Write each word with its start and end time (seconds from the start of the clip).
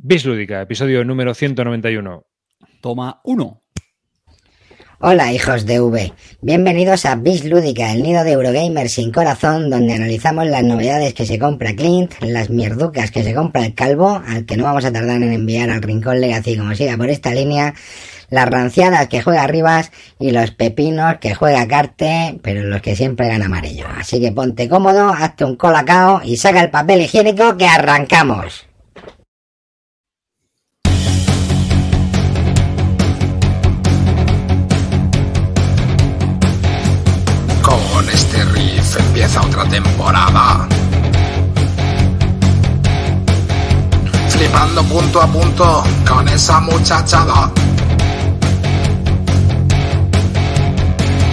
Bislúdica, 0.00 0.62
episodio 0.62 1.04
número 1.04 1.34
191. 1.34 2.24
Toma 2.80 3.20
uno. 3.24 3.64
Hola 5.00 5.32
hijos 5.32 5.66
de 5.66 5.80
V, 5.80 6.12
bienvenidos 6.40 7.04
a 7.04 7.16
Bis 7.16 7.44
Lúdica, 7.44 7.92
el 7.92 8.04
nido 8.04 8.22
de 8.22 8.30
Eurogamer 8.30 8.88
sin 8.90 9.10
corazón, 9.10 9.70
donde 9.70 9.94
analizamos 9.94 10.46
las 10.46 10.62
novedades 10.62 11.14
que 11.14 11.26
se 11.26 11.40
compra 11.40 11.74
Clint, 11.74 12.14
las 12.20 12.48
mierducas 12.48 13.10
que 13.10 13.24
se 13.24 13.34
compra 13.34 13.66
el 13.66 13.74
calvo, 13.74 14.22
al 14.24 14.46
que 14.46 14.56
no 14.56 14.64
vamos 14.64 14.84
a 14.84 14.92
tardar 14.92 15.16
en 15.16 15.32
enviar 15.32 15.68
al 15.68 15.82
rincón 15.82 16.20
Legacy 16.20 16.56
como 16.56 16.76
siga 16.76 16.96
por 16.96 17.10
esta 17.10 17.32
línea, 17.32 17.74
las 18.30 18.48
ranciadas 18.48 19.08
que 19.08 19.20
juega 19.20 19.48
Rivas 19.48 19.90
y 20.20 20.30
los 20.30 20.52
pepinos 20.52 21.16
que 21.18 21.34
juega 21.34 21.66
Carte, 21.66 22.38
pero 22.40 22.62
los 22.62 22.82
que 22.82 22.94
siempre 22.94 23.26
gana 23.26 23.46
amarillo. 23.46 23.86
Así 23.96 24.20
que 24.20 24.30
ponte 24.30 24.68
cómodo, 24.68 25.08
hazte 25.08 25.44
un 25.44 25.56
colacao 25.56 26.20
y 26.22 26.36
saca 26.36 26.62
el 26.62 26.70
papel 26.70 27.02
higiénico 27.02 27.56
que 27.56 27.66
arrancamos. 27.66 28.67
Empieza 39.20 39.40
otra 39.40 39.64
temporada. 39.64 40.68
Flipando 44.28 44.84
punto 44.84 45.20
a 45.20 45.26
punto 45.26 45.84
con 46.06 46.28
esa 46.28 46.60
muchachada. 46.60 47.50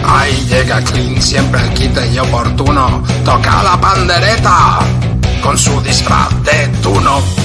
Ahí 0.04 0.46
llega 0.50 0.82
Clean, 0.82 1.22
siempre 1.22 1.62
el 1.62 1.70
quite 1.76 2.08
y 2.08 2.18
oportuno. 2.18 3.04
Toca 3.24 3.62
la 3.62 3.80
pandereta 3.80 4.80
con 5.44 5.56
su 5.56 5.80
disfraz 5.82 6.30
de 6.44 6.68
tuno. 6.82 7.45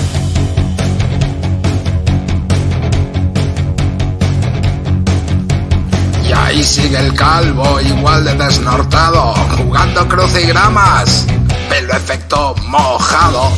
Ahí 6.51 6.65
sigue 6.65 6.98
el 6.98 7.15
calvo, 7.15 7.80
igual 7.80 8.24
de 8.24 8.34
desnortado, 8.34 9.34
jugando 9.56 10.09
crucigramas, 10.09 11.24
pelo 11.68 11.93
efecto 11.93 12.56
mojado. 12.66 13.52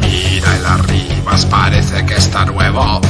Mira 0.00 0.56
el 0.56 0.66
arribas, 0.66 1.44
parece 1.46 2.06
que 2.06 2.14
está 2.14 2.44
nuevo. 2.44 3.00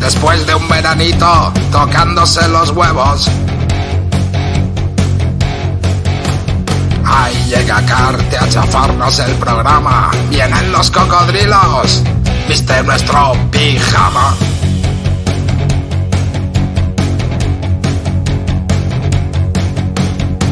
Después 0.00 0.46
de 0.46 0.54
un 0.54 0.66
veranito, 0.66 1.52
tocándose 1.70 2.48
los 2.48 2.70
huevos. 2.70 3.28
Ahí 7.04 7.44
llega 7.48 7.84
Carte 7.86 8.36
a 8.36 8.48
chafarnos 8.48 9.18
el 9.18 9.34
programa. 9.36 10.10
Vienen 10.30 10.72
los 10.72 10.90
cocodrilos. 10.90 12.02
Viste 12.48 12.82
nuestro 12.82 13.32
pijama. 13.50 14.34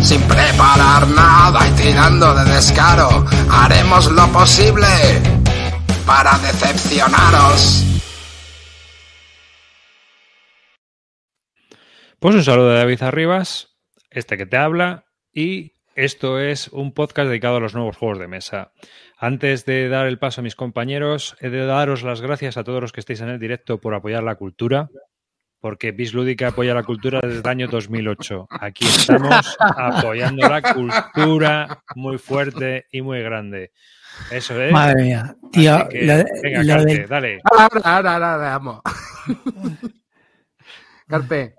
Sin 0.02 0.20
preparar 0.22 1.06
nada 1.08 1.68
y 1.68 1.70
tirando 1.72 2.34
de 2.34 2.44
descaro, 2.52 3.24
haremos 3.50 4.10
lo 4.10 4.26
posible 4.28 4.86
para 6.04 6.36
decepcionaros. 6.38 7.84
Pues 12.18 12.34
un 12.34 12.44
saludo 12.44 12.70
de 12.70 12.78
David 12.78 13.02
Arribas, 13.02 13.68
este 14.10 14.36
que 14.36 14.46
te 14.46 14.56
habla, 14.56 15.06
y 15.32 15.72
esto 15.94 16.38
es 16.40 16.68
un 16.68 16.92
podcast 16.92 17.28
dedicado 17.28 17.56
a 17.56 17.60
los 17.60 17.74
nuevos 17.74 17.96
juegos 17.96 18.18
de 18.18 18.28
mesa. 18.28 18.72
Antes 19.18 19.64
de 19.64 19.88
dar 19.88 20.06
el 20.06 20.18
paso 20.18 20.40
a 20.40 20.44
mis 20.44 20.56
compañeros, 20.56 21.36
he 21.40 21.48
de 21.50 21.64
daros 21.66 22.02
las 22.02 22.20
gracias 22.20 22.56
a 22.56 22.64
todos 22.64 22.80
los 22.80 22.92
que 22.92 23.00
estéis 23.00 23.20
en 23.20 23.28
el 23.28 23.38
directo 23.38 23.78
por 23.80 23.94
apoyar 23.94 24.22
la 24.22 24.34
cultura, 24.34 24.88
porque 25.60 25.92
Bislúdica 25.92 26.48
apoya 26.48 26.74
la 26.74 26.82
cultura 26.82 27.20
desde 27.22 27.38
el 27.40 27.46
año 27.48 27.68
2008. 27.68 28.48
Aquí 28.50 28.84
estamos 28.84 29.56
apoyando 29.60 30.48
la 30.48 30.60
cultura 30.62 31.82
muy 31.94 32.18
fuerte 32.18 32.86
y 32.90 33.00
muy 33.02 33.22
grande. 33.22 33.70
Eso 34.30 34.60
es. 34.60 34.72
Madre 34.72 35.02
mía, 35.04 35.36
tío. 35.52 35.74
Así 35.76 35.88
que, 35.90 36.04
lo- 36.04 36.24
venga, 36.42 36.62
lo 36.76 36.84
del- 36.84 37.08
dale. 37.08 37.40
Ahora, 37.44 37.80
ahora, 37.84 38.12
ahora, 38.14 38.32
ahora, 38.34 38.58
vamos. 38.58 38.80
Carpe, 41.06 41.54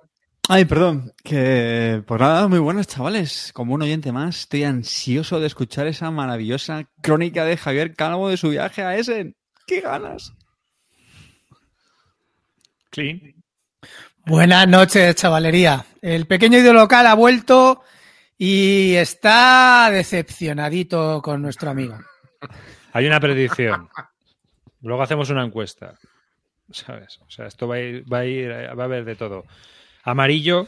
Ay, 0.49 0.65
perdón. 0.65 1.13
Que 1.23 2.03
pues 2.05 2.19
nada, 2.19 2.47
muy 2.47 2.59
buenas, 2.59 2.87
chavales. 2.87 3.51
Como 3.53 3.73
un 3.73 3.81
oyente 3.81 4.11
más, 4.11 4.39
estoy 4.41 4.63
ansioso 4.65 5.39
de 5.39 5.47
escuchar 5.47 5.87
esa 5.87 6.11
maravillosa 6.11 6.89
crónica 7.01 7.45
de 7.45 7.57
Javier 7.57 7.95
Calvo 7.95 8.29
de 8.29 8.37
su 8.37 8.49
viaje 8.49 8.83
a 8.83 8.97
Essen. 8.97 9.35
¡Qué 9.65 9.79
ganas! 9.79 10.33
Clean. 12.89 13.33
Buenas 14.25 14.67
noches, 14.67 15.15
chavalería. 15.15 15.85
El 16.01 16.27
pequeño 16.27 16.59
ídolo 16.59 16.81
local 16.81 17.07
ha 17.07 17.13
vuelto 17.13 17.83
y 18.37 18.95
está 18.95 19.89
decepcionadito 19.91 21.21
con 21.21 21.41
nuestro 21.41 21.69
amigo. 21.69 21.97
Hay 22.91 23.07
una 23.07 23.19
predicción. 23.19 23.89
Luego 24.81 25.01
hacemos 25.01 25.29
una 25.29 25.43
encuesta. 25.43 25.97
¿Sabes? 26.71 27.19
O 27.25 27.29
sea, 27.29 27.47
esto 27.47 27.67
va 27.67 27.75
a 27.75 27.79
ir, 27.79 28.11
va 28.11 28.19
a 28.19 28.25
ir, 28.25 28.49
va 28.49 28.83
a 28.83 28.85
haber 28.85 29.05
de 29.05 29.15
todo. 29.15 29.45
Amarillo, 30.03 30.68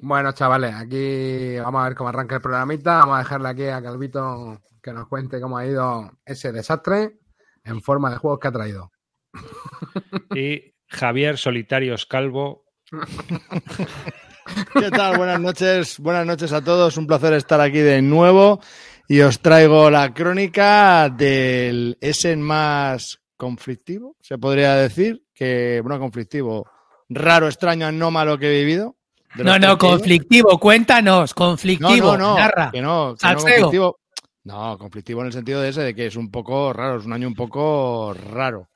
bueno, 0.00 0.32
chavales, 0.32 0.74
aquí 0.74 1.56
vamos 1.58 1.80
a 1.80 1.84
ver 1.84 1.94
cómo 1.94 2.08
arranca 2.08 2.34
el 2.34 2.42
programita. 2.42 2.98
Vamos 2.98 3.16
a 3.16 3.18
dejarle 3.20 3.48
aquí 3.48 3.66
a 3.68 3.80
Calvito 3.80 4.60
que 4.82 4.92
nos 4.92 5.08
cuente 5.08 5.40
cómo 5.40 5.56
ha 5.56 5.66
ido 5.66 6.10
ese 6.26 6.52
desastre 6.52 7.20
en 7.62 7.80
forma 7.80 8.10
de 8.10 8.16
juegos 8.16 8.40
que 8.40 8.48
ha 8.48 8.52
traído. 8.52 8.90
y 10.34 10.74
Javier 10.88 11.38
Solitarios 11.38 12.06
Calvo. 12.06 12.64
¿Qué 14.74 14.90
tal? 14.90 15.16
Buenas 15.16 15.40
noches, 15.40 15.98
buenas 16.00 16.26
noches 16.26 16.52
a 16.52 16.62
todos. 16.62 16.96
Un 16.96 17.06
placer 17.06 17.32
estar 17.32 17.60
aquí 17.60 17.78
de 17.78 18.02
nuevo 18.02 18.60
y 19.08 19.20
os 19.20 19.40
traigo 19.40 19.90
la 19.90 20.12
crónica 20.12 21.08
del 21.08 21.96
Essen 22.00 22.42
más 22.42 23.20
conflictivo, 23.36 24.16
se 24.20 24.38
podría 24.38 24.74
decir, 24.74 25.24
que, 25.34 25.80
bueno, 25.82 25.98
conflictivo, 25.98 26.66
raro, 27.14 27.48
extraño, 27.48 27.86
anómalo 27.86 28.38
que 28.38 28.46
he 28.48 28.64
vivido. 28.64 28.96
No, 29.36 29.58
no, 29.58 29.76
conflictivo, 29.78 30.58
cuéntanos, 30.60 31.30
No, 31.30 31.34
conflictivo, 31.34 32.16
no, 32.16 32.34
no, 32.34 32.38
narra. 32.38 32.70
que 32.70 32.80
no, 32.80 33.16
que 33.18 33.26
no 33.26 33.34
conflictivo. 33.34 34.00
No, 34.44 34.78
conflictivo 34.78 35.20
en 35.22 35.26
el 35.28 35.32
sentido 35.32 35.60
de 35.60 35.70
ese, 35.70 35.80
de 35.80 35.94
que 35.94 36.06
es 36.06 36.16
un 36.16 36.30
poco 36.30 36.72
raro, 36.72 36.98
es 36.98 37.06
un 37.06 37.12
año 37.12 37.26
un 37.26 37.34
poco 37.34 38.14
raro. 38.14 38.68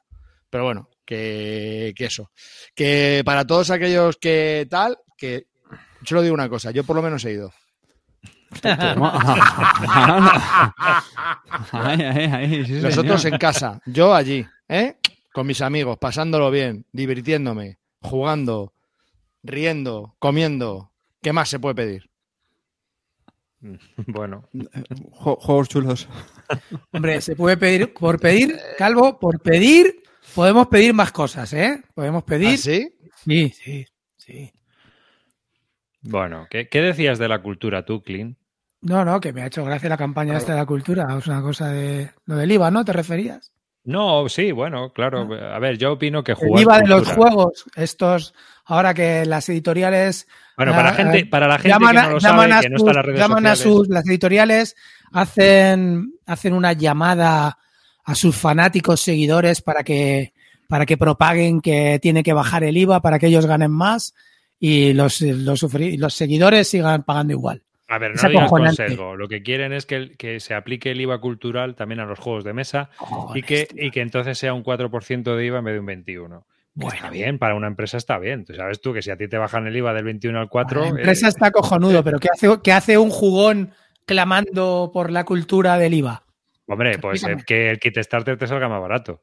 Pero 0.51 0.65
bueno, 0.65 0.89
que, 1.05 1.93
que 1.95 2.07
eso. 2.07 2.31
Que 2.75 3.23
para 3.25 3.47
todos 3.47 3.71
aquellos 3.71 4.17
que 4.17 4.67
tal, 4.69 4.99
que 5.17 5.47
yo 6.03 6.17
lo 6.17 6.23
digo 6.23 6.35
una 6.35 6.49
cosa, 6.49 6.71
yo 6.71 6.85
por 6.85 6.97
lo 6.97 7.03
menos 7.03 7.25
he 7.25 7.33
ido. 7.33 7.53
Nosotros 12.83 13.25
en 13.25 13.39
casa, 13.39 13.81
yo 13.87 14.15
allí, 14.15 14.47
¿eh? 14.69 14.97
Con 15.33 15.47
mis 15.47 15.61
amigos, 15.61 15.99
pasándolo 15.99 16.51
bien, 16.51 16.87
divirtiéndome, 16.93 17.79
jugando, 18.01 18.73
riendo, 19.43 20.15
comiendo. 20.19 20.93
¿Qué 21.23 21.33
más 21.33 21.49
se 21.49 21.59
puede 21.59 21.75
pedir? 21.75 22.11
Bueno, 24.07 24.45
Ju- 24.53 25.37
Juegos 25.41 25.69
chulos. 25.69 26.09
Hombre, 26.93 27.21
se 27.21 27.35
puede 27.35 27.57
pedir, 27.57 27.93
por 27.93 28.21
pedir, 28.21 28.57
Calvo, 28.79 29.19
por 29.19 29.41
pedir, 29.41 30.03
podemos 30.35 30.69
pedir 30.69 30.95
más 30.95 31.11
cosas, 31.13 31.53
¿eh? 31.53 31.83
Podemos 31.95 32.23
pedir. 32.25 32.55
¿Ah, 32.55 32.63
sí? 32.63 32.95
Sí, 33.25 33.51
sí, 33.51 33.87
sí. 34.17 34.53
bueno. 36.03 36.47
¿qué, 36.51 36.69
qué 36.69 36.81
decías 36.81 37.19
de 37.19 37.29
la 37.29 37.43
cultura 37.43 37.85
tú, 37.85 38.03
Clean? 38.03 38.37
No, 38.81 39.05
no, 39.05 39.19
que 39.21 39.33
me 39.33 39.43
ha 39.43 39.47
hecho 39.47 39.65
gracia 39.65 39.89
la 39.89 39.97
campaña 39.97 40.39
esta 40.39 40.53
de 40.53 40.59
la 40.61 40.67
cultura. 40.67 41.05
Es 41.19 41.27
una 41.27 41.43
cosa 41.43 41.69
de 41.69 42.13
lo 42.27 42.37
del 42.37 42.53
IVA, 42.53 42.71
¿no? 42.71 42.85
¿Te 42.85 42.93
referías? 42.93 43.53
No, 43.89 44.29
sí, 44.29 44.53
bueno, 44.53 44.93
claro. 44.93 45.27
A 45.33 45.59
ver, 45.59 45.79
yo 45.79 45.93
opino 45.93 46.23
que 46.23 46.33
El 46.33 46.39
jugar 46.39 46.63
IVA 46.63 46.79
de 46.81 46.89
los 46.89 47.09
juegos, 47.09 47.65
estos, 47.75 48.35
ahora 48.67 48.93
que 48.93 49.25
las 49.25 49.49
editoriales 49.49 50.29
Bueno, 50.59 50.73
para, 50.73 50.91
Ah, 50.91 50.93
gente, 50.95 51.19
eh, 51.21 51.27
para 51.27 51.49
la 51.49 51.55
gente 51.59 51.71
llaman 51.71 51.93
que 51.93 51.99
a, 51.99 52.03
no 52.03 52.11
lo 52.11 52.19
llaman 52.19 52.51
sabe, 52.51 52.53
a 52.53 52.61
que 52.61 52.69
no 52.69 52.79
sus, 52.79 52.83
está 52.87 52.91
en 52.91 52.97
las 52.97 53.07
redes 53.07 53.21
llaman 53.21 53.47
a 53.47 53.57
sus- 53.57 53.89
las 53.89 54.07
editoriales 54.07 54.77
hacen, 55.11 56.13
hacen 56.27 56.53
una 56.53 56.73
llamada 56.75 57.59
a 58.05 58.15
sus 58.15 58.37
fanáticos 58.37 59.01
seguidores 59.01 59.63
para 59.63 59.83
que, 59.83 60.33
para 60.69 60.85
que 60.85 60.97
propaguen 60.99 61.61
que 61.63 61.99
tiene 62.01 62.23
que 62.23 62.33
bajar 62.35 62.65
el 62.65 62.77
IVA 62.77 63.01
para 63.01 63.19
que 63.19 63.27
ellos 63.29 63.47
ganen 63.47 63.71
más 63.71 64.15
y 64.61 64.93
los, 64.93 65.21
los 65.23 66.15
seguidores 66.15 66.69
sigan 66.69 67.05
pagando 67.05 67.33
igual. 67.33 67.63
A 67.89 67.99
ver, 67.99 68.15
no 68.15 68.41
acojonante. 68.41 68.85
consejo. 68.85 69.17
Lo 69.17 69.29
que 69.29 69.43
quieren 69.43 69.73
es 69.73 69.87
que, 69.87 70.13
que 70.17 70.41
se 70.41 70.55
aplique 70.55 70.91
el 70.91 71.01
IVA 71.01 71.21
cultural 71.21 71.75
también 71.75 72.01
a 72.01 72.05
los 72.05 72.19
juegos 72.19 72.45
de 72.45 72.53
mesa 72.53 72.91
y 73.35 73.43
que, 73.43 73.67
y 73.75 73.91
que 73.91 74.03
entonces 74.03 74.37
sea 74.39 74.53
un 74.53 74.63
4% 74.63 75.35
de 75.35 75.47
IVA 75.47 75.59
en 75.59 75.65
vez 75.65 75.75
de 75.75 75.81
un 75.81 75.87
21%. 75.87 76.43
Está 76.93 77.11
bien, 77.11 77.39
para 77.39 77.55
una 77.55 77.67
empresa 77.67 77.97
está 77.97 78.19
bien. 78.19 78.45
Tú 78.45 78.55
sabes 78.55 78.81
tú 78.81 78.93
que 78.93 79.03
si 79.03 79.11
a 79.11 79.17
ti 79.17 79.27
te 79.27 79.39
bajan 79.39 79.67
el 79.67 79.77
IVA 79.77 79.95
del 79.95 80.05
21 80.05 80.39
al 80.39 80.49
4. 80.49 80.81
La 80.83 80.89
empresa 80.89 81.27
eh, 81.27 81.31
está 81.31 81.51
cojonudo, 81.53 82.05
pero 82.05 82.19
¿qué 82.21 82.29
hace, 82.33 82.49
qué 82.63 82.73
hace 82.73 82.99
un 82.99 83.11
jugón 83.11 83.73
clamando 84.05 84.91
por 84.93 85.11
la 85.11 85.25
cultura 85.25 85.79
del 85.79 85.95
IVA? 85.95 86.25
Hombre, 86.67 86.99
pues 86.99 87.25
eh, 87.25 87.37
que 87.47 87.71
el 87.71 87.79
kit 87.81 87.99
starter 87.99 88.37
te 88.37 88.47
salga 88.47 88.69
más 88.69 88.81
barato. 88.81 89.23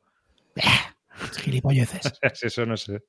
Gilipolleces. 1.44 2.14
Eso 2.42 2.66
no 2.66 2.78
sé. 2.78 3.00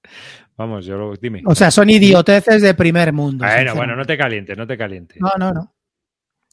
Vamos, 0.57 0.87
yo 0.87 0.97
lo. 0.97 1.15
Dime. 1.17 1.43
O 1.47 1.55
sea, 1.55 1.71
son 1.71 1.91
idioteces 1.91 2.63
de 2.63 2.75
primer 2.75 3.13
mundo. 3.13 3.45
Bueno, 3.45 3.75
bueno, 3.75 3.97
no 3.97 4.05
te 4.05 4.17
calientes, 4.17 4.57
no 4.57 4.67
te 4.67 4.77
calientes. 4.79 5.19
No, 5.21 5.31
no, 5.39 5.53
no. 5.53 5.75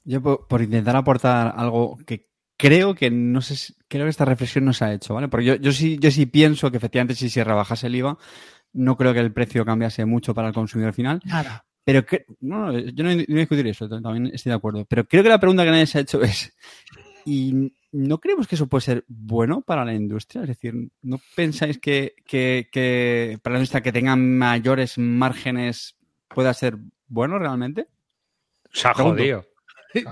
Yo 0.06 0.22
por, 0.22 0.48
por 0.48 0.62
intentar 0.62 0.96
aportar 0.96 1.54
algo 1.56 1.98
que 2.06 2.28
creo 2.58 2.94
que 2.94 3.10
no 3.10 3.42
sé, 3.42 3.56
si- 3.56 3.74
creo 3.88 4.06
que 4.06 4.10
esta 4.10 4.26
reflexión 4.26 4.66
no 4.66 4.74
se 4.74 4.86
ha 4.86 4.94
hecho, 4.94 5.14
¿vale? 5.14 5.28
Porque 5.30 5.46
yo, 5.46 5.56
yo 5.56 5.72
sí, 5.72 5.98
yo 6.00 6.12
sí 6.12 6.26
pienso 6.26 6.70
que 6.72 6.78
efectivamente 6.78 7.16
si 7.16 7.30
se 7.30 7.44
rebajase 7.44 7.88
el 7.88 7.96
IVA, 7.96 8.18
no 8.74 8.98
creo 8.98 9.14
que 9.14 9.20
el 9.20 9.32
precio 9.32 9.64
cambiase 9.66 10.06
mucho 10.06 10.34
para 10.34 10.50
el 10.50 10.54
consumidor 10.54 10.94
final. 10.94 11.22
Nada. 11.26 11.66
Pero 11.86 12.06
que, 12.06 12.26
no, 12.42 12.72
no, 12.72 12.80
yo 12.80 13.04
no 13.04 13.10
no 13.12 13.16
voy 13.16 13.36
a 13.36 13.40
discutir 13.40 13.68
eso, 13.68 13.88
también 13.90 14.28
estoy 14.34 14.50
de 14.52 14.56
acuerdo. 14.56 14.86
Pero 14.86 15.06
creo 15.06 15.22
que 15.24 15.30
la 15.30 15.40
pregunta 15.40 15.64
que 15.64 15.72
nadie 15.72 15.86
se 15.86 15.98
ha 15.98 16.02
hecho 16.02 16.22
es, 16.22 16.54
¿y 17.25 17.74
no 17.92 18.20
creemos 18.20 18.48
que 18.48 18.56
eso 18.56 18.68
puede 18.68 18.81
ser 18.81 19.06
bueno 19.08 19.62
para 19.62 19.86
la 19.86 19.94
industria? 19.94 20.42
Es 20.44 20.48
decir, 20.50 20.74
¿no 21.02 21.20
pensáis 21.36 21.78
que, 21.80 22.16
que, 22.25 22.70
que 22.72 23.40
para 23.42 23.54
la 23.54 23.60
industria 23.60 23.81
que 23.81 23.92
tengan 23.92 24.38
mayores 24.38 24.98
márgenes 24.98 25.96
pueda 26.28 26.54
ser 26.54 26.78
bueno 27.08 27.38
realmente? 27.40 27.88
Se 28.72 28.88
ha 28.88 28.94
jodido. 28.94 29.46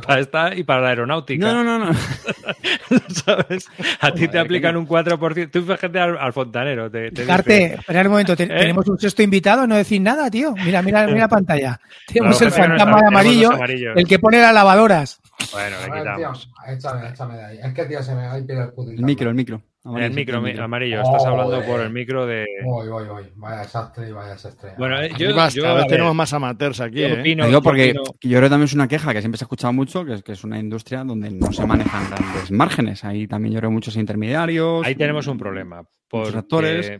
Para 0.05 0.19
esta 0.19 0.55
y 0.55 0.63
para 0.63 0.81
la 0.81 0.89
aeronáutica. 0.89 1.43
No, 1.51 1.63
no, 1.63 1.79
no, 1.79 1.85
no. 1.87 1.93
¿Sabes? 3.25 3.67
A 3.99 4.11
ti 4.13 4.27
te 4.27 4.37
aplican 4.37 4.77
un 4.77 4.87
4%. 4.87 5.49
Tú 5.51 5.63
fíjate 5.63 5.99
al, 5.99 6.19
al 6.19 6.33
fontanero. 6.33 6.91
Te, 6.91 7.09
te 7.09 7.25
Carte, 7.25 7.73
espera 7.75 8.01
un 8.03 8.09
momento, 8.09 8.35
te- 8.35 8.43
¿Eh? 8.43 8.47
tenemos 8.47 8.87
un 8.87 8.99
sexto 8.99 9.23
invitado, 9.23 9.65
no 9.65 9.75
decir 9.75 9.99
nada, 9.99 10.29
tío. 10.29 10.53
Mira, 10.63 10.83
mira, 10.83 11.07
mira 11.07 11.21
la 11.21 11.27
pantalla. 11.27 11.81
Tenemos 12.07 12.39
"No, 12.39 12.47
el 12.47 12.51
no 12.53 12.57
fantasma 12.57 12.85
tenemos 12.85 13.07
amarillo, 13.07 13.47
los 13.49 13.55
amarillos". 13.55 13.97
el 13.97 14.07
que 14.07 14.19
pone 14.19 14.39
las 14.39 14.53
lavadoras. 14.53 15.19
Bueno, 15.51 15.77
le 15.77 15.89
ver, 15.91 16.03
tío, 16.03 16.15
quitamos. 16.15 16.51
échame, 16.67 17.09
échame 17.09 17.35
de 17.37 17.45
ahí. 17.45 17.59
Es 17.63 17.73
que, 17.73 17.85
tío, 17.85 18.03
se 18.03 18.15
me 18.15 18.27
va 18.27 18.37
ir 18.39 18.49
el 18.51 18.69
puto 18.73 18.91
El 18.91 19.03
micro, 19.03 19.29
el 19.29 19.35
micro. 19.35 19.61
El 19.83 20.11
micro, 20.13 20.39
mi- 20.41 20.49
micro. 20.49 20.65
amarillo. 20.65 21.01
Estás 21.01 21.25
hablando 21.25 21.63
por 21.63 21.81
el 21.81 21.91
micro 21.91 22.27
de. 22.27 22.45
Voy, 22.63 22.87
voy, 22.87 23.07
voy. 23.07 23.23
Vaya 23.35 23.61
desastre 23.61 24.09
y 24.09 24.11
vaya 24.11 24.33
desastre. 24.33 24.73
Bueno, 24.77 25.01
eh, 25.01 25.09
yo, 25.17 25.35
basta, 25.35 25.59
yo, 25.59 25.65
a 25.65 25.69
ver, 25.69 25.77
a 25.77 25.81
ver, 25.81 25.87
tenemos 25.87 26.13
más 26.13 26.31
amateurs 26.33 26.79
aquí, 26.81 26.99
yo 26.99 27.07
¿eh? 27.07 27.19
opino- 27.21 27.43
Lo 27.43 27.47
digo 27.47 27.59
yo 27.59 27.63
porque 27.63 27.91
opino- 27.93 28.03
yo 28.21 28.29
creo 28.37 28.41
que 28.43 28.49
también 28.49 28.65
es 28.65 28.73
una 28.75 28.87
queja 28.87 29.11
que 29.11 29.21
siempre 29.21 29.39
se 29.39 29.43
ha 29.43 29.47
escuchado 29.47 29.73
mucho, 29.73 30.05
que 30.05 30.13
es, 30.13 30.21
que 30.23 30.33
es 30.33 30.43
una 30.43 30.59
industria 30.59 31.03
donde 31.03 31.31
no 31.31 31.51
se 31.51 31.65
manejan 31.65 32.07
grandes 32.11 32.51
márgenes. 32.51 33.03
Ahí 33.03 33.25
también 33.27 33.53
yo 33.55 33.59
creo 33.59 33.71
muchos 33.71 33.95
intermediarios. 33.95 34.85
Ahí 34.85 34.93
tenemos 34.93 35.25
un 35.25 35.39
problema. 35.39 35.83
Porque, 36.07 36.37
actores. 36.37 36.99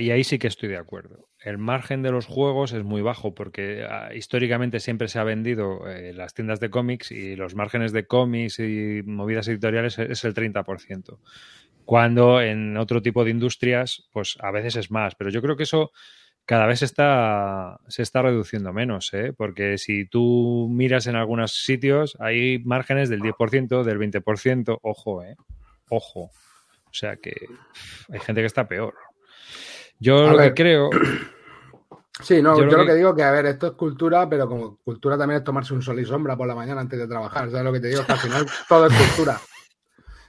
Y 0.00 0.10
ahí 0.10 0.24
sí 0.24 0.38
que 0.38 0.48
estoy 0.48 0.68
de 0.68 0.76
acuerdo. 0.76 1.28
El 1.40 1.58
margen 1.58 2.02
de 2.02 2.10
los 2.10 2.26
juegos 2.26 2.72
es 2.72 2.82
muy 2.82 3.02
bajo 3.02 3.34
porque 3.34 3.86
ah, 3.88 4.10
históricamente 4.14 4.80
siempre 4.80 5.08
se 5.08 5.18
ha 5.18 5.24
vendido 5.24 5.88
eh, 5.88 6.12
las 6.12 6.34
tiendas 6.34 6.60
de 6.60 6.70
cómics 6.70 7.12
y 7.12 7.36
los 7.36 7.54
márgenes 7.54 7.92
de 7.92 8.06
cómics 8.06 8.58
y 8.58 9.02
movidas 9.04 9.48
editoriales 9.48 9.98
es 9.98 10.24
el 10.24 10.34
30%. 10.34 11.18
Cuando 11.84 12.42
en 12.42 12.76
otro 12.76 13.00
tipo 13.00 13.24
de 13.24 13.30
industrias, 13.30 14.08
pues 14.12 14.36
a 14.40 14.50
veces 14.50 14.74
es 14.74 14.90
más. 14.90 15.14
Pero 15.14 15.30
yo 15.30 15.40
creo 15.40 15.56
que 15.56 15.62
eso 15.62 15.92
cada 16.46 16.66
vez 16.66 16.82
está, 16.82 17.80
se 17.88 18.02
está 18.02 18.22
reduciendo 18.22 18.72
menos, 18.72 19.12
¿eh? 19.14 19.32
porque 19.36 19.78
si 19.78 20.06
tú 20.06 20.68
miras 20.70 21.08
en 21.08 21.16
algunos 21.16 21.52
sitios, 21.64 22.16
hay 22.20 22.60
márgenes 22.60 23.08
del 23.08 23.20
10%, 23.20 23.82
del 23.82 23.98
20%, 23.98 24.78
ojo, 24.82 25.24
¿eh? 25.24 25.36
ojo. 25.90 26.30
O 26.84 26.98
sea 26.98 27.16
que 27.16 27.34
hay 28.10 28.20
gente 28.20 28.40
que 28.40 28.46
está 28.46 28.68
peor. 28.68 28.94
Yo 29.98 30.28
A 30.28 30.32
lo 30.32 30.36
ver. 30.38 30.54
que 30.54 30.62
creo, 30.62 30.90
Sí, 32.22 32.40
no, 32.40 32.56
Yo 32.56 32.64
yo, 32.64 32.64
lo 32.64 32.72
lo 32.72 32.78
que- 32.84 32.86
que... 32.86 32.94
digo 32.94 33.14
que, 33.14 33.22
a 33.22 33.30
ver, 33.30 33.44
esto 33.46 33.66
es 33.66 33.72
cultura, 33.72 34.26
pero 34.28 34.48
como 34.48 34.78
cultura 34.78 35.18
también 35.18 35.38
es 35.38 35.44
tomarse 35.44 35.74
un 35.74 35.82
sol 35.82 36.00
y 36.00 36.04
sombra 36.06 36.34
por 36.34 36.46
la 36.48 36.54
mañana 36.54 36.80
antes 36.80 36.98
de 36.98 37.06
trabajar. 37.06 37.50
¿Sabes 37.50 37.64
lo 37.64 37.72
que 37.74 37.80
te 37.80 37.88
digo? 37.88 38.06
Que 38.06 38.12
al 38.12 38.18
final 38.18 38.46
todo 38.68 38.86
es 38.86 38.92
cultura. 38.94 39.38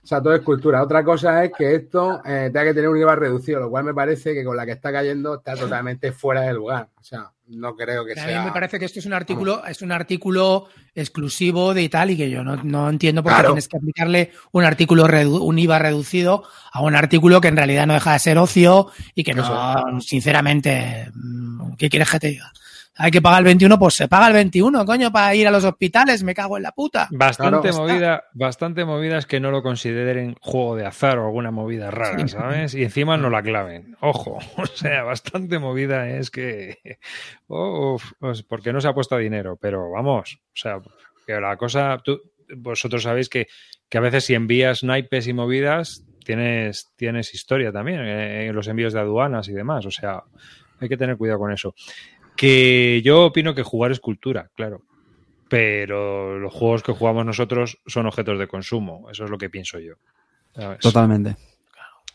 O 0.07 0.09
sea, 0.09 0.21
todo 0.24 0.33
es 0.36 0.42
cultura. 0.42 0.81
Otra 0.81 1.04
cosa 1.04 1.44
es 1.44 1.51
que 1.51 1.75
esto 1.75 2.21
eh, 2.24 2.50
tenga 2.54 2.63
que 2.68 2.74
tener 2.74 2.89
un 2.89 2.98
IVA 2.98 3.13
reducido, 3.18 3.59
lo 3.59 3.69
cual 3.69 3.83
me 3.83 3.94
parece 3.94 4.33
que 4.33 4.45
con 4.45 4.56
la 4.56 4.65
que 4.65 4.71
está 4.71 4.89
cayendo 4.89 5.36
está 5.36 5.54
totalmente 5.57 6.13
fuera 6.13 6.44
de 6.44 6.54
lugar. 6.54 6.88
O 6.98 7.04
sea, 7.04 7.30
no 7.48 7.75
creo 7.75 8.06
que 8.06 8.13
A 8.13 8.24
mí 8.24 8.31
sea. 8.31 8.44
me 8.45 8.54
parece 8.54 8.80
que 8.80 8.86
esto 8.86 9.00
es 9.00 9.06
un 9.06 9.12
artículo, 9.12 9.65
es 9.65 9.81
un 9.81 9.92
artículo 9.92 10.69
exclusivo 10.95 11.74
de 11.74 11.81
Italia 11.83 12.13
y 12.13 12.18
que 12.18 12.30
yo 12.30 12.42
no, 12.42 12.56
no 12.63 12.89
entiendo 12.89 13.21
por 13.21 13.33
qué 13.33 13.36
Claro. 13.36 13.50
tienes 13.50 13.68
que 13.68 13.75
aplicarle 13.75 14.31
un 14.54 14.63
artículo 14.63 15.06
un 15.44 15.59
IVA 15.59 15.77
reducido 15.77 16.45
a 16.71 16.81
un 16.81 16.95
artículo 16.95 17.42
que 17.42 17.50
en 17.50 17.57
realidad 17.57 17.86
no 17.86 17.94
deja 17.94 18.13
de 18.13 18.19
ser 18.19 18.38
ocio 18.38 18.88
y 19.13 19.25
que 19.25 19.33
no, 19.33 20.00
sinceramente, 20.00 21.12
mm, 21.15 21.74
¿qué 21.75 21.89
quieres 21.89 22.09
que 22.09 22.19
te 22.19 22.27
diga? 22.30 22.54
Hay 22.97 23.11
que 23.11 23.21
pagar 23.21 23.39
el 23.39 23.45
21, 23.45 23.77
pues 23.77 23.94
se 23.95 24.07
paga 24.07 24.27
el 24.27 24.33
21, 24.33 24.85
coño, 24.85 25.11
para 25.11 25.33
ir 25.35 25.47
a 25.47 25.51
los 25.51 25.63
hospitales, 25.63 26.23
me 26.23 26.33
cago 26.33 26.57
en 26.57 26.63
la 26.63 26.71
puta. 26.71 27.07
bastante 27.11 27.69
Claro. 27.69 27.83
movida, 27.85 28.23
bastante 28.33 28.85
movida 28.85 29.17
es 29.17 29.25
que 29.25 29.39
no 29.39 29.51
lo 29.51 29.61
consideren 29.61 30.35
juego 30.41 30.75
de 30.75 30.85
azar 30.85 31.17
o 31.19 31.25
alguna 31.25 31.51
movida 31.51 31.91
rara, 31.91 32.19
Sí. 32.19 32.29
¿sabes? 32.29 32.73
Y 32.73 32.83
encima 32.83 33.17
no 33.17 33.29
la 33.29 33.41
claven. 33.44 33.95
Ojo, 34.01 34.39
o 34.57 34.65
sea, 34.65 35.03
bastante 35.03 35.59
movida 35.59 36.09
es 36.09 36.31
que, 36.31 36.77
uf, 37.47 38.03
pues 38.19 38.44
porque 38.44 38.73
no 38.73 38.81
se 38.81 38.88
ha 38.88 38.94
puesto 38.94 39.17
dinero, 39.17 39.57
pero 39.61 39.91
vamos, 39.91 40.39
o 40.47 40.55
sea, 40.55 40.79
que 41.25 41.39
la 41.39 41.55
cosa, 41.57 41.97
tú, 42.03 42.19
vosotros 42.55 43.03
sabéis 43.03 43.29
que, 43.29 43.47
que 43.89 43.97
a 43.97 44.01
veces 44.01 44.25
si 44.25 44.33
envías 44.33 44.83
naipes 44.83 45.27
y 45.27 45.33
movidas 45.33 46.03
tienes, 46.23 46.91
tienes 46.95 47.33
historia 47.33 47.71
también 47.71 48.01
eh, 48.05 48.47
en 48.47 48.55
los 48.55 48.67
envíos 48.67 48.94
de 48.94 48.99
aduanas 49.01 49.47
y 49.49 49.53
demás, 49.53 49.85
o 49.85 49.91
sea, 49.91 50.23
hay 50.79 50.89
que 50.89 50.97
tener 50.97 51.17
cuidado 51.17 51.39
con 51.39 51.51
eso. 51.51 51.73
Que 52.38 53.01
yo 53.04 53.25
opino 53.25 53.54
que 53.54 53.63
jugar 53.63 53.92
es 53.92 54.00
cultura, 54.00 54.50
claro. 54.56 54.84
Pero 55.50 56.38
los 56.39 56.54
juegos 56.54 56.84
que 56.84 56.92
jugamos 56.94 57.25
nosotros 57.25 57.80
son 57.88 58.06
objetos 58.06 58.38
de 58.39 58.48
consumo. 58.48 59.07
Eso 59.12 59.25
es 59.25 59.30
lo 59.30 59.38
que 59.38 59.50
pienso 59.50 59.80
yo. 59.80 59.94
¿sabes? 60.56 60.80
Totalmente. 60.80 61.36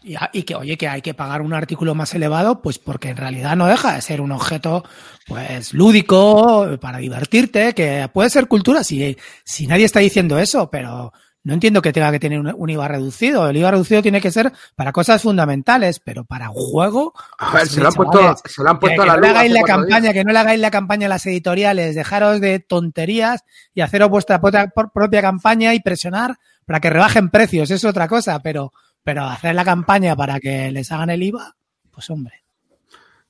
Y, 0.04 0.16
a- 0.16 0.30
y 0.32 0.42
que, 0.42 0.54
oye, 0.56 0.76
que 0.76 0.88
hay 0.88 1.00
que 1.00 1.14
pagar 1.14 1.42
un 1.42 1.54
artículo 1.54 1.94
más 1.94 2.12
elevado, 2.14 2.60
pues 2.60 2.78
porque 2.78 3.10
en 3.10 3.16
realidad 3.16 3.54
no 3.56 3.66
deja 3.66 3.94
de 3.94 4.00
ser 4.02 4.20
un 4.20 4.32
objeto, 4.32 4.84
pues, 5.28 5.72
lúdico, 5.74 6.76
para 6.80 6.98
divertirte, 6.98 7.72
que 7.72 8.08
puede 8.12 8.28
ser 8.28 8.48
cultura, 8.48 8.82
si, 8.82 9.16
si 9.44 9.66
nadie 9.68 9.84
está 9.84 10.00
diciendo 10.00 10.38
eso, 10.38 10.68
pero 10.70 11.12
no 11.44 11.54
entiendo 11.54 11.82
que 11.82 11.92
tenga 11.92 12.10
que 12.12 12.20
tener 12.20 12.38
un, 12.38 12.52
un 12.56 12.70
IVA 12.70 12.88
reducido. 12.88 13.48
El 13.48 13.56
IVA 13.56 13.72
reducido 13.72 14.02
tiene 14.02 14.20
que 14.20 14.30
ser 14.30 14.52
para 14.76 14.92
cosas 14.92 15.22
fundamentales, 15.22 15.98
pero 16.00 16.24
para 16.24 16.50
un 16.50 16.56
juego. 16.56 17.14
A 17.38 17.52
ver, 17.52 17.62
pues, 17.62 17.70
se 17.72 17.80
lo 17.80 17.88
han 17.88 17.94
chavales, 17.94 17.94
puesto, 17.94 18.48
se 18.48 18.62
lo 18.62 18.70
han 18.70 18.78
que, 18.78 18.80
puesto 18.80 19.02
que 19.02 19.02
a 19.02 19.06
la 19.06 19.16
no 19.16 19.20
luz. 19.20 19.26
le 19.26 19.28
hagáis 19.30 19.52
la 19.52 19.62
campaña, 19.62 20.00
días. 20.00 20.14
que 20.14 20.24
no 20.24 20.32
le 20.32 20.38
hagáis 20.38 20.60
la 20.60 20.70
campaña 20.70 21.06
a 21.06 21.08
las 21.08 21.26
editoriales, 21.26 21.94
dejaros 21.94 22.40
de 22.40 22.60
tonterías 22.60 23.44
y 23.74 23.80
haceros 23.80 24.10
vuestra 24.10 24.40
propia, 24.40 24.68
propia 24.68 25.20
campaña 25.22 25.74
y 25.74 25.80
presionar 25.80 26.38
para 26.66 26.80
que 26.80 26.90
rebajen 26.90 27.30
precios, 27.30 27.70
es 27.70 27.84
otra 27.84 28.06
cosa, 28.08 28.40
pero, 28.40 28.72
pero 29.02 29.24
hacer 29.24 29.54
la 29.54 29.64
campaña 29.64 30.14
para 30.14 30.38
que 30.38 30.70
les 30.70 30.92
hagan 30.92 31.10
el 31.10 31.22
IVA, 31.22 31.56
pues 31.90 32.08
hombre. 32.10 32.44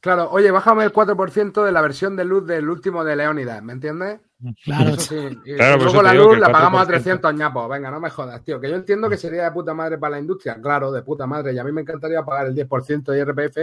Claro, 0.00 0.30
oye, 0.30 0.50
bájame 0.50 0.84
el 0.84 0.92
4% 0.92 1.64
de 1.64 1.72
la 1.72 1.80
versión 1.80 2.16
de 2.16 2.24
luz 2.24 2.46
del 2.46 2.68
último 2.68 3.04
de 3.04 3.16
Leónidas, 3.16 3.62
¿me 3.62 3.72
entiendes? 3.72 4.20
Claro, 4.64 4.96
sí. 4.96 5.16
Y 5.44 5.54
Claro, 5.54 5.78
por 5.78 5.88
eso 5.88 5.92
luego 5.92 6.02
la 6.02 6.14
luz 6.14 6.38
la 6.38 6.50
pagamos 6.50 6.80
a 6.80 6.84
4%. 6.84 6.88
300 6.88 7.34
ñapos. 7.34 7.68
Venga, 7.68 7.90
no 7.90 8.00
me 8.00 8.10
jodas, 8.10 8.42
tío. 8.44 8.60
Que 8.60 8.68
yo 8.70 8.76
entiendo 8.76 9.08
que 9.08 9.16
sería 9.16 9.44
de 9.44 9.50
puta 9.52 9.74
madre 9.74 9.98
para 9.98 10.12
la 10.12 10.18
industria. 10.20 10.60
Claro, 10.60 10.90
de 10.92 11.02
puta 11.02 11.26
madre. 11.26 11.52
Y 11.52 11.58
a 11.58 11.64
mí 11.64 11.72
me 11.72 11.82
encantaría 11.82 12.22
pagar 12.24 12.46
el 12.46 12.54
10% 12.54 13.12
de 13.12 13.18
IRPF 13.20 13.56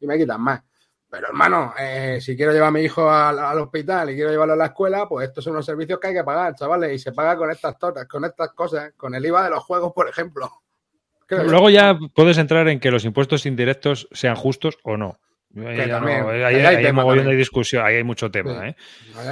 y 0.00 0.06
me 0.06 0.16
quitan 0.18 0.40
más. 0.40 0.62
Pero 1.10 1.26
hermano, 1.26 1.74
eh, 1.76 2.18
si 2.20 2.36
quiero 2.36 2.52
llevar 2.52 2.68
a 2.68 2.72
mi 2.72 2.82
hijo 2.82 3.10
al, 3.10 3.38
al 3.40 3.58
hospital 3.58 4.10
y 4.10 4.14
quiero 4.14 4.30
llevarlo 4.30 4.54
a 4.54 4.56
la 4.56 4.66
escuela, 4.66 5.08
pues 5.08 5.26
estos 5.28 5.42
son 5.42 5.54
unos 5.54 5.66
servicios 5.66 5.98
que 5.98 6.06
hay 6.08 6.14
que 6.14 6.22
pagar, 6.22 6.54
chavales. 6.54 6.92
Y 6.94 6.98
se 7.00 7.10
paga 7.12 7.36
con 7.36 7.50
estas 7.50 7.76
tortas, 7.78 8.06
con 8.06 8.24
estas 8.24 8.52
cosas, 8.52 8.92
con 8.96 9.14
el 9.16 9.26
IVA 9.26 9.42
de 9.44 9.50
los 9.50 9.64
juegos, 9.64 9.92
por 9.92 10.08
ejemplo. 10.08 10.48
Creo. 11.26 11.44
Luego 11.44 11.68
ya 11.70 11.98
puedes 12.14 12.38
entrar 12.38 12.68
en 12.68 12.78
que 12.78 12.90
los 12.92 13.04
impuestos 13.04 13.46
indirectos 13.46 14.08
sean 14.12 14.36
justos 14.36 14.78
o 14.84 14.96
no. 14.96 15.18
Ahí, 15.56 15.76
Que 15.76 15.88
ya 15.88 15.96
también, 15.96 16.20
no- 16.20 16.28
ahí- 16.28 16.42
ahí 16.42 16.54
ahí 16.56 16.60
hay 16.66 16.76
hay 16.76 16.82
tema 16.84 17.02
mogollón 17.02 17.18
también. 17.24 17.34
de 17.36 17.38
discusión, 17.38 17.84
ahí 17.84 17.96
hay 17.96 18.04
mucho 18.04 18.30
tema, 18.30 18.52
Sí. 18.60 18.66
¿eh? 18.68 18.76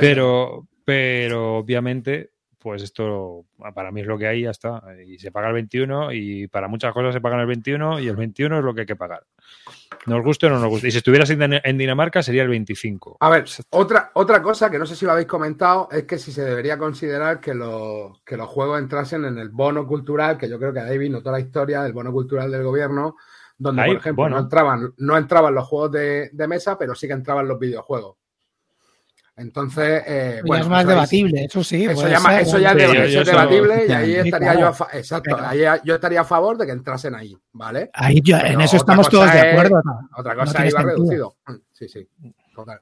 Pero, 0.01 0.67
pero 0.89 1.59
obviamente, 1.59 2.31
pues 2.59 2.83
esto 2.83 3.45
para 3.75 3.93
mí 3.93 4.01
es 4.01 4.07
lo 4.07 4.17
que 4.17 4.27
hay, 4.27 4.45
ya 4.45 4.51
está. 4.53 4.83
Y 5.07 5.19
se 5.19 5.31
paga 5.31 5.49
el 5.49 5.53
21 5.53 6.15
y 6.15 6.49
para 6.49 6.67
muchas 6.67 6.95
cosas 6.95 7.13
se 7.13 7.21
pagan 7.21 7.41
el 7.41 7.47
21 7.47 8.01
y 8.01 8.09
el 8.09 8.17
21 8.17 8.57
es 8.57 8.65
lo 8.65 8.73
que 8.73 8.81
hay 8.81 8.87
que 8.87 8.97
pagar. 8.97 9.27
Nos 10.07 10.25
guste 10.25 10.47
o 10.47 10.49
no 10.49 10.59
nos 10.59 10.71
guste. 10.71 10.89
Y 10.89 10.91
si 10.91 10.97
estuvieras 10.97 11.29
en, 11.29 11.77
Dinamarca 11.77 12.23
sería 12.23 12.43
el 12.43 12.49
25. 12.49 13.19
A 13.21 13.29
ver, 13.29 13.45
otra, 13.69 14.13
otra 14.15 14.41
cosa 14.41 14.71
que 14.71 14.79
no 14.79 14.87
sé 14.87 14.97
si 14.97 15.05
lo 15.05 15.13
habéis 15.13 15.27
comentado 15.27 15.91
es 15.93 16.05
que 16.05 16.17
si 16.17 16.33
se 16.33 16.43
debería 16.43 16.79
considerar 16.79 17.39
que 17.39 17.53
los, 17.53 18.23
que 18.23 18.39
los 18.39 18.49
juegos 18.49 18.81
entrasen 18.81 19.27
en 19.27 19.37
el 19.37 19.51
bono 19.51 19.87
cultural, 19.87 20.39
que 20.39 20.49
yo 20.49 20.59
creo 20.59 20.73
que 20.73 20.81
David 20.81 21.11
notó 21.11 21.31
la 21.31 21.41
historia 21.41 21.83
del 21.83 21.93
bono 21.93 22.13
cultural 22.13 22.51
del 22.51 22.63
gobierno, 22.63 23.17
donde, 23.59 23.83
Ahí, 23.83 23.91
por 23.91 23.99
ejemplo, 23.99 24.23
bueno. 24.23 24.37
no, 24.37 24.43
entraban, 24.43 24.95
no 24.97 25.19
entraban 25.19 25.55
los 25.55 25.69
juegos 25.69 25.93
de, 25.93 26.31
de 26.33 26.49
mesa, 26.49 26.79
pero 26.79 26.95
sí 26.95 27.07
que 27.07 27.13
entraban 27.13 27.47
los 27.47 27.59
videojuegos. 27.59 28.17
Entonces, 29.39 30.03
eh, 30.07 30.41
bueno, 30.45 30.63
ya 30.63 30.67
es 30.67 30.69
más 30.71 30.81
eso 30.83 30.89
debatible, 30.91 31.45
eso 31.45 31.65
sí. 31.65 31.85
Eso 31.85 32.09
ya, 32.09 32.19
ser, 32.21 32.41
eso 32.41 32.59
ya 32.59 32.75
¿no? 32.75 32.81
es 32.81 32.93
yo- 32.93 33.03
eso 33.03 33.13
yo 33.15 33.21
es 33.21 33.27
debatible 33.27 33.87
y 33.89 33.93
ahí 33.93 34.15
estaría 34.17 34.39
claro. 34.39 34.61
yo 34.61 34.67
a 34.69 34.73
fa- 34.73 34.89
exacto, 34.93 35.31
Pero- 35.37 35.47
ahí 35.49 35.61
yo 35.85 35.95
estaría 35.95 36.21
a 36.21 36.25
favor 36.25 36.59
de 36.59 36.67
que 36.67 36.73
entrasen 36.73 37.15
ahí, 37.15 37.37
¿vale? 37.53 37.91
Ahí 37.95 38.21
yo- 38.23 38.37
en 38.39 38.61
eso 38.61 38.77
estamos 38.77 39.09
todos 39.09 39.33
de 39.33 39.39
es- 39.39 39.45
acuerdo. 39.53 39.81
¿no? 39.85 40.09
Otra 40.17 40.35
No 40.35 40.41
cosa 40.41 40.53
tiene 40.55 40.71
iba 40.71 40.81
sentido. 40.81 40.97
reducido. 40.97 41.37
Sí, 41.73 41.89
sí, 41.89 42.09
total. 42.55 42.81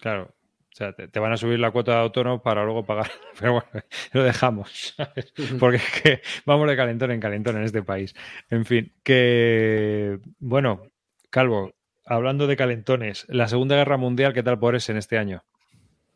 Claro. 0.00 0.32
O 0.72 0.76
sea, 0.76 0.92
te, 0.92 1.08
te 1.08 1.18
van 1.20 1.32
a 1.32 1.38
subir 1.38 1.58
la 1.58 1.70
cuota 1.70 1.92
de 1.92 1.98
autónomo 2.00 2.42
para 2.42 2.62
luego 2.62 2.84
pagar. 2.84 3.10
Pero 3.40 3.52
bueno, 3.54 3.84
lo 4.12 4.22
dejamos. 4.24 4.94
¿sabes? 4.96 5.32
Porque 5.58 5.76
es 5.78 6.02
que 6.02 6.20
vamos 6.44 6.68
de 6.68 6.76
calentón 6.76 7.10
en 7.12 7.18
calentón 7.20 7.56
en 7.56 7.64
este 7.64 7.82
país. 7.82 8.14
En 8.50 8.66
fin, 8.66 8.92
que. 9.02 10.18
Bueno, 10.38 10.82
Calvo, 11.30 11.72
hablando 12.04 12.46
de 12.46 12.56
calentones, 12.56 13.24
la 13.28 13.48
Segunda 13.48 13.74
Guerra 13.76 13.96
Mundial, 13.96 14.34
¿qué 14.34 14.42
tal 14.42 14.58
por 14.58 14.76
ese 14.76 14.92
en 14.92 14.98
este 14.98 15.16
año? 15.18 15.44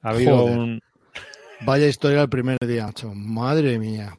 Ha 0.03 0.11
habido 0.11 0.39
Joder. 0.39 0.59
un. 0.59 0.81
Vaya 1.63 1.87
historia 1.87 2.23
el 2.23 2.29
primer 2.29 2.59
día, 2.67 2.87
macho. 2.87 3.13
Madre 3.15 3.79
mía. 3.79 4.17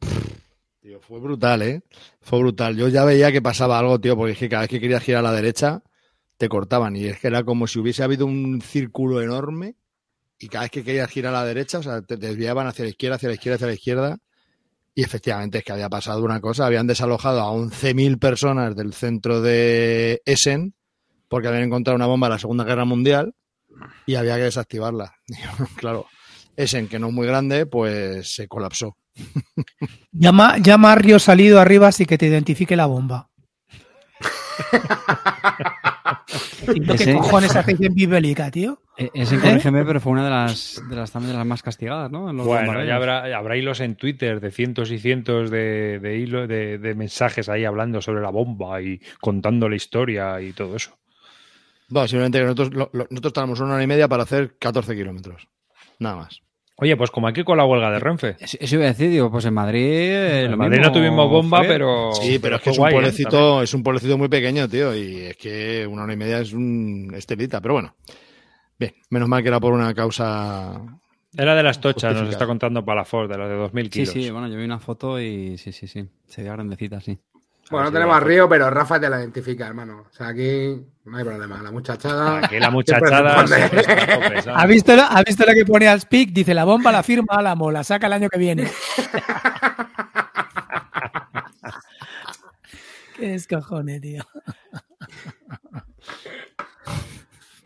Tío, 0.82 1.00
fue 1.00 1.20
brutal, 1.20 1.62
¿eh? 1.64 1.82
Fue 2.22 2.40
brutal. 2.40 2.76
Yo 2.76 2.88
ya 2.88 3.04
veía 3.04 3.32
que 3.32 3.42
pasaba 3.42 3.80
algo, 3.80 4.00
tío, 4.00 4.16
porque 4.16 4.34
es 4.34 4.38
que 4.38 4.50
cada 4.50 4.62
vez 4.62 4.70
que 4.70 4.80
querías 4.80 5.04
girar 5.04 5.20
a 5.26 5.30
la 5.30 5.34
derecha, 5.34 5.82
te 6.38 6.50
cortaban. 6.50 6.96
Y 6.96 7.06
es 7.06 7.20
que 7.20 7.28
era 7.28 7.44
como 7.44 7.68
si 7.68 7.80
hubiese 7.80 8.04
habido 8.04 8.26
un 8.26 8.62
círculo 8.62 9.22
enorme 9.22 9.76
y 10.38 10.48
cada 10.48 10.64
vez 10.64 10.72
que 10.72 10.84
querías 10.84 11.10
girar 11.10 11.34
a 11.34 11.40
la 11.40 11.46
derecha, 11.46 11.80
o 11.80 11.84
sea, 11.84 12.02
te 12.02 12.18
desviaban 12.18 12.68
hacia 12.68 12.86
la 12.86 12.90
izquierda, 12.90 13.16
hacia 13.16 13.30
la 13.30 13.36
izquierda, 13.36 13.56
hacia 13.56 13.68
la 13.68 13.74
izquierda. 13.74 14.18
Y 14.94 15.04
efectivamente 15.04 15.60
es 15.60 15.64
que 15.64 15.72
había 15.72 15.90
pasado 15.90 16.24
una 16.24 16.42
cosa. 16.42 16.66
Habían 16.66 16.88
desalojado 16.88 17.42
a 17.42 17.52
11.000 17.54 18.20
personas 18.20 18.76
del 18.76 18.94
centro 18.94 19.42
de 19.42 20.22
Essen 20.26 20.76
porque 21.28 21.48
habían 21.48 21.64
encontrado 21.64 21.96
una 21.96 22.08
bomba 22.08 22.28
de 22.28 22.34
la 22.34 22.40
Segunda 22.40 22.66
Guerra 22.66 22.86
Mundial 22.86 23.34
y 24.06 24.16
había 24.16 24.36
que 24.38 24.44
desactivarla. 24.44 25.14
Claro, 25.78 26.06
Essen, 26.56 26.88
que 26.88 27.00
no 27.00 27.08
es 27.08 27.14
muy 27.14 27.28
grande, 27.28 27.66
pues 27.66 28.34
se 28.36 28.48
colapsó. 28.48 28.98
Llama, 30.12 30.58
llama 30.58 30.94
a 30.94 30.96
Río 30.96 31.20
Salido 31.20 31.60
arriba 31.60 31.88
así 31.88 32.06
que 32.06 32.18
te 32.18 32.28
identifique 32.28 32.76
la 32.76 32.86
bomba. 32.86 33.30
¿Y 36.74 36.80
no, 36.80 36.96
¿Qué 36.96 37.04
Ese- 37.04 37.14
cojones 37.14 37.56
hacéis 37.56 37.82
en 37.82 37.94
Bibélica, 37.94 38.50
tío? 38.52 38.82
E- 38.98 39.10
Ese, 39.14 39.40
corrígeme, 39.40 39.84
pero 39.84 40.00
fue 40.00 40.12
una 40.14 40.24
de 40.24 40.30
las, 40.30 40.82
de 40.88 40.96
las 40.96 41.12
también 41.12 41.32
de 41.34 41.38
las 41.38 41.48
más 41.48 41.64
castigadas, 41.64 42.12
¿no? 42.12 42.30
En 42.30 42.38
los 42.38 42.46
Bueno, 42.46 42.84
ya 42.86 42.96
habrá, 42.96 43.36
habrá 43.38 43.58
hilos 43.58 43.80
en 43.80 43.96
Twitter 43.96 44.40
de 44.40 44.52
cientos 44.52 44.92
y 44.92 45.00
cientos 45.00 45.50
de, 45.50 46.00
de, 46.00 46.18
hilo- 46.20 46.48
de, 46.48 46.78
de 46.78 46.96
mensajes 46.96 47.50
ahí 47.50 47.66
hablando 47.66 48.02
sobre 48.02 48.22
la 48.22 48.30
bomba 48.30 48.82
y 48.82 49.02
contando 49.20 49.68
la 49.70 49.76
historia 49.76 50.40
y 50.42 50.54
todo 50.54 50.76
eso. 50.76 50.98
Bueno, 51.92 52.08
simplemente 52.08 52.40
que 52.40 52.44
nosotros, 52.46 52.74
lo- 52.74 52.90
lo- 52.94 53.08
nosotros 53.10 53.34
tenemos 53.34 53.60
una 53.60 53.76
hora 53.76 53.84
y 53.84 53.88
media 53.88 54.08
para 54.08 54.24
hacer 54.24 54.56
14 54.58 54.96
kilómetros. 54.96 55.48
Nada 56.00 56.16
más. 56.16 56.42
Oye, 56.78 56.98
pues 56.98 57.12
como 57.12 57.28
aquí 57.28 57.44
con 57.44 57.58
la 57.58 57.66
huelga 57.66 57.92
de 57.92 58.00
Renfe. 58.00 58.38
Eso 58.40 58.76
iba 58.76 58.86
a 58.86 58.88
decir, 58.88 59.10
digo, 59.12 59.30
pues 59.30 59.46
en 59.46 59.54
Madrid. 59.54 59.80
eh, 59.86 60.46
En 60.46 60.52
lo 60.52 60.58
Madrid 60.58 60.78
mismo, 60.80 60.88
no 60.88 60.92
tuvimos 61.00 61.30
bomba, 61.30 61.58
Javier. 61.58 61.74
pero. 61.76 62.12
Sí, 62.14 62.40
pero 62.40 62.56
es 62.56 62.62
que 62.64 62.70
es 62.72 62.78
un 62.78 62.82
guay, 62.82 62.92
¿eh? 62.92 62.96
pueblecito, 62.96 63.62
es 63.62 63.74
un 63.76 63.84
pueblecito 63.84 64.18
muy 64.18 64.30
pequeño, 64.30 64.68
tío, 64.68 64.96
y 64.96 65.18
es 65.26 65.38
que 65.38 65.86
una 65.86 66.04
hora 66.04 66.14
y 66.14 66.18
media 66.18 66.40
es 66.40 66.54
un 66.54 67.12
estelita, 67.16 67.62
pero 67.62 67.76
bueno. 67.76 67.96
Bien, 68.80 68.94
menos 69.12 69.30
mal 69.30 69.44
que 69.44 69.50
era 69.50 69.60
por 69.60 69.74
una 69.74 69.94
causa. 69.94 70.82
Era 71.38 71.54
de 71.56 71.62
las 71.64 71.80
tochas, 71.80 72.16
nos 72.20 72.30
está 72.30 72.48
contando 72.48 72.84
Palafort, 72.84 73.30
de 73.32 73.38
las 73.38 73.48
de 73.50 73.56
2000 73.58 73.86
Sí, 73.86 73.90
kilos. 73.92 74.10
sí, 74.14 74.30
bueno, 74.32 74.48
yo 74.48 74.58
vi 74.58 74.64
una 74.66 74.80
foto 74.80 75.20
y 75.22 75.58
sí, 75.60 75.72
sí, 75.72 75.86
sí. 75.88 76.04
Se 76.26 76.42
veía 76.42 76.54
grandecita, 76.54 77.00
sí. 77.00 77.20
Bueno, 77.72 77.86
no 77.86 77.92
tenemos 77.92 78.16
a. 78.18 78.20
Río, 78.20 78.48
pero 78.50 78.70
Rafa 78.70 79.00
te 79.00 79.10
la 79.10 79.20
identifica, 79.20 79.66
hermano. 79.66 80.06
O 80.12 80.14
sea, 80.14 80.28
aquí 80.28 80.76
no 81.06 81.18
hay 81.18 81.24
problema. 81.24 81.62
La 81.64 81.72
muchachada. 81.72 82.40
Aquí 82.44 82.60
la 82.60 82.70
muchachada 82.70 83.46
siempre 83.48 83.58
siempre 83.82 84.06
responde. 84.06 84.40
está. 84.40 84.56
¿Ha 84.60 84.66
visto, 84.68 84.96
lo- 84.96 85.02
¿Ha 85.04 85.24
visto 85.26 85.46
lo 85.46 85.54
que 85.54 85.66
pone 85.66 85.88
al 85.88 86.02
speak? 86.02 86.30
Dice 86.32 86.54
la 86.54 86.66
bomba, 86.66 86.92
la 86.92 87.02
firma 87.04 87.36
Álamo, 87.38 87.72
la 87.72 87.84
saca 87.84 88.08
el 88.08 88.14
año 88.14 88.30
que 88.30 88.38
viene. 88.40 88.68
Qué 93.18 93.28
descojones, 93.28 94.02
tío. 94.02 94.24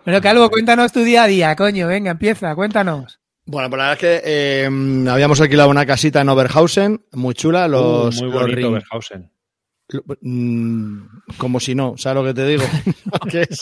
Bueno, 0.04 0.22
Calvo, 0.22 0.50
cuéntanos 0.50 0.92
tu 0.92 1.02
día 1.02 1.24
a 1.24 1.28
día, 1.28 1.56
coño. 1.56 1.88
Venga, 1.88 2.12
empieza, 2.12 2.54
cuéntanos. 2.56 3.20
Bueno, 3.46 3.70
pues 3.70 3.78
la 3.80 3.88
verdad 3.90 3.94
es 3.94 4.00
que 4.00 4.22
eh, 4.26 5.10
habíamos 5.10 5.40
alquilado 5.40 5.70
una 5.70 5.86
casita 5.86 6.22
en 6.22 6.30
Oberhausen, 6.30 7.06
muy 7.14 7.34
chula. 7.36 7.68
Los, 7.68 8.16
Uh, 8.20 8.24
muy 8.24 8.32
los 8.32 8.42
bonito 8.42 8.58
ring- 8.60 8.74
Berhausen. 8.74 9.32
Mm, 10.22 11.06
como 11.38 11.60
si 11.60 11.76
no, 11.76 11.96
¿sabes 11.98 12.16
lo 12.24 12.28
que 12.28 12.34
te 12.34 12.46
digo? 12.48 12.64
que 13.32 13.42
es 13.44 13.62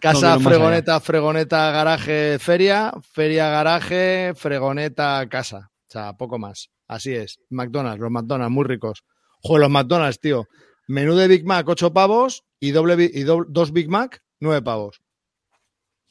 casa, 0.00 0.34
No, 0.36 0.40
fregoneta, 0.40 1.00
fregoneta, 1.00 1.70
garaje, 1.70 2.38
feria, 2.38 2.92
feria, 3.12 3.48
garaje, 3.50 4.32
fregoneta, 4.36 5.26
casa. 5.28 5.70
O 5.88 5.92
sea, 5.92 6.12
poco 6.16 6.38
más. 6.38 6.70
Así 6.88 7.14
es. 7.14 7.38
McDonald's, 7.50 8.00
los 8.00 8.10
McDonald's, 8.10 8.52
muy 8.52 8.64
ricos. 8.64 9.04
Joder, 9.42 9.62
los 9.62 9.70
McDonald's, 9.70 10.20
tío. 10.20 10.46
Menú 10.88 11.14
de 11.14 11.28
Big 11.28 11.44
Mac, 11.44 11.68
8 11.68 11.92
pavos 11.92 12.44
y, 12.58 12.72
doble, 12.72 13.10
y 13.12 13.22
do- 13.22 13.44
dos 13.48 13.72
Big 13.72 13.88
Mac, 13.88 14.22
9 14.40 14.62
pavos. 14.62 15.00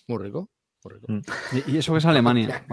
Muy 0.07 0.23
rico. 0.23 0.49
Mm. 1.07 1.19
Y, 1.67 1.77
eso 1.77 1.91
que 1.91 1.97
es 1.99 2.05
Alemania. 2.05 2.63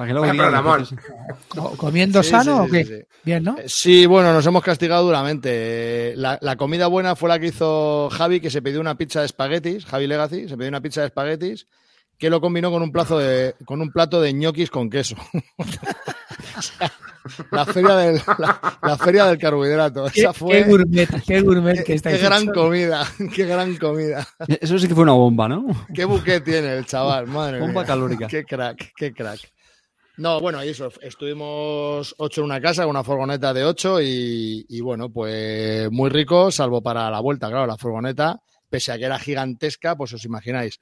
¿Comiendo 1.76 2.22
Sí, 2.22 2.30
sano 2.30 2.64
sí, 2.64 2.68
o 2.68 2.72
qué? 2.72 2.84
sí, 2.84 2.92
sí. 2.94 3.02
Bien, 3.24 3.42
¿no? 3.44 3.58
Eh, 3.58 3.64
Sí, 3.66 4.06
bueno, 4.06 4.32
nos 4.32 4.46
hemos 4.46 4.62
castigado 4.62 5.04
duramente. 5.04 5.50
Eh, 5.52 6.14
La, 6.16 6.38
la 6.40 6.56
comida 6.56 6.86
buena 6.86 7.16
fue 7.16 7.28
la 7.28 7.38
que 7.38 7.46
hizo 7.46 8.08
Javi, 8.10 8.40
que 8.40 8.50
se 8.50 8.62
pidió 8.62 8.80
una 8.80 8.96
pizza 8.96 9.20
de 9.20 9.26
espaguetis, 9.26 9.84
Javi 9.86 10.06
Legacy, 10.06 10.48
se 10.48 10.56
pidió 10.56 10.68
una 10.68 10.80
pizza 10.80 11.00
de 11.00 11.08
espaguetis, 11.08 11.66
que 12.18 12.30
lo 12.30 12.40
combinó 12.40 12.70
con 12.70 12.82
un 12.82 12.92
plazo 12.92 13.18
de, 13.18 13.54
con 13.64 13.80
un 13.80 13.90
plato 13.90 14.20
de 14.20 14.32
ñoquis 14.32 14.70
con 14.70 14.88
queso. 14.88 15.16
La 17.50 17.64
feria 17.66 17.96
del, 17.96 18.20
la, 18.38 18.78
la 18.82 18.96
feria 18.96 19.24
del 19.26 19.38
carbohidrato. 19.38 20.06
Qué, 20.12 20.20
Esa 20.20 20.32
fue 20.32 20.62
qué 20.62 20.70
gourmet, 20.70 21.08
qué 21.26 21.40
gourmet 21.40 21.78
que 21.78 21.84
qué, 21.84 21.94
estáis 21.94 22.18
qué 22.18 22.24
gran 22.24 22.42
hecho. 22.44 22.52
comida, 22.52 23.04
qué 23.34 23.44
gran 23.46 23.76
comida. 23.76 24.26
Eso 24.60 24.78
sí 24.78 24.86
que 24.86 24.94
fue 24.94 25.02
una 25.02 25.12
bomba, 25.14 25.48
¿no? 25.48 25.66
Qué 25.92 26.04
buque 26.04 26.40
tiene 26.40 26.76
el 26.78 26.86
chaval, 26.86 27.26
madre 27.26 27.58
Bomba 27.58 27.80
mía. 27.80 27.86
calórica. 27.86 28.26
Qué 28.28 28.44
crack, 28.44 28.92
qué 28.96 29.12
crack. 29.12 29.40
No, 30.18 30.40
bueno, 30.40 30.64
y 30.64 30.68
eso, 30.68 30.90
estuvimos 31.02 32.14
ocho 32.18 32.40
en 32.40 32.46
una 32.46 32.60
casa, 32.60 32.82
con 32.84 32.90
una 32.90 33.04
furgoneta 33.04 33.52
de 33.52 33.64
ocho 33.64 34.00
y, 34.00 34.64
y 34.68 34.80
bueno, 34.80 35.10
pues 35.10 35.90
muy 35.90 36.08
rico, 36.10 36.50
salvo 36.50 36.80
para 36.80 37.10
la 37.10 37.20
vuelta, 37.20 37.48
claro, 37.48 37.66
la 37.66 37.76
furgoneta, 37.76 38.40
pese 38.70 38.92
a 38.92 38.98
que 38.98 39.04
era 39.04 39.18
gigantesca, 39.18 39.94
pues 39.94 40.14
os 40.14 40.24
imagináis, 40.24 40.78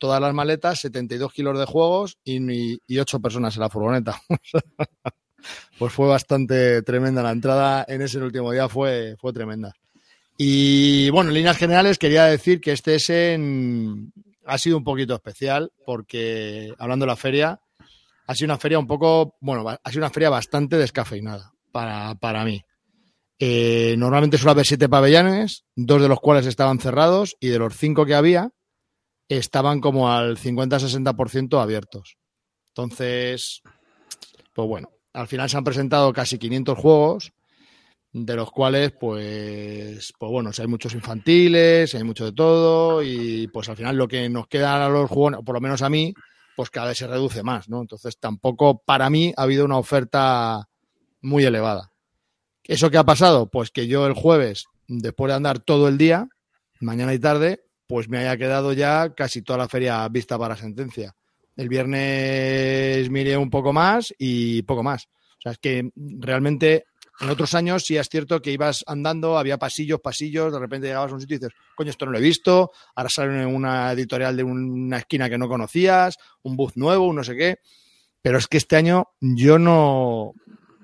todas 0.00 0.20
las 0.20 0.34
maletas, 0.34 0.80
72 0.80 1.32
kilos 1.32 1.56
de 1.56 1.66
juegos 1.66 2.18
y, 2.24 2.38
y, 2.52 2.80
y 2.88 2.98
ocho 2.98 3.20
personas 3.20 3.54
en 3.54 3.60
la 3.60 3.70
furgoneta. 3.70 4.20
pues 5.78 5.92
fue 5.92 6.08
bastante 6.08 6.82
tremenda 6.82 7.22
la 7.22 7.30
entrada 7.30 7.84
en 7.86 8.02
ese 8.02 8.18
último 8.18 8.50
día, 8.50 8.68
fue, 8.68 9.14
fue 9.20 9.32
tremenda. 9.32 9.72
Y 10.36 11.10
bueno, 11.10 11.30
en 11.30 11.34
líneas 11.34 11.58
generales 11.58 11.98
quería 11.98 12.24
decir 12.24 12.60
que 12.60 12.72
este 12.72 12.94
es 12.94 13.10
en... 13.10 14.12
ha 14.46 14.58
sido 14.58 14.78
un 14.78 14.84
poquito 14.84 15.14
especial 15.14 15.70
porque, 15.84 16.72
hablando 16.78 17.04
de 17.04 17.10
la 17.10 17.16
feria, 17.16 17.60
ha 18.26 18.34
sido 18.34 18.46
una 18.46 18.58
feria 18.58 18.78
un 18.78 18.86
poco, 18.86 19.36
bueno, 19.40 19.68
ha 19.68 19.90
sido 19.90 20.00
una 20.00 20.10
feria 20.10 20.30
bastante 20.30 20.76
descafeinada 20.76 21.52
para, 21.70 22.14
para 22.14 22.44
mí. 22.44 22.62
Eh, 23.38 23.94
normalmente 23.96 24.38
suele 24.38 24.52
haber 24.52 24.66
siete 24.66 24.88
pabellones, 24.88 25.64
dos 25.74 26.00
de 26.00 26.08
los 26.08 26.20
cuales 26.20 26.46
estaban 26.46 26.78
cerrados 26.78 27.36
y 27.40 27.48
de 27.48 27.58
los 27.58 27.76
cinco 27.76 28.06
que 28.06 28.14
había 28.14 28.50
estaban 29.38 29.80
como 29.80 30.12
al 30.12 30.36
50-60% 30.36 31.62
abiertos. 31.62 32.16
Entonces, 32.74 33.62
pues 34.52 34.68
bueno, 34.68 34.90
al 35.12 35.28
final 35.28 35.48
se 35.48 35.56
han 35.56 35.64
presentado 35.64 36.12
casi 36.12 36.38
500 36.38 36.78
juegos, 36.78 37.32
de 38.12 38.34
los 38.34 38.50
cuales, 38.50 38.92
pues, 38.98 40.12
pues 40.18 40.32
bueno, 40.32 40.52
si 40.52 40.62
hay 40.62 40.68
muchos 40.68 40.94
infantiles, 40.94 41.90
si 41.90 41.96
hay 41.96 42.02
mucho 42.02 42.24
de 42.24 42.32
todo, 42.32 43.02
y 43.02 43.46
pues 43.48 43.68
al 43.68 43.76
final 43.76 43.96
lo 43.96 44.08
que 44.08 44.28
nos 44.28 44.48
queda 44.48 44.84
a 44.84 44.88
los 44.88 45.08
juegos, 45.08 45.44
por 45.44 45.54
lo 45.54 45.60
menos 45.60 45.82
a 45.82 45.88
mí, 45.88 46.12
pues 46.56 46.70
cada 46.70 46.88
vez 46.88 46.98
se 46.98 47.06
reduce 47.06 47.44
más, 47.44 47.68
¿no? 47.68 47.80
Entonces 47.80 48.18
tampoco 48.18 48.82
para 48.84 49.08
mí 49.10 49.32
ha 49.36 49.42
habido 49.42 49.64
una 49.64 49.78
oferta 49.78 50.68
muy 51.20 51.44
elevada. 51.44 51.92
¿Eso 52.64 52.90
qué 52.90 52.98
ha 52.98 53.04
pasado? 53.04 53.48
Pues 53.48 53.70
que 53.70 53.86
yo 53.86 54.06
el 54.06 54.14
jueves, 54.14 54.64
después 54.88 55.30
de 55.30 55.36
andar 55.36 55.60
todo 55.60 55.86
el 55.86 55.96
día, 55.96 56.28
mañana 56.80 57.14
y 57.14 57.18
tarde, 57.20 57.64
pues 57.90 58.08
me 58.08 58.18
haya 58.18 58.36
quedado 58.36 58.72
ya 58.72 59.16
casi 59.16 59.42
toda 59.42 59.58
la 59.58 59.68
feria 59.68 60.06
vista 60.08 60.38
para 60.38 60.54
sentencia. 60.54 61.12
El 61.56 61.68
viernes 61.68 63.10
miré 63.10 63.36
un 63.36 63.50
poco 63.50 63.72
más 63.72 64.14
y 64.16 64.62
poco 64.62 64.84
más. 64.84 65.06
O 65.06 65.40
sea, 65.42 65.50
es 65.50 65.58
que 65.58 65.90
realmente 65.96 66.84
en 67.20 67.30
otros 67.30 67.52
años 67.56 67.82
sí 67.82 67.96
es 67.96 68.08
cierto 68.08 68.40
que 68.40 68.52
ibas 68.52 68.84
andando, 68.86 69.36
había 69.36 69.58
pasillos, 69.58 69.98
pasillos, 70.00 70.52
de 70.52 70.60
repente 70.60 70.86
llegabas 70.86 71.10
a 71.10 71.14
un 71.16 71.20
sitio 71.20 71.34
y 71.34 71.38
dices, 71.40 71.52
coño, 71.74 71.90
esto 71.90 72.06
no 72.06 72.12
lo 72.12 72.18
he 72.18 72.20
visto, 72.20 72.70
ahora 72.94 73.10
sale 73.10 73.44
una 73.44 73.90
editorial 73.90 74.36
de 74.36 74.44
una 74.44 74.98
esquina 74.98 75.28
que 75.28 75.36
no 75.36 75.48
conocías, 75.48 76.16
un 76.42 76.56
booth 76.56 76.76
nuevo, 76.76 77.08
un 77.08 77.16
no 77.16 77.24
sé 77.24 77.34
qué. 77.34 77.58
Pero 78.22 78.38
es 78.38 78.46
que 78.46 78.58
este 78.58 78.76
año 78.76 79.08
yo 79.20 79.58
no... 79.58 80.34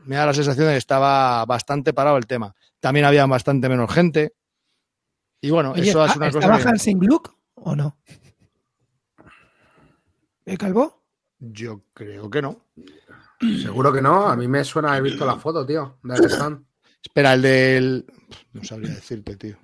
Me 0.06 0.16
da 0.16 0.26
la 0.26 0.34
sensación 0.34 0.66
de 0.66 0.72
que 0.72 0.78
estaba 0.78 1.44
bastante 1.44 1.92
parado 1.92 2.16
el 2.16 2.26
tema. 2.26 2.52
También 2.80 3.06
había 3.06 3.25
bastante 3.26 3.68
menos 3.68 3.92
gente. 3.92 4.32
Y 5.40 5.50
bueno, 5.50 5.73
Oye, 5.73 5.88
eso 5.90 6.05
es 6.05 6.11
¿está- 6.12 6.19
una 6.19 6.26
cosa 6.33 6.57
¿Estaba 6.57 6.76
que... 6.78 6.95
Gluck 6.95 7.35
o 7.55 7.76
no? 7.76 7.99
¿Eh, 10.45 10.57
Calvo? 10.57 11.02
Yo 11.38 11.83
creo 11.93 12.31
que 12.31 12.40
no. 12.43 12.66
Seguro 13.62 13.93
que 13.93 14.00
no. 14.00 14.26
A 14.26 14.37
mí 14.37 14.49
me 14.49 14.64
suena 14.64 14.90
haber 14.93 15.02
visto 15.02 15.26
la 15.26 15.37
foto, 15.37 15.66
tío, 15.66 15.99
stand. 16.05 16.64
Espera, 17.02 17.35
el 17.35 17.43
del. 17.43 18.07
No 18.52 18.64
sabría 18.64 18.90
decirte, 18.95 19.37
tío. 19.37 19.57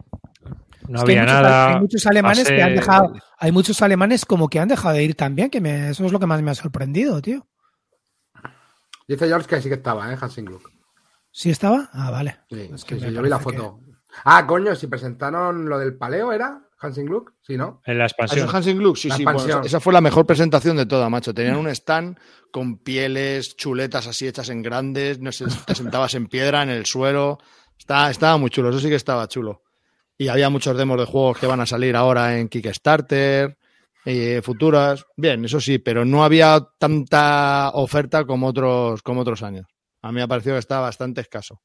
No 0.88 0.99
Es 0.99 1.05
que 1.05 1.12
hay 1.12 1.19
había 1.19 1.23
muchos- 1.23 1.43
nada. 1.43 1.75
Hay 1.75 1.81
muchos 1.81 2.07
alemanes 2.07 2.49
que 2.49 2.62
han 2.62 2.75
dejado, 2.75 3.12
hay 3.38 3.52
muchos 3.52 3.83
alemanes 3.83 4.25
como 4.26 4.49
que 4.49 4.59
han 4.59 4.69
dejado 4.69 4.95
de 4.97 5.05
ir 5.05 5.14
también, 5.14 5.49
que 5.50 5.61
me, 5.61 5.91
eso 5.91 6.05
es 6.05 6.12
lo 6.12 6.19
que 6.21 6.26
más 6.26 6.43
me 6.43 6.50
ha 6.50 6.55
sorprendido, 6.55 7.23
tío. 7.23 7.47
Dice 9.09 9.26
George 9.26 9.49
que 9.49 9.62
sí 9.62 9.69
que 9.69 9.76
estaba, 9.76 10.12
¿eh? 10.12 10.19
Hansing 10.21 10.45
Gluck. 10.45 10.71
¿Sí 11.31 11.50
estaba? 11.50 11.88
Ah, 11.93 12.11
vale. 12.11 12.41
Sí, 12.50 12.71
Es 12.75 12.85
que 12.85 12.97
sí, 12.99 13.07
me 13.07 13.12
yo 13.12 13.23
vi 13.23 13.29
la 13.29 13.38
foto. 13.38 13.81
Ah, 14.25 14.47
coño, 14.47 14.75
si 14.75 14.87
presentaron 14.87 15.69
lo 15.69 15.78
del 15.78 15.97
paleo, 15.97 16.33
¿era? 16.33 16.61
Hansing 16.78 17.07
Gluck, 17.07 17.33
sí, 17.42 17.57
¿no? 17.57 17.81
En 17.87 17.97
la 17.99 18.07
¿Eso 18.07 18.14
expansión. 18.14 18.49
es 18.49 18.54
Hansing 18.54 18.78
Gluck? 18.78 18.97
Sí, 18.97 19.09
La 19.09 19.16
sí. 19.16 19.25
bueno, 19.25 19.38
esa- 19.40 19.61
esa 19.61 19.81
fue 19.81 19.92
la 19.92 20.00
mejor 20.00 20.26
presentación 20.26 20.76
de 20.76 20.87
toda, 20.87 21.09
macho. 21.09 21.33
Tenían 21.33 21.57
un 21.57 21.69
stand 21.69 22.19
con 22.50 22.78
pieles, 22.78 23.57
chuletas 23.57 24.07
así 24.09 24.26
hechas 24.26 24.49
en 24.49 24.62
grandes. 24.62 25.21
No 25.21 25.31
sé, 25.33 25.45
te 25.66 25.75
sentabas 25.75 26.14
en 26.14 26.26
piedra, 26.26 26.62
en 26.62 26.71
el 26.71 26.85
suelo. 26.87 27.38
Estaba, 27.78 28.11
estaba 28.11 28.37
muy 28.37 28.50
chulo, 28.50 28.71
eso 28.71 28.81
sí 28.81 28.88
que 28.88 28.97
estaba 28.97 29.28
chulo. 29.28 29.62
Y 30.19 30.28
había 30.28 30.50
muchos 30.50 30.76
demos 30.76 30.99
de 30.99 31.07
juegos 31.07 31.38
que 31.38 31.47
van 31.47 31.61
a 31.61 31.66
salir 31.66 31.97
ahora 31.97 32.38
en 32.38 32.49
Kickstarter, 32.49 33.57
eh, 34.04 34.40
futuras. 34.42 35.04
Bien, 35.16 35.45
eso 35.45 35.61
sí, 35.61 35.78
pero 35.78 36.04
no 36.04 36.25
había 36.25 36.61
tanta 36.78 37.71
oferta 37.75 38.25
como 38.25 38.49
otros, 38.49 39.02
como 39.02 39.23
otros 39.23 39.42
años. 39.42 39.66
A 40.02 40.09
mí 40.09 40.16
me 40.16 40.23
ha 40.23 40.28
parecido 40.28 40.57
que 40.57 40.61
estaba 40.61 40.83
bastante 40.83 41.21
escaso. 41.21 41.61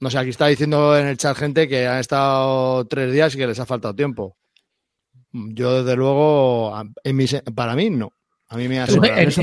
No 0.00 0.10
sé, 0.10 0.18
aquí 0.18 0.30
está 0.30 0.46
diciendo 0.46 0.96
en 0.98 1.06
el 1.06 1.16
chat 1.16 1.36
gente 1.36 1.68
que 1.68 1.86
han 1.86 1.98
estado 1.98 2.84
tres 2.86 3.12
días 3.12 3.34
y 3.34 3.38
que 3.38 3.46
les 3.46 3.58
ha 3.60 3.66
faltado 3.66 3.94
tiempo. 3.94 4.36
Yo, 5.32 5.82
desde 5.82 5.96
luego, 5.96 6.74
en 7.04 7.16
mi 7.16 7.26
se- 7.26 7.42
para 7.42 7.74
mí 7.74 7.90
no. 7.90 8.10
A 8.48 8.56
mí 8.56 8.68
me 8.68 8.78
ha 8.78 8.84
En, 8.84 8.92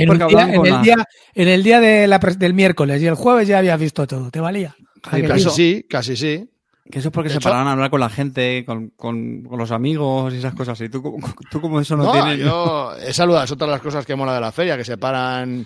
en 0.01 0.07
porque 0.07 0.09
un 0.09 0.17
día- 0.17 0.25
hablaban 0.25 0.49
en 0.51 0.55
con 0.55 0.67
el 0.67 0.81
día, 0.81 0.95
en 1.33 1.47
el 1.49 1.63
día 1.63 1.79
de 1.81 2.07
la 2.07 2.19
del 2.19 2.53
miércoles 2.53 3.01
y 3.01 3.07
el 3.07 3.15
jueves 3.15 3.47
ya 3.47 3.57
habías 3.57 3.79
visto 3.79 4.07
todo, 4.07 4.31
¿te 4.31 4.39
valía? 4.39 4.75
Sí, 5.11 5.21
Casi 5.23 5.49
sí, 5.49 5.85
casi 5.89 6.15
sí. 6.15 6.49
Que 6.89 6.99
eso 6.99 7.09
es 7.09 7.13
porque 7.13 7.29
De 7.29 7.33
se 7.33 7.39
hecho- 7.39 7.49
paraban 7.49 7.67
a 7.67 7.71
hablar 7.73 7.89
con 7.89 7.99
la 7.99 8.09
gente, 8.09 8.63
con, 8.65 8.89
con- 8.89 9.43
con 9.43 9.57
los 9.57 9.71
amigos 9.71 10.33
y 10.33 10.37
esas 10.37 10.53
cosas. 10.53 10.79
Y 10.81 10.89
tú, 10.89 11.01
como- 11.01 11.17
tú 11.51 11.59
como 11.61 11.79
eso 11.81 11.97
no, 11.97 12.03
No, 12.05 12.11
tienes... 12.11 12.39
yo 12.39 12.93
he 12.97 13.11
saludado, 13.13 13.43
es 13.45 13.51
otra 13.51 13.67
de 13.67 13.73
las 13.73 13.81
cosas 13.81 14.05
que 14.05 14.15
mola 14.15 14.33
de 14.35 14.41
la 14.41 14.51
feria, 14.51 14.77
que 14.77 14.85
se 14.85 14.97
paran 14.97 15.65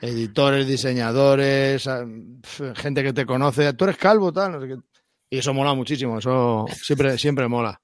editores, 0.00 0.66
diseñadores, 0.66 1.88
gente 2.74 3.02
que 3.02 3.12
te 3.12 3.26
conoce. 3.26 3.72
Tú 3.74 3.84
eres 3.84 3.96
calvo, 3.96 4.32
tal, 4.32 4.52
no 4.52 4.60
sé 4.60 4.68
qué. 4.68 4.76
Y 5.30 5.38
eso 5.38 5.52
mola 5.52 5.74
muchísimo, 5.74 6.18
eso 6.18 6.66
siempre, 6.82 7.18
siempre 7.18 7.48
mola. 7.48 7.80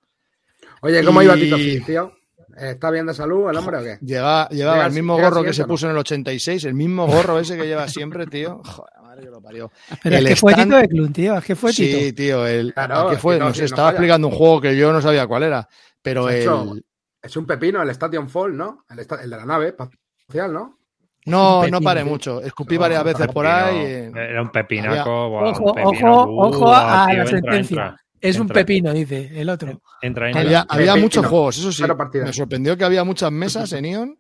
Oye, 0.82 1.02
¿cómo 1.04 1.20
Y- 1.22 1.24
iba 1.26 1.34
Tito 1.34 1.56
tío? 1.86 2.12
¿Está 2.56 2.90
bien 2.90 3.06
de 3.06 3.14
salud 3.14 3.50
el 3.50 3.56
hombre 3.56 3.78
o 3.78 3.82
qué? 3.82 3.98
Lleva, 4.00 4.48
llevaba 4.48 4.76
Llega- 4.76 4.86
el 4.86 4.92
mismo 4.92 5.16
gorro 5.18 5.42
que 5.42 5.52
se 5.52 5.62
¿no? 5.62 5.68
puso 5.68 5.86
en 5.86 5.92
el 5.92 5.98
86, 5.98 6.64
el 6.64 6.74
mismo 6.74 7.06
gorro 7.06 7.38
ese 7.40 7.56
que 7.56 7.66
lleva 7.66 7.88
siempre, 7.88 8.26
tío. 8.26 8.62
Joder, 8.64 8.92
madre 9.02 9.22
que 9.24 9.30
lo 9.30 9.40
parió. 9.42 9.72
Pero 10.02 10.16
El 10.18 10.26
es 10.26 10.30
que 10.34 10.36
fue 10.36 10.54
Tito 10.54 10.76
de 10.76 10.88
Clun, 10.88 11.12
tío, 11.12 11.36
es 11.36 11.44
que 11.44 11.56
fue 11.56 11.72
Tito. 11.72 11.98
Sí, 11.98 12.12
tío, 12.12 12.46
el, 12.46 12.72
Claro, 12.72 13.08
¿a 13.08 13.10
qué 13.10 13.16
fue? 13.18 13.34
Tito, 13.36 13.44
No 13.46 13.50
sé, 13.50 13.56
sí, 13.56 13.60
no 13.62 13.66
estaba 13.66 13.90
explicando 13.90 14.28
un 14.28 14.34
juego 14.34 14.60
que 14.60 14.76
yo 14.76 14.92
no 14.92 15.00
sabía 15.02 15.26
cuál 15.26 15.42
era, 15.42 15.68
pero 16.00 16.28
el... 16.30 16.84
Es 17.20 17.36
un 17.36 17.46
pepino, 17.46 17.82
el 17.82 17.90
Station 17.90 18.28
Fall, 18.28 18.56
¿no? 18.56 18.84
El, 18.88 18.98
esta- 19.00 19.20
el 19.22 19.30
de 19.30 19.36
la 19.36 19.46
nave 19.46 19.68
espacial, 19.68 20.52
¿no? 20.52 20.78
No, 21.26 21.66
no 21.68 21.80
paré 21.80 22.04
mucho. 22.04 22.40
Escupí 22.42 22.74
No, 22.74 22.80
varias 22.82 23.04
veces 23.04 23.20
pepino. 23.20 23.32
por 23.34 23.46
ahí. 23.46 24.10
Era 24.14 24.42
un 24.42 24.50
pepinaco. 24.52 25.26
Ojo, 25.26 25.62
un 25.64 25.74
pepino. 25.74 26.12
ojo, 26.22 26.48
ojo 26.48 26.58
Buah, 26.60 27.04
a 27.04 27.06
tío, 27.08 27.18
la 27.18 27.26
sentencia. 27.26 27.82
entra. 27.84 28.00
Es 28.20 28.36
un 28.36 28.42
Entra. 28.42 28.54
pepino, 28.54 28.92
dice 28.92 29.30
el 29.34 29.48
otro. 29.50 29.80
Entra. 30.02 30.28
Había, 30.28 30.60
había 30.68 30.92
Pepino. 30.92 30.96
muchos 30.96 31.26
juegos, 31.26 31.58
eso 31.58 31.72
sí. 31.72 31.82
Me 32.14 32.32
sorprendió 32.32 32.76
que 32.76 32.84
había 32.84 33.04
muchas 33.04 33.30
mesas 33.32 33.72
en 33.72 33.84
Ion 33.84 34.18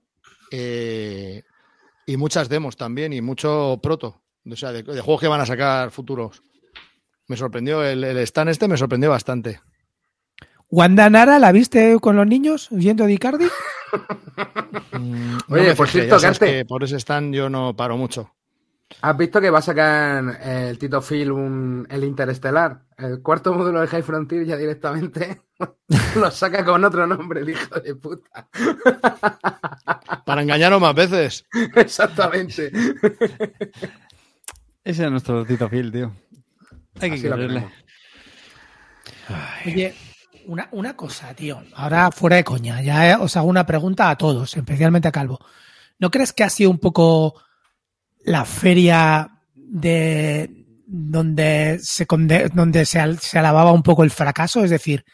eh, 0.50 1.42
y 2.06 2.16
muchas 2.16 2.48
demos 2.48 2.76
también 2.76 3.12
y 3.12 3.20
mucho 3.22 3.78
proto. 3.82 4.22
O 4.50 4.56
sea, 4.56 4.72
de, 4.72 4.82
de 4.82 5.00
juegos 5.00 5.20
que 5.22 5.28
van 5.28 5.40
a 5.40 5.46
sacar 5.46 5.90
futuros. 5.90 6.42
Me 7.28 7.36
sorprendió, 7.36 7.82
el, 7.82 8.04
el 8.04 8.18
stand 8.18 8.50
este 8.50 8.68
me 8.68 8.76
sorprendió 8.76 9.08
bastante. 9.10 9.60
Wanda 10.74 11.08
Nara, 11.08 11.38
¿la 11.38 11.52
viste 11.52 11.96
con 12.00 12.16
los 12.16 12.26
niños 12.26 12.68
yendo 12.70 13.06
de 13.06 13.12
Icardi? 13.14 13.46
Mm, 14.90 15.38
Oye, 15.50 15.74
por 15.76 15.86
fijé, 15.86 16.08
cierto, 16.18 16.44
que 16.44 16.64
por 16.64 16.82
ese 16.82 16.96
stand 16.96 17.32
yo 17.32 17.48
no 17.48 17.76
paro 17.76 17.96
mucho. 17.96 18.32
¿Has 19.02 19.16
visto 19.16 19.40
que 19.40 19.50
va 19.50 19.60
a 19.60 19.62
sacar 19.62 20.40
el 20.42 20.78
Tito 20.78 21.00
Phil 21.00 21.30
un, 21.30 21.86
el 21.88 22.02
Interestelar? 22.02 22.80
El 22.96 23.22
cuarto 23.22 23.52
módulo 23.54 23.80
de 23.80 23.86
High 23.86 24.02
Frontier 24.02 24.44
ya 24.44 24.56
directamente 24.56 25.42
lo 26.16 26.30
saca 26.32 26.64
con 26.64 26.84
otro 26.84 27.06
nombre, 27.06 27.40
el 27.40 27.50
hijo 27.50 27.78
de 27.80 27.94
puta. 27.94 28.48
Para 30.24 30.42
engañaros 30.42 30.80
más 30.80 30.94
veces. 30.94 31.46
Exactamente. 31.76 32.72
Ese 34.82 35.04
es 35.04 35.10
nuestro 35.10 35.44
Tito 35.44 35.68
Phil, 35.68 35.92
tío. 35.92 36.12
Hay 37.00 37.20
que. 37.20 37.30
Oye, 39.66 39.94
una, 40.46 40.68
una 40.72 40.96
cosa, 40.96 41.34
tío. 41.34 41.62
Ahora 41.74 42.10
fuera 42.10 42.36
de 42.36 42.44
coña, 42.44 42.82
ya 42.82 43.10
eh, 43.10 43.16
os 43.18 43.36
hago 43.36 43.48
una 43.48 43.66
pregunta 43.66 44.10
a 44.10 44.16
todos, 44.16 44.56
especialmente 44.56 45.08
a 45.08 45.12
Calvo. 45.12 45.38
¿No 45.98 46.10
crees 46.10 46.32
que 46.32 46.44
ha 46.44 46.50
sido 46.50 46.70
un 46.70 46.78
poco 46.78 47.34
la 48.24 48.44
feria 48.44 49.30
de 49.54 50.64
donde 50.86 51.78
se 51.82 52.06
donde 52.52 52.84
se, 52.84 53.16
se 53.18 53.38
alababa 53.38 53.72
un 53.72 53.82
poco 53.82 54.04
el 54.04 54.10
fracaso? 54.10 54.64
Es 54.64 54.70
decir, 54.70 55.04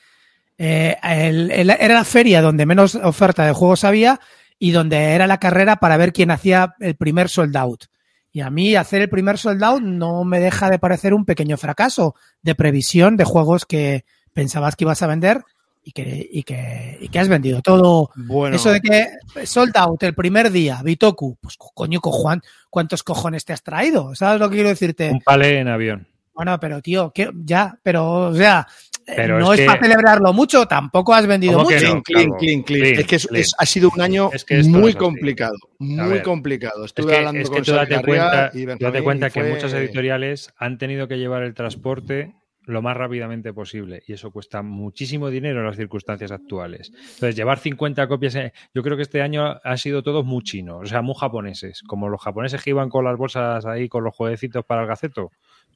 eh, 0.59 0.97
era 1.03 1.95
la 1.95 2.05
feria 2.05 2.43
donde 2.43 2.67
menos 2.67 2.95
oferta 2.95 3.47
de 3.47 3.53
juegos 3.53 3.85
había 3.85 4.21
y 4.59 4.73
donde 4.73 5.15
era 5.15 5.27
la 5.27 5.41
carrera 5.41 5.77
para 5.77 5.97
ver 5.97 6.13
quién 6.13 6.31
hacía 6.31 6.75
el 6.81 6.97
primer 6.97 7.31
sold 7.31 7.57
out. 7.57 7.85
Y 8.31 8.43
a 8.43 8.51
mí 8.51 8.77
hacer 8.77 9.01
el 9.01 9.09
primer 9.09 9.39
sold 9.39 9.65
out 9.65 9.81
no 9.81 10.23
me 10.25 10.39
deja 10.39 10.69
de 10.71 10.79
parecer 10.79 11.15
un 11.15 11.25
pequeño 11.25 11.57
fracaso 11.57 12.15
de 12.43 12.55
previsión 12.55 13.17
de 13.17 13.25
juegos 13.25 13.65
que 13.65 14.05
pensabas 14.33 14.77
que 14.77 14.85
ibas 14.85 15.03
a 15.03 15.07
vender 15.07 15.43
y 15.83 15.93
que, 15.93 16.29
y 16.31 16.43
que, 16.43 16.99
y 17.01 17.09
que 17.09 17.19
has 17.19 17.29
vendido 17.29 17.63
todo. 17.63 18.11
Bueno, 18.15 18.57
Eso 18.57 18.71
de 18.71 18.81
que 18.81 19.47
sold 19.47 19.77
out 19.77 20.03
el 20.03 20.15
primer 20.15 20.51
día, 20.51 20.81
Bitoku, 20.85 21.37
pues 21.41 21.57
co- 21.57 21.71
coño, 21.75 22.01
cojuan, 22.01 22.43
¿cuántos 22.69 23.03
cojones 23.03 23.45
te 23.45 23.53
has 23.53 23.63
traído? 23.63 24.15
¿Sabes 24.15 24.41
lo 24.41 24.49
que 24.51 24.57
quiero 24.57 24.69
decirte? 24.69 25.11
Un 25.11 25.21
palé 25.21 25.59
en 25.59 25.69
avión. 25.69 26.07
Bueno, 26.35 26.59
pero 26.61 26.81
tío, 26.81 27.11
que, 27.13 27.31
ya, 27.45 27.77
pero, 27.83 28.29
o 28.29 28.35
sea, 28.35 28.67
eh, 29.07 29.13
Pero 29.17 29.39
no 29.41 29.53
es 29.53 29.59
es, 29.61 29.65
que- 29.65 29.67
para 29.67 29.81
celebrarlo 29.83 30.33
mucho, 30.33 30.67
tampoco 30.67 31.13
has 31.15 31.27
vendido 31.27 31.55
¿Cómo 31.55 31.69
que 31.69 31.75
mucho. 31.77 31.95
no? 31.97 32.03
Clean, 32.03 32.31
clean, 32.39 32.63
clean. 32.63 32.63
Clean, 32.63 33.01
Es 33.01 33.07
que 33.07 33.17
es- 33.17 33.27
clean. 33.27 33.41
es- 33.43 33.53
ha 33.59 33.67
sido 33.67 33.91
un 33.95 34.01
año 34.01 34.31
Es 34.33 34.45
que 34.45 34.61
esto 34.61 34.79
muy 34.79 34.95
complicado. 34.95 35.57
Muy 35.79 36.09
ver, 36.09 36.23
complicado. 36.23 36.85
Es 36.85 36.91
Estuve 36.91 37.11
que, 37.13 37.17
hablando 37.19 37.41
es 37.41 37.49
que 37.51 37.55
con 37.57 37.65
tú 37.65 37.73
date 37.73 38.03
cuenta, 38.03 38.51
y 38.55 38.67
tú 38.67 38.77
date 38.79 39.03
cuenta 39.03 39.27
y 39.27 39.31
que 39.31 39.43
muchas 39.45 39.73
editoriales 39.73 40.53
han 40.57 40.79
tenido 40.79 41.09
que 41.09 41.17
llevar 41.19 41.43
el 41.43 41.55
transporte 41.55 42.35
lo 42.71 42.83
más 42.83 42.97
rápidamente 42.97 43.53
posible 43.53 44.03
y 44.07 44.13
eso 44.13 44.31
cuesta 44.31 44.63
muchísimo 44.63 45.29
dinero 45.31 45.61
en 45.61 45.67
las 45.67 45.77
circunstancias 45.77 46.31
actuales. 46.31 46.91
Entonces, 46.95 47.37
llevar 47.37 47.59
50 47.59 48.07
copias, 48.09 48.35
eh, 48.37 48.53
yo 48.75 48.83
creo 48.83 48.97
que 48.97 49.03
este 49.03 49.23
año 49.23 49.59
ha 49.63 49.77
sido 49.77 50.03
todo 50.03 50.23
muy 50.23 50.43
chino, 50.43 50.79
o 50.79 50.87
sea, 50.87 51.03
muy 51.03 51.15
japoneses, 51.19 51.83
como 51.83 52.09
los 52.09 52.21
japoneses 52.23 52.63
que 52.63 52.71
iban 52.71 52.89
con 52.89 53.05
las 53.05 53.17
bolsas 53.17 53.65
ahí 53.67 53.89
con 53.89 54.05
los 54.05 54.15
jueguecitos 54.15 54.65
para 54.65 54.83
el 54.83 54.89
gaceto, 54.89 55.31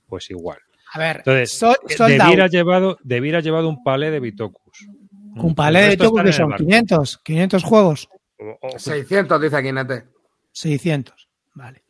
pues 0.07 0.30
igual. 0.30 0.59
A 0.92 0.98
ver, 0.98 1.16
Entonces, 1.18 1.52
sol- 1.59 1.76
sold 1.88 2.12
debiera 2.22 2.46
llevado, 2.46 2.98
debiera 3.02 3.40
llevado 3.40 3.68
un 3.68 3.83
palé 3.83 4.11
de 4.11 4.20
Bitocus. 4.20 4.87
un 5.37 5.54
palé 5.54 5.80
de 5.80 5.87
resto 5.88 6.04
Bitoku 6.04 6.16
están 6.18 6.26
que 6.26 6.33
son 6.33 6.50
barco. 6.50 6.64
500, 6.64 7.18
500 7.24 7.62
juegos, 7.64 8.09
O- 8.38 8.59
o- 8.74 8.78
600, 8.78 9.40
dice 9.40 9.57
aquí 9.57 9.72
Nete. 9.72 10.04
600. 10.52 11.28
Vale. 11.54 11.83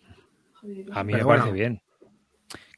A 0.92 1.04
mí 1.04 1.12
Pero 1.12 1.18
me 1.18 1.22
bueno. 1.24 1.42
parece 1.44 1.52
bien. 1.52 1.82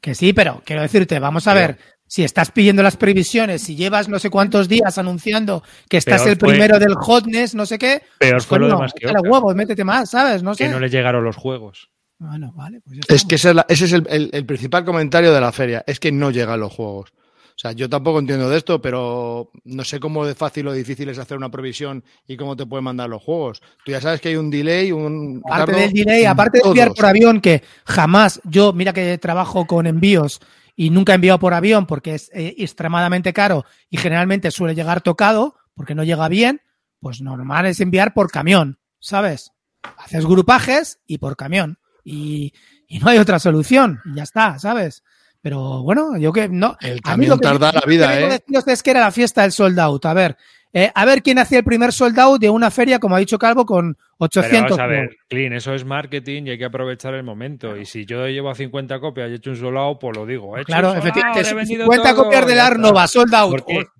Que 0.01 0.13
sí, 0.15 0.33
pero 0.33 0.61
quiero 0.65 0.81
decirte, 0.81 1.19
vamos 1.19 1.47
a 1.47 1.53
Pero- 1.53 1.67
ver, 1.67 1.77
si 2.07 2.23
estás 2.23 2.51
pidiendo 2.51 2.81
las 2.83 2.97
previsiones, 2.97 3.61
si 3.61 3.75
llevas 3.75 4.07
no 4.09 4.17
sé 4.19 4.29
cuántos 4.29 4.67
días 4.67 4.97
anunciando 4.97 5.61
que 5.89 5.97
estás 5.97 6.21
Peor 6.21 6.31
el 6.33 6.37
fue- 6.39 6.49
primero 6.49 6.79
del 6.79 6.95
hotness, 6.95 7.53
no 7.55 7.65
sé 7.65 7.77
qué, 7.77 8.01
Peor 8.19 8.33
pues 8.35 8.45
fue 8.45 8.59
lo 8.59 8.67
demás 8.67 8.93
que 8.93 9.07
huevos, 9.07 9.55
métete 9.55 9.83
más, 9.83 10.09
¿sabes? 10.09 10.41
No 10.43 10.55
sé. 10.55 10.65
que 10.65 10.69
no 10.71 10.79
le 10.79 10.89
llegaron 10.89 11.23
los 11.23 11.35
juegos. 11.35 11.89
Bueno, 12.19 12.51
vale, 12.55 12.81
pues 12.81 12.97
ya 12.97 13.15
Es 13.15 13.25
que 13.25 13.35
ese 13.35 13.49
es, 13.49 13.55
la- 13.55 13.65
ese 13.69 13.85
es 13.85 13.93
el, 13.93 14.07
el- 14.09 14.29
el 14.33 14.45
principal 14.45 14.83
comentario 14.85 15.31
de 15.33 15.41
la 15.41 15.51
feria, 15.51 15.83
es 15.85 15.99
que 15.99 16.11
no 16.11 16.31
llegan 16.31 16.59
los 16.59 16.73
juegos. 16.73 17.11
O 17.49 17.59
sea, 17.59 17.71
yo 17.71 17.89
tampoco 17.89 18.19
entiendo 18.19 18.49
de 18.51 18.57
esto, 18.57 18.79
pero 18.81 19.49
no 19.65 19.83
sé 19.83 19.99
cómo 19.99 20.25
de 20.27 20.35
fácil 20.35 20.67
o 20.67 20.73
difícil 20.73 21.09
es 21.09 21.17
hacer 21.17 21.37
una 21.37 21.49
previsión 21.49 22.03
y 22.27 22.37
cómo 22.37 22.55
te 22.55 22.67
pueden 22.67 22.83
mandar 22.83 23.09
los 23.09 23.23
juegos. 23.23 23.61
Tú 23.83 23.91
ya 23.91 23.99
sabes 23.99 24.21
que 24.21 24.29
hay 24.29 24.35
un 24.35 24.51
delay, 24.51 24.91
un... 24.91 25.41
Aparte 25.49 25.71
del 25.75 25.91
delay, 25.91 26.25
aparte 26.25 26.59
de 26.61 26.67
enviar 26.67 26.93
por 26.93 27.05
avión, 27.07 27.41
que 27.41 27.63
jamás, 27.83 28.39
yo, 28.43 28.73
mira 28.73 28.93
que 28.93 29.17
trabajo 29.17 29.65
con 29.65 29.87
envíos 29.87 30.39
y 30.77 30.91
nunca 30.91 31.13
enviado 31.15 31.39
por 31.39 31.53
avión 31.53 31.85
porque 31.87 32.15
es 32.15 32.29
eh, 32.33 32.55
extremadamente 32.59 33.33
caro 33.33 33.65
y 33.89 33.97
generalmente 33.97 34.51
suele 34.51 34.75
llegar 34.75 35.01
tocado 35.01 35.55
porque 35.73 35.95
no 35.95 36.05
llega 36.05 36.29
bien, 36.29 36.61
pues 37.01 37.19
normal 37.19 37.65
es 37.65 37.81
enviar 37.81 38.13
por 38.13 38.31
camión, 38.31 38.79
¿sabes? 38.99 39.51
Haces 39.97 40.25
grupajes 40.25 40.99
y 41.05 41.17
por 41.17 41.35
camión 41.35 41.79
y, 42.03 42.53
y 42.87 42.99
no 42.99 43.09
hay 43.09 43.17
otra 43.17 43.39
solución, 43.39 43.99
y 44.05 44.15
ya 44.15 44.23
está, 44.23 44.57
¿sabes? 44.59 45.03
Pero 45.41 45.83
bueno, 45.83 46.17
yo 46.17 46.31
que 46.33 46.47
no. 46.49 46.77
El 46.81 46.99
a 47.03 47.15
mí 47.17 47.25
lo 47.25 47.37
camión 47.37 47.39
que- 47.39 47.43
tarda 47.59 47.71
la 47.71 47.79
lo 47.79 47.81
que 47.81 47.89
vida, 47.89 48.07
vengo 48.07 48.27
a 48.31 48.35
¿eh? 48.35 48.73
es 48.73 48.83
que 48.83 48.91
era 48.91 49.01
la 49.01 49.11
fiesta 49.11 49.41
del 49.43 49.51
sold 49.51 49.79
out. 49.79 50.05
A 50.05 50.13
ver, 50.13 50.37
eh, 50.83 50.91
a 50.93 51.05
ver 51.05 51.23
quién 51.23 51.39
hacía 51.39 51.57
el 51.59 51.63
primer 51.63 51.91
soldado 51.91 52.37
de 52.37 52.49
una 52.49 52.69
feria, 52.69 52.99
como 52.99 53.15
ha 53.15 53.19
dicho 53.19 53.39
Calvo, 53.39 53.65
con 53.65 53.93
Pero 53.95 54.03
800. 54.19 54.77
vamos 54.77 54.79
a 54.79 54.87
ver. 54.87 55.17
Clean, 55.27 55.53
eso 55.53 55.73
es 55.73 55.85
marketing 55.85 56.43
y 56.45 56.49
hay 56.51 56.57
que 56.57 56.65
aprovechar 56.65 57.13
el 57.15 57.23
momento. 57.23 57.75
Y 57.77 57.85
si 57.85 58.05
yo 58.05 58.27
llevo 58.27 58.49
a 58.49 58.55
50 58.55 58.99
copias 58.99 59.29
y 59.29 59.33
he 59.33 59.35
hecho 59.37 59.49
un 59.51 59.55
solado, 59.55 59.97
pues 59.99 60.15
lo 60.15 60.25
digo. 60.25 60.55
He 60.55 60.61
hecho 60.61 60.67
Claro, 60.67 60.89
un 60.89 60.93
solao, 60.95 61.07
efectivamente. 61.09 61.49
he 61.49 61.53
vendido 61.53 61.83
50 61.85 62.13
todo, 62.13 62.23
copias 62.25 62.45
del 62.47 62.55
ya 62.57 62.65
Ark 62.67 62.75
está. 62.75 62.87
Nova, 62.87 63.07
sold 63.07 63.33
out. 63.33 63.49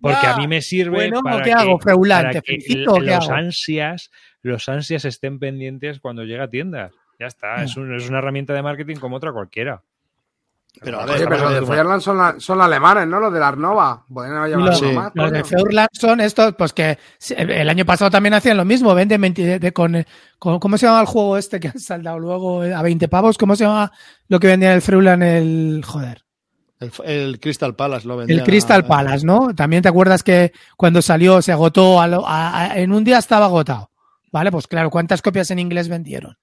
Porque, 0.02 0.28
a 0.28 0.38
mí 0.38 0.48
me 0.48 0.62
sirve 0.62 0.96
Bueno, 0.96 1.22
para 1.24 1.38
¿qué 1.38 1.44
que, 1.44 1.52
hago, 1.54 1.80
para 1.80 2.32
¿Te 2.32 2.42
que 2.42 2.42
felicito 2.42 2.92
o 2.92 3.00
qué 3.00 3.06
los 3.06 3.26
hago? 3.30 3.34
ansias, 3.34 4.12
los 4.44 4.70
ansias 4.70 5.06
estén 5.06 5.40
pendientes 5.40 6.00
cuando 6.00 6.24
llega 6.24 6.44
a 6.46 6.50
tiendas. 6.50 6.92
Ya 7.20 7.26
está, 7.26 7.64
es, 7.64 7.76
un- 7.76 7.96
es 7.96 8.08
una 8.08 8.20
herramienta 8.20 8.54
de 8.54 8.62
marketing 8.62 8.98
como 8.98 9.16
otra 9.18 9.32
cualquiera. 9.32 9.82
Pero 10.82 11.00
a 11.02 11.06
Oye, 11.06 11.26
pero 11.28 11.38
los 11.50 11.54
de 11.54 11.66
Feuerland 11.66 12.02
son, 12.02 12.18
la- 12.18 12.36
son 12.40 12.62
alemanes, 12.62 13.08
¿no? 13.08 13.20
Los 13.20 13.34
de 13.34 13.40
la 13.40 13.48
Arnova. 13.48 14.06
Llevado 14.10 14.48
los, 14.58 14.82
uno 14.82 14.90
Sí. 14.90 14.96
más, 14.96 15.12
los 15.16 15.32
de 15.32 15.42
coño. 15.42 15.46
Feurland 15.58 15.90
son 15.94 16.22
estos, 16.22 16.54
pues 16.56 16.74
que 16.74 16.98
el 17.36 17.70
año 17.70 17.86
pasado 17.86 18.12
también 18.12 18.34
hacían 18.34 18.58
lo 18.58 18.66
mismo, 18.66 18.94
venden 18.94 19.22
20 19.22 19.44
de- 19.44 19.60
de- 19.60 19.74
con, 19.74 20.06
con- 20.40 20.60
¿cómo 20.60 20.78
se 20.78 20.86
llama 20.86 21.02
el 21.02 21.08
juego 21.08 21.38
este 21.38 21.60
que 21.60 21.70
han 21.70 21.80
saldado 21.80 22.20
luego 22.20 22.62
a 22.62 22.82
20 22.82 23.08
pavos? 23.08 23.38
¿Cómo 23.38 23.56
se 23.56 23.64
llama 23.66 23.92
lo 24.28 24.40
que 24.40 24.48
vendía 24.48 24.74
el 24.74 24.82
Freuland 24.82 25.24
el 25.24 25.84
joder? 25.86 26.24
el, 26.80 26.92
el 27.06 27.40
Crystal 27.40 27.76
Palace 27.76 28.08
lo 28.08 28.18
vendía. 28.18 28.36
El 28.38 28.44
Crystal 28.44 28.86
Palace, 28.86 29.26
¿no? 29.26 29.56
También 29.56 29.82
te 29.82 29.90
acuerdas 29.90 30.22
que 30.22 30.52
cuando 30.76 31.02
salió 31.02 31.42
se 31.42 31.52
agotó, 31.52 32.00
a 32.00 32.08
lo- 32.08 32.28
a- 32.28 32.62
a- 32.62 32.78
en 32.78 32.92
un 32.92 33.04
día 33.04 33.18
estaba 33.18 33.46
agotado. 33.48 33.90
¿Vale? 34.32 34.52
Pues 34.52 34.68
claro, 34.68 34.92
¿cuántas 34.92 35.22
copias 35.24 35.50
en 35.52 35.58
inglés 35.58 35.88
vendieron? 35.90 36.38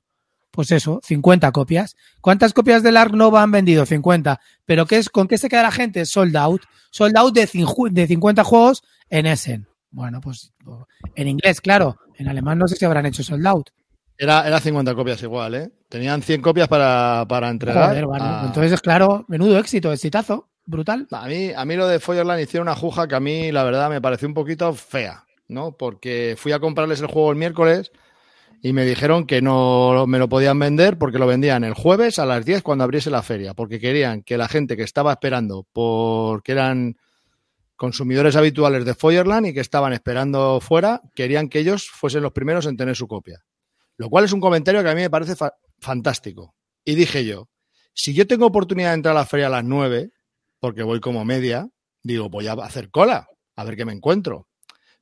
Pues 0.54 0.70
eso, 0.70 1.00
50 1.02 1.50
copias. 1.50 1.96
¿Cuántas 2.20 2.52
copias 2.52 2.82
del 2.84 2.96
Ark 2.96 3.12
Nova 3.12 3.42
han 3.42 3.50
vendido? 3.50 3.84
50. 3.84 4.40
¿Pero 4.64 4.86
qué 4.86 4.98
es, 4.98 5.08
con 5.10 5.26
qué 5.26 5.36
se 5.36 5.48
queda 5.48 5.62
la 5.64 5.72
gente? 5.72 6.06
Sold 6.06 6.36
out. 6.36 6.62
Sold 6.92 7.16
out 7.16 7.34
de, 7.34 7.48
de 7.90 8.06
50 8.06 8.44
juegos 8.44 8.82
en 9.10 9.26
Essen. 9.26 9.66
Bueno, 9.90 10.20
pues 10.20 10.52
en 11.16 11.28
inglés, 11.28 11.60
claro. 11.60 11.96
En 12.16 12.28
alemán 12.28 12.58
no 12.58 12.68
sé 12.68 12.76
si 12.76 12.84
habrán 12.84 13.06
hecho 13.06 13.22
sold 13.24 13.44
out. 13.46 13.70
Era, 14.16 14.46
era 14.46 14.60
50 14.60 14.94
copias 14.94 15.20
igual, 15.24 15.56
¿eh? 15.56 15.70
Tenían 15.88 16.22
100 16.22 16.40
copias 16.40 16.68
para, 16.68 17.26
para 17.28 17.48
entregar. 17.50 17.88
Joder, 17.88 18.06
vale. 18.06 18.24
a- 18.24 18.42
Entonces, 18.46 18.80
claro, 18.80 19.24
menudo 19.28 19.58
éxito, 19.58 19.92
exitazo. 19.92 20.48
Brutal. 20.66 21.08
A 21.10 21.26
mí, 21.26 21.50
a 21.54 21.64
mí 21.64 21.74
lo 21.76 21.88
de 21.88 21.98
Feuerland 21.98 22.40
hicieron 22.40 22.68
una 22.68 22.76
juja 22.76 23.06
que 23.08 23.16
a 23.16 23.20
mí, 23.20 23.50
la 23.52 23.64
verdad, 23.64 23.90
me 23.90 24.00
pareció 24.00 24.28
un 24.28 24.34
poquito 24.34 24.72
fea, 24.72 25.24
¿no? 25.48 25.72
Porque 25.76 26.36
fui 26.38 26.52
a 26.52 26.60
comprarles 26.60 27.00
el 27.00 27.08
juego 27.08 27.32
el 27.32 27.36
miércoles 27.36 27.90
y 28.66 28.72
me 28.72 28.86
dijeron 28.86 29.26
que 29.26 29.42
no 29.42 30.06
me 30.06 30.18
lo 30.18 30.26
podían 30.26 30.58
vender 30.58 30.96
porque 30.96 31.18
lo 31.18 31.26
vendían 31.26 31.64
el 31.64 31.74
jueves 31.74 32.18
a 32.18 32.24
las 32.24 32.46
10 32.46 32.62
cuando 32.62 32.82
abriese 32.84 33.10
la 33.10 33.22
feria, 33.22 33.52
porque 33.52 33.78
querían 33.78 34.22
que 34.22 34.38
la 34.38 34.48
gente 34.48 34.74
que 34.74 34.84
estaba 34.84 35.12
esperando, 35.12 35.66
porque 35.74 36.52
eran 36.52 36.96
consumidores 37.76 38.36
habituales 38.36 38.86
de 38.86 38.94
Feuerland 38.94 39.48
y 39.48 39.52
que 39.52 39.60
estaban 39.60 39.92
esperando 39.92 40.60
fuera, 40.60 41.02
querían 41.14 41.50
que 41.50 41.58
ellos 41.58 41.90
fuesen 41.90 42.22
los 42.22 42.32
primeros 42.32 42.64
en 42.64 42.78
tener 42.78 42.96
su 42.96 43.06
copia. 43.06 43.44
Lo 43.98 44.08
cual 44.08 44.24
es 44.24 44.32
un 44.32 44.40
comentario 44.40 44.82
que 44.82 44.88
a 44.88 44.94
mí 44.94 45.02
me 45.02 45.10
parece 45.10 45.36
fa- 45.36 45.52
fantástico. 45.78 46.54
Y 46.86 46.94
dije 46.94 47.24
yo, 47.26 47.50
si 47.92 48.14
yo 48.14 48.26
tengo 48.26 48.46
oportunidad 48.46 48.90
de 48.90 48.94
entrar 48.94 49.14
a 49.14 49.20
la 49.20 49.26
feria 49.26 49.48
a 49.48 49.50
las 49.50 49.64
9, 49.64 50.10
porque 50.58 50.82
voy 50.82 51.00
como 51.00 51.24
media, 51.26 51.68
digo, 52.02 52.30
voy 52.30 52.46
a 52.46 52.52
hacer 52.54 52.90
cola, 52.90 53.28
a 53.56 53.64
ver 53.64 53.76
qué 53.76 53.84
me 53.84 53.92
encuentro. 53.92 54.48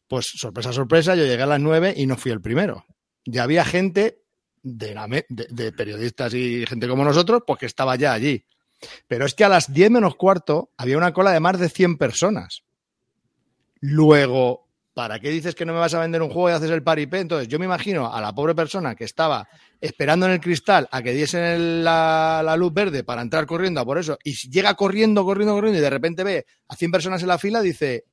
Pues 0.08 0.26
sorpresa, 0.34 0.72
sorpresa, 0.72 1.14
yo 1.14 1.24
llegué 1.24 1.42
a 1.44 1.46
las 1.46 1.60
9 1.60 1.94
y 1.96 2.06
no 2.06 2.16
fui 2.16 2.32
el 2.32 2.40
primero. 2.40 2.84
Ya 3.24 3.44
había 3.44 3.64
gente 3.64 4.22
de, 4.62 5.24
de, 5.28 5.72
periodistas 5.72 6.34
y 6.34 6.64
gente 6.66 6.88
como 6.88 7.04
nosotros, 7.04 7.42
pues 7.46 7.58
que 7.58 7.66
estaba 7.66 7.96
ya 7.96 8.12
allí. 8.12 8.44
Pero 9.06 9.26
es 9.26 9.34
que 9.34 9.44
a 9.44 9.48
las 9.48 9.72
10 9.72 9.90
menos 9.90 10.16
cuarto 10.16 10.70
había 10.76 10.98
una 10.98 11.12
cola 11.12 11.32
de 11.32 11.40
más 11.40 11.58
de 11.58 11.68
100 11.68 11.98
personas. 11.98 12.62
Luego, 13.80 14.68
¿para 14.94 15.20
qué 15.20 15.30
dices 15.30 15.54
que 15.54 15.64
no 15.64 15.72
me 15.72 15.78
vas 15.78 15.94
a 15.94 16.00
vender 16.00 16.22
un 16.22 16.30
juego 16.30 16.50
y 16.50 16.52
haces 16.52 16.70
el 16.70 16.82
paripé? 16.82 17.20
Entonces, 17.20 17.48
yo 17.48 17.58
me 17.58 17.64
imagino 17.64 18.12
a 18.12 18.20
la 18.20 18.34
pobre 18.34 18.54
persona 18.54 18.94
que 18.94 19.04
estaba 19.04 19.48
esperando 19.80 20.26
en 20.26 20.32
el 20.32 20.40
cristal 20.40 20.88
a 20.90 21.02
que 21.02 21.12
diesen 21.12 21.82
la, 21.82 22.54
luz 22.56 22.72
verde 22.72 23.02
para 23.02 23.22
entrar 23.22 23.46
corriendo 23.46 23.80
a 23.80 23.84
por 23.84 23.98
eso, 23.98 24.18
y 24.22 24.34
llega 24.48 24.74
corriendo, 24.74 25.24
corriendo, 25.24 25.54
corriendo, 25.54 25.78
y 25.78 25.82
de 25.82 25.90
repente 25.90 26.24
ve 26.24 26.46
a 26.68 26.76
100 26.76 26.90
personas 26.92 27.22
en 27.22 27.28
la 27.28 27.38
fila, 27.38 27.60
dice, 27.60 28.04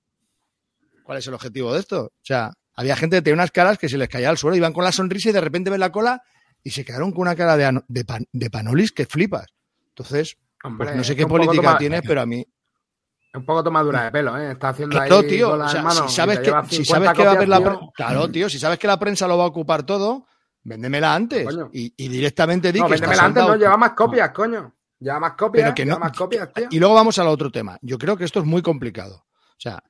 ¿cuál 1.03 1.19
es 1.19 1.27
el 1.27 1.33
objetivo 1.35 1.73
de 1.73 1.79
esto? 1.79 2.05
O 2.05 2.23
sea, 2.25 2.51
había 2.79 2.95
gente 2.95 3.17
que 3.17 3.21
tenía 3.21 3.35
unas 3.35 3.51
caras 3.51 3.77
que 3.77 3.89
se 3.89 3.97
les 3.97 4.07
caía 4.09 4.29
al 4.29 4.37
suelo, 4.37 4.55
iban 4.55 4.73
con 4.73 4.83
la 4.83 4.91
sonrisa 4.91 5.29
y 5.29 5.33
de 5.33 5.41
repente 5.41 5.69
ven 5.69 5.79
la 5.81 5.91
cola 5.91 6.21
y 6.63 6.71
se 6.71 6.83
quedaron 6.85 7.11
con 7.11 7.21
una 7.21 7.35
cara 7.35 7.57
de, 7.57 7.81
de, 7.87 8.05
pan- 8.05 8.27
de 8.31 8.49
panolis 8.49 8.91
que 8.91 9.05
flipas. 9.05 9.47
Entonces, 9.89 10.37
Hombre, 10.63 10.85
pues 10.87 10.97
no 10.97 11.03
sé 11.03 11.11
es 11.13 11.17
qué 11.17 11.27
política 11.27 11.61
toma- 11.61 11.77
tienes, 11.77 12.01
pero 12.07 12.21
a 12.21 12.25
mí... 12.25 12.45
Un 13.33 13.45
poco 13.45 13.63
tomadura 13.63 14.05
de 14.05 14.11
pelo, 14.11 14.35
¿eh? 14.37 14.51
Está 14.53 14.69
haciendo 14.69 14.95
Claro, 14.95 15.17
ahí 15.19 15.27
tío. 15.27 15.51
o 15.51 15.69
sea, 15.69 15.89
si 15.91 16.15
sabes, 16.15 16.39
que, 16.39 16.51
si 16.69 16.83
50 16.83 16.85
sabes 16.85 17.11
que 17.17 17.23
va 17.23 17.29
a 17.31 17.35
haber 17.35 17.47
la 17.47 17.57
copias, 17.57 17.75
pre- 17.77 17.79
tío. 17.85 17.91
Claro, 17.95 18.31
tío. 18.31 18.49
Si 18.49 18.57
sabes 18.59 18.79
que 18.79 18.87
la 18.87 18.97
prensa 18.97 19.27
lo 19.27 19.37
va 19.37 19.43
a 19.43 19.47
ocupar 19.47 19.83
todo, 19.83 20.25
véndemela 20.63 21.13
antes. 21.13 21.47
Y, 21.71 21.93
y 21.95 22.07
directamente 22.07 22.71
di 22.71 22.79
No, 22.79 22.87
que 22.87 22.93
véndemela 22.93 23.23
antes, 23.25 23.43
no, 23.43 23.55
lleva 23.55 23.77
más 23.77 23.91
copias, 23.91 24.31
coño. 24.31 24.73
Lleva 24.99 25.19
más 25.19 25.33
copias, 25.33 25.63
Pero 25.65 25.75
que 25.75 25.83
lleva 25.85 25.95
no- 25.99 26.05
más 26.05 26.17
copias, 26.17 26.49
tío. 26.53 26.67
Y 26.71 26.79
luego 26.79 26.95
vamos 26.95 27.19
al 27.19 27.27
otro 27.27 27.51
tema. 27.51 27.77
Yo 27.81 27.97
creo 27.99 28.17
que 28.17 28.23
esto 28.25 28.39
es 28.39 28.45
muy 28.45 28.61
complicado. 28.63 29.25
O 29.27 29.59
sea, 29.61 29.83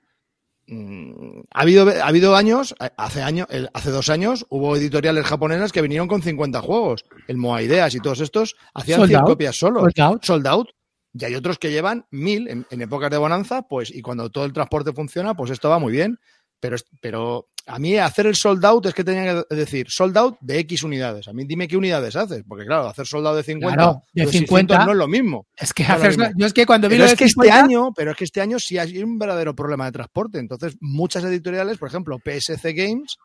ha 1.52 1.62
habido, 1.62 1.90
ha 1.90 2.08
habido 2.08 2.36
años, 2.36 2.76
hace 2.98 3.22
años, 3.22 3.48
hace 3.74 3.92
dos 3.92 4.10
años, 4.10 4.46
hubo 4.50 4.76
editoriales 4.76 5.26
japonesas 5.26 5.72
que 5.72 5.82
vinieron 5.82 6.08
con 6.08 6.22
50 6.22 6.62
juegos. 6.62 7.06
El 7.28 7.38
Moa 7.38 7.62
Ideas 7.62 7.96
y 7.96 8.00
todos 8.00 8.20
estos 8.20 8.56
hacían 8.74 9.00
Sold 9.00 9.10
100 9.10 9.20
out. 9.22 9.28
copias 9.30 9.56
solo. 9.56 9.80
Sold 9.82 10.00
out. 10.00 10.26
Sold 10.26 10.48
out. 10.48 10.70
Y 11.14 11.26
hay 11.26 11.36
otros 11.36 11.58
que 11.58 11.72
llevan 11.72 12.06
mil 12.12 12.48
en, 12.48 12.68
en 12.70 12.82
épocas 12.82 13.10
de 13.10 13.18
bonanza, 13.18 13.64
pues, 13.64 13.90
y 13.94 14.02
cuando 14.02 14.30
todo 14.30 14.46
el 14.46 14.54
transporte 14.54 14.94
funciona, 14.94 15.34
pues 15.34 15.50
esto 15.52 15.70
va 15.70 15.80
muy 15.80 15.92
bien. 15.92 16.20
Pero, 16.60 16.76
pero 17.02 17.48
a 17.70 17.80
mí 17.80 17.98
hacer 17.98 18.28
el 18.28 18.36
sold 18.36 18.66
out 18.66 18.86
es 18.88 18.94
que 18.94 19.04
tenía 19.04 19.44
que 19.48 19.56
decir 19.56 19.88
sold 19.90 20.18
out 20.18 20.38
de 20.42 20.60
X 20.60 20.84
unidades. 20.84 21.28
A 21.28 21.34
mí 21.34 21.44
dime 21.46 21.68
qué 21.68 21.78
unidades 21.78 22.16
haces, 22.16 22.44
porque 22.48 22.66
claro, 22.66 22.88
hacer 22.88 23.06
sold 23.06 23.28
out 23.28 23.36
de 23.38 23.44
50, 23.44 23.76
Claro, 23.76 24.04
de 24.14 24.26
de 24.26 24.32
50 24.32 24.74
600 24.74 24.86
no 24.86 24.92
es 24.92 24.98
lo 24.98 25.08
mismo. 25.08 25.48
Es 25.56 25.74
que 25.74 25.84
No 25.84 26.32
yo 26.38 26.46
es 26.48 26.54
que 26.54 26.66
cuando 26.66 26.90
vi 26.90 26.96
Pero 26.96 27.04
lo 27.04 27.06
es 27.06 27.12
de 27.12 27.18
que 27.18 27.26
este 27.26 27.42
50, 27.44 27.64
año, 27.64 27.92
pero 27.96 28.12
es 28.12 28.18
que 28.18 28.24
este 28.26 28.42
año 28.42 28.60
sí 28.60 28.78
hay 28.78 29.02
un 29.04 29.18
verdadero 29.20 29.56
problema 29.56 29.86
de 29.86 29.92
transporte. 29.92 30.40
Entonces, 30.40 30.76
muchas 30.82 31.24
editoriales, 31.24 31.78
por 31.78 31.88
ejemplo, 31.90 32.18
PSC 32.24 32.74
Games, 32.74 33.16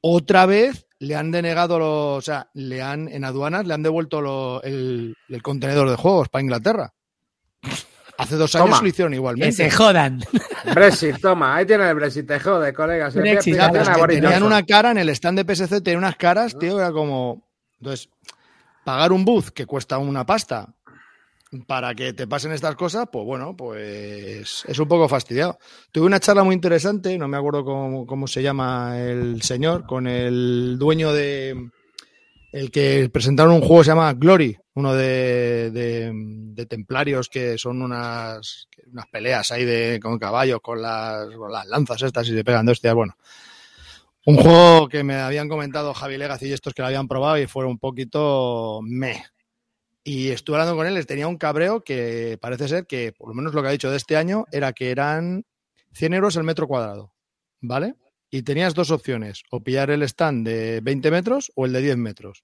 otra 0.00 0.46
vez 0.46 0.86
le 0.98 1.16
han 1.16 1.30
denegado 1.30 1.78
los, 1.78 2.18
o 2.18 2.20
sea, 2.20 2.48
le 2.54 2.82
han, 2.82 3.08
en 3.08 3.24
aduanas 3.24 3.66
le 3.66 3.74
han 3.74 3.82
devuelto 3.82 4.20
lo- 4.20 4.62
el, 4.62 5.14
el 5.28 5.42
contenedor 5.42 5.88
de 5.88 5.96
juegos 5.96 6.28
para 6.28 6.42
Inglaterra. 6.42 6.90
Hace 8.16 8.36
dos 8.36 8.54
años 8.54 8.68
Toma. 8.68 8.82
lo 8.82 8.88
hicieron 8.88 9.12
que 9.12 9.16
igualmente. 9.16 9.52
se 9.52 9.70
jodan. 9.70 10.20
Brexit, 10.74 11.20
toma, 11.20 11.56
ahí 11.56 11.66
tiene 11.66 11.88
el 11.88 11.94
Brexit, 11.94 12.26
te 12.26 12.38
jode, 12.38 12.72
colega. 12.72 13.10
Se 13.10 13.20
Brexit, 13.20 13.56
es 13.56 13.88
que 13.88 14.06
tenían 14.06 14.42
una 14.42 14.64
cara 14.64 14.92
en 14.92 14.98
el 14.98 15.08
stand 15.10 15.40
de 15.40 15.54
PSC, 15.54 15.80
tenían 15.80 15.98
unas 15.98 16.16
caras, 16.16 16.56
tío, 16.58 16.78
era 16.78 16.92
como. 16.92 17.42
Entonces, 17.80 18.08
pagar 18.84 19.12
un 19.12 19.24
booth 19.24 19.48
que 19.48 19.66
cuesta 19.66 19.98
una 19.98 20.24
pasta 20.24 20.68
para 21.66 21.94
que 21.94 22.12
te 22.12 22.26
pasen 22.26 22.52
estas 22.52 22.74
cosas, 22.76 23.06
pues 23.12 23.24
bueno, 23.24 23.56
pues 23.56 24.64
es 24.66 24.78
un 24.78 24.88
poco 24.88 25.08
fastidiado. 25.08 25.58
Tuve 25.92 26.06
una 26.06 26.20
charla 26.20 26.44
muy 26.44 26.54
interesante, 26.54 27.16
no 27.18 27.28
me 27.28 27.36
acuerdo 27.36 27.64
cómo, 27.64 28.06
cómo 28.06 28.26
se 28.26 28.42
llama 28.42 28.98
el 28.98 29.42
señor, 29.42 29.86
con 29.86 30.06
el 30.06 30.76
dueño 30.78 31.12
de. 31.12 31.70
El 32.54 32.70
que 32.70 33.10
presentaron 33.12 33.54
un 33.54 33.62
juego 33.62 33.82
se 33.82 33.90
llama 33.90 34.12
Glory, 34.12 34.56
uno 34.74 34.94
de, 34.94 36.54
templarios 36.68 37.28
que 37.28 37.58
son 37.58 37.82
unas, 37.82 38.68
peleas 39.10 39.50
ahí 39.50 39.64
de, 39.64 39.98
con 40.00 40.20
caballos, 40.20 40.60
con 40.62 40.80
las, 40.80 41.26
lanzas 41.66 42.02
estas 42.02 42.28
y 42.28 42.32
se 42.32 42.44
pegan 42.44 42.64
de 42.64 42.70
hostias. 42.70 42.94
Bueno, 42.94 43.16
un 44.24 44.36
juego 44.36 44.88
que 44.88 45.02
me 45.02 45.16
habían 45.16 45.48
comentado 45.48 45.92
Javi 45.94 46.16
Legacy 46.16 46.46
y 46.46 46.52
estos 46.52 46.74
que 46.74 46.82
lo 46.82 46.86
habían 46.86 47.08
probado 47.08 47.38
y 47.38 47.48
fueron 47.48 47.72
un 47.72 47.78
poquito 47.80 48.78
meh. 48.84 49.24
Y 50.04 50.28
estuve 50.28 50.54
hablando 50.54 50.76
con 50.76 50.86
él, 50.86 50.94
les 50.94 51.08
tenía 51.08 51.26
un 51.26 51.38
cabreo 51.38 51.82
que 51.82 52.38
parece 52.40 52.68
ser 52.68 52.86
que, 52.86 53.10
por 53.10 53.30
lo 53.30 53.34
menos 53.34 53.52
lo 53.52 53.62
que 53.62 53.68
ha 53.68 53.72
dicho 53.72 53.90
de 53.90 53.96
este 53.96 54.16
año, 54.16 54.44
era 54.52 54.72
que 54.72 54.92
eran 54.92 55.44
100 55.94 56.14
euros 56.14 56.36
el 56.36 56.44
metro 56.44 56.68
cuadrado, 56.68 57.14
¿vale? 57.60 57.96
Y 58.34 58.42
tenías 58.42 58.74
dos 58.74 58.90
opciones, 58.90 59.44
o 59.52 59.62
pillar 59.62 59.90
el 59.90 60.02
stand 60.02 60.44
de 60.44 60.80
20 60.80 61.12
metros 61.12 61.52
o 61.54 61.66
el 61.66 61.72
de 61.72 61.82
10 61.82 61.98
metros. 61.98 62.42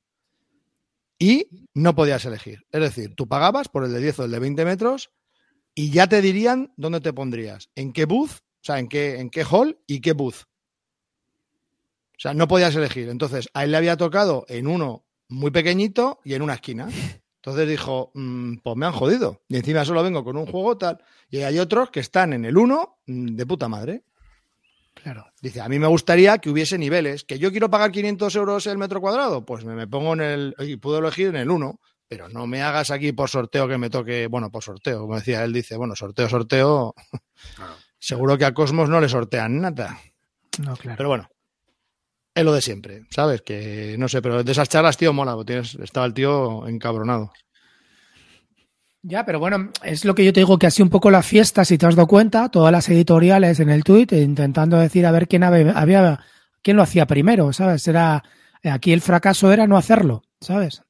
Y 1.19 1.49
no 1.75 1.97
podías 1.97 2.25
elegir. 2.25 2.65
Es 2.71 2.81
decir, 2.81 3.17
tú 3.17 3.27
pagabas 3.27 3.69
por 3.69 3.83
el 3.83 3.93
de 3.93 3.99
10 3.99 4.21
o 4.21 4.25
el 4.27 4.31
de 4.31 4.39
20 4.39 4.65
metros 4.65 5.11
y 5.75 5.91
ya 5.91 6.07
te 6.07 6.23
dirían 6.23 6.73
dónde 6.77 7.01
te 7.01 7.13
pondrías, 7.13 7.71
en 7.75 7.93
qué 7.93 8.05
booth, 8.05 8.31
o 8.31 8.63
sea, 8.63 8.79
en 8.79 8.87
qué, 8.87 9.19
en 9.19 9.31
qué 9.31 9.43
hall 9.43 9.81
y 9.89 10.01
qué 10.01 10.13
booth. 10.13 10.45
O 12.13 12.19
sea, 12.19 12.35
no 12.35 12.47
podías 12.47 12.77
elegir. 12.77 13.09
Entonces, 13.09 13.49
a 13.53 13.65
él 13.65 13.73
le 13.73 13.79
había 13.79 13.97
tocado 13.97 14.45
en 14.47 14.69
uno 14.69 15.05
muy 15.29 15.51
pequeñito 15.51 16.21
y 16.25 16.35
en 16.35 16.43
una 16.43 16.55
esquina. 16.55 16.89
Entonces 17.43 17.69
dijo, 17.69 18.13
"Mm, 18.15 18.59
pues 18.63 18.77
me 18.77 18.87
han 18.87 18.93
jodido. 18.93 19.43
Y 19.49 19.57
encima 19.57 19.85
solo 19.85 20.05
vengo 20.05 20.23
con 20.23 20.37
un 20.37 20.47
juego 20.47 20.79
tal. 20.79 21.03
Y 21.31 21.39
hay 21.39 21.59
otros 21.59 21.91
que 21.91 21.99
están 21.99 22.33
en 22.33 22.45
el 22.45 22.57
uno 22.57 23.01
de 23.07 23.45
puta 23.45 23.67
madre. 23.67 24.05
Claro. 24.95 25.25
Dice, 25.41 25.61
a 25.61 25.69
mí 25.69 25.79
me 25.79 25.87
gustaría 25.87 26.39
que 26.39 26.51
hubiese 26.51 26.77
niveles. 26.77 27.25
¿Que 27.25 27.39
yo 27.39 27.51
quiero 27.51 27.71
pagar 27.71 27.91
500 27.91 28.35
euros 28.37 28.67
el 28.67 28.77
metro 28.79 29.01
cuadrado? 29.01 29.45
Pues 29.45 29.65
me, 29.65 29.75
me 29.75 29.87
pongo 29.87 30.13
en 30.15 30.21
el... 30.21 30.55
Y 30.59 30.77
puedo 30.77 30.99
elegir 30.99 31.29
en 31.29 31.37
el 31.37 31.51
1. 31.51 31.81
Pero 32.09 32.29
no 32.29 32.47
me 32.47 32.61
hagas 32.61 32.91
aquí 32.91 33.13
por 33.13 33.31
sorteo 33.31 33.67
que 33.69 33.79
me 33.79 33.89
toque... 33.89 34.27
Bueno, 34.27 34.51
por 34.51 34.63
sorteo. 34.63 35.01
Como 35.03 35.17
decía 35.17 35.43
él, 35.45 35.53
dice, 35.53 35.77
bueno, 35.77 35.95
sorteo, 35.97 36.29
sorteo... 36.29 36.95
Seguro 37.99 38.37
que 38.39 38.45
a 38.47 38.55
Cosmos 38.55 38.89
no 38.89 39.01
le 39.01 39.09
sortean 39.09 39.61
nada. 39.61 39.99
No, 40.59 40.75
claro. 40.77 40.97
Pero 40.97 41.09
bueno, 41.11 41.29
es 42.35 42.45
lo 42.45 42.53
de 42.53 42.63
siempre, 42.63 43.03
¿sabes? 43.11 43.43
Que 43.43 43.97
no 43.99 44.09
sé, 44.09 44.23
pero 44.23 44.43
de 44.43 44.53
esas 44.53 44.69
charlas, 44.71 44.97
tío, 44.97 45.13
mola, 45.13 45.35
porque 45.35 45.53
tienes- 45.53 45.75
estaba 45.83 46.07
el 46.07 46.15
tío 46.15 46.67
encabronado. 46.67 47.31
Ya, 49.03 49.25
pero 49.25 49.39
bueno, 49.41 49.71
es 49.83 50.05
lo 50.05 50.15
que 50.15 50.25
yo 50.25 50.33
te 50.33 50.41
digo 50.41 50.59
que 50.59 50.71
sido 50.71 50.85
un 50.85 50.91
poco 50.91 51.11
la 51.11 51.23
fiesta, 51.23 51.65
si 51.65 51.79
te 51.79 51.87
has 51.87 51.97
dado 51.97 52.07
cuenta, 52.07 52.51
todas 52.51 52.71
las 52.71 52.89
editoriales 52.91 53.59
en 53.61 53.71
el 53.71 53.83
tuit 53.83 54.13
intentando 54.13 54.77
decir 54.79 55.07
a 55.07 55.11
ver 55.11 55.27
quién 55.27 55.43
había, 55.43 55.73
había- 55.73 56.21
quién 56.63 56.77
lo 56.77 56.83
hacía 56.83 57.07
primero, 57.07 57.53
¿sabes? 57.55 57.87
Era 57.89 58.23
aquí 58.63 58.93
el 58.93 59.01
fracaso 59.01 59.51
era 59.53 59.67
no 59.67 59.79
hacerlo, 59.79 60.23
¿sabes? 60.41 60.83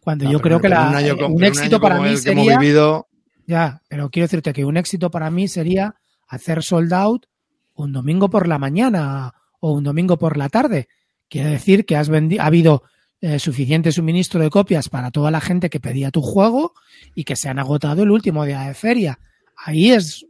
Cuando 0.00 0.28
yo 0.30 0.40
creo 0.40 0.60
que 0.60 0.68
la- 0.68 0.88
un, 0.88 0.94
año, 0.96 1.14
un 1.28 1.32
un 1.34 1.44
éxito 1.44 1.76
año 1.76 1.80
para 1.80 2.00
mí 2.00 2.08
hemos 2.08 2.20
sería 2.22 2.58
vivido, 2.58 3.06
ya, 3.46 3.80
pero 3.88 4.10
quiero 4.10 4.24
decirte 4.24 4.52
que 4.52 4.64
un 4.64 4.76
éxito 4.76 5.10
para 5.12 5.30
mí 5.30 5.46
sería 5.46 5.94
hacer 6.26 6.62
sold 6.64 6.92
out 6.92 7.26
un 7.74 7.92
domingo 7.92 8.28
por 8.30 8.48
la 8.48 8.58
mañana 8.58 9.32
o 9.60 9.72
un 9.72 9.84
domingo 9.84 10.18
por 10.18 10.36
la 10.36 10.48
tarde. 10.48 10.88
Quiere 11.28 11.50
decir 11.50 11.86
que 11.86 11.96
has 11.96 12.08
vendi- 12.10 12.38
ha 12.40 12.46
habido 12.46 12.82
eh, 13.24 13.38
suficiente 13.38 13.90
suministro 13.90 14.38
de 14.38 14.50
copias 14.50 14.90
para 14.90 15.10
toda 15.10 15.30
la 15.30 15.40
gente 15.40 15.70
que 15.70 15.80
pedía 15.80 16.10
tu 16.10 16.20
juego 16.20 16.74
y 17.14 17.24
que 17.24 17.36
se 17.36 17.48
han 17.48 17.58
agotado 17.58 18.02
el 18.02 18.10
último 18.10 18.44
día 18.44 18.60
de 18.60 18.74
feria. 18.74 19.18
Ahí 19.56 19.92
es, 19.92 20.26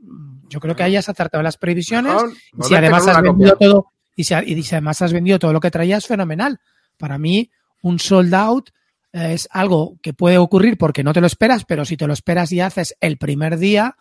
yo 0.49 0.61
creo 0.61 0.77
que 0.77 0.85
ahí 0.85 0.95
has 0.95 1.09
acertado 1.09 1.43
las 1.43 1.57
previsiones. 1.57 2.15
Y 2.57 2.63
si 2.63 2.75
además 2.77 3.09
has 3.09 3.21
vendido 3.21 3.55
copia. 3.55 3.67
todo, 3.67 3.87
y 4.15 4.23
si, 4.23 4.35
y 4.47 4.63
si 4.63 4.77
además 4.77 5.03
has 5.03 5.13
vendido 5.13 5.41
todo 5.41 5.53
lo 5.53 5.59
que 5.59 5.73
traías, 5.73 6.07
fenomenal. 6.07 6.61
Para 6.97 7.19
mí, 7.19 7.51
un 7.83 7.99
sold 7.99 8.33
out 8.33 8.71
es 9.11 9.49
algo 9.51 9.99
que 10.01 10.13
puede 10.13 10.39
ocurrir 10.39 10.79
porque 10.79 11.03
no 11.03 11.13
te 11.13 11.21
lo 11.21 11.27
esperas, 11.27 11.65
pero 11.65 11.85
si 11.85 11.97
te 11.97 12.07
lo 12.07 12.13
esperas 12.13 12.53
y 12.53 12.61
haces 12.61 12.95
el 13.01 13.19
primer 13.19 13.59
día, 13.59 13.97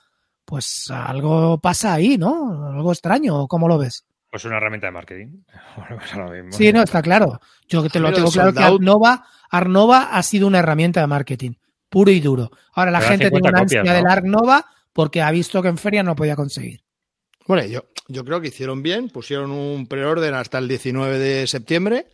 pues 0.46 0.92
algo 0.92 1.60
pasa 1.60 1.96
ahí, 1.96 2.20
¿no? 2.20 2.68
Algo 2.68 2.92
extraño, 2.92 3.48
¿cómo 3.48 3.68
lo 3.68 3.80
ves? 3.80 4.06
Pues 4.34 4.46
una 4.46 4.58
herramienta 4.58 4.88
de 4.88 4.92
marketing. 4.94 5.28
Mismo. 6.44 6.52
Sí, 6.54 6.74
no, 6.74 6.82
está 6.82 7.04
claro. 7.04 7.40
Yo 7.68 7.88
te 7.88 8.00
lo 8.00 8.12
tengo 8.12 8.32
claro 8.32 8.52
que 8.52 8.64
Arnova, 8.64 9.28
Arnova 9.52 10.06
ha 10.06 10.24
sido 10.24 10.48
una 10.48 10.58
herramienta 10.58 11.02
de 11.02 11.06
marketing, 11.06 11.52
puro 11.88 12.10
y 12.10 12.20
duro. 12.20 12.50
Ahora 12.74 12.90
la 12.90 12.98
Pero 12.98 13.12
gente 13.12 13.30
tiene 13.30 13.38
50 13.38 13.50
una 13.50 13.60
copias, 13.60 13.80
ansia 13.82 13.94
¿no? 13.94 13.98
del 13.98 14.08
Arnova 14.08 14.66
porque 14.92 15.22
ha 15.22 15.30
visto 15.30 15.62
que 15.62 15.68
en 15.68 15.78
feria 15.78 16.02
no 16.02 16.16
podía 16.16 16.36
conseguir. 16.36 16.84
Bueno, 17.46 17.64
yo, 17.68 17.84
yo 18.08 18.26
creo 18.26 18.42
que 18.42 18.48
hicieron 18.48 18.82
bien, 18.82 19.10
pusieron 19.10 19.52
un 19.52 19.86
preorden 19.86 20.34
hasta 20.34 20.58
el 20.58 20.68
19 20.68 21.20
de 21.20 21.46
septiembre, 21.46 22.08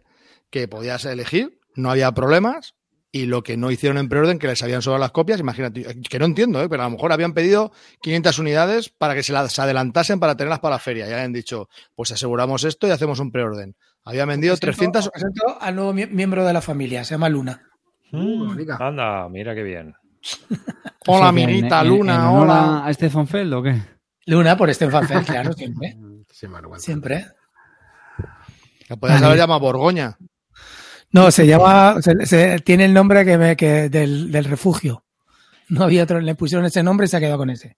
que 0.49 0.67
podías 0.67 1.05
elegir, 1.05 1.61
no 1.75 1.89
había 1.89 2.11
problemas, 2.11 2.75
y 3.11 3.25
lo 3.25 3.41
que 3.41 3.57
no 3.57 3.71
hicieron 3.71 3.97
en 3.97 4.07
preorden, 4.07 4.37
que 4.39 4.47
les 4.47 4.61
habían 4.61 4.81
sobrado 4.81 5.01
las 5.01 5.11
copias, 5.11 5.39
imagínate, 5.39 5.99
que 6.01 6.19
no 6.19 6.25
entiendo, 6.25 6.61
¿eh? 6.61 6.69
pero 6.69 6.83
a 6.83 6.85
lo 6.85 6.91
mejor 6.91 7.11
habían 7.11 7.33
pedido 7.33 7.71
500 8.01 8.37
unidades 8.39 8.89
para 8.89 9.15
que 9.15 9.23
se 9.23 9.33
las 9.33 9.57
adelantasen 9.57 10.19
para 10.19 10.35
tenerlas 10.35 10.59
para 10.59 10.75
la 10.75 10.79
feria, 10.79 11.09
y 11.09 11.13
habían 11.13 11.33
dicho, 11.33 11.69
pues 11.95 12.11
aseguramos 12.11 12.63
esto 12.65 12.87
y 12.87 12.91
hacemos 12.91 13.19
un 13.19 13.31
preorden. 13.31 13.75
Habían 14.03 14.27
vendido 14.29 14.55
Presento- 14.55 14.99
300... 14.99 15.09
presento 15.09 15.57
al 15.61 15.75
nuevo 15.75 15.93
mie- 15.93 16.09
miembro 16.09 16.45
de 16.45 16.53
la 16.53 16.61
familia, 16.61 17.03
se 17.03 17.15
llama 17.15 17.29
Luna. 17.29 17.61
Mm, 18.11 18.57
anda, 18.79 19.27
mira 19.29 19.53
qué 19.55 19.63
bien. 19.63 19.93
Hola, 21.07 21.29
amiguita, 21.29 21.81
en- 21.81 21.87
Luna, 21.89 22.15
en 22.15 22.21
hola. 22.21 22.85
¿A 22.85 22.93
Stefan 22.93 23.27
Feld 23.27 23.53
o 23.53 23.63
qué? 23.63 23.75
Luna 24.27 24.55
por 24.57 24.71
Stefan 24.73 25.07
Feld, 25.07 25.25
claro, 25.25 25.53
siempre. 25.53 25.97
Siempre. 26.77 27.25
Que 28.87 28.95
podías 28.97 29.21
haber 29.21 29.37
llamado 29.37 29.59
Borgoña. 29.59 30.17
No, 31.11 31.31
se 31.31 31.47
llama, 31.47 31.97
se, 32.01 32.59
tiene 32.59 32.85
el 32.85 32.93
nombre 32.93 33.25
que 33.25 33.37
me, 33.37 33.55
que 33.55 33.89
del, 33.89 34.31
del 34.31 34.45
refugio. 34.45 35.05
No 35.69 35.83
había 35.83 36.03
otro, 36.03 36.19
le 36.19 36.35
pusieron 36.35 36.65
ese 36.65 36.83
nombre 36.83 37.05
y 37.05 37.07
se 37.09 37.17
ha 37.17 37.19
quedado 37.19 37.37
con 37.37 37.49
ese. 37.49 37.77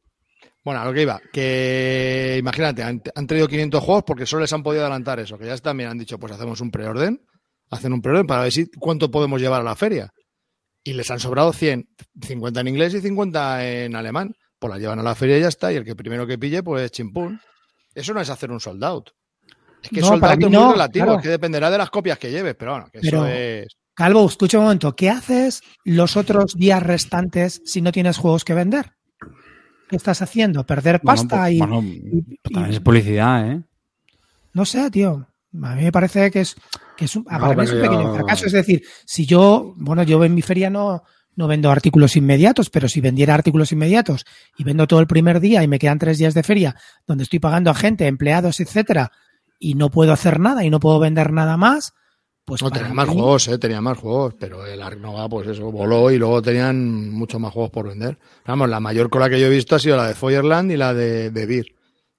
Bueno, 0.63 0.81
a 0.81 0.85
lo 0.85 0.93
que 0.93 1.01
iba, 1.01 1.19
que 1.33 2.37
imagínate, 2.39 2.83
han, 2.83 3.01
han 3.15 3.27
traído 3.27 3.47
500 3.47 3.83
juegos 3.83 4.03
porque 4.05 4.25
solo 4.25 4.41
les 4.41 4.53
han 4.53 4.61
podido 4.61 4.83
adelantar 4.83 5.19
eso, 5.19 5.37
que 5.37 5.45
ya 5.45 5.57
también 5.57 5.89
han 5.89 5.97
dicho, 5.97 6.19
pues 6.19 6.33
hacemos 6.33 6.61
un 6.61 6.69
preorden, 6.69 7.25
hacen 7.71 7.93
un 7.93 8.01
preorden 8.01 8.27
para 8.27 8.43
ver 8.43 8.51
si 8.51 8.69
cuánto 8.69 9.09
podemos 9.09 9.41
llevar 9.41 9.61
a 9.61 9.63
la 9.63 9.75
feria. 9.75 10.11
Y 10.83 10.93
les 10.93 11.09
han 11.09 11.19
sobrado 11.19 11.53
100, 11.53 11.87
50 12.21 12.59
en 12.59 12.67
inglés 12.67 12.93
y 12.93 13.01
50 13.01 13.65
en 13.65 13.95
alemán. 13.95 14.33
Pues 14.59 14.71
la 14.71 14.79
llevan 14.79 14.99
a 14.99 15.03
la 15.03 15.15
feria 15.15 15.37
y 15.37 15.41
ya 15.41 15.47
está, 15.47 15.73
y 15.73 15.77
el 15.77 15.85
que 15.85 15.95
primero 15.95 16.27
que 16.27 16.37
pille, 16.37 16.61
pues 16.61 16.91
chimpún. 16.91 17.39
Eso 17.95 18.13
no 18.13 18.21
es 18.21 18.29
hacer 18.29 18.51
un 18.51 18.59
sold 18.59 18.83
out. 18.83 19.09
Es 19.81 19.89
que 19.89 20.01
No, 20.01 20.07
sold 20.07 20.21
para 20.21 20.33
out 20.33 20.39
mí 20.39 20.45
es 20.45 20.51
muy 20.51 20.59
no, 20.59 20.71
relativo, 20.73 21.05
claro. 21.05 21.19
es 21.19 21.23
que 21.23 21.29
dependerá 21.29 21.69
de 21.71 21.77
las 21.77 21.89
copias 21.89 22.17
que 22.19 22.29
lleves, 22.31 22.55
pero 22.57 22.71
bueno, 22.71 22.87
que 22.91 22.99
Pero- 22.99 23.25
eso 23.25 23.27
es... 23.27 23.67
Calvo, 23.93 24.25
escucha 24.25 24.57
un 24.57 24.63
momento, 24.63 24.95
¿qué 24.95 25.09
haces 25.09 25.61
los 25.83 26.15
otros 26.17 26.55
días 26.55 26.81
restantes 26.81 27.61
si 27.65 27.81
no 27.81 27.91
tienes 27.91 28.17
juegos 28.17 28.45
que 28.45 28.53
vender? 28.53 28.93
¿Qué 29.89 29.97
estás 29.97 30.21
haciendo? 30.21 30.65
¿Perder 30.65 31.01
Bueno, 31.03 31.21
pasta 31.21 31.41
pues- 31.41 31.53
y, 31.53 31.57
bueno, 31.59 31.81
y- 31.83 32.37
también 32.53 32.71
y- 32.71 32.75
es 32.75 32.79
publicidad, 32.79 33.51
¿eh? 33.51 33.61
No 34.53 34.65
sé, 34.65 34.89
tío. 34.91 35.27
A 35.61 35.75
mí 35.75 35.83
me 35.83 35.91
parece 35.91 36.31
que 36.31 36.41
es, 36.41 36.55
que 36.95 37.05
es 37.05 37.15
un, 37.15 37.23
No, 37.29 37.37
para 37.39 37.53
mí 37.55 37.63
es 37.63 37.71
un 37.71 37.77
yo- 37.77 37.81
pequeño 37.83 38.15
fracaso. 38.15 38.45
Es 38.45 38.53
decir, 38.53 38.81
si 39.05 39.25
yo, 39.25 39.73
bueno, 39.77 40.03
yo 40.03 40.23
en 40.23 40.33
mi 40.33 40.41
feria 40.41 40.69
no, 40.69 41.03
no 41.35 41.47
vendo 41.47 41.69
artículos 41.69 42.15
inmediatos, 42.15 42.69
pero 42.69 42.87
si 42.87 43.01
vendiera 43.01 43.33
artículos 43.35 43.71
inmediatos 43.73 44.23
y 44.57 44.63
vendo 44.63 44.87
todo 44.87 45.01
el 45.01 45.07
primer 45.07 45.41
día 45.41 45.61
y 45.63 45.67
me 45.67 45.77
quedan 45.79 45.99
tres 45.99 46.17
días 46.17 46.33
de 46.33 46.43
feria 46.43 46.75
donde 47.05 47.25
estoy 47.25 47.39
pagando 47.39 47.69
a 47.69 47.75
gente, 47.75 48.07
empleados, 48.07 48.61
etcétera, 48.61 49.11
y 49.61 49.75
no 49.75 49.89
puedo 49.91 50.11
hacer 50.11 50.39
nada 50.39 50.65
y 50.65 50.69
no 50.71 50.79
puedo 50.79 50.99
vender 50.99 51.31
nada 51.31 51.55
más, 51.55 51.93
pues 52.43 52.61
No, 52.63 52.71
tenía 52.71 52.93
más 52.93 53.07
mí- 53.07 53.13
juegos, 53.13 53.47
eh, 53.47 53.57
tenía 53.59 53.79
más 53.79 53.97
juegos, 53.99 54.33
pero 54.39 54.65
el 54.65 54.81
Ark 54.81 54.99
Nova, 54.99 55.29
pues 55.29 55.47
eso, 55.47 55.71
voló 55.71 56.09
y 56.09 56.17
luego 56.17 56.41
tenían 56.41 57.11
muchos 57.11 57.39
más 57.39 57.53
juegos 57.53 57.69
por 57.71 57.87
vender. 57.87 58.17
Vamos, 58.45 58.67
la 58.69 58.79
mayor 58.79 59.09
cola 59.11 59.29
que 59.29 59.39
yo 59.39 59.45
he 59.45 59.49
visto 59.51 59.75
ha 59.75 59.79
sido 59.79 59.95
la 59.97 60.07
de 60.07 60.15
Feuerland 60.15 60.71
y 60.71 60.77
la 60.77 60.93
de, 60.95 61.29
de 61.29 61.45
Beer. 61.45 61.65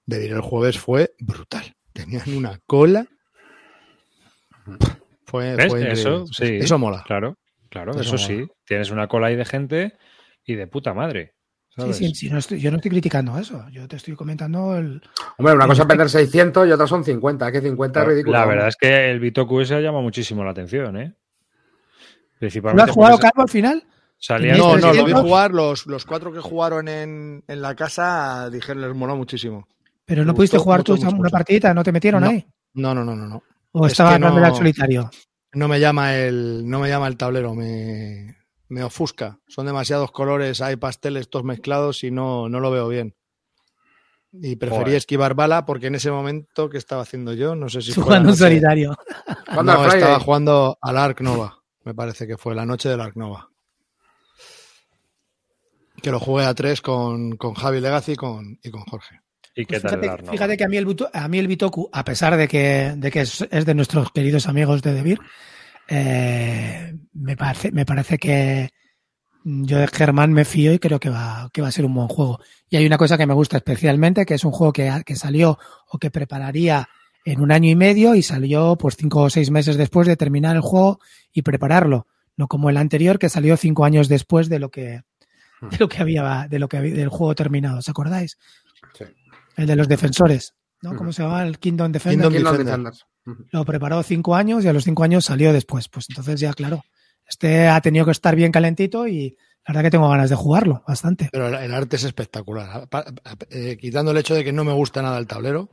De 0.05 0.17
Beer 0.19 0.31
el 0.31 0.41
jueves 0.41 0.79
fue 0.79 1.11
brutal. 1.19 1.75
Tenían 1.91 2.33
una 2.35 2.59
cola. 2.65 3.05
Fue, 5.25 5.55
¿Ves? 5.55 5.67
fue 5.69 5.79
increíble. 5.81 5.91
Eso, 5.93 6.25
sí. 6.27 6.55
Eso 6.61 6.77
mola. 6.77 7.03
Claro, 7.05 7.37
claro, 7.69 7.91
Eso 7.91 8.15
eso, 8.15 8.17
sí. 8.17 8.45
Tienes 8.65 8.91
una 8.91 9.07
cola 9.07 9.27
ahí 9.27 9.35
de 9.35 9.45
gente 9.45 9.93
y 10.45 10.55
de 10.55 10.67
puta 10.67 10.93
madre. 10.93 11.33
Sí, 11.75 11.81
¿sabes? 11.81 11.97
sí, 11.97 12.13
sí, 12.15 12.29
no 12.29 12.37
estoy- 12.37 12.59
yo 12.59 12.69
no 12.69 12.77
estoy 12.77 12.91
criticando 12.91 13.37
eso. 13.39 13.65
Yo 13.71 13.87
te 13.87 13.95
estoy 13.95 14.15
comentando 14.15 14.77
el. 14.77 15.01
Hombre, 15.37 15.55
una 15.55 15.65
cosa 15.67 15.81
es 15.81 15.87
vender 15.87 16.09
600 16.09 16.67
y 16.67 16.71
otra 16.71 16.85
son 16.85 17.03
50. 17.03 17.47
Es 17.47 17.51
que 17.53 17.61
50 17.61 18.01
es 18.01 18.07
ridículo. 18.07 18.37
La 18.37 18.45
verdad 18.45 18.67
es 18.67 18.75
que 18.75 19.09
el 19.09 19.19
Bitoku 19.19 19.59
ese 19.61 19.81
llama 19.81 19.99
muchísimo 20.01 20.43
la 20.43 20.51
atención, 20.51 20.97
¿eh? 20.97 21.13
¿Tú 21.15 22.39
Principalmente 22.39 22.83
has 22.83 22.91
jugado, 22.91 23.17
Calvo, 23.17 23.41
al 23.41 23.49
final? 23.49 23.83
salía 24.17 24.55
No, 24.55 24.75
no, 24.77 24.87
lo 24.87 24.91
vi 24.91 25.13
300. 25.13 25.21
jugar. 25.21 25.51
Los, 25.51 25.87
los 25.87 26.05
cuatro 26.05 26.31
que 26.31 26.39
jugaron 26.41 26.87
en, 26.87 27.43
en 27.47 27.61
la 27.61 27.75
casa 27.75 28.49
dijeron 28.51 28.81
les 28.81 28.93
moló 28.93 29.15
muchísimo. 29.15 29.67
Pero 30.05 30.23
no 30.25 30.33
Me 30.33 30.35
pudiste 30.35 30.57
gustó 30.57 30.65
jugar 30.65 30.79
mucho, 30.81 30.93
tú 30.95 31.01
mucho, 31.01 31.07
una 31.15 31.17
mucho. 31.23 31.31
partidita, 31.31 31.73
¿no 31.73 31.83
te 31.83 31.91
metieron 31.91 32.23
No. 32.23 32.29
ahí? 32.29 32.45
No, 32.73 32.93
no, 32.93 33.03
no, 33.05 33.15
no, 33.15 33.27
no. 33.27 33.43
¿O 33.71 33.85
Es 33.87 33.93
estaba 33.93 34.13
que 34.13 34.19
no- 34.19 34.55
solitario? 34.55 35.09
No 35.53 35.67
me 35.67 35.79
llama 35.79 36.15
el, 36.17 36.67
no 36.69 36.79
me 36.79 36.89
llama 36.89 37.07
el 37.07 37.15
tablero, 37.15 37.53
me, 37.55 38.35
me 38.73 38.83
ofusca. 38.83 39.39
Son 39.47 39.67
demasiados 39.67 40.11
colores, 40.11 40.59
hay 40.59 40.77
pasteles 40.77 41.29
todos 41.29 41.45
mezclados 41.45 42.03
y 42.03 42.09
no, 42.09 42.49
no 42.49 42.59
lo 42.59 42.71
veo 42.71 42.87
bien. 42.87 43.15
Y 44.31 44.55
preferí 44.55 44.85
Joder. 44.85 44.95
esquivar 44.95 45.35
bala 45.35 45.63
porque 45.63 45.87
en 45.87 45.95
ese 45.95 46.09
momento 46.09 46.67
que 46.71 46.79
estaba 46.79 47.03
haciendo 47.03 47.33
yo, 47.33 47.53
no 47.53 47.69
sé 47.69 47.83
si 47.83 47.91
fue 47.91 48.03
jugando 48.03 48.29
en 48.29 48.35
solitario. 48.35 48.97
¿Cuándo 49.53 49.73
No, 49.75 49.85
estaba 49.85 50.19
jugando 50.19 50.79
al 50.81 50.97
Ark 50.97 51.21
Nova. 51.21 51.61
Me 51.83 51.93
parece 51.93 52.25
que 52.25 52.35
fue 52.35 52.55
la 52.55 52.65
noche 52.65 52.89
del 52.89 52.99
Ark 52.99 53.15
Nova. 53.15 53.51
Que 56.01 56.09
lo 56.09 56.19
jugué 56.19 56.45
a 56.45 56.55
tres 56.55 56.81
con, 56.81 57.37
con 57.37 57.53
Javi 57.53 57.79
Legacy 57.79 58.13
y 58.13 58.15
con, 58.15 58.59
y 58.63 58.71
con 58.71 58.81
Jorge. 58.85 59.21
¿Y 59.55 59.67
qué 59.67 59.79
Pues 59.79 59.83
tal 59.83 60.01
fíjate, 60.01 60.31
fíjate 60.31 60.57
que 60.57 60.63
a 60.63 60.67
mí 60.67 60.77
el, 60.77 60.97
a 61.13 61.27
mí 61.27 61.37
el 61.37 61.47
Bitoku, 61.47 61.89
a 61.93 62.03
pesar 62.03 62.35
de 62.35 62.47
que, 62.47 62.93
de 62.97 63.11
que 63.11 63.21
es, 63.21 63.45
es 63.51 63.65
de 63.67 63.75
nuestros 63.75 64.11
queridos 64.11 64.47
amigos 64.47 64.81
de 64.81 64.93
Debir, 64.93 65.19
eh, 65.95 66.97
me, 67.13 67.37
parece, 67.37 67.71
me 67.71 67.85
parece 67.85 68.17
que 68.17 68.69
yo 69.43 69.77
de 69.77 69.87
Germán 69.87 70.33
me 70.33 70.43
fío 70.43 70.73
y 70.73 70.79
creo 70.79 70.99
que 70.99 71.09
va, 71.09 71.49
que 71.53 71.61
va 71.61 71.67
a 71.67 71.71
ser 71.71 71.85
un 71.85 71.93
buen 71.93 72.07
juego. 72.07 72.39
Y 72.67 72.77
hay 72.77 72.85
una 72.87 72.97
cosa 72.97 73.15
que 73.15 73.27
me 73.27 73.35
gusta 73.35 73.57
especialmente, 73.57 74.25
que 74.25 74.33
es 74.33 74.43
un 74.43 74.51
juego 74.51 74.73
que, 74.73 74.91
que 75.05 75.15
salió 75.15 75.59
o 75.87 75.99
que 75.99 76.09
prepararía 76.09 76.89
en 77.25 77.41
un 77.41 77.51
año 77.51 77.69
y 77.69 77.75
medio 77.75 78.15
y 78.15 78.23
salió 78.23 78.75
pues 78.75 78.95
cinco 78.97 79.21
o 79.21 79.29
seis 79.29 79.51
meses 79.51 79.77
después 79.77 80.07
de 80.07 80.17
terminar 80.17 80.55
el 80.55 80.63
juego 80.63 80.99
y 81.31 81.43
prepararlo. 81.43 82.07
No 82.35 82.47
como 82.47 82.71
el 82.71 82.77
anterior 82.77 83.19
que 83.19 83.29
salió 83.29 83.55
cinco 83.55 83.85
años 83.85 84.07
después 84.07 84.49
de 84.49 84.57
lo 84.57 84.71
que, 84.71 85.03
de 85.61 85.77
lo 85.79 85.87
que 85.87 86.01
había, 86.01 86.47
de 86.49 86.57
lo 86.57 86.67
que 86.67 86.77
había, 86.77 86.95
del 86.95 87.09
juego 87.09 87.35
terminado. 87.35 87.77
¿Os 87.77 87.89
acordáis? 87.89 88.39
Sí. 88.97 89.05
El 89.55 89.67
de 89.67 89.75
los 89.75 89.87
defensores, 89.87 90.55
¿no? 90.81 90.89
Ujú. 90.89 90.97
¿Cómo 90.97 91.13
se 91.13 91.21
llama? 91.21 91.43
El 91.43 91.59
Kingdom 91.59 91.91
Defender. 91.91 92.29
Kingdom 92.29 92.33
Kingdom 92.33 92.51
Defender. 92.53 92.65
Defenders. 92.65 93.12
Lo 93.51 93.65
preparó 93.65 94.03
cinco 94.03 94.35
años 94.35 94.65
y 94.65 94.67
a 94.67 94.73
los 94.73 94.83
cinco 94.83 95.03
años 95.03 95.25
salió 95.25 95.53
después. 95.53 95.87
Pues 95.87 96.07
entonces 96.09 96.39
ya, 96.39 96.53
claro, 96.53 96.83
este 97.27 97.67
ha 97.67 97.79
tenido 97.81 98.05
que 98.05 98.11
estar 98.11 98.35
bien 98.35 98.51
calentito 98.51 99.07
y 99.07 99.37
la 99.65 99.73
verdad 99.73 99.83
que 99.83 99.91
tengo 99.91 100.09
ganas 100.09 100.29
de 100.29 100.35
jugarlo 100.35 100.83
bastante. 100.87 101.29
Pero 101.31 101.47
el, 101.47 101.73
arte 101.73 101.95
es 101.95 102.03
espectacular. 102.03 102.87
Eh, 103.49 103.77
quitando 103.79 104.11
el 104.11 104.17
hecho 104.17 104.35
de 104.35 104.43
que 104.43 104.51
no 104.51 104.63
me 104.63 104.73
gusta 104.73 105.01
nada 105.01 105.17
el 105.17 105.27
tablero, 105.27 105.69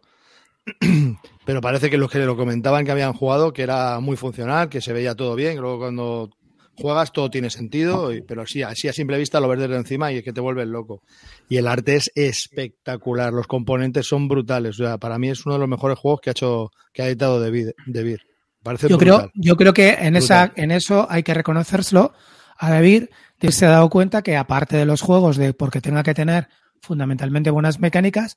pero 1.44 1.60
parece 1.60 1.90
que 1.90 1.98
los 1.98 2.10
que 2.10 2.18
lo 2.20 2.36
comentaban 2.36 2.84
que 2.84 2.92
habían 2.92 3.12
jugado, 3.12 3.52
que 3.52 3.62
era 3.62 3.98
muy 3.98 4.16
funcional, 4.16 4.68
que 4.68 4.80
se 4.80 4.92
veía 4.92 5.16
todo 5.16 5.34
bien, 5.34 5.54
que 5.54 5.60
luego 5.60 5.80
cuando 5.80 6.30
juegas, 6.80 7.12
todo 7.12 7.30
tiene 7.30 7.50
sentido, 7.50 8.12
y- 8.12 8.22
pero 8.22 8.46
sí, 8.46 8.62
así 8.62 8.88
a 8.88 8.92
simple 8.92 9.18
vista 9.18 9.40
lo 9.40 9.48
ves 9.48 9.60
desde 9.60 9.76
encima 9.76 10.12
y 10.12 10.16
es 10.18 10.24
que 10.24 10.32
te 10.32 10.40
vuelves 10.40 10.66
loco. 10.68 11.02
Y 11.48 11.56
el 11.58 11.66
arte 11.66 11.96
es 11.96 12.10
espectacular, 12.14 13.32
los 13.32 13.46
componentes 13.46 14.06
son 14.06 14.28
brutales. 14.28 14.78
O 14.80 14.84
sea, 14.84 14.98
para 14.98 15.18
mí 15.18 15.28
es 15.28 15.44
uno 15.46 15.54
de 15.54 15.60
los 15.60 15.68
mejores 15.68 15.98
juegos 15.98 16.20
que 16.20 16.30
ha 16.30 16.32
hecho, 16.32 16.70
que 16.92 17.02
ha 17.02 17.06
editado 17.08 17.40
David. 17.40 17.70
David. 17.86 18.18
Parece 18.62 18.88
Yo 18.88 18.98
brutal. 18.98 19.18
creo, 19.18 19.30
yo 19.34 19.56
creo 19.56 19.72
que 19.72 19.90
en, 20.00 20.16
esa, 20.16 20.52
en 20.56 20.70
eso 20.70 21.06
hay 21.10 21.22
que 21.22 21.32
reconocérselo 21.34 22.12
a 22.58 22.70
David, 22.70 23.04
que 23.38 23.52
se 23.52 23.64
ha 23.64 23.70
dado 23.70 23.88
cuenta 23.88 24.20
que 24.22 24.36
aparte 24.36 24.76
de 24.76 24.84
los 24.84 25.00
juegos, 25.00 25.38
de 25.38 25.54
porque 25.54 25.80
tenga 25.80 26.02
que 26.02 26.12
tener 26.12 26.48
fundamentalmente 26.82 27.50
buenas 27.50 27.80
mecánicas, 27.80 28.36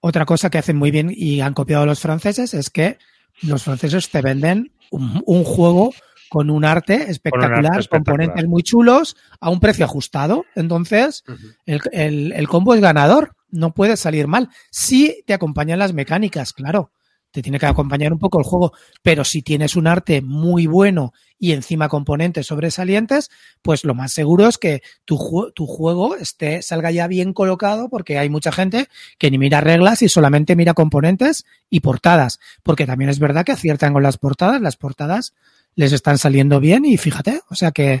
otra 0.00 0.24
cosa 0.24 0.48
que 0.48 0.56
hacen 0.58 0.76
muy 0.76 0.90
bien 0.90 1.12
y 1.14 1.40
han 1.42 1.52
copiado 1.54 1.84
los 1.84 2.00
franceses 2.00 2.54
es 2.54 2.70
que 2.70 2.96
los 3.42 3.62
franceses 3.62 4.08
te 4.08 4.22
venden 4.22 4.72
un, 4.90 5.22
un 5.26 5.44
juego 5.44 5.92
con 6.28 6.50
un 6.50 6.64
arte 6.64 7.10
espectacular, 7.10 7.58
espectacular. 7.80 7.88
componentes 7.88 8.46
muy 8.48 8.62
chulos, 8.62 9.16
a 9.40 9.50
un 9.50 9.60
precio 9.60 9.84
ajustado. 9.84 10.44
Entonces, 10.54 11.24
el, 11.66 11.80
el- 11.92 12.32
el 12.32 12.48
combo 12.48 12.74
es 12.74 12.80
ganador, 12.80 13.34
no 13.50 13.72
puede 13.72 13.96
salir 13.96 14.26
mal. 14.26 14.48
Si 14.70 15.22
te 15.26 15.34
acompañan 15.34 15.78
las 15.78 15.92
mecánicas, 15.94 16.52
claro, 16.52 16.90
te 17.30 17.42
tiene 17.42 17.58
que 17.58 17.66
acompañar 17.66 18.12
un 18.12 18.18
poco 18.18 18.38
el 18.38 18.44
juego, 18.44 18.72
pero 19.02 19.22
si 19.22 19.42
tienes 19.42 19.76
un 19.76 19.86
arte 19.86 20.22
muy 20.22 20.66
bueno 20.66 21.12
y 21.38 21.52
encima 21.52 21.88
componentes 21.90 22.46
sobresalientes, 22.46 23.30
pues 23.62 23.84
lo 23.84 23.94
más 23.94 24.12
seguro 24.12 24.48
es 24.48 24.56
que 24.58 24.82
tu, 25.04 25.52
tu 25.54 25.66
juego 25.66 26.16
esté, 26.16 26.62
salga 26.62 26.90
ya 26.90 27.06
bien 27.06 27.32
colocado, 27.34 27.90
porque 27.90 28.18
hay 28.18 28.30
mucha 28.30 28.50
gente 28.50 28.88
que 29.18 29.30
ni 29.30 29.36
mira 29.38 29.60
reglas 29.60 30.00
y 30.02 30.08
solamente 30.08 30.56
mira 30.56 30.72
componentes 30.74 31.44
y 31.68 31.80
portadas, 31.80 32.40
porque 32.62 32.86
también 32.86 33.10
es 33.10 33.18
verdad 33.18 33.44
que 33.44 33.52
aciertan 33.52 33.92
con 33.92 34.02
las 34.02 34.16
portadas, 34.16 34.60
las 34.62 34.76
portadas 34.76 35.34
les 35.78 35.92
están 35.92 36.18
saliendo 36.18 36.58
bien 36.58 36.84
y 36.84 36.96
fíjate, 36.96 37.40
o 37.48 37.54
sea 37.54 37.70
que 37.70 38.00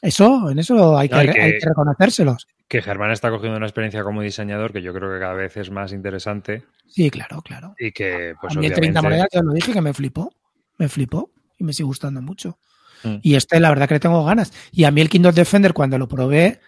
eso, 0.00 0.48
en 0.50 0.58
eso 0.58 0.96
hay 0.96 1.08
que, 1.08 1.14
No, 1.14 1.20
hay 1.20 1.28
que- 1.28 1.40
hay 1.42 1.52
que 1.58 1.66
reconocérselos. 1.66 2.48
Que 2.66 2.80
Germán 2.82 3.10
está 3.10 3.30
cogiendo 3.30 3.56
una 3.56 3.66
experiencia 3.66 4.02
como 4.02 4.22
diseñador 4.22 4.72
que 4.72 4.80
yo 4.82 4.94
creo 4.94 5.12
que 5.12 5.18
cada 5.20 5.34
vez 5.34 5.56
es 5.58 5.70
más 5.70 5.92
interesante 5.92 6.64
Sí, 6.86 7.10
claro, 7.10 7.42
claro. 7.42 7.74
y 7.78 7.92
que, 7.92 8.34
pues 8.40 8.56
a 8.56 8.60
mí 8.60 8.66
el 8.66 8.72
30 8.72 9.00
obviamente... 9.00 9.02
monedas 9.02 9.28
ya 9.32 9.42
lo 9.42 9.52
dije 9.52 9.72
que 9.72 9.80
me 9.82 9.92
flipó. 9.92 10.32
Me 10.78 10.88
flipó 10.88 11.30
y 11.58 11.64
me 11.64 11.72
sigue 11.72 11.86
gustando 11.86 12.22
mucho. 12.22 12.58
Mm. 13.04 13.16
Y 13.22 13.34
este, 13.34 13.60
la 13.60 13.68
verdad 13.70 13.88
que 13.88 13.94
le 13.94 14.00
tengo 14.00 14.24
ganas. 14.24 14.52
Y 14.72 14.84
a 14.84 14.90
mí 14.90 15.00
el 15.00 15.08
Kingdom 15.10 15.34
Defender, 15.34 15.72
cuando 15.74 15.98
lo 15.98 16.08
probé 16.08 16.60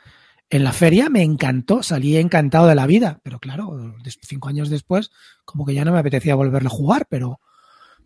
en 0.51 0.65
la 0.65 0.73
feria, 0.73 1.09
me 1.09 1.23
encantó. 1.23 1.83
Salí 1.83 2.17
encantado 2.17 2.67
de 2.67 2.75
la 2.75 2.87
vida. 2.87 3.21
Pero 3.23 3.39
claro, 3.39 3.95
cinco 4.23 4.49
años 4.49 4.69
después, 4.69 5.11
como 5.45 5.65
que 5.65 5.75
ya 5.75 5.85
no 5.85 5.93
me 5.93 5.99
apetecía 6.01 6.35
volverlo 6.35 6.69
a 6.69 6.73
jugar. 6.73 7.07
Pero, 7.09 7.41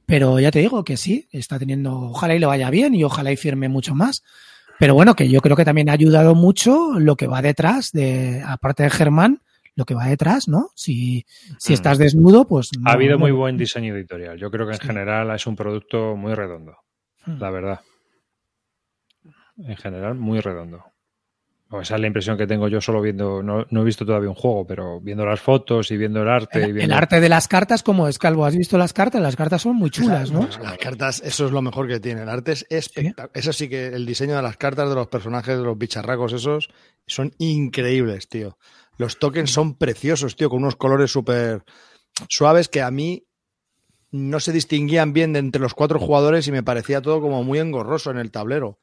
pero 0.06 0.38
ya 0.40 0.50
te 0.50 0.58
digo 0.60 0.84
que 0.84 0.96
sí, 0.96 1.28
está 1.32 1.58
teniendo. 1.58 1.92
Ojalá 2.10 2.34
y 2.34 2.38
le 2.38 2.46
vaya 2.46 2.70
bien 2.70 2.94
y 2.94 3.04
ojalá 3.04 3.32
y 3.32 3.36
firme 3.36 3.68
mucho 3.68 3.94
más. 3.94 4.22
Pero 4.78 4.94
bueno, 4.94 5.14
que 5.14 5.28
yo 5.28 5.40
creo 5.40 5.56
que 5.56 5.64
también 5.64 5.88
ha 5.88 5.92
ayudado 5.92 6.34
mucho 6.34 6.98
lo 6.98 7.16
que 7.16 7.26
va 7.26 7.42
detrás 7.42 7.90
de, 7.92 8.42
aparte 8.44 8.82
de 8.82 8.90
Germán, 8.90 9.40
lo 9.76 9.84
que 9.84 9.94
va 9.94 10.06
detrás, 10.06 10.46
¿no? 10.48 10.70
Si, 10.74 11.24
si 11.58 11.72
Mm. 11.72 11.74
estás 11.74 11.98
desnudo, 11.98 12.46
pues. 12.46 12.70
no- 12.78 12.90
Ha 12.90 12.94
habido 12.94 13.18
muy 13.18 13.30
buen 13.32 13.56
diseño 13.56 13.94
editorial. 13.94 14.36
Yo 14.38 14.50
creo 14.50 14.66
que 14.66 14.74
en 14.74 14.80
Sí. 14.80 14.86
general 14.86 15.30
es 15.34 15.46
un 15.46 15.56
producto 15.56 16.16
muy 16.16 16.34
redondo, 16.34 16.76
Mm. 17.26 17.38
la 17.40 17.50
verdad. 17.50 17.80
En 19.58 19.76
general, 19.76 20.14
muy 20.16 20.40
redondo. 20.40 20.84
O 21.74 21.80
esa 21.80 21.96
es 21.96 22.00
la 22.00 22.06
impresión 22.06 22.36
que 22.38 22.46
tengo 22.46 22.68
yo 22.68 22.80
solo 22.80 23.00
viendo, 23.02 23.42
no, 23.42 23.66
no 23.68 23.80
he 23.80 23.84
visto 23.84 24.06
todavía 24.06 24.28
un 24.28 24.34
juego, 24.36 24.64
pero 24.66 25.00
viendo 25.00 25.26
las 25.26 25.40
fotos 25.40 25.90
y 25.90 25.96
viendo 25.96 26.22
el 26.22 26.28
arte. 26.28 26.60
y 26.60 26.62
El, 26.62 26.68
el 26.68 26.72
viendo- 26.74 26.94
arte 26.94 27.20
de 27.20 27.28
las 27.28 27.48
cartas, 27.48 27.82
como 27.82 28.06
es, 28.06 28.18
Calvo? 28.18 28.44
¿Has 28.46 28.56
visto 28.56 28.78
las 28.78 28.92
cartas? 28.92 29.20
Las 29.20 29.34
cartas 29.34 29.62
son 29.62 29.76
muy 29.76 29.90
chulas, 29.90 30.30
¿no? 30.30 30.46
Las 30.62 30.78
cartas, 30.78 31.20
eso 31.24 31.46
es 31.46 31.52
lo 31.52 31.62
mejor 31.62 31.88
que 31.88 31.98
tiene. 32.00 32.22
El 32.22 32.28
arte 32.28 32.52
es 32.52 32.66
espectacular. 32.70 33.30
Eso 33.34 33.52
sí 33.52 33.68
que 33.68 33.88
el 33.88 34.06
diseño 34.06 34.36
de 34.36 34.42
las 34.42 34.56
cartas, 34.56 34.88
de 34.88 34.94
los 34.94 35.08
personajes, 35.08 35.56
de 35.58 35.64
los 35.64 35.76
bicharracos, 35.76 36.32
esos, 36.32 36.68
son 37.06 37.32
increíbles, 37.38 38.28
tío. 38.28 38.56
Los 38.96 39.18
tokens 39.18 39.50
son 39.50 39.74
preciosos, 39.76 40.36
tío, 40.36 40.48
con 40.48 40.62
unos 40.62 40.76
colores 40.76 41.10
súper 41.10 41.64
suaves 42.28 42.68
que 42.68 42.82
a 42.82 42.90
mí 42.92 43.26
no 44.12 44.38
se 44.38 44.52
distinguían 44.52 45.12
bien 45.12 45.32
de 45.32 45.40
entre 45.40 45.60
los 45.60 45.74
cuatro 45.74 45.98
jugadores 45.98 46.46
y 46.46 46.52
me 46.52 46.62
parecía 46.62 47.02
todo 47.02 47.20
como 47.20 47.42
muy 47.42 47.58
engorroso 47.58 48.12
en 48.12 48.18
el 48.18 48.30
tablero. 48.30 48.78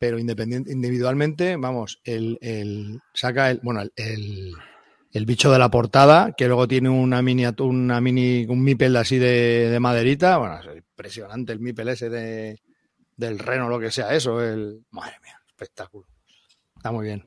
Pero 0.00 0.18
independiente, 0.18 0.72
individualmente, 0.72 1.56
vamos, 1.56 2.00
el, 2.04 2.38
el- 2.40 3.00
saca 3.12 3.50
el, 3.50 3.60
bueno, 3.62 3.82
el, 3.82 3.92
el, 3.96 4.52
el 5.12 5.26
bicho 5.26 5.52
de 5.52 5.58
la 5.58 5.70
portada, 5.70 6.32
que 6.34 6.46
luego 6.46 6.66
tiene 6.66 6.88
una 6.88 7.20
miniatura, 7.20 7.68
una 7.70 8.00
mini, 8.00 8.46
un 8.48 8.62
mipel 8.62 8.96
así 8.96 9.18
de, 9.18 9.68
de 9.68 9.78
maderita. 9.78 10.38
Bueno, 10.38 10.58
es 10.58 10.76
impresionante 10.78 11.52
el 11.52 11.60
mipel 11.60 11.90
ese 11.90 12.08
de, 12.08 12.62
del 13.14 13.38
reno, 13.38 13.68
lo 13.68 13.78
que 13.78 13.90
sea 13.90 14.14
eso. 14.14 14.42
El, 14.42 14.86
madre 14.90 15.16
mía, 15.22 15.38
espectáculo. 15.46 16.06
Está 16.76 16.90
muy 16.92 17.04
bien. 17.04 17.22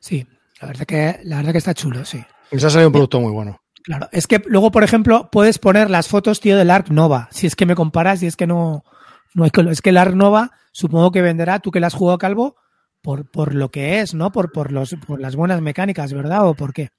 Sí, 0.00 0.26
la 0.60 0.66
verdad 0.66 0.86
que, 0.86 1.20
la 1.22 1.36
verdad 1.36 1.52
que 1.52 1.58
está 1.58 1.72
chulo, 1.72 2.04
sí. 2.04 2.20
Y 2.50 2.58
se 2.58 2.66
ha 2.66 2.70
salido 2.70 2.88
un 2.88 2.94
producto 2.94 3.20
muy 3.20 3.30
bueno. 3.30 3.60
Claro. 3.84 4.08
Es 4.10 4.26
que 4.26 4.42
luego, 4.46 4.72
por 4.72 4.82
ejemplo, 4.82 5.28
puedes 5.30 5.60
poner 5.60 5.88
las 5.88 6.08
fotos, 6.08 6.40
tío, 6.40 6.56
del 6.56 6.70
Arc 6.70 6.88
Nova. 6.90 7.28
Si 7.30 7.46
es 7.46 7.54
que 7.54 7.64
me 7.64 7.76
comparas, 7.76 8.18
si 8.18 8.26
es 8.26 8.34
que 8.34 8.48
no, 8.48 8.82
no 9.34 9.44
hay 9.44 9.50
color. 9.50 9.72
Es 9.72 9.80
que 9.82 9.90
el 9.90 9.96
Arc 9.96 10.14
Nova, 10.14 10.50
supongo 10.72 11.10
que 11.12 11.22
venderá, 11.22 11.58
tú 11.60 11.70
que 11.70 11.80
le 11.80 11.86
has 11.86 11.94
jugado 11.94 12.18
calvo, 12.18 12.56
por, 13.02 13.30
por 13.30 13.54
lo 13.54 13.70
que 13.70 14.00
es, 14.00 14.14
¿no? 14.14 14.32
Por, 14.32 14.50
por, 14.52 14.72
los, 14.72 14.94
por 15.06 15.20
las 15.20 15.36
buenas 15.36 15.60
mecánicas, 15.62 16.12
¿verdad? 16.12 16.46
¿O 16.48 16.54
por 16.54 16.72
qué? 16.72 16.90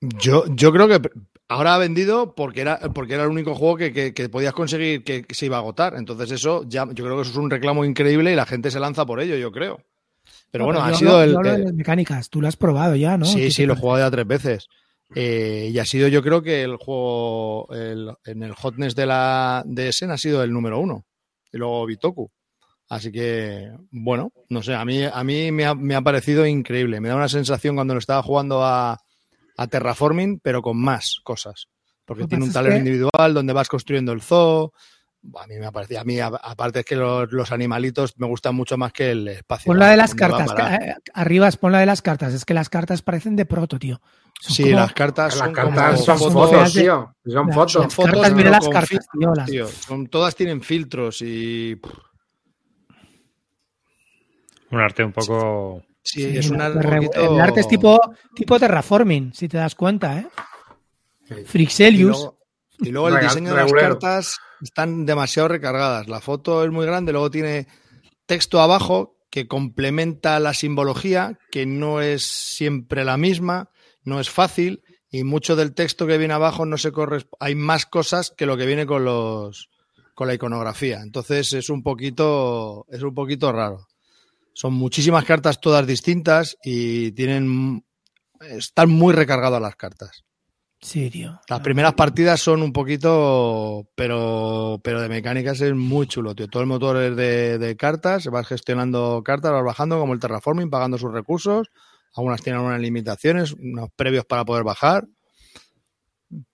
Yo, 0.00 0.44
yo 0.48 0.72
creo 0.72 0.88
que 0.88 1.10
ahora 1.48 1.74
ha 1.74 1.78
vendido 1.78 2.34
porque 2.34 2.62
era, 2.62 2.78
porque 2.94 3.14
era 3.14 3.24
el 3.24 3.28
único 3.30 3.54
juego 3.54 3.76
que, 3.76 3.92
que- 3.92 4.14
que 4.14 4.28
podías 4.30 4.54
conseguir 4.54 5.04
que, 5.04 5.24
que 5.24 5.34
se 5.34 5.46
iba 5.46 5.56
a 5.56 5.60
agotar. 5.60 5.94
Entonces, 5.96 6.30
eso 6.30 6.64
ya, 6.66 6.86
yo 6.92 7.04
creo 7.04 7.16
que 7.16 7.22
eso 7.22 7.32
es 7.32 7.36
un 7.36 7.50
reclamo 7.50 7.84
increíble 7.84 8.32
y 8.32 8.36
la 8.36 8.46
gente 8.46 8.70
se 8.70 8.80
lanza 8.80 9.04
por 9.04 9.20
ello, 9.20 9.36
yo 9.36 9.52
creo. 9.52 9.80
Pero 10.50 10.64
No, 10.64 10.72
bueno, 10.72 10.82
ha 10.82 10.94
sido 10.94 11.18
hablo- 11.18 11.22
el. 11.24 11.30
yo 11.32 11.38
hablo 11.38 11.50
de 11.50 11.56
el- 11.56 11.64
las 11.64 11.74
mecánicas. 11.74 12.30
Tú 12.30 12.40
lo 12.40 12.48
has 12.48 12.56
probado 12.56 12.94
ya, 12.96 13.18
¿no? 13.18 13.26
Sí, 13.26 13.40
¿Qué 13.40 13.50
sí, 13.50 13.66
lo 13.66 13.74
he 13.74 13.76
jugado 13.76 14.06
ya 14.06 14.10
tres 14.10 14.26
veces. 14.26 14.68
Eh, 15.14 15.70
y 15.72 15.78
ha 15.78 15.84
sido, 15.84 16.08
yo 16.08 16.22
creo 16.22 16.40
que 16.42 16.62
el 16.62 16.76
juego 16.76 17.66
el- 17.72 18.12
en 18.24 18.42
el 18.42 18.54
hotness 18.54 18.94
de 18.94 19.06
la 19.06 19.62
de 19.66 19.88
Essen 19.88 20.10
ha 20.10 20.16
sido 20.18 20.42
el 20.42 20.52
número 20.52 20.78
uno. 20.78 21.04
Y 21.52 21.58
luego 21.58 21.84
Bitoku. 21.86 22.30
Así 22.88 23.12
que, 23.12 23.70
bueno, 23.90 24.32
no 24.48 24.62
sé, 24.62 24.74
a 24.74 24.84
mí, 24.84 25.02
a 25.04 25.22
mí 25.24 25.52
me, 25.52 25.64
ha, 25.66 25.74
me 25.74 25.94
ha 25.94 26.00
parecido 26.02 26.44
increíble. 26.46 27.00
Me 27.00 27.08
da 27.08 27.16
una 27.16 27.28
sensación 27.28 27.74
cuando 27.76 27.94
lo 27.94 27.98
estaba 28.00 28.22
jugando 28.22 28.64
a, 28.64 28.98
a 29.56 29.66
Terraforming, 29.66 30.40
pero 30.40 30.60
con 30.62 30.76
más 30.76 31.18
cosas. 31.22 31.66
Porque 32.04 32.22
tiene 32.28 32.44
un 32.44 32.50
tablero 32.52 32.76
individual 32.78 33.34
donde 33.34 33.52
vas 33.52 33.68
construyendo 33.68 34.10
el 34.12 34.22
zoo. 34.22 34.72
A 35.38 35.46
mí 35.46 35.56
me 35.58 35.66
ha 35.66 35.70
parecido, 35.70 36.00
a 36.00 36.04
mí, 36.04 36.18
aparte 36.18 36.78
es 36.80 36.84
que 36.86 36.96
los, 36.96 37.30
los 37.30 37.52
animalitos 37.52 38.14
me 38.18 38.26
gustan 38.26 38.54
mucho 38.54 38.78
más 38.78 38.90
que 38.92 39.10
el 39.10 39.28
espacio. 39.28 39.66
Pon 39.68 39.78
la 39.78 39.90
de 39.90 39.96
las 39.98 40.14
cartas. 40.14 40.50
eh, 40.58 40.94
arriba, 41.12 41.50
pon 41.52 41.72
la 41.72 41.80
de 41.80 41.86
las 41.86 42.00
cartas. 42.00 42.32
Es 42.32 42.46
que 42.46 42.54
las 42.54 42.70
cartas 42.70 43.02
parecen 43.02 43.36
de 43.36 43.44
proto, 43.44 43.78
tío. 43.78 44.00
Son 44.40 44.54
Sí, 44.56 44.62
como- 44.62 44.76
las 44.76 44.92
cartas 44.94 45.36
Las 45.36 45.44
son 45.44 45.52
cartas 45.52 45.90
como 45.92 46.04
son 46.06 46.18
son 46.18 46.32
fotos, 46.32 46.72
de- 46.74 46.80
tío. 46.80 47.14
Son 47.26 47.46
las- 47.48 47.54
fotos. 47.54 47.74
las 47.84 47.94
cartas, 47.96 48.20
pero 48.22 48.34
mira 48.36 48.50
las 48.50 48.68
cartas, 48.68 48.88
filtros, 48.88 49.08
tío, 49.18 49.34
las- 49.34 49.50
tío. 49.50 49.66
Son- 49.68 50.06
todas 50.06 50.34
tienen 50.34 50.62
filtros 50.62 51.20
y. 51.20 51.78
Un 54.70 54.80
arte 54.80 55.04
un 55.04 55.12
poco... 55.12 55.82
Sí, 56.02 56.22
Sí, 56.30 56.38
es 56.38 56.48
un 56.48 56.60
arte 56.62 56.78
un 56.78 56.94
poquito- 56.94 57.34
El 57.34 57.40
arte 57.40 57.60
es 57.60 57.68
tipo, 57.68 58.00
tipo 58.34 58.58
terraforming, 58.58 59.34
si 59.34 59.48
te 59.48 59.58
das 59.58 59.74
cuenta, 59.74 60.18
¿eh? 60.18 60.26
Sí. 61.28 61.34
Y 61.40 61.44
Frixelius. 61.44 62.16
luego, 62.16 62.38
y 62.78 62.88
luego 62.90 63.08
el 63.10 63.20
diseño 63.20 63.50
de 63.54 63.62
las 63.62 63.72
cartas 63.72 64.36
están 64.62 65.06
demasiado 65.06 65.48
recargadas. 65.48 66.08
La 66.08 66.20
foto 66.20 66.64
es 66.64 66.70
muy 66.70 66.86
grande, 66.86 67.12
luego 67.12 67.30
tiene 67.30 67.66
texto 68.26 68.60
abajo 68.60 69.16
que 69.30 69.46
complementa 69.46 70.40
la 70.40 70.54
simbología, 70.54 71.38
que 71.50 71.66
no 71.66 72.00
es 72.00 72.24
siempre 72.26 73.04
la 73.04 73.16
misma, 73.16 73.70
no 74.02 74.20
es 74.20 74.28
fácil, 74.28 74.82
y 75.10 75.24
mucho 75.24 75.56
del 75.56 75.74
texto 75.74 76.06
que 76.06 76.18
viene 76.18 76.34
abajo 76.34 76.66
no 76.66 76.78
se 76.78 76.92
corresponde. 76.92 77.36
Hay 77.40 77.54
más 77.54 77.86
cosas 77.86 78.32
que 78.36 78.46
lo 78.46 78.56
que 78.56 78.66
viene 78.66 78.86
con 78.86 79.04
los 79.04 79.68
con 80.14 80.28
la 80.28 80.34
iconografía. 80.34 81.00
Entonces 81.00 81.52
es 81.54 81.70
un 81.70 81.82
poquito, 81.82 82.84
es 82.90 83.02
un 83.02 83.14
poquito 83.14 83.50
raro. 83.52 83.86
Son 84.52 84.74
muchísimas 84.74 85.24
cartas 85.24 85.60
todas 85.60 85.86
distintas 85.86 86.58
y 86.62 87.12
tienen 87.12 87.84
están 88.40 88.90
muy 88.90 89.14
recargadas 89.14 89.62
las 89.62 89.76
cartas. 89.76 90.24
Sí, 90.82 91.10
tío. 91.10 91.38
Las 91.48 91.60
primeras 91.60 91.92
partidas 91.92 92.40
son 92.40 92.62
un 92.62 92.72
poquito, 92.72 93.86
pero, 93.94 94.80
pero 94.82 95.02
de 95.02 95.10
mecánicas 95.10 95.60
es 95.60 95.74
muy 95.74 96.06
chulo, 96.06 96.34
tío. 96.34 96.48
Todo 96.48 96.62
el 96.62 96.68
motor 96.68 96.96
es 97.02 97.16
de, 97.16 97.58
de 97.58 97.76
cartas, 97.76 98.26
vas 98.28 98.46
gestionando 98.46 99.22
cartas, 99.22 99.52
vas 99.52 99.64
bajando 99.64 99.98
como 99.98 100.14
el 100.14 100.20
terraforming, 100.20 100.70
pagando 100.70 100.96
sus 100.96 101.12
recursos. 101.12 101.68
Algunas 102.14 102.40
tienen 102.42 102.62
unas 102.62 102.80
limitaciones, 102.80 103.52
unos 103.52 103.90
previos 103.94 104.24
para 104.24 104.46
poder 104.46 104.64
bajar. 104.64 105.06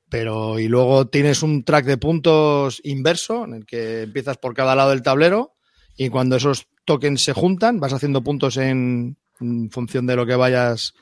Pero, 0.09 0.59
y 0.59 0.67
luego 0.67 1.07
tienes 1.07 1.43
un 1.43 1.63
track 1.63 1.85
de 1.87 1.97
puntos 1.97 2.81
inverso, 2.83 3.45
en 3.45 3.55
el 3.55 3.67
que 3.67 4.03
empiezas 4.03 4.39
por 4.39 4.55
cada 4.55 4.75
lado 4.75 4.91
del 4.91 5.03
tablero, 5.03 5.55
y 5.97 6.09
cuando 6.11 6.37
esos 6.37 6.67
tokens 6.85 7.23
se 7.23 7.33
juntan, 7.33 7.81
vas 7.81 7.93
haciendo 7.93 8.23
puntos 8.23 8.57
en, 8.57 9.19
en 9.41 9.71
función 9.71 10.07
de 10.07 10.17
lo 10.17 10.27
que 10.27 10.37
vayas 10.37 10.95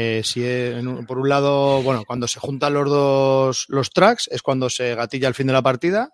eh, 0.00 0.22
si 0.24 0.40
un- 0.42 1.04
por 1.06 1.18
un 1.18 1.28
lado, 1.28 1.82
bueno, 1.82 2.04
cuando 2.06 2.28
se 2.28 2.38
juntan 2.38 2.74
los 2.74 2.88
dos 2.88 3.64
los 3.68 3.90
tracks 3.90 4.28
es 4.30 4.42
cuando 4.42 4.70
se 4.70 4.94
gatilla 4.94 5.26
el 5.28 5.34
fin 5.34 5.48
de 5.48 5.52
la 5.52 5.62
partida 5.62 6.10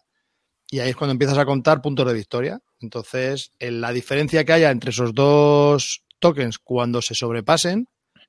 y 0.71 0.81
ahí 0.81 0.91
es 0.91 0.97
cuando 0.97 1.13
empiezas 1.13 1.37
a 1.39 1.45
contar 1.45 1.83
puntos 1.83 2.07
de 2.07 2.15
victoria. 2.15 2.61
Entonces, 2.81 3.51
en 3.59 3.81
la 3.83 3.93
diferencia 3.93 4.45
que 4.45 4.53
haya 4.55 4.71
entre 4.71 4.91
esos 4.91 5.13
dos 5.15 6.03
tokens 6.19 6.59
cuando 6.59 7.03
se 7.03 7.15
sobrepasen, 7.15 7.87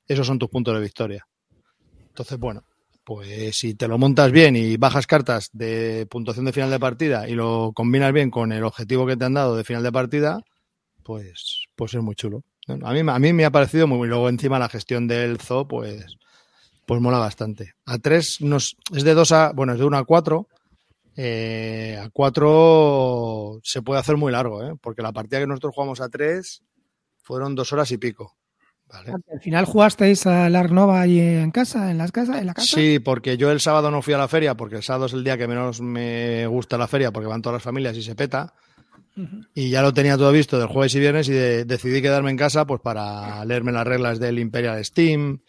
esos 0.07 0.27
son 0.27 0.39
tus 0.39 0.49
puntos 0.49 0.75
de 0.75 0.81
victoria. 0.81 1.23
Entonces, 2.09 2.37
bueno, 2.37 2.63
pues 3.05 3.57
si 3.57 3.75
te 3.75 3.87
lo 3.87 3.97
montas 3.97 4.31
bien 4.31 4.55
y 4.55 4.77
bajas 4.77 5.07
cartas 5.07 5.49
de 5.53 6.05
puntuación 6.09 6.45
de 6.45 6.53
final 6.53 6.69
de 6.71 6.79
partida 6.79 7.29
y 7.29 7.33
lo 7.35 7.71
combinas 7.73 8.11
bien 8.13 8.29
con 8.29 8.51
el 8.51 8.63
objetivo 8.63 9.05
que 9.05 9.15
te 9.15 9.25
han 9.25 9.33
dado 9.35 9.55
de 9.55 9.63
final 9.63 9.83
de 9.83 9.91
partida, 9.91 10.39
pues, 11.03 11.65
pues 11.75 11.93
es 11.93 12.01
muy 12.01 12.15
chulo. 12.15 12.41
A 12.67 12.93
mí, 12.93 12.99
a 13.07 13.19
mí 13.19 13.33
me 13.33 13.45
ha 13.45 13.51
parecido 13.51 13.87
muy. 13.87 14.07
Y 14.07 14.09
luego 14.09 14.29
encima 14.29 14.59
la 14.59 14.69
gestión 14.69 15.07
del 15.07 15.39
zoo, 15.39 15.67
pues, 15.67 16.17
pues 16.85 17.01
mola 17.01 17.19
bastante. 17.19 17.73
A 17.85 17.99
3 17.99 18.41
nos, 18.41 18.75
es 18.93 19.03
de 19.03 19.13
2 19.13 19.31
a. 19.31 19.51
Bueno, 19.53 19.73
es 19.73 19.79
de 19.79 19.85
1 19.85 19.97
a 19.97 20.03
4. 20.03 20.47
Eh, 21.17 21.99
a 22.01 22.09
4 22.09 23.59
se 23.63 23.81
puede 23.81 23.99
hacer 23.99 24.17
muy 24.17 24.31
largo, 24.31 24.63
¿eh? 24.63 24.73
porque 24.81 25.01
la 25.01 25.13
partida 25.13 25.39
que 25.39 25.47
nosotros 25.47 25.73
jugamos 25.73 26.01
a 26.01 26.09
3 26.09 26.61
fueron 27.21 27.55
dos 27.55 27.71
horas 27.71 27.89
y 27.91 27.97
pico. 27.97 28.35
¿vale? 28.87 29.13
Al 29.13 29.39
final 29.39 29.65
jugasteis 29.65 30.27
a 30.27 30.49
la 30.49 30.59
Arnova 30.59 31.01
ahí 31.01 31.19
en 31.19 31.51
casa, 31.51 31.89
en 31.89 31.97
las 31.97 32.11
casas, 32.11 32.39
en 32.39 32.47
la 32.47 32.53
casa. 32.53 32.75
Sí, 32.75 32.99
porque 32.99 33.37
yo 33.37 33.49
el 33.49 33.61
sábado 33.61 33.91
no 33.91 34.01
fui 34.01 34.13
a 34.13 34.17
la 34.17 34.27
feria, 34.27 34.55
porque 34.55 34.75
el 34.75 34.83
sábado 34.83 35.05
es 35.05 35.13
el 35.13 35.23
día 35.23 35.37
que 35.37 35.47
menos 35.47 35.79
me 35.79 36.45
gusta 36.47 36.77
la 36.77 36.87
feria, 36.87 37.11
porque 37.11 37.29
van 37.29 37.41
todas 37.41 37.55
las 37.55 37.63
familias 37.63 37.95
y 37.95 38.03
se 38.03 38.15
peta. 38.15 38.53
Y 39.53 39.69
ya 39.69 39.81
lo 39.81 39.93
tenía 39.93 40.17
todo 40.17 40.31
visto 40.31 40.59
del 40.59 40.67
jueves 40.67 40.93
y 40.95 40.99
viernes 40.99 41.29
y 41.29 41.33
de- 41.33 41.65
decidí 41.65 42.01
quedarme 42.01 42.31
en 42.31 42.37
casa 42.37 42.65
pues 42.65 42.81
para 42.81 43.43
leerme 43.45 43.71
las 43.71 43.87
reglas 43.87 44.19
del 44.19 44.39
Imperial 44.39 44.83
Steam, 44.83 45.39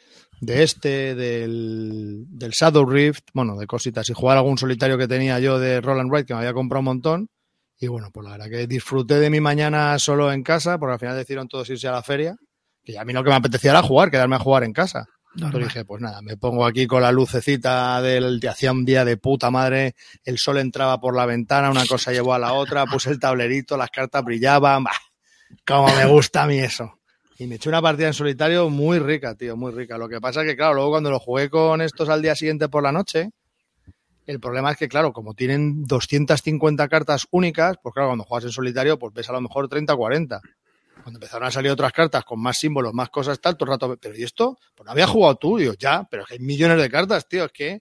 de 0.41 0.63
este, 0.63 1.15
del, 1.15 2.25
del 2.29 2.51
Shadow 2.53 2.85
Rift, 2.89 3.25
bueno, 3.35 3.57
de 3.57 3.67
cositas 3.67 4.09
y 4.09 4.13
jugar 4.13 4.37
algún 4.37 4.59
solitario 4.59 4.97
que 4.99 5.09
tenía 5.09 5.41
yo 5.41 5.59
de 5.59 5.81
Roland 5.81 6.11
Wright 6.11 6.27
que 6.27 6.35
me 6.35 6.41
había 6.41 6.53
comprado 6.53 6.81
un 6.81 6.85
montón. 6.87 7.29
Y 7.79 7.89
bueno, 7.89 8.11
pues 8.13 8.25
la 8.25 8.33
verdad 8.33 8.49
que 8.51 8.67
disfruté 8.67 9.15
de 9.19 9.29
mi 9.31 9.41
mañana 9.41 9.99
solo 9.99 10.33
en 10.33 10.43
casa, 10.43 10.79
porque 10.79 10.95
al 10.95 10.99
final 11.01 11.17
decidieron 11.17 11.49
todos 11.49 11.69
irse 11.69 11.89
a 11.89 11.93
la 11.93 12.03
feria. 12.03 12.37
Que 12.85 12.99
a 12.99 13.05
mí 13.05 13.13
lo 13.13 13.23
que 13.25 13.31
me 13.31 13.37
apetecía 13.37 13.73
era 13.73 13.83
jugar, 13.83 14.11
quedarme 14.11 14.37
a 14.37 14.39
jugar 14.39 14.63
en 14.65 14.73
casa. 14.73 15.07
Normal. 15.37 15.49
Entonces 15.49 15.75
dije, 15.75 15.85
pues 15.85 16.01
nada, 16.01 16.23
me 16.23 16.37
pongo 16.37 16.65
aquí 16.65 16.87
con 16.87 17.03
la 17.03 17.13
lucecita 17.13 18.01
del 18.01 18.41
de 18.41 18.49
hacía 18.49 18.73
un 18.73 18.85
día 18.85 19.05
de 19.05 19.17
puta 19.19 19.51
madre, 19.51 19.95
el 20.25 20.39
sol 20.39 20.59
entraba 20.59 20.99
por 20.99 21.15
la 21.15 21.27
ventana, 21.27 21.71
una 21.71 21.85
cosa 21.87 22.13
llevó 22.13 22.33
a 22.35 22.39
la 22.39 22.55
otra, 22.55 22.87
puse 22.87 23.11
el 23.11 23.21
tablerito, 23.21 23.77
las 23.77 23.91
cartas 23.91 24.25
brillaban, 24.25 24.85
bah, 24.85 24.93
como 25.67 25.89
me 25.95 26.07
gusta 26.07 26.45
a 26.45 26.47
mí 26.47 26.59
eso. 26.59 26.99
Y 27.39 27.47
me 27.47 27.57
eché 27.57 27.69
una 27.69 27.83
partida 27.83 28.07
en 28.07 28.15
solitario 28.15 28.71
muy 28.71 28.99
rica, 28.99 29.35
tío, 29.35 29.57
muy 29.57 29.71
rica. 29.73 29.99
Lo 29.99 30.09
que 30.09 30.21
pasa 30.21 30.41
es 30.41 30.49
que, 30.49 30.57
claro, 30.57 30.75
luego 30.75 30.91
cuando 30.91 31.11
lo 31.11 31.19
jugué 31.19 31.51
con 31.51 31.83
estos 31.83 32.09
al 32.09 32.23
día 32.23 32.35
siguiente 32.35 32.71
por 32.71 32.83
la 32.83 32.93
noche, 32.93 33.31
el 34.27 34.41
problema 34.41 34.73
es 34.73 34.79
que, 34.79 34.89
claro, 34.89 35.13
como 35.13 35.35
tienen 35.35 35.85
250 35.85 36.89
cartas 36.89 37.27
únicas, 37.31 37.77
pues 37.83 37.93
claro, 37.93 38.09
cuando 38.09 38.25
juegas 38.25 38.47
en 38.47 38.53
solitario, 38.53 38.99
pues 38.99 39.13
ves 39.13 39.29
a 39.29 39.35
lo 39.35 39.43
mejor 39.43 39.69
30 39.69 39.93
o 39.93 39.97
40. 39.99 40.41
Cuando 41.07 41.19
empezaron 41.19 41.47
a 41.47 41.53
salir 41.53 41.71
otras 41.71 41.93
cartas 41.93 42.25
con 42.25 42.41
más 42.43 42.59
símbolos, 42.59 42.93
más 42.93 43.11
cosas, 43.11 43.41
tal, 43.41 43.57
todo 43.57 43.67
el 43.71 43.75
rato, 43.77 43.97
pero 43.97 44.17
¿y 44.17 44.25
esto? 44.25 44.59
Pues 44.75 44.87
no 44.87 44.91
había 44.91 45.07
jugado 45.07 45.37
tú, 45.37 45.57
digo, 45.57 45.73
ya, 45.79 46.03
pero 46.11 46.25
es 46.25 46.29
que 46.29 46.35
hay 46.35 46.41
millones 46.41 46.83
de 46.83 46.91
cartas, 46.91 47.29
tío, 47.29 47.45
es 47.45 47.53
que 47.53 47.81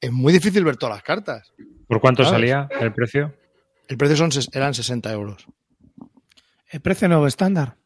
es 0.00 0.10
muy 0.10 0.32
difícil 0.32 0.64
ver 0.64 0.78
todas 0.78 0.94
las 0.94 1.02
cartas. 1.02 1.52
¿Por 1.86 2.00
cuánto 2.00 2.24
¿Sabes? 2.24 2.36
salía 2.40 2.66
el 2.80 2.94
precio? 2.94 3.34
El 3.86 3.98
precio 3.98 4.16
son, 4.16 4.30
eran 4.54 4.72
60 4.72 5.12
euros. 5.12 5.46
El 6.70 6.80
precio 6.80 7.06
nuevo 7.06 7.26
estándar. 7.26 7.76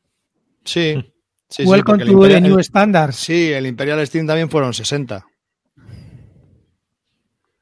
Sí. 0.64 0.94
sí, 1.48 1.64
sí, 1.64 1.64
Welcome 1.64 1.98
to 1.98 2.04
the 2.04 2.12
Imperial- 2.12 2.42
new 2.44 2.60
standards. 2.62 3.16
Sí, 3.16 3.52
el 3.52 3.66
Imperial 3.66 4.06
Steam 4.06 4.28
también 4.28 4.48
fueron 4.48 4.72
60. 4.72 5.26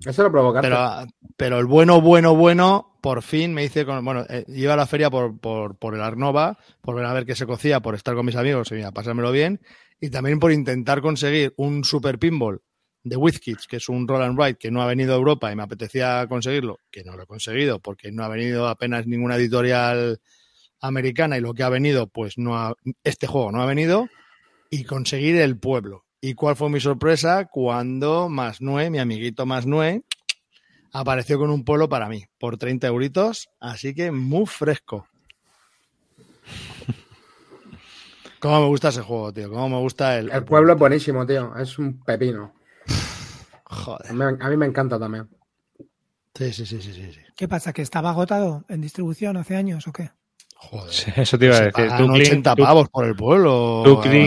Eso 0.05 0.23
lo 0.23 0.31
provocaste. 0.31 0.69
Pero, 0.69 1.07
pero 1.37 1.59
el 1.59 1.67
bueno, 1.67 2.01
bueno, 2.01 2.37
bueno, 2.37 2.99
por 3.01 3.23
fin 3.23 3.55
me 3.55 3.65
hice 3.65 3.87
con. 3.87 4.05
Bueno, 4.05 4.25
eh, 4.29 4.45
iba 4.49 4.75
a 4.75 4.77
la 4.77 4.87
feria 4.87 5.11
por, 5.11 5.39
por, 5.41 5.79
por 5.79 5.95
el 5.95 6.03
Arnova, 6.03 6.59
por 6.83 6.95
ver 6.95 7.05
a 7.05 7.13
ver 7.13 7.25
qué 7.25 7.35
se 7.35 7.47
cocía, 7.47 7.81
por 7.81 7.95
estar 7.95 8.15
con 8.15 8.27
mis 8.27 8.37
amigos 8.37 8.71
y 8.73 8.83
a 8.83 8.93
pasármelo 8.93 9.33
bien. 9.33 9.61
Y 10.01 10.11
también 10.11 10.39
por 10.39 10.53
intentar 10.53 11.01
conseguir 11.01 11.55
un 11.57 11.85
super 11.85 12.19
pinball 12.19 12.61
de 13.07 13.17
WizKids, 13.17 13.69
que 13.69 13.77
es 13.77 13.89
un 13.89 14.09
roll 14.09 14.23
and 14.23 14.57
que 14.59 14.71
no 14.71 14.83
ha 14.83 14.87
venido 14.87 15.15
a 15.15 15.17
Europa 15.17 15.53
y 15.53 15.57
me 15.57 15.63
apetecía 15.63 16.27
conseguirlo, 16.29 16.81
que 16.91 17.05
no 17.05 17.17
lo 17.17 17.23
he 17.23 17.27
conseguido 17.27 17.79
porque 17.79 18.11
no 18.11 18.25
ha 18.25 18.29
venido 18.29 18.69
apenas 18.69 19.07
ninguna 19.07 19.37
editorial 19.37 20.21
americana 20.81 21.39
y 21.39 21.41
lo 21.41 21.55
que 21.55 21.63
ha 21.63 21.69
venido, 21.69 22.09
pues 22.09 22.37
no 22.37 22.59
ha, 22.59 22.75
este 23.05 23.29
juego 23.29 23.53
no 23.53 23.63
ha 23.63 23.67
venido, 23.67 24.09
y 24.71 24.85
conseguir 24.85 25.37
el 25.37 25.57
pueblo. 25.59 26.06
¿Y 26.21 26.35
cuál 26.35 26.57
fue 26.57 26.71
mi 26.71 26.81
sorpresa? 26.81 27.45
Cuando 27.47 28.29
Masnue, 28.29 28.91
mi 28.91 28.99
amiguito 28.99 29.47
Masnue, 29.47 30.03
apareció 30.93 31.39
con 31.39 31.51
un 31.51 31.65
pueblo 31.65 31.89
para 31.89 32.09
mí, 32.09 32.25
por 32.39 32.57
30 32.57 32.87
euritos, 32.87 33.49
así 33.61 33.95
que 33.95 34.11
muy 34.11 34.47
fresco. 34.47 35.07
¿Cómo 38.41 38.61
me 38.61 38.67
gusta 38.67 38.89
ese 38.89 39.03
juego, 39.03 39.33
tío? 39.33 39.51
¿Cómo 39.51 39.69
me 39.69 39.79
gusta 39.79 40.19
el... 40.19 40.31
El 40.31 40.45
pueblo 40.45 40.73
es 40.75 40.79
buenísimo, 40.79 41.27
tío. 41.27 41.57
Es 41.57 41.79
un 41.79 42.01
pepino. 42.01 42.55
A 43.65 43.75
Joder. 43.75 44.13
mí, 44.13 44.25
a 44.41 44.49
mí 44.49 44.57
me 44.57 44.67
encanta 44.67 44.99
también. 44.99 45.29
Sí, 46.35 46.53
sí, 46.53 46.67
sí, 46.67 46.83
sí, 46.83 46.93
sí. 46.93 47.13
sí. 47.13 47.21
¿Qué 47.35 47.49
pasa? 47.49 47.73
¿Que 47.73 47.83
estaba 47.83 48.11
agotado 48.11 48.65
en 48.69 48.81
distribución 48.83 49.37
hace 49.37 49.57
años 49.57 49.89
o 49.89 49.93
qué? 49.93 50.11
Joder. 50.59 50.93
Sí, 50.93 51.13
Eso 51.17 51.39
te 51.39 51.47
iba 51.47 51.55
a 51.55 51.59
Se 51.59 51.65
decir. 51.67 51.89
Tú, 51.97 52.07
Clint, 52.09 52.27
80 52.27 52.55
tú- 52.57 52.63
pavos 52.63 52.89
por 52.89 53.05
el 53.05 53.15
pueblo. 53.15 53.85
Es 54.03 54.09
que 54.09 54.25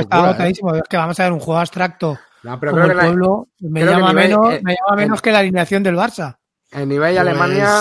está 0.00 0.16
¿eh? 0.18 0.20
agotadísimo. 0.22 0.74
Es 0.74 0.82
que 0.88 0.96
vamos 0.96 1.18
a 1.18 1.22
ver 1.24 1.32
un 1.32 1.40
juego 1.40 1.58
abstracto 1.60 2.18
No, 2.42 2.60
pero 2.60 2.72
como 2.72 2.84
creo 2.84 2.84
el 2.84 2.90
que 2.90 2.96
la- 2.96 3.02
pueblo. 3.12 3.48
Me 3.60 3.80
creo 3.80 3.92
que 3.94 3.98
llama, 4.00 4.12
nivel- 4.12 4.28
menos, 4.28 4.54
eh, 4.54 4.60
me 4.62 4.72
llama 4.76 4.96
menos 4.96 5.18
en- 5.18 5.22
que 5.22 5.32
la 5.32 5.38
alineación 5.40 5.82
del 5.82 5.96
Barça. 5.96 6.36
en 6.72 6.92
eBay 6.92 7.14
Pues- 7.14 7.20
Alemania 7.20 7.78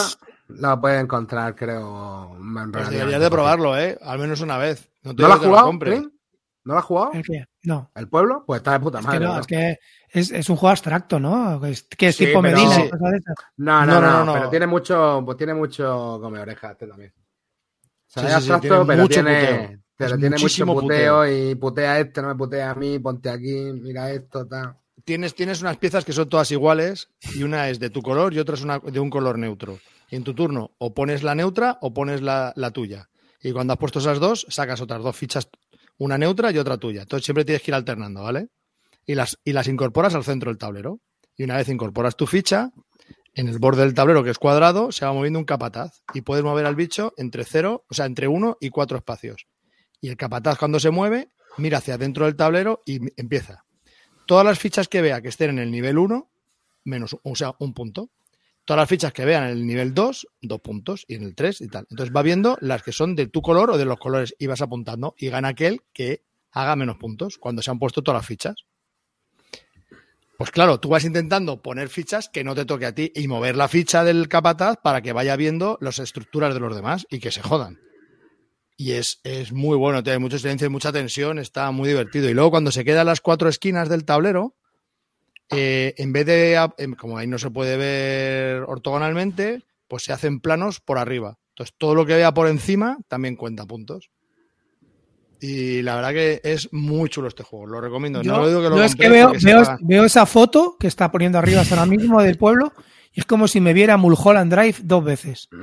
lo 0.47 0.81
puedes 0.81 1.01
encontrar, 1.03 1.55
creo. 1.55 2.29
Pues 2.31 2.41
relativamente 2.41 2.95
deberías 2.97 3.21
de 3.21 3.29
probarlo, 3.29 3.77
¿eh? 3.77 3.99
Al 4.03 4.17
menos 4.19 4.41
una 4.41 4.57
vez. 4.57 4.89
No, 5.03 5.15
te 5.15 5.21
¿No 5.21 5.27
lo 5.27 5.33
has 5.35 5.41
lo 5.41 5.47
jugado? 5.47 5.73
¿No 6.65 6.73
lo 6.73 6.79
has 6.79 6.85
jugado? 6.85 7.11
¿El 7.13 7.23
qué? 7.23 7.45
No. 7.63 7.89
¿El 7.95 8.07
pueblo? 8.09 8.43
Pues 8.45 8.59
está 8.59 8.73
de 8.73 8.79
puta 8.79 8.99
Es 8.99 9.05
madre. 9.05 9.19
que 9.19 9.25
no, 9.25 9.33
¿no? 9.35 9.39
es 9.41 9.47
que 9.47 9.77
es, 10.11 10.31
es 10.31 10.49
un 10.49 10.55
juego 10.55 10.71
abstracto, 10.71 11.19
¿no? 11.19 11.59
Que 11.61 11.69
es, 11.71 11.83
que 11.83 12.07
es 12.09 12.15
Sí, 12.15 12.25
tipo 12.25 12.41
pero- 12.41 12.55
Medina. 12.57 12.75
Sí. 12.75 12.81
y 12.85 12.89
cosas 12.89 13.11
de 13.11 13.17
esas. 13.17 13.35
No, 13.57 13.85
No, 13.85 13.85
no, 13.85 13.93
no, 13.93 14.01
no, 14.01 14.11
no, 14.19 14.25
no. 14.25 14.33
Pero 14.33 14.49
tiene 14.49 14.67
mucho, 14.67 15.21
pues 15.25 15.37
tiene 15.37 15.53
mucho 15.53 16.19
come 16.21 16.39
oreja 16.39 16.71
este 16.71 16.87
también. 16.87 17.13
Sea, 18.09 18.23
Sí, 18.23 18.35
es 18.37 18.43
sí, 18.43 18.67
pero 18.67 18.85
tiene, 19.07 19.33
puteo. 19.33 19.79
pero 19.95 20.17
tiene 20.17 20.29
mucho 20.31 20.43
muchísimo 20.43 20.73
puteo, 20.79 21.27
y 21.29 21.55
putea 21.55 21.99
este, 21.99 22.21
no 22.21 22.29
me 22.29 22.35
putea 22.35 22.71
a 22.71 22.75
mí, 22.75 22.97
ponte 22.99 23.29
aquí, 23.29 23.71
mira 23.73 24.11
esto, 24.11 24.45
tal. 24.47 24.75
Tienes, 25.05 25.33
tienes 25.35 25.61
unas 25.61 25.77
piezas 25.77 26.03
que 26.03 26.11
son 26.13 26.27
todas 26.27 26.51
iguales 26.51 27.09
y 27.35 27.43
una 27.43 27.69
es 27.69 27.79
de 27.79 27.89
tu 27.89 28.01
color 28.01 28.33
y 28.33 28.39
otra 28.39 28.55
es 28.55 28.61
una, 28.63 28.79
de 28.79 28.99
un 28.99 29.09
color 29.09 29.37
neutro. 29.37 29.79
Y 30.09 30.15
en 30.15 30.23
tu 30.23 30.33
turno 30.33 30.71
o 30.79 30.93
pones 30.93 31.23
la 31.23 31.35
neutra 31.35 31.77
o 31.81 31.93
pones 31.93 32.21
la, 32.21 32.51
la 32.55 32.71
tuya. 32.71 33.09
Y 33.41 33.51
cuando 33.51 33.73
has 33.73 33.79
puesto 33.79 33.99
esas 33.99 34.19
dos, 34.19 34.45
sacas 34.49 34.81
otras 34.81 35.01
dos 35.03 35.15
fichas, 35.15 35.47
una 35.97 36.17
neutra 36.17 36.51
y 36.51 36.57
otra 36.57 36.77
tuya. 36.77 37.03
Entonces 37.03 37.25
siempre 37.25 37.45
tienes 37.45 37.61
que 37.61 37.71
ir 37.71 37.75
alternando, 37.75 38.23
¿vale? 38.23 38.49
Y 39.05 39.15
las, 39.15 39.37
y 39.43 39.53
las 39.53 39.67
incorporas 39.67 40.15
al 40.15 40.23
centro 40.23 40.49
del 40.51 40.57
tablero. 40.57 40.99
Y 41.37 41.43
una 41.43 41.55
vez 41.57 41.69
incorporas 41.69 42.15
tu 42.17 42.27
ficha, 42.27 42.71
en 43.39 43.47
el 43.47 43.59
borde 43.59 43.83
del 43.83 43.93
tablero, 43.93 44.23
que 44.23 44.31
es 44.31 44.37
cuadrado, 44.37 44.91
se 44.91 45.05
va 45.05 45.13
moviendo 45.13 45.39
un 45.39 45.45
capataz. 45.45 46.03
Y 46.13 46.21
puedes 46.21 46.43
mover 46.43 46.65
al 46.65 46.75
bicho 46.75 47.13
entre 47.17 47.45
cero, 47.45 47.85
o 47.89 47.93
sea, 47.93 48.05
entre 48.05 48.27
uno 48.27 48.57
y 48.59 48.69
cuatro 48.69 48.97
espacios. 48.97 49.47
Y 50.01 50.09
el 50.09 50.17
capataz 50.17 50.57
cuando 50.57 50.79
se 50.79 50.89
mueve, 50.89 51.29
mira 51.57 51.77
hacia 51.77 51.97
dentro 51.97 52.25
del 52.25 52.35
tablero 52.35 52.81
y 52.85 52.99
empieza 53.19 53.65
todas 54.29 54.45
las 54.45 54.59
fichas 54.59 54.87
que 54.87 55.01
vea 55.01 55.21
que 55.21 55.29
estén 55.29 55.49
en 55.49 55.57
el 55.57 55.71
nivel 55.71 55.97
1, 55.97 56.29
menos, 56.83 57.17
o 57.23 57.35
sea, 57.35 57.55
un 57.57 57.73
punto. 57.73 58.11
Todas 58.63 58.81
las 58.81 58.87
fichas 58.87 59.11
que 59.11 59.25
vean 59.25 59.45
en 59.45 59.49
el 59.49 59.65
nivel 59.65 59.95
2, 59.95 60.27
dos 60.43 60.61
puntos, 60.61 61.03
y 61.07 61.15
en 61.15 61.23
el 61.23 61.33
3 61.33 61.61
y 61.61 61.67
tal. 61.67 61.87
Entonces 61.89 62.15
va 62.15 62.21
viendo 62.21 62.55
las 62.61 62.83
que 62.83 62.91
son 62.91 63.15
de 63.15 63.25
tu 63.25 63.41
color 63.41 63.71
o 63.71 63.77
de 63.79 63.85
los 63.85 63.97
colores 63.97 64.35
y 64.37 64.45
vas 64.45 64.61
apuntando 64.61 65.15
y 65.17 65.29
gana 65.29 65.47
aquel 65.47 65.81
que 65.93 66.21
haga 66.51 66.75
menos 66.75 66.97
puntos 66.97 67.39
cuando 67.39 67.63
se 67.63 67.71
han 67.71 67.79
puesto 67.79 68.03
todas 68.03 68.19
las 68.19 68.27
fichas. 68.27 68.65
Pues 70.39 70.51
claro, 70.51 70.79
tú 70.79 70.87
vas 70.87 71.03
intentando 71.03 71.61
poner 71.61 71.89
fichas 71.89 72.29
que 72.29 72.45
no 72.45 72.55
te 72.55 72.63
toque 72.63 72.85
a 72.85 72.95
ti 72.95 73.11
y 73.13 73.27
mover 73.27 73.57
la 73.57 73.67
ficha 73.67 74.05
del 74.05 74.29
capataz 74.29 74.77
para 74.81 75.01
que 75.01 75.11
vaya 75.11 75.35
viendo 75.35 75.77
las 75.81 75.99
estructuras 75.99 76.53
de 76.53 76.61
los 76.61 76.73
demás 76.73 77.05
y 77.09 77.19
que 77.19 77.29
se 77.29 77.41
jodan. 77.41 77.77
Y 78.77 78.93
es, 78.93 79.19
es 79.25 79.51
muy 79.51 79.75
bueno, 79.75 80.01
tiene 80.01 80.19
mucho 80.19 80.39
silencio 80.39 80.67
y 80.67 80.69
mucha 80.69 80.93
tensión, 80.93 81.39
está 81.39 81.69
muy 81.71 81.89
divertido. 81.89 82.29
Y 82.29 82.33
luego 82.33 82.51
cuando 82.51 82.71
se 82.71 82.85
quedan 82.85 83.07
las 83.07 83.19
cuatro 83.19 83.49
esquinas 83.49 83.89
del 83.89 84.05
tablero, 84.05 84.55
eh, 85.49 85.93
en 85.97 86.13
vez 86.13 86.25
de, 86.25 86.69
em, 86.77 86.93
como 86.93 87.17
ahí 87.17 87.27
no 87.27 87.37
se 87.37 87.51
puede 87.51 87.75
ver 87.75 88.61
ortogonalmente, 88.61 89.65
pues 89.89 90.03
se 90.03 90.13
hacen 90.13 90.39
planos 90.39 90.79
por 90.79 90.99
arriba. 90.99 91.37
Entonces 91.49 91.75
todo 91.77 91.95
lo 91.95 92.05
que 92.05 92.15
vea 92.15 92.33
por 92.33 92.47
encima 92.47 92.97
también 93.09 93.35
cuenta 93.35 93.65
puntos. 93.65 94.09
Y 95.41 95.81
la 95.81 95.95
verdad 95.95 96.11
que 96.11 96.41
es 96.43 96.67
muy 96.73 97.09
chulo 97.09 97.29
este 97.29 97.43
juego, 97.43 97.65
lo 97.65 97.79
recomiendo. 97.79 98.21
Yo, 98.21 98.33
no 98.33 98.39
lo 98.39 98.47
digo 98.49 98.61
que 98.61 98.69
lo 98.69 98.77
yo 98.77 98.83
es 98.83 98.95
que 98.95 99.09
veo, 99.09 99.31
veo, 99.41 99.63
veo 99.81 100.03
esa 100.03 100.25
foto 100.25 100.75
que 100.77 100.87
está 100.87 101.11
poniendo 101.11 101.37
arriba 101.37 101.63
ahora 101.69 101.85
mismo 101.85 102.21
del 102.21 102.37
pueblo 102.37 102.73
y 103.13 103.21
es 103.21 103.25
como 103.25 103.47
si 103.47 103.61
me 103.61 103.73
viera 103.73 103.97
Mulholland 103.97 104.53
Drive 104.53 104.75
dos 104.83 105.03
veces. 105.03 105.47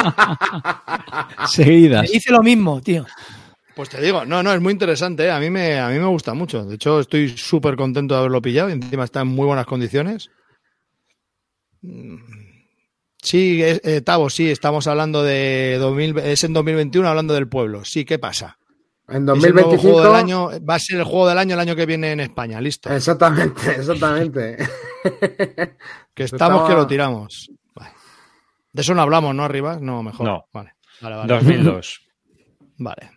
Me 1.40 1.46
Seguidas. 1.46 2.10
dice 2.10 2.32
lo 2.32 2.42
mismo, 2.42 2.80
tío. 2.80 3.06
Pues 3.74 3.88
te 3.88 4.00
digo, 4.00 4.24
no, 4.24 4.42
no, 4.42 4.52
es 4.52 4.60
muy 4.60 4.72
interesante, 4.72 5.24
¿eh? 5.24 5.30
a, 5.30 5.38
mí 5.38 5.48
me, 5.48 5.78
a 5.78 5.88
mí 5.88 5.98
me 5.98 6.06
gusta 6.06 6.34
mucho. 6.34 6.64
De 6.64 6.74
hecho, 6.74 7.00
estoy 7.00 7.36
súper 7.36 7.76
contento 7.76 8.14
de 8.14 8.20
haberlo 8.20 8.42
pillado 8.42 8.68
y 8.68 8.72
encima 8.72 9.04
está 9.04 9.20
en 9.20 9.28
muy 9.28 9.46
buenas 9.46 9.66
condiciones. 9.66 10.30
Mm. 11.82 12.16
Sí, 13.22 13.62
es, 13.62 13.80
eh, 13.84 14.00
Tavo, 14.00 14.30
sí, 14.30 14.50
estamos 14.50 14.86
hablando 14.86 15.22
de 15.22 15.76
2000, 15.78 16.18
es 16.18 16.42
en 16.44 16.52
2021 16.52 17.06
hablando 17.08 17.34
del 17.34 17.48
pueblo. 17.48 17.84
Sí, 17.84 18.04
¿qué 18.04 18.18
pasa? 18.18 18.58
En 19.10 19.28
Es 19.28 19.44
el 19.44 19.54
nuevo 19.54 19.70
2025. 19.72 19.80
juego 19.82 20.02
del 20.06 20.14
año, 20.14 20.48
va 20.68 20.74
a 20.74 20.78
ser 20.78 20.98
el 20.98 21.04
juego 21.04 21.28
del 21.28 21.38
año 21.38 21.54
el 21.54 21.60
año 21.60 21.76
que 21.76 21.86
viene 21.86 22.12
en 22.12 22.20
España, 22.20 22.60
listo. 22.60 22.90
Exactamente, 22.92 23.70
exactamente. 23.76 24.56
Que 26.14 26.24
estamos 26.24 26.54
Estaba- 26.62 26.68
que 26.68 26.74
lo 26.74 26.86
tiramos. 26.86 27.50
Vale. 27.74 27.92
De 28.72 28.82
eso 28.82 28.94
no 28.94 29.02
hablamos, 29.02 29.34
¿no, 29.34 29.44
arriba? 29.44 29.78
No, 29.80 30.02
mejor. 30.02 30.26
No. 30.26 30.44
Vale, 30.52 30.74
vale, 31.00 31.16
vale. 31.16 31.34
2002. 31.34 32.06
Vale. 32.82 33.10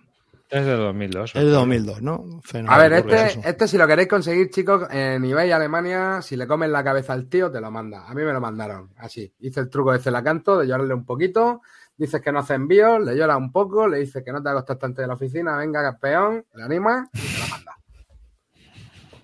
Es 0.49 0.65
de 0.65 0.73
2002. 0.73 1.35
Es 1.35 1.43
de 1.43 1.49
2002, 1.49 2.01
¿no? 2.01 2.41
Fenomenal, 2.43 2.79
A 2.79 2.83
ver, 2.83 2.93
este, 2.93 3.49
este 3.49 3.67
si 3.67 3.77
lo 3.77 3.87
queréis 3.87 4.07
conseguir, 4.07 4.49
chicos, 4.51 4.87
en 4.91 5.23
eBay 5.25 5.51
Alemania, 5.51 6.21
si 6.21 6.35
le 6.35 6.45
comen 6.45 6.71
la 6.71 6.83
cabeza 6.83 7.13
al 7.13 7.27
tío, 7.27 7.49
te 7.49 7.59
lo 7.59 7.71
manda. 7.71 8.05
A 8.05 8.13
mí 8.13 8.21
me 8.23 8.31
lo 8.33 8.39
mandaron, 8.39 8.91
así. 8.97 9.33
Hice 9.39 9.61
el 9.61 9.69
truco 9.69 9.93
de 9.93 9.99
Celacanto, 9.99 10.57
de 10.59 10.67
llorarle 10.67 10.93
un 10.93 11.05
poquito. 11.05 11.61
Dices 11.95 12.21
que 12.21 12.31
no 12.31 12.39
hace 12.39 12.55
envíos, 12.55 13.01
le 13.03 13.15
llora 13.15 13.37
un 13.37 13.51
poco, 13.51 13.87
le 13.87 13.99
dices 13.99 14.23
que 14.23 14.31
no 14.31 14.41
te 14.41 14.51
costar 14.51 14.77
tanto 14.77 15.01
de 15.01 15.07
la 15.07 15.13
oficina, 15.13 15.57
venga, 15.57 15.81
campeón, 15.83 16.43
le 16.55 16.63
anima 16.63 17.07
y 17.13 17.19
te 17.19 17.39
lo 17.39 17.47
manda. 17.47 17.77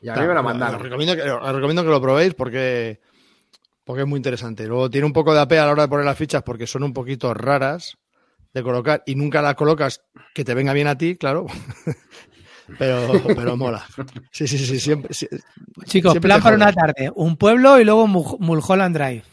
Y 0.01 0.09
a 0.09 0.13
mí 0.15 0.22
me 0.22 0.34
lo 0.34 0.39
Os 0.39 0.45
mandaron. 0.45 0.80
recomiendo, 0.80 1.15
que, 1.15 1.30
os 1.30 1.51
recomiendo 1.55 1.84
que 1.84 1.89
lo 1.89 1.99
probéis 2.01 2.34
porque, 2.36 3.01
porque 3.84 4.03
es 4.03 4.07
muy 4.07 4.17
interesante. 4.17 4.65
Luego 4.67 4.89
tiene 4.89 5.07
un 5.07 5.13
poco 5.13 5.34
de 5.34 5.39
AP 5.41 5.53
a 5.53 5.65
la 5.65 5.72
hora 5.72 5.82
de 5.84 5.89
poner 5.89 6.05
las 6.05 6.17
fichas 6.17 6.43
porque 6.43 6.67
son 6.67 6.84
un 6.84 6.93
poquito 6.93 7.34
raras 7.34 7.97
de 8.53 8.63
colocar 8.63 9.03
y 9.05 9.15
nunca 9.15 9.41
las 9.41 9.55
colocas 9.55 10.01
que 10.34 10.45
te 10.45 10.53
venga 10.53 10.72
bien 10.74 10.88
a 10.88 10.97
ti, 10.97 11.17
claro. 11.17 11.47
pero, 12.80 13.07
pero 13.36 13.57
mola. 13.57 13.84
Sí, 14.32 14.47
sí, 14.47 14.57
sí, 14.59 14.80
siempre. 14.80 15.13
sí. 15.13 15.28
Chicos, 15.86 16.11
Siempre 16.13 16.30
plan 16.30 16.41
para 16.41 16.55
una 16.55 16.72
tarde. 16.72 17.11
Un 17.15 17.36
pueblo 17.36 17.80
y 17.80 17.84
luego 17.84 18.07
Mul- 18.07 18.38
Mulholland 18.39 18.95
Drive. 18.95 19.24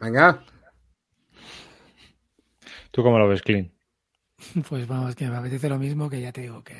Venga, 0.00 0.42
¿Tú 2.92 3.02
cómo 3.02 3.18
lo 3.18 3.26
ves, 3.28 3.42
Clean? 3.42 3.70
Pues 4.68 4.86
vamos, 4.88 5.14
que 5.14 5.28
me 5.28 5.36
apetece 5.36 5.68
lo 5.68 5.78
mismo 5.78 6.08
que 6.10 6.20
ya 6.20 6.32
te 6.32 6.40
digo 6.42 6.62
que, 6.64 6.74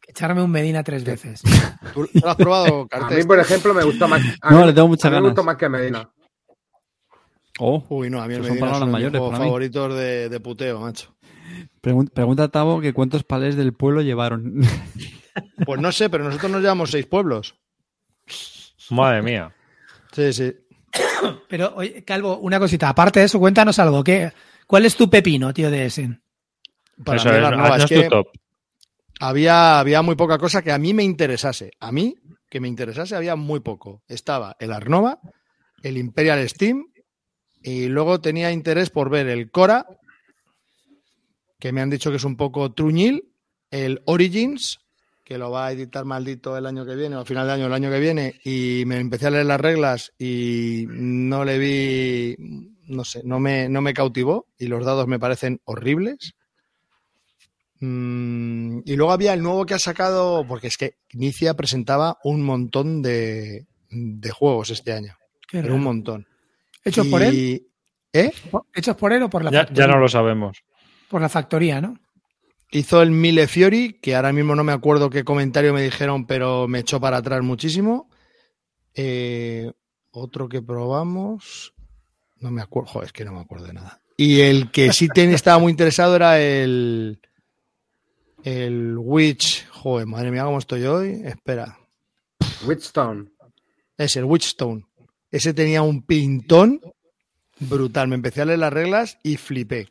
que 0.00 0.10
echarme 0.10 0.42
un 0.42 0.50
Medina 0.50 0.82
tres 0.82 1.04
veces. 1.04 1.40
¿Tú 1.94 2.08
lo 2.14 2.28
has 2.28 2.36
probado, 2.36 2.82
a 2.84 2.88
Cartes? 2.88 3.18
mí, 3.18 3.24
por 3.24 3.38
ejemplo, 3.38 3.74
me 3.74 3.84
gustó 3.84 4.08
más. 4.08 4.22
a 4.40 4.50
No, 4.50 4.60
mí- 4.60 4.66
le 4.66 4.72
tengo 4.72 4.88
muchas 4.88 5.06
a 5.06 5.10
mí 5.10 5.16
me 5.20 5.28
gustó 5.28 5.44
más 5.44 5.56
que 5.56 5.68
Medina. 5.68 6.08
Oh, 7.60 7.84
Uy, 7.88 8.10
no, 8.10 8.20
a 8.20 8.26
mí 8.26 8.34
el 8.34 8.42
son 8.42 8.50
Medina 8.54 8.74
son 8.74 8.82
mis 8.88 8.92
mayores 8.92 9.20
favoritos 9.20 9.94
de, 9.94 10.28
de 10.28 10.40
puteo, 10.40 10.80
macho. 10.80 11.14
pregun- 11.80 12.10
pregunta 12.10 12.44
a 12.44 12.48
Tavo 12.48 12.80
que 12.80 12.92
cuántos 12.92 13.22
palés 13.22 13.54
del 13.54 13.72
pueblo 13.72 14.02
llevaron. 14.02 14.60
Pues 15.64 15.80
no 15.80 15.92
sé, 15.92 16.10
pero 16.10 16.24
nosotros 16.24 16.50
nos 16.50 16.60
llevamos 16.62 16.90
seis 16.90 17.06
pueblos. 17.06 17.54
Madre 18.90 19.22
mía. 19.22 19.54
Sí, 20.12 20.32
sí. 20.32 20.52
Pero, 21.48 21.72
oye, 21.76 22.04
Calvo, 22.04 22.38
una 22.38 22.58
cosita. 22.58 22.88
Aparte 22.88 23.20
de 23.20 23.26
eso, 23.26 23.38
cuéntanos 23.38 23.78
algo. 23.78 24.02
¿qué, 24.02 24.32
¿Cuál 24.66 24.86
es 24.86 24.96
tu 24.96 25.08
pepino, 25.10 25.52
tío, 25.52 25.70
de 25.70 25.86
ese? 25.86 26.18
Para 27.04 27.18
Eso 27.20 27.28
mí 27.30 27.36
es, 27.36 27.42
las 27.42 27.50
nuevas, 27.52 27.70
haznos 27.72 27.90
es 27.90 27.98
que- 27.98 28.04
tu 28.04 28.10
top. 28.10 28.26
había, 29.20 29.78
había 29.80 30.02
muy 30.02 30.14
poca 30.16 30.38
cosa 30.38 30.62
que 30.62 30.72
a 30.72 30.78
mí 30.78 30.94
me 30.94 31.02
interesase. 31.04 31.72
A 31.80 31.92
mí, 31.92 32.14
que 32.48 32.60
me 32.60 32.68
interesase, 32.68 33.16
había 33.16 33.36
muy 33.36 33.60
poco. 33.60 34.02
Estaba 34.08 34.56
el 34.58 34.72
Arnova, 34.72 35.18
el 35.82 35.98
Imperial 35.98 36.48
Steam, 36.48 36.86
y 37.62 37.86
luego 37.86 38.20
tenía 38.20 38.52
interés 38.52 38.90
por 38.90 39.10
ver 39.10 39.28
el 39.28 39.50
Cora, 39.50 39.86
que 41.58 41.72
me 41.72 41.80
han 41.80 41.90
dicho 41.90 42.10
que 42.10 42.16
es 42.16 42.24
un 42.24 42.36
poco 42.36 42.72
truñil, 42.72 43.30
el 43.70 44.02
Origins, 44.06 44.78
que 45.24 45.38
lo 45.38 45.50
va 45.50 45.66
a 45.66 45.72
editar 45.72 46.04
maldito 46.04 46.56
el 46.58 46.66
año 46.66 46.84
que 46.84 46.94
viene, 46.94 47.16
o 47.16 47.20
al 47.20 47.26
final 47.26 47.46
de 47.46 47.54
año 47.54 47.66
el 47.66 47.72
año 47.72 47.90
que 47.90 47.98
viene, 48.00 48.38
y 48.44 48.84
me 48.86 48.98
empecé 48.98 49.28
a 49.28 49.30
leer 49.30 49.46
las 49.46 49.60
reglas 49.60 50.12
y 50.18 50.84
no 50.88 51.44
le 51.44 51.58
vi, 51.58 52.36
no 52.86 53.04
sé, 53.04 53.22
no 53.24 53.40
me, 53.40 53.68
no 53.68 53.80
me 53.80 53.94
cautivó, 53.94 54.46
y 54.58 54.66
los 54.66 54.84
dados 54.84 55.06
me 55.06 55.18
parecen 55.18 55.60
horribles. 55.64 56.34
Mm, 57.80 58.80
y 58.84 58.96
luego 58.96 59.12
había 59.12 59.34
el 59.34 59.42
nuevo 59.42 59.66
que 59.66 59.74
ha 59.74 59.78
sacado, 59.78 60.46
porque 60.46 60.68
es 60.68 60.76
que 60.76 60.96
Inicia 61.12 61.54
presentaba 61.54 62.18
un 62.24 62.42
montón 62.42 63.02
de, 63.02 63.66
de 63.90 64.30
juegos 64.30 64.70
este 64.70 64.92
año, 64.92 65.14
Qué 65.48 65.58
pero 65.58 65.64
raro. 65.64 65.74
un 65.76 65.82
montón. 65.82 66.26
¿Hechos 66.84 67.06
Y- 67.06 67.10
por 67.10 67.22
él? 67.22 67.66
¿Eh? 68.12 68.30
¿Hechos 68.74 68.96
por 68.96 69.12
él 69.12 69.22
o 69.24 69.30
por 69.30 69.42
la 69.44 69.50
Ya, 69.50 69.60
factoría? 69.60 69.86
ya 69.86 69.92
no 69.92 69.98
lo 69.98 70.08
sabemos. 70.08 70.58
Por 71.08 71.20
la 71.20 71.28
factoría, 71.28 71.80
¿no? 71.80 71.98
Hizo 72.70 73.02
el 73.02 73.10
Mille 73.10 73.46
Fiori, 73.48 73.98
que 74.00 74.14
ahora 74.14 74.32
mismo 74.32 74.54
no 74.54 74.64
me 74.64 74.72
acuerdo 74.72 75.10
qué 75.10 75.24
comentario 75.24 75.74
me 75.74 75.82
dijeron, 75.82 76.26
pero 76.26 76.66
me 76.68 76.80
echó 76.80 77.00
para 77.00 77.18
atrás 77.18 77.42
muchísimo. 77.42 78.08
Eh, 78.94 79.70
otro 80.12 80.48
que 80.48 80.62
probamos, 80.62 81.73
no 82.40 82.50
me 82.50 82.62
acuerdo, 82.62 82.88
joder, 82.90 83.06
es 83.06 83.12
que 83.12 83.24
no 83.24 83.32
me 83.32 83.40
acuerdo 83.40 83.66
de 83.66 83.72
nada. 83.74 84.00
Y 84.16 84.40
el 84.40 84.70
que 84.70 84.92
sí 84.92 85.08
ten- 85.08 85.30
estaba 85.34 85.58
muy 85.58 85.70
interesado 85.70 86.14
era 86.16 86.40
el, 86.40 87.20
el 88.42 88.96
Witch, 88.98 89.66
joder, 89.70 90.06
madre 90.06 90.30
mía, 90.30 90.44
cómo 90.44 90.58
estoy 90.58 90.84
hoy. 90.84 91.22
Espera, 91.24 91.78
Witchstone. 92.66 93.30
es 93.96 94.16
el 94.16 94.24
Witchstone. 94.24 94.84
Ese 95.30 95.52
tenía 95.54 95.82
un 95.82 96.02
pintón 96.02 96.80
brutal. 97.58 98.08
Me 98.08 98.14
empecé 98.16 98.42
a 98.42 98.44
leer 98.44 98.58
las 98.60 98.72
reglas 98.72 99.18
y 99.22 99.36
flipé. 99.36 99.88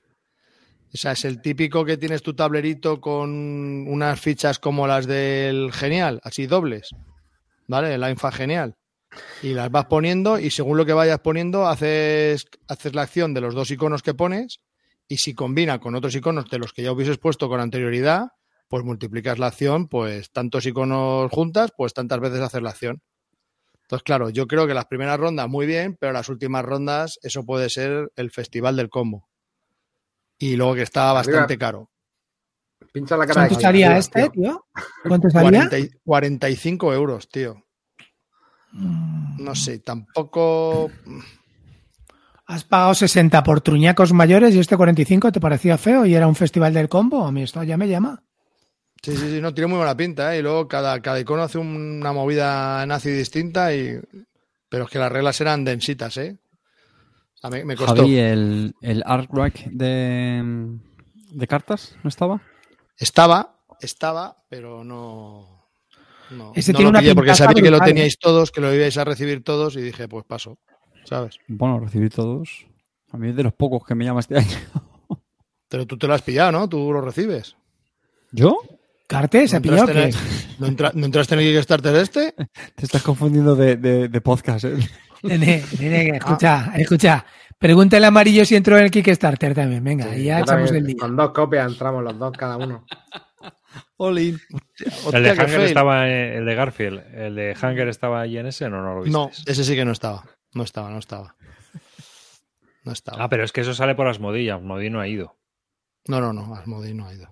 O 0.93 0.97
sea, 0.97 1.13
es 1.13 1.25
el 1.25 1.41
típico 1.41 1.83
que 1.83 1.97
tienes 1.97 2.21
tu 2.21 2.35
tablerito 2.35 3.01
con 3.01 3.87
unas 3.87 4.19
fichas 4.21 4.59
como 4.59 4.85
las 4.87 5.07
del 5.07 5.71
Genial, 5.73 6.21
así 6.23 6.45
dobles. 6.45 6.89
¿Vale? 7.67 7.97
La 7.97 8.11
infa 8.11 8.31
Genial. 8.31 8.75
Y 9.41 9.53
las 9.53 9.69
vas 9.71 9.85
poniendo 9.85 10.39
y 10.39 10.49
según 10.51 10.77
lo 10.77 10.85
que 10.85 10.93
vayas 10.93 11.19
poniendo 11.19 11.67
haces, 11.67 12.45
haces 12.67 12.95
la 12.95 13.03
acción 13.03 13.33
de 13.33 13.41
los 13.41 13.53
dos 13.53 13.71
iconos 13.71 14.01
que 14.01 14.13
pones 14.13 14.61
y 15.07 15.17
si 15.17 15.33
combina 15.33 15.79
con 15.79 15.95
otros 15.95 16.15
iconos 16.15 16.49
de 16.49 16.59
los 16.59 16.73
que 16.73 16.83
ya 16.83 16.91
hubieses 16.91 17.17
puesto 17.17 17.49
con 17.49 17.59
anterioridad, 17.59 18.29
pues 18.67 18.83
multiplicas 18.83 19.37
la 19.39 19.47
acción, 19.47 19.87
pues 19.87 20.31
tantos 20.31 20.65
iconos 20.65 21.31
juntas, 21.31 21.71
pues 21.77 21.93
tantas 21.93 22.19
veces 22.19 22.39
hacer 22.39 22.63
la 22.63 22.71
acción. 22.71 23.01
Entonces, 23.83 24.03
claro, 24.03 24.29
yo 24.29 24.47
creo 24.47 24.65
que 24.65 24.73
las 24.73 24.85
primeras 24.85 25.19
rondas 25.19 25.47
muy 25.49 25.65
bien, 25.65 25.97
pero 25.99 26.13
las 26.13 26.29
últimas 26.29 26.63
rondas 26.65 27.19
eso 27.21 27.43
puede 27.45 27.69
ser 27.69 28.11
el 28.15 28.31
festival 28.31 28.75
del 28.75 28.89
combo. 28.89 29.27
Y 30.39 30.55
luego 30.55 30.75
que 30.75 30.81
está 30.83 31.11
bastante 31.13 31.57
caro. 31.57 31.91
Pincha 32.91 33.17
la 33.17 33.25
cara 33.25 33.41
¿Cuánto 33.47 33.59
salía 33.59 33.97
este, 33.97 34.29
tío. 34.29 34.65
¿Cuánto 35.07 35.29
salía? 35.29 35.69
40 35.69 35.79
y- 35.79 35.89
45 36.03 36.93
euros, 36.93 37.29
tío. 37.29 37.62
No 38.73 39.55
sé, 39.55 39.79
tampoco... 39.79 40.89
Has 42.45 42.65
pagado 42.65 42.93
60 42.93 43.41
por 43.43 43.61
truñacos 43.61 44.11
mayores 44.11 44.53
y 44.53 44.59
este 44.59 44.75
45 44.75 45.31
te 45.31 45.39
parecía 45.39 45.77
feo 45.77 46.05
y 46.05 46.13
era 46.13 46.27
un 46.27 46.35
festival 46.35 46.73
del 46.73 46.89
combo. 46.89 47.25
A 47.25 47.31
mí 47.31 47.43
esto 47.43 47.63
ya 47.63 47.77
me 47.77 47.87
llama. 47.87 48.21
Sí, 49.01 49.15
sí, 49.15 49.29
sí, 49.29 49.41
no, 49.41 49.53
tiene 49.53 49.67
muy 49.67 49.77
buena 49.77 49.95
pinta, 49.95 50.35
¿eh? 50.35 50.39
Y 50.39 50.41
luego 50.41 50.67
cada, 50.67 51.01
cada 51.01 51.19
icono 51.19 51.43
hace 51.43 51.57
una 51.57 52.11
movida 52.13 52.85
nazi 52.85 53.11
distinta 53.11 53.73
y... 53.73 53.99
Pero 54.69 54.85
es 54.85 54.89
que 54.89 54.99
las 54.99 55.11
reglas 55.11 55.39
eran 55.39 55.63
densitas, 55.63 56.17
¿eh? 56.17 56.37
A 57.43 57.49
mí 57.49 57.63
me 57.63 57.75
costó. 57.75 57.97
Javi, 57.97 58.17
el, 58.17 58.75
el 58.81 59.03
artwork 59.05 59.65
de, 59.65 60.77
de 61.31 61.47
cartas, 61.47 61.95
¿no 62.01 62.07
estaba? 62.07 62.41
Estaba, 62.97 63.57
estaba, 63.79 64.37
pero 64.49 64.83
no... 64.83 65.52
No, 66.37 66.51
Ese 66.55 66.71
no 66.73 66.77
tiene 66.77 66.83
lo 66.85 66.89
una 66.89 66.99
pillé 66.99 67.15
porque 67.15 67.35
sabía 67.35 67.53
que 67.55 67.61
lo 67.69 67.77
brutal, 67.77 67.87
¿eh? 67.89 67.91
teníais 67.93 68.17
todos, 68.19 68.51
que 68.51 68.61
lo 68.61 68.73
ibais 68.73 68.97
a 68.97 69.03
recibir 69.03 69.43
todos 69.43 69.75
y 69.75 69.81
dije, 69.81 70.07
pues 70.07 70.25
paso, 70.25 70.57
¿sabes? 71.05 71.37
Bueno, 71.47 71.79
recibí 71.79 72.09
todos. 72.09 72.65
A 73.11 73.17
mí 73.17 73.29
es 73.29 73.35
de 73.35 73.43
los 73.43 73.53
pocos 73.53 73.83
que 73.85 73.95
me 73.95 74.05
llama 74.05 74.21
este 74.21 74.37
año. 74.39 74.57
Pero 75.69 75.85
tú 75.87 75.97
te 75.97 76.07
lo 76.07 76.13
has 76.13 76.21
pillado, 76.21 76.51
¿no? 76.51 76.67
Tú 76.69 76.91
lo 76.91 77.01
recibes. 77.01 77.55
¿Yo? 78.31 78.57
¿Carte? 79.07 79.47
¿Se 79.47 79.57
ha 79.57 79.59
¿No 79.59 79.63
pillado 79.63 79.87
entraste, 79.89 80.11
qué? 80.11 80.17
en 80.17 80.33
el, 80.49 80.59
¿no, 80.59 80.67
entra- 80.67 80.91
no 80.93 81.05
entraste 81.05 81.35
en 81.35 81.41
el 81.41 81.53
Kickstarter 81.53 81.95
este? 81.95 82.31
Te 82.75 82.85
estás 82.85 83.01
confundiendo 83.03 83.55
de, 83.55 83.75
de, 83.77 84.07
de 84.07 84.21
podcast, 84.21 84.65
¿eh? 84.65 84.75
Nene, 85.23 85.63
nene, 85.79 86.17
escucha, 86.17 86.73
escucha. 86.75 87.25
Pregúntale 87.57 88.05
a 88.05 88.09
Amarillo 88.09 88.43
si 88.43 88.55
entró 88.57 88.77
en 88.77 88.83
el 88.85 88.91
Kickstarter 88.91 89.53
también. 89.53 89.81
Venga, 89.83 90.13
y 90.17 90.25
ya 90.25 90.39
echamos 90.41 90.65
también, 90.65 90.75
el 90.75 90.85
día. 90.87 90.95
Con 90.99 91.15
dos 91.15 91.31
copias 91.31 91.71
entramos 91.71 92.03
los 92.03 92.19
dos 92.19 92.33
cada 92.37 92.57
uno. 92.57 92.85
Olin. 93.97 94.39
El 95.13 95.23
de 95.23 95.35
fail. 95.35 95.61
estaba, 95.61 96.09
el 96.09 96.45
de 96.45 96.55
Garfield, 96.55 97.01
el 97.15 97.35
de 97.35 97.55
Hanger 97.59 97.87
estaba 97.87 98.21
ahí 98.21 98.37
en 98.37 98.47
ese, 98.47 98.69
no, 98.69 98.81
no 98.81 98.95
lo 98.95 99.03
viste. 99.03 99.11
No, 99.11 99.29
ese 99.45 99.63
sí 99.63 99.75
que 99.75 99.85
no 99.85 99.91
estaba. 99.91 100.25
No 100.53 100.63
estaba, 100.63 100.89
no 100.89 100.99
estaba. 100.99 101.35
No 102.83 102.91
estaba. 102.91 103.23
Ah, 103.23 103.29
pero 103.29 103.43
es 103.43 103.51
que 103.51 103.61
eso 103.61 103.73
sale 103.73 103.95
por 103.95 104.07
Asmodee, 104.07 104.51
Asmodee 104.51 104.89
no 104.89 104.99
ha 104.99 105.07
ido. 105.07 105.37
No, 106.07 106.19
no, 106.19 106.33
no, 106.33 106.53
Asmodee 106.55 106.93
no 106.93 107.07
ha 107.07 107.13
ido. 107.13 107.29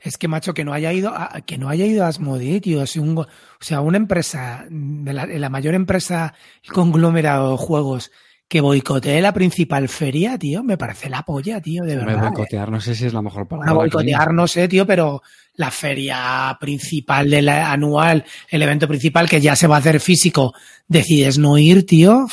Es 0.00 0.18
que, 0.18 0.26
macho, 0.26 0.52
que 0.52 0.64
no 0.64 0.72
haya 0.72 0.92
ido 0.92 1.10
a, 1.14 1.40
que 1.46 1.56
no 1.58 1.68
haya 1.68 1.86
ido 1.86 2.04
a 2.04 2.08
Asmodee, 2.08 2.60
tío. 2.60 2.82
Es 2.82 2.96
un 2.96 3.16
o 3.16 3.26
sea, 3.60 3.80
una 3.80 3.96
empresa, 3.96 4.66
de 4.68 5.12
la, 5.12 5.26
de 5.26 5.38
la 5.38 5.48
mayor 5.48 5.74
empresa 5.74 6.34
conglomerado 6.72 7.52
de 7.52 7.58
juegos 7.58 8.10
que 8.52 8.60
boicotee 8.60 9.22
la 9.22 9.32
principal 9.32 9.88
feria, 9.88 10.36
tío, 10.36 10.62
me 10.62 10.76
parece 10.76 11.08
la 11.08 11.22
polla, 11.22 11.58
tío, 11.62 11.84
de 11.84 11.96
Me 11.96 12.04
verdad. 12.04 12.26
¿eh? 12.26 12.28
boicotear, 12.28 12.70
no 12.70 12.80
sé 12.82 12.94
si 12.94 13.06
es 13.06 13.14
la 13.14 13.22
mejor 13.22 13.48
palabra. 13.48 13.70
A 13.70 13.74
boicotear, 13.74 14.34
no 14.34 14.46
sé, 14.46 14.68
tío, 14.68 14.86
pero 14.86 15.22
la 15.54 15.70
feria 15.70 16.56
principal 16.60 17.28
de 17.30 17.42
la 17.42 17.72
anual, 17.72 18.24
el 18.48 18.62
evento 18.62 18.88
principal 18.88 19.28
que 19.28 19.40
ya 19.40 19.54
se 19.56 19.66
va 19.66 19.76
a 19.76 19.78
hacer 19.80 20.00
físico, 20.00 20.54
decides 20.88 21.38
no 21.38 21.58
ir, 21.58 21.84
tío. 21.86 22.26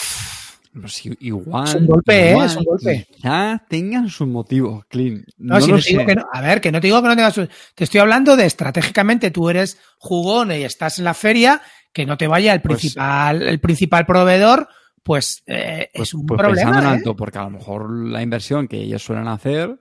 Pues 0.79 1.01
igual. 1.19 1.67
Es 1.67 1.75
un 1.75 1.87
golpe, 1.87 2.31
¿eh? 2.31 2.37
Es 2.45 2.55
un 2.55 2.63
golpe. 2.63 3.07
Ya 3.21 3.61
tengan 3.67 4.07
sus 4.07 4.27
motivos, 4.27 4.85
Clint. 4.87 5.25
No, 5.37 5.55
No, 5.55 5.61
si 5.61 5.71
no 5.71 5.77
digo 5.77 6.05
que 6.05 6.15
no- 6.15 6.25
a 6.31 6.41
ver, 6.41 6.61
que 6.61 6.71
no 6.71 6.79
te 6.79 6.87
digo 6.87 7.01
que 7.01 7.07
no 7.07 7.15
tengas. 7.15 7.35
Te 7.75 7.83
estoy 7.83 7.99
hablando 7.99 8.37
de 8.37 8.45
estratégicamente, 8.45 9.31
tú 9.31 9.49
eres 9.49 9.77
jugón 9.97 10.51
y 10.51 10.63
estás 10.63 10.99
en 10.99 11.05
la 11.05 11.13
feria, 11.15 11.61
que 11.91 12.05
no 12.05 12.17
te 12.17 12.27
vaya 12.27 12.53
el 12.53 12.61
Pues- 12.61 12.79
principal, 12.81 13.41
el 13.41 13.59
principal 13.59 14.05
proveedor, 14.05 14.69
pues 15.03 15.41
eh, 15.47 15.89
Pues- 15.93 16.09
es 16.09 16.13
un 16.13 16.25
pues 16.27 16.39
pensando 16.39 16.61
en 16.61 16.69
problema. 16.71 16.93
¿eh? 16.93 16.97
alto, 16.97 17.15
porque 17.15 17.39
a 17.39 17.43
lo 17.43 17.49
mejor 17.49 17.91
la 18.07 18.21
inversión 18.21 18.67
que 18.67 18.77
ellos 18.77 19.03
suelen 19.03 19.27
hacer, 19.27 19.75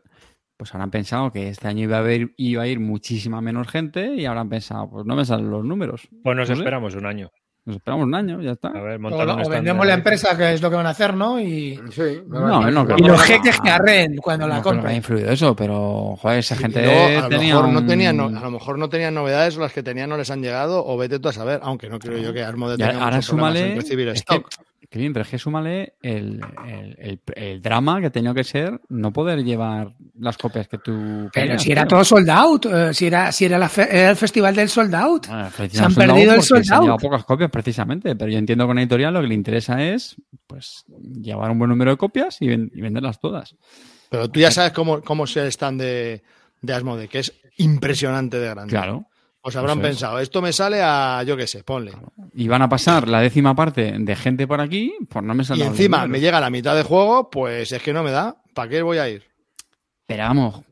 pues 0.58 0.74
habrán 0.74 0.90
pensado 0.90 1.30
que 1.32 1.48
este 1.48 1.68
año 1.68 1.84
iba 1.84 1.96
a, 1.96 2.00
haber, 2.00 2.32
iba 2.36 2.64
a 2.64 2.66
ir 2.66 2.80
muchísima 2.80 3.40
menos 3.40 3.68
gente 3.68 4.14
y 4.16 4.26
habrán 4.26 4.48
pensado, 4.50 4.90
pues 4.90 5.06
no 5.06 5.16
me 5.16 5.24
salen 5.24 5.50
los 5.50 5.64
números. 5.64 6.08
Pues 6.22 6.36
nos 6.36 6.48
No 6.50 6.54
sé. 6.56 6.60
esperamos 6.60 6.94
un 6.96 7.06
año. 7.06 7.30
Nos 7.64 7.76
esperamos 7.76 8.06
un 8.06 8.14
año, 8.14 8.40
ya 8.40 8.52
está. 8.52 8.68
A 8.68 8.80
ver, 8.80 8.98
O, 8.98 9.48
vendemos 9.50 9.82
de- 9.84 9.88
la 9.88 9.94
empresa, 9.94 10.36
que 10.38 10.54
es 10.54 10.62
lo 10.62 10.70
que 10.70 10.76
van 10.76 10.86
a 10.86 10.90
hacer, 10.90 11.12
¿no? 11.14 11.38
Y, 11.38 11.78
Sí, 11.90 12.22
No, 12.26 12.40
no, 12.48 12.82
y 12.82 12.86
creo 12.86 13.08
los 13.08 13.22
que- 13.22 13.34
jeques 13.34 13.60
que 13.60 13.68
arren 13.70 14.16
cuando 14.16 14.48
la 14.48 14.56
no 14.56 14.62
creo 14.62 14.72
que 14.72 14.78
haya 14.78 14.80
compren. 14.82 14.96
influido 14.96 15.30
eso, 15.30 15.54
pero 15.54 16.16
joder, 16.16 16.38
esa 16.38 16.54
Y 16.54 16.58
gente 16.58 16.82
luego, 16.82 17.18
a 17.18 17.22
lo 17.22 17.28
tenía 17.28 17.54
mejor 17.54 17.62
no 17.72 17.78
un- 17.78 17.86
no- 18.16 18.26
a 18.26 18.40
lo 18.42 18.50
mejor 18.50 18.78
no 18.78 18.88
tenían 18.88 19.14
novedades 19.14 19.58
o 19.58 19.60
las 19.60 19.72
que 19.74 19.82
tenían 19.82 20.08
no 20.08 20.16
les 20.16 20.30
han 20.30 20.40
llegado 20.42 20.84
o 20.84 20.96
vete 20.96 21.18
tú 21.18 21.28
a 21.28 21.32
saber, 21.34 21.60
aunque 21.62 21.90
no 21.90 21.98
creo 21.98 22.16
yo 22.18 22.32
que 22.32 22.42
Y 22.74 22.78
tenga 22.78 23.04
ahora 23.04 23.20
súmale, 23.22 23.72
en 23.72 23.76
recibir 23.76 24.08
stock. 24.08 24.48
que 24.48 24.56
bien, 24.92 25.12
pero 25.12 25.22
es 25.24 25.28
que 25.30 25.38
súmale 25.38 25.94
el, 26.02 26.40
el, 26.66 26.96
el- 26.98 27.20
el 27.34 27.62
drama 27.62 28.00
que 28.00 28.06
ha 28.06 28.10
tenido 28.10 28.32
que 28.34 28.44
ser 28.44 28.80
no 28.88 29.12
poder 29.12 29.44
llevar 29.44 29.94
las 30.18 30.38
copias 30.38 30.66
que 30.68 30.78
tú 30.78 30.92
Pero 30.92 31.46
querías, 31.46 31.62
si 31.62 31.72
era 31.72 31.82
tío. 31.82 31.88
todo 31.88 32.04
sold 32.04 32.30
out, 32.30 32.66
eh, 32.66 32.94
si 32.94 33.06
era, 33.06 33.30
si 33.32 33.44
era, 33.44 33.58
la 33.58 33.68
fe- 33.68 33.88
era 33.90 34.10
el 34.10 34.16
festival 34.16 34.54
del 34.54 34.68
sold 34.68 34.94
out. 34.94 35.26
Se 35.26 35.32
han 35.32 35.50
sold 35.50 35.80
out 35.82 35.94
perdido 35.96 36.34
el 36.34 36.42
sold 36.42 36.64
se 36.64 36.74
han 36.74 36.80
llevado 36.80 36.92
out. 36.92 37.02
pocas 37.02 37.24
copias 37.24 37.50
precisamente, 37.50 38.16
pero 38.16 38.30
yo 38.30 38.38
entiendo 38.38 38.64
que 38.64 38.70
a 38.70 38.72
una 38.72 38.82
editorial 38.82 39.12
lo 39.14 39.20
que 39.20 39.28
le 39.28 39.34
interesa 39.34 39.82
es 39.82 40.16
pues 40.46 40.84
llevar 41.20 41.50
un 41.50 41.58
buen 41.58 41.68
número 41.68 41.90
de 41.90 41.96
copias 41.96 42.40
y, 42.40 42.46
ven- 42.48 42.70
y 42.74 42.80
venderlas 42.80 43.20
todas. 43.20 43.56
Pero 44.10 44.30
tú 44.30 44.40
ya 44.40 44.50
sabes 44.50 44.72
cómo, 44.72 45.02
cómo 45.02 45.24
es 45.24 45.36
el 45.36 45.48
stand 45.48 45.80
de, 45.82 46.22
de 46.62 46.72
Asmode, 46.72 47.08
que 47.08 47.18
es 47.18 47.34
impresionante 47.58 48.38
de 48.38 48.48
grande. 48.48 48.70
Claro. 48.70 49.07
Os 49.48 49.56
habrán 49.56 49.78
Eso 49.78 49.86
es. 49.86 49.92
pensado, 49.94 50.18
esto 50.20 50.42
me 50.42 50.52
sale 50.52 50.80
a, 50.82 51.22
yo 51.24 51.36
qué 51.36 51.46
sé, 51.46 51.64
ponle. 51.64 51.92
Y 52.34 52.48
van 52.48 52.62
a 52.62 52.68
pasar 52.68 53.08
la 53.08 53.20
décima 53.20 53.54
parte 53.54 53.94
de 53.98 54.16
gente 54.16 54.46
por 54.46 54.60
aquí, 54.60 54.94
pues 55.08 55.24
no 55.24 55.34
me 55.34 55.42
Y 55.42 55.46
salen 55.46 55.66
los 55.68 55.76
encima 55.76 56.06
me 56.06 56.20
llega 56.20 56.40
la 56.40 56.50
mitad 56.50 56.76
de 56.76 56.82
juego, 56.82 57.30
pues 57.30 57.72
es 57.72 57.82
que 57.82 57.92
no 57.92 58.02
me 58.02 58.10
da. 58.10 58.36
¿Para 58.54 58.68
qué 58.68 58.82
voy 58.82 58.98
a 58.98 59.08
ir? 59.08 59.24
Pero 60.06 60.22
vamos, 60.24 60.64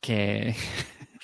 que, 0.00 0.54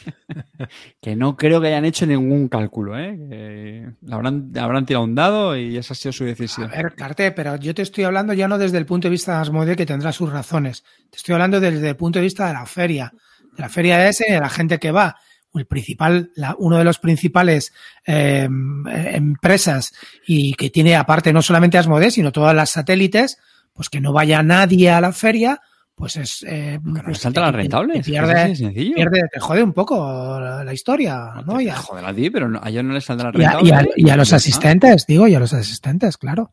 que 1.01 1.16
no 1.16 1.37
creo 1.37 1.61
que 1.61 1.68
hayan 1.68 1.85
hecho 1.85 2.07
ningún 2.07 2.49
cálculo, 2.49 2.99
¿eh? 2.99 3.16
Que 3.29 4.12
habrán, 4.12 4.53
habrán 4.59 4.87
tirado 4.87 5.05
un 5.05 5.14
dado 5.14 5.57
y 5.57 5.76
esa 5.76 5.93
ha 5.95 5.97
sido 5.97 6.12
su 6.12 6.24
A 6.24 6.26
decisión. 6.26 6.70
ver, 6.70 6.95
Carte, 6.95 7.33
pero 7.33 7.57
yo 7.57 7.74
te 7.74 7.83
estoy 7.83 8.05
hablando 8.05 8.33
ya 8.33 8.49
no 8.49 8.59
desde 8.59 8.79
el 8.79 8.87
punto 8.87 9.09
de 9.09 9.12
vista 9.12 9.35
de 9.35 9.39
Asmode, 9.43 9.76
que 9.76 9.87
tendrá 9.87 10.12
sus 10.12 10.31
razones. 10.31 10.85
Te 11.11 11.16
estoy 11.16 11.35
hablando 11.35 11.61
desde 11.61 11.89
el 11.89 11.97
punto 11.97 12.18
de 12.18 12.24
vista 12.24 12.47
de 12.47 12.53
la 12.55 12.66
feria. 12.66 13.12
De 13.57 13.62
la 13.62 13.68
feria 13.68 14.09
ese, 14.09 14.33
de 14.33 14.41
la 14.41 14.49
gente 14.49 14.79
que 14.79 14.91
va. 14.93 15.16
El 15.55 15.66
principal, 15.66 16.30
la- 16.36 16.55
uno 16.59 16.76
de 16.78 16.84
los 16.84 16.99
principales 16.99 17.72
eh, 18.07 18.44
empresas 18.44 19.92
y 20.26 20.55
que 20.55 20.70
tiene 20.70 20.94
aparte 20.94 21.32
no 21.32 21.42
solamente 21.42 21.78
Asmode, 21.78 22.11
sino 22.11 22.30
todas 22.32 22.55
las 22.55 22.70
satélites, 22.70 23.38
pues 23.72 23.88
que 23.88 24.01
no 24.01 24.12
vaya 24.12 24.42
nadie 24.42 24.90
a 24.90 25.01
la 25.01 25.12
feria, 25.12 25.61
pues 25.94 26.16
es... 26.16 26.44
Eh, 26.46 26.78
Que 26.84 26.90
no 26.90 27.03
pues 27.03 27.18
salta 27.18 27.40
las 27.40 27.55
rentables. 27.55 28.07
pierde, 28.07 28.32
es 28.32 28.38
así 28.38 28.49
de 28.51 28.57
sencillo. 28.57 28.94
pierde- 28.94 29.28
te 29.32 29.40
jode 29.40 29.62
un 29.64 29.72
poco 29.72 30.38
la, 30.38 30.62
la 30.62 30.72
historia, 30.72 31.32
¿no? 31.44 31.57
Te- 31.57 31.62
Y 31.62 31.66
te 31.66 31.72
a- 31.72 31.76
joder 31.76 32.05
a 32.05 32.14
ti, 32.14 32.30
pero 32.30 32.49
no- 32.49 32.61
a 32.62 32.68
ellos 32.68 32.84
no 32.84 32.92
les 32.92 33.05
saldrá 33.05 33.30
y 33.34 33.42
a, 33.42 33.51
rentable. 33.59 33.68
y 33.68 33.72
a- 33.72 34.07
y 34.07 34.11
a 34.11 34.16
los 34.16 34.32
asistentes, 34.32 35.07
digo, 35.07 35.26
y 35.26 35.34
a 35.34 35.40
los 35.40 35.53
asistentes, 35.55 36.16
claro. 36.18 36.53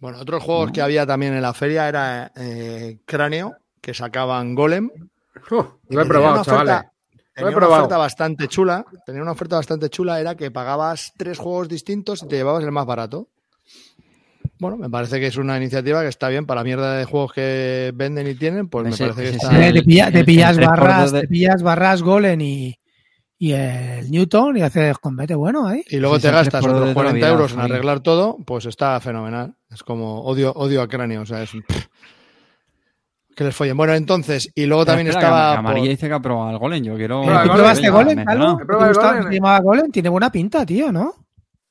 Bueno, 0.00 0.18
otros 0.18 0.42
juegos 0.42 0.72
que 0.72 0.82
había 0.82 1.06
también 1.06 1.32
en 1.34 1.42
la 1.42 1.54
feria 1.54 1.88
era 1.88 2.32
eh, 2.36 2.98
Cráneo, 3.06 3.56
que 3.80 3.94
sacaban 3.94 4.54
Golem. 4.54 4.90
Uh, 5.50 5.54
lo 5.54 5.62
he 5.62 5.68
tenía 5.88 6.04
probado, 6.04 6.34
una 6.34 6.44
chavales. 6.44 6.72
oferta- 6.74 6.92
Lo 7.36 7.48
he 7.48 7.50
Tenía 7.52 7.56
una 7.56 7.66
oferta 7.78 7.96
bastante 7.98 8.48
chula. 8.48 8.84
Tenía 9.06 9.22
una 9.22 9.32
oferta 9.32 9.56
bastante 9.56 9.88
chula, 9.90 10.20
era 10.20 10.34
que 10.36 10.50
pagabas 10.50 11.12
tres 11.16 11.38
juegos 11.38 11.68
distintos 11.68 12.22
y 12.22 12.28
te 12.28 12.36
llevabas 12.36 12.62
el 12.64 12.72
más 12.72 12.84
barato. 12.86 13.28
Bueno, 14.58 14.76
me 14.76 14.88
parece 14.90 15.18
que 15.18 15.26
es 15.26 15.36
una 15.36 15.56
iniciativa 15.56 16.02
que 16.02 16.08
está 16.08 16.28
bien 16.28 16.46
para 16.46 16.60
la 16.60 16.64
mierda 16.64 16.94
de 16.96 17.04
juegos 17.04 17.32
que 17.32 17.90
venden 17.94 18.28
y 18.28 18.34
tienen, 18.34 18.68
pues 18.68 18.84
me 18.84 18.96
parece 18.96 19.22
que 19.22 19.36
está. 19.36 19.48
te, 19.48 19.82
pilla- 19.82 20.12
te 20.12 20.20
el- 20.20 20.24
pillas 20.24 20.56
el 20.58 20.66
barras, 20.66 21.10
de- 21.12 21.22
te 21.22 21.28
pillas 21.28 21.62
barras 21.62 22.02
Golem 22.02 22.40
y, 22.42 22.78
y 23.38 23.52
el 23.52 24.08
Newton 24.10 24.58
y 24.58 24.62
haces 24.62 24.98
combate 24.98 25.34
bueno 25.34 25.66
ahí. 25.66 25.82
Y 25.88 25.96
luego 25.96 26.16
Sí, 26.16 26.22
te 26.22 26.30
gastas 26.30 26.62
otros 26.62 26.74
de 26.74 26.78
toda 26.80 26.86
la 26.88 26.94
40 26.94 27.14
vida, 27.16 27.28
euros 27.30 27.52
en 27.54 27.60
arreglar 27.60 28.00
todo, 28.00 28.36
pues 28.46 28.66
está 28.66 29.00
fenomenal. 29.00 29.56
Es 29.70 29.82
como 29.82 30.20
odio, 30.22 30.52
odio 30.52 30.80
a 30.82 30.86
cráneo, 30.86 31.22
o 31.22 31.26
sea, 31.26 31.42
es 31.42 31.54
un- 31.54 31.64
que 33.36 33.44
les 33.44 33.54
follen. 33.54 33.76
Bueno, 33.76 33.94
entonces, 33.94 34.50
y 34.54 34.66
luego 34.66 34.84
también 34.84 35.08
Espera, 35.08 35.20
que 35.20 35.26
estaba. 35.34 35.58
Amarilla 35.58 35.82
por- 35.84 35.90
dice 35.90 36.08
que 36.08 36.14
ha 36.14 36.20
probado 36.20 36.50
el 36.50 36.58
Golem. 36.58 36.84
Yo 36.84 36.96
quiero. 36.96 37.22
¿Tú 37.22 37.52
probaste 37.52 37.90
Golem, 37.90 38.24
probado 38.24 38.56
¿Te 38.58 38.88
gustaba- 38.88 39.12
Golem. 39.14 39.28
te 39.30 39.34
llamaba 39.36 39.60
Golem? 39.60 39.90
Tiene 39.90 40.08
buena 40.08 40.30
pinta, 40.32 40.64
tío, 40.66 40.92
¿no? 40.92 41.14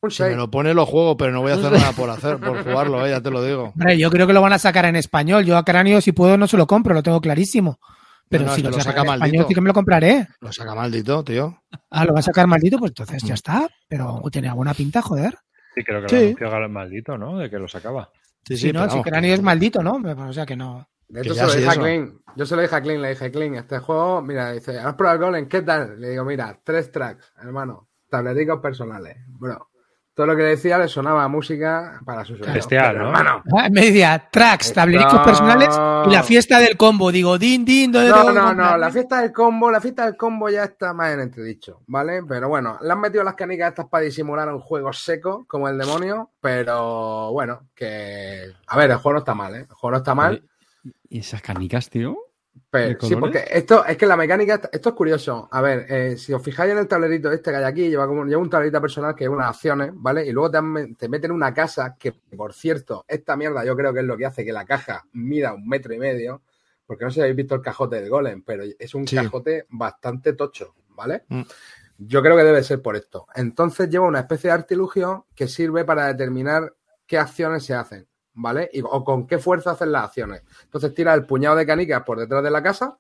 Un 0.04 0.10
Si 0.10 0.24
me 0.24 0.30
6. 0.30 0.38
lo 0.38 0.50
pone 0.50 0.74
lo 0.74 0.86
juego, 0.88 1.16
pero 1.16 1.32
no 1.32 1.42
voy 1.42 1.52
a 1.52 1.56
hacer 1.56 1.72
nada 1.92 1.92
por 1.94 2.10
hacer, 2.10 2.38
por 2.40 2.64
jugarlo, 2.64 3.06
eh, 3.06 3.12
ya 3.12 3.22
te 3.22 3.30
lo 3.30 3.44
digo. 3.44 3.72
Hombre, 3.76 3.98
yo 4.00 4.10
creo 4.10 4.26
que 4.26 4.34
lo 4.34 4.42
van 4.42 4.54
a 4.54 4.60
sacar 4.60 4.86
en 4.86 4.96
español. 4.96 5.46
Yo 5.46 5.58
a 5.58 5.64
Cráneo, 5.64 6.02
si 6.02 6.12
puedo, 6.12 6.38
no 6.38 6.48
se 6.48 6.58
lo 6.58 6.66
compro, 6.66 6.94
lo 6.96 7.04
tengo 7.04 7.22
clarísimo. 7.22 7.80
Pero 8.28 8.46
No, 8.46 8.50
no, 8.52 8.56
si 8.56 8.62
que 8.64 8.70
lo 8.70 8.78
lo 8.78 8.82
saca 8.84 9.02
en 9.02 9.10
español, 9.14 9.46
sí 9.48 9.54
que 9.54 9.62
me 9.62 9.68
lo 9.68 9.74
compraré. 9.74 10.28
Lo 10.40 10.52
saca 10.54 10.74
maldito, 10.74 11.22
tío. 11.24 11.62
Ah, 11.92 12.06
lo 12.06 12.14
va 12.14 12.20
a 12.20 12.24
sacar 12.24 12.48
maldito, 12.48 12.80
pues 12.80 12.92
entonces 12.92 13.24
Mm. 13.24 13.28
ya 13.28 13.34
está. 13.34 13.68
Pero 13.90 14.22
tiene 14.32 14.52
buena 14.54 14.74
pinta, 14.74 15.02
joder. 15.02 15.38
Sí, 15.76 15.84
creo 15.84 16.02
que 16.02 16.08
Sí. 16.10 16.36
lo 16.40 16.48
anunció 16.50 16.70
maldito, 16.70 17.18
¿no? 17.18 17.38
De 17.38 17.50
que 17.50 17.60
lo 17.60 17.68
sacaba. 17.68 18.10
Sí, 18.48 18.58
Si 18.58 18.72
no, 18.72 18.90
si 18.90 19.02
Cráneo 19.02 19.34
es 19.36 19.42
maldito, 19.42 19.84
¿no? 19.84 20.02
O 20.28 20.34
sea 20.34 20.46
que 20.46 20.56
no. 20.56 20.88
De 21.12 21.22
hecho, 21.22 21.34
se 21.36 21.46
lo 21.46 21.54
dije 21.54 21.70
a. 21.70 21.74
Clean. 21.74 22.14
Yo 22.36 22.46
se 22.46 22.56
lo 22.56 22.62
dije 22.62 22.76
a 22.76 22.82
Clean, 22.82 23.02
le 23.02 23.10
dije, 23.10 23.30
Clean, 23.32 23.56
este 23.56 23.80
juego, 23.80 24.22
mira, 24.22 24.52
dice, 24.54 24.80
¿has 24.80 24.94
probado 24.96 25.18
el 25.20 25.26
Golem? 25.26 25.48
¿Qué 25.50 25.62
tal? 25.62 26.00
Le 26.00 26.10
digo, 26.10 26.24
mira, 26.24 26.58
tres 26.64 26.90
tracks, 26.92 27.34
hermano, 27.42 27.90
tableticos 28.10 28.62
personales. 28.62 29.18
Bro, 29.28 29.70
todo 30.14 30.28
lo 30.28 30.36
que 30.38 30.44
decía 30.44 30.78
le 30.78 30.88
sonaba 30.88 31.26
a 31.26 31.28
música 31.28 32.00
para 32.06 32.24
su 32.24 32.38
sueño. 32.38 32.54
Bestial, 32.54 32.98
¿no? 32.98 33.08
Hermano, 33.08 33.44
Ah, 33.58 33.68
Me 33.70 33.82
decía 33.82 34.30
tracks, 34.32 34.72
tablericos 34.74 35.14
No. 35.16 35.24
personales 35.24 35.78
y 36.08 36.10
la 36.14 36.24
fiesta 36.24 36.60
del 36.60 36.78
combo. 36.78 37.12
Digo, 37.12 37.38
din, 37.38 37.66
din, 37.66 37.92
¿dónde 37.92 38.12
no, 38.12 38.32
no, 38.32 38.54
no, 38.54 38.78
la 38.78 38.90
fiesta 38.92 39.20
del 39.22 39.34
combo, 39.34 39.70
la 39.70 39.82
fiesta 39.82 40.06
del 40.06 40.16
combo 40.16 40.48
ya 40.50 40.64
está 40.64 40.94
más 40.94 41.12
en 41.14 41.20
entredicho, 41.20 41.82
¿vale? 41.88 42.22
Pero 42.26 42.48
bueno, 42.48 42.78
le 42.82 42.90
han 42.92 43.00
metido 43.02 43.26
las 43.26 43.36
canicas 43.36 43.70
estas 43.72 43.88
para 43.90 44.06
disimular 44.06 44.48
un 44.48 44.62
juego 44.62 44.94
seco 44.94 45.44
como 45.50 45.68
el 45.68 45.78
demonio, 45.78 46.32
pero 46.40 47.32
bueno, 47.34 47.68
que... 47.76 48.54
A 48.68 48.78
ver, 48.78 48.92
el 48.92 48.98
juego 48.98 49.14
no 49.16 49.20
está 49.20 49.34
mal, 49.36 49.54
¿eh? 49.56 49.66
El 49.70 49.76
juego 49.76 49.92
no 49.92 49.98
está 49.98 50.16
mal. 50.16 50.48
¿Y 51.12 51.20
esas 51.20 51.42
canicas, 51.42 51.90
tío? 51.90 52.18
Pero, 52.70 52.88
¿De 53.00 53.06
sí, 53.08 53.16
porque 53.18 53.44
esto 53.52 53.86
es 53.86 53.98
que 53.98 54.06
la 54.06 54.16
mecánica, 54.16 54.62
esto 54.72 54.90
es 54.90 54.96
curioso. 54.96 55.50
A 55.52 55.62
ver, 55.62 55.86
eh, 55.90 56.18
si 56.18 56.32
os 56.32 56.42
fijáis 56.42 56.72
en 56.72 56.78
el 56.78 56.88
tablerito 56.88 57.30
este 57.30 57.52
que 57.52 57.58
hay 57.58 57.64
aquí, 57.66 57.90
lleva 57.90 58.08
como 58.08 58.24
lleva 58.26 58.42
un 58.42 58.50
tablerito 58.50 58.80
personal 58.80 59.14
que 59.14 59.26
lleva 59.26 59.36
unas 59.36 59.50
acciones, 59.50 59.92
¿vale? 59.94 60.26
Y 60.26 60.32
luego 60.32 60.50
te, 60.52 60.58
han- 60.58 60.96
te 60.96 61.10
meten 61.10 61.32
una 61.32 61.54
casa 61.54 61.98
que, 62.00 62.14
por 62.14 62.54
cierto, 62.54 63.04
esta 63.10 63.36
mierda 63.36 63.66
yo 63.66 63.76
creo 63.76 63.94
que 63.94 64.00
es 64.00 64.06
lo 64.06 64.16
que 64.16 64.26
hace 64.26 64.46
que 64.46 64.54
la 64.54 64.64
caja 64.64 65.06
mida 65.12 65.54
un 65.54 65.68
metro 65.68 65.94
y 65.94 66.00
medio, 66.00 66.44
porque 66.86 67.04
no 67.04 67.12
sé 67.12 67.16
si 67.16 67.20
habéis 67.22 67.36
visto 67.36 67.56
el 67.56 67.62
cajote 67.62 67.98
del 67.98 68.10
golem, 68.10 68.42
pero 68.42 68.64
es 68.80 68.96
un 68.96 69.06
Sí. 69.06 69.18
cajote 69.18 69.66
bastante 69.70 70.32
tocho, 70.34 70.74
¿vale? 70.90 71.24
Mm. 71.28 71.42
Yo 72.00 72.22
creo 72.22 72.38
que 72.38 72.44
debe 72.44 72.64
ser 72.64 72.82
por 72.82 72.96
esto. 72.96 73.28
Entonces 73.36 73.90
lleva 73.90 74.08
una 74.08 74.22
especie 74.22 74.50
de 74.50 74.54
artilugio 74.54 75.28
que 75.36 75.48
sirve 75.50 75.84
para 75.84 76.08
determinar 76.08 76.74
qué 77.06 77.18
acciones 77.18 77.64
se 77.66 77.74
hacen, 77.76 78.08
¿vale? 78.34 78.70
Y- 78.74 78.82
o 78.82 79.04
con 79.04 79.28
qué 79.28 79.38
fuerza 79.40 79.72
hacen 79.72 79.92
las 79.92 80.06
acciones. 80.06 80.44
Entonces 80.64 80.94
tira 80.94 81.14
el 81.14 81.26
puñado 81.26 81.56
de 81.56 81.66
canicas 81.66 82.04
por 82.04 82.20
detrás 82.20 82.44
de 82.44 82.52
la 82.52 82.64
casa 82.64 82.98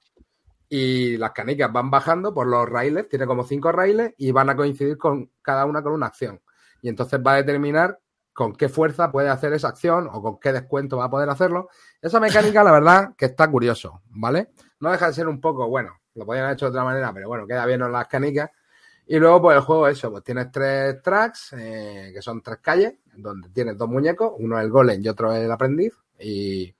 y 0.70 1.18
las 1.18 1.32
canicas 1.32 1.72
van 1.72 1.90
bajando 1.90 2.34
por 2.34 2.48
los 2.48 2.68
raíles, 2.68 3.10
tiene 3.10 3.26
como 3.26 3.44
cinco 3.44 3.72
raíles 3.72 4.14
y 4.18 4.32
van 4.32 4.50
a 4.50 4.56
coincidir 4.56 4.98
con 4.98 5.32
cada 5.42 5.66
una 5.66 5.82
con 5.84 5.94
una 5.94 6.08
acción. 6.08 6.42
Y 6.82 6.90
entonces 6.90 7.20
va 7.26 7.34
a 7.34 7.36
determinar 7.38 8.00
con 8.34 8.54
qué 8.56 8.70
fuerza 8.70 9.12
puede 9.12 9.30
hacer 9.30 9.54
esa 9.54 9.68
acción 9.68 10.08
o 10.12 10.22
con 10.22 10.40
qué 10.40 10.54
descuento 10.54 10.98
va 10.98 11.06
a 11.06 11.10
poder 11.10 11.30
hacerlo. 11.30 11.70
Esa 12.02 12.20
mecánica, 12.20 12.64
la 12.64 12.72
verdad, 12.72 13.14
que 13.18 13.26
está 13.26 13.50
curioso, 13.52 14.02
¿vale? 14.10 14.52
No 14.80 14.92
deja 14.92 15.08
de 15.08 15.14
ser 15.14 15.28
un 15.28 15.42
poco, 15.42 15.68
bueno, 15.68 16.00
lo 16.16 16.26
podrían 16.26 16.46
haber 16.46 16.56
hecho 16.56 16.66
de 16.66 16.70
otra 16.72 16.84
manera, 16.86 17.12
pero 17.14 17.28
bueno, 17.28 17.46
queda 17.46 17.66
bien 17.66 17.82
en 17.82 17.92
las 17.92 18.08
canicas. 18.08 18.50
Y 19.08 19.20
luego, 19.20 19.42
pues 19.42 19.58
el 19.58 19.64
juego, 19.64 19.88
eso, 19.90 20.10
pues 20.10 20.24
tienes 20.24 20.50
tres 20.52 21.02
tracks, 21.02 21.54
eh, 21.58 22.12
que 22.14 22.22
son 22.22 22.42
tres 22.42 22.60
calles, 22.62 22.94
donde 23.16 23.49
tienes 23.49 23.78
dos 23.78 23.89
muñecos, 23.89 24.34
uno 24.39 24.57
es 24.59 24.66
el 24.66 24.72
golem 24.72 25.01
y 25.03 25.07
otro 25.09 25.34
es 25.34 25.43
el 25.43 25.51
aprendiz. 25.51 25.93
Y, 26.20 26.74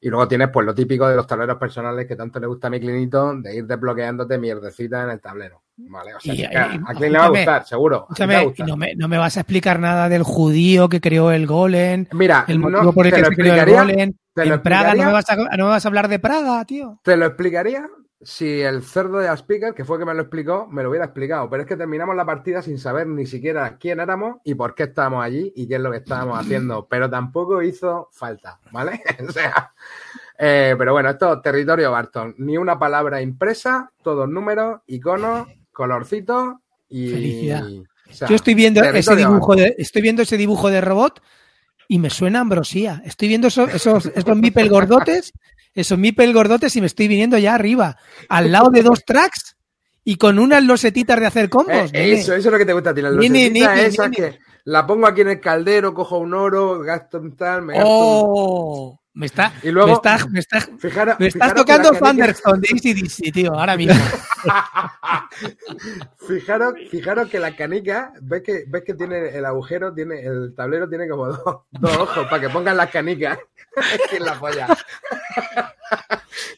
y 0.00 0.08
luego 0.08 0.28
tienes, 0.28 0.48
pues, 0.52 0.64
lo 0.66 0.74
típico 0.74 1.08
de 1.08 1.16
los 1.16 1.26
tableros 1.26 1.56
personales 1.58 2.06
que 2.06 2.16
tanto 2.16 2.38
le 2.38 2.46
gusta 2.46 2.66
a 2.68 2.70
mi 2.70 2.78
clinito, 2.80 3.34
de 3.36 3.56
ir 3.56 3.66
desbloqueándote 3.66 4.38
mierdecita 4.38 5.02
en 5.04 5.10
el 5.10 5.20
tablero. 5.20 5.62
¿Vale? 5.78 6.14
O 6.14 6.20
sea, 6.20 6.32
Y- 6.32 6.36
que, 6.38 6.42
y- 6.44 6.46
a 6.56 6.94
Clint 6.94 7.12
le 7.12 7.18
va 7.18 7.24
a 7.26 7.28
gustar, 7.28 7.66
seguro. 7.66 8.06
a 8.08 8.26
va 8.26 8.42
gustar. 8.44 8.66
no 8.66 8.76
me, 8.78 8.94
no 8.94 9.08
me 9.08 9.18
vas 9.18 9.36
a 9.36 9.40
explicar 9.40 9.78
nada 9.78 10.08
del 10.08 10.22
judío 10.22 10.88
que 10.88 11.02
creó 11.02 11.30
el 11.32 11.46
golem, 11.46 12.06
Mira, 12.12 12.44
el 12.48 12.60
no, 12.60 12.70
motivo 12.70 12.92
por 12.94 13.06
el 13.06 13.12
que 13.12 13.24
se 13.24 13.34
creó 13.34 13.54
el 13.54 13.70
golem. 13.70 14.12
te 14.32 14.46
lo 14.46 14.54
En 14.54 14.62
Praga 14.62 14.94
no 14.94 15.04
me, 15.04 15.12
vas 15.12 15.28
a, 15.28 15.36
no 15.36 15.64
me 15.64 15.70
vas 15.70 15.84
a 15.84 15.88
hablar 15.88 16.08
de 16.08 16.18
Praga, 16.18 16.64
tío. 16.64 16.98
te 17.02 17.14
lo 17.18 17.26
explicaría 17.26 17.86
si 18.22 18.62
el 18.62 18.82
cerdo 18.82 19.18
de 19.18 19.28
Aspiker, 19.28 19.74
que 19.74 19.84
fue 19.84 19.98
que 19.98 20.06
me 20.06 20.14
lo 20.14 20.22
explicó, 20.22 20.66
me 20.70 20.82
lo 20.82 20.88
hubiera 20.88 21.04
explicado. 21.04 21.50
Pero 21.50 21.62
es 21.62 21.68
que 21.68 21.76
terminamos 21.76 22.16
la 22.16 22.24
partida 22.24 22.62
sin 22.62 22.78
saber 22.78 23.06
ni 23.06 23.26
siquiera 23.26 23.76
quién 23.78 24.00
éramos 24.00 24.38
y 24.44 24.54
por 24.54 24.74
qué 24.74 24.84
estábamos 24.84 25.22
allí 25.22 25.52
y 25.54 25.68
qué 25.68 25.74
es 25.74 25.80
lo 25.80 25.90
que 25.90 25.98
estábamos 25.98 26.38
haciendo. 26.38 26.86
Pero 26.90 27.10
tampoco 27.10 27.62
hizo 27.62 28.08
falta, 28.12 28.58
¿vale? 28.72 29.02
o 29.28 29.32
sea. 29.32 29.72
eh, 30.38 30.74
pero 30.78 30.92
bueno, 30.92 31.10
esto 31.10 31.34
es 31.34 31.42
territorio 31.42 31.90
Barton. 31.90 32.34
Ni 32.38 32.56
una 32.56 32.78
palabra 32.78 33.20
impresa, 33.20 33.90
todos 34.02 34.28
números, 34.28 34.80
iconos, 34.86 35.48
colorcitos 35.72 36.54
y. 36.88 37.10
Felicidad. 37.10 37.64
o 37.64 38.12
sea, 38.12 38.28
Yo 38.28 38.36
estoy 38.36 38.54
viendo 38.54 38.82
ese 38.82 39.14
dibujo 39.14 39.48
Barton. 39.48 39.56
de, 39.56 39.74
estoy 39.78 40.02
viendo 40.02 40.22
ese 40.22 40.36
dibujo 40.36 40.70
de 40.70 40.80
robot 40.80 41.20
y 41.88 41.98
me 41.98 42.10
suena 42.10 42.38
a 42.38 42.42
ambrosía. 42.42 43.02
Estoy 43.04 43.28
viendo 43.28 43.48
esos, 43.48 43.72
esos, 43.74 44.06
esos 44.06 44.68
gordotes, 44.68 45.32
esos 45.76 45.96
mipel 45.98 46.32
gordotes 46.32 46.74
y 46.74 46.80
me 46.80 46.88
estoy 46.88 47.06
viniendo 47.06 47.38
ya 47.38 47.54
arriba, 47.54 47.96
al 48.28 48.50
lado 48.50 48.70
de 48.70 48.82
dos 48.82 49.04
tracks 49.04 49.56
y 50.02 50.16
con 50.16 50.38
unas 50.40 50.64
losetitas 50.64 51.20
de 51.20 51.26
hacer 51.26 51.44
Eh, 51.44 51.48
combos. 51.50 51.92
nene. 51.92 52.12
eso, 52.14 52.34
eso 52.34 52.48
es 52.48 52.52
lo 52.52 52.58
que 52.58 52.66
te 52.66 52.72
gusta 52.72 52.90
a 52.90 52.94
ti, 52.94 53.02
las 53.02 53.12
Nene, 53.12 53.28
lucecitas 53.50 53.76
nene, 53.76 53.86
esas 53.86 54.10
nene. 54.10 54.16
que 54.32 54.38
la 54.64 54.86
pongo 54.86 55.06
aquí 55.06 55.20
en 55.20 55.28
el 55.28 55.40
caldero, 55.40 55.94
cojo 55.94 56.18
un 56.18 56.34
oro, 56.34 56.80
gasto 56.80 57.18
un 57.18 57.36
tal, 57.36 57.62
me 57.62 57.74
gasto 57.74 57.88
un- 57.88 58.24
Oh, 58.28 59.00
me 59.16 59.24
está, 59.26 59.50
Y 59.62 59.70
luego- 59.70 59.88
me 59.88 59.94
está, 59.94 60.26
me 60.28 60.38
está- 60.40 60.60
Fijaros, 60.78 61.16
me 61.18 61.28
estás 61.28 61.54
tocando 61.54 61.90
Thunderstone 61.92 62.60
de 62.60 62.68
ACDC, 62.68 63.32
tío, 63.32 63.54
ahora 63.54 63.74
mismo. 63.74 63.94
Fijaros, 66.28 66.74
fijaros 66.90 67.30
que 67.30 67.38
la 67.38 67.56
canica, 67.56 68.12
ves 68.20 68.42
que, 68.42 68.64
ves 68.68 68.82
que 68.84 68.92
tiene 68.94 69.28
el 69.36 69.44
agujero, 69.46 69.94
tiene, 69.94 70.20
el 70.20 70.54
tablero 70.54 70.86
tiene 70.88 71.08
como 71.08 71.28
dos, 71.28 71.40
dos 71.70 71.96
ojos 71.96 72.26
para 72.28 72.42
que 72.42 72.50
pongan 72.50 72.76
las 72.76 72.90
canicas. 72.90 73.38
es 73.76 74.00
que 74.10 74.16
es 74.16 74.22
la 74.22 74.38
polla. 74.38 74.68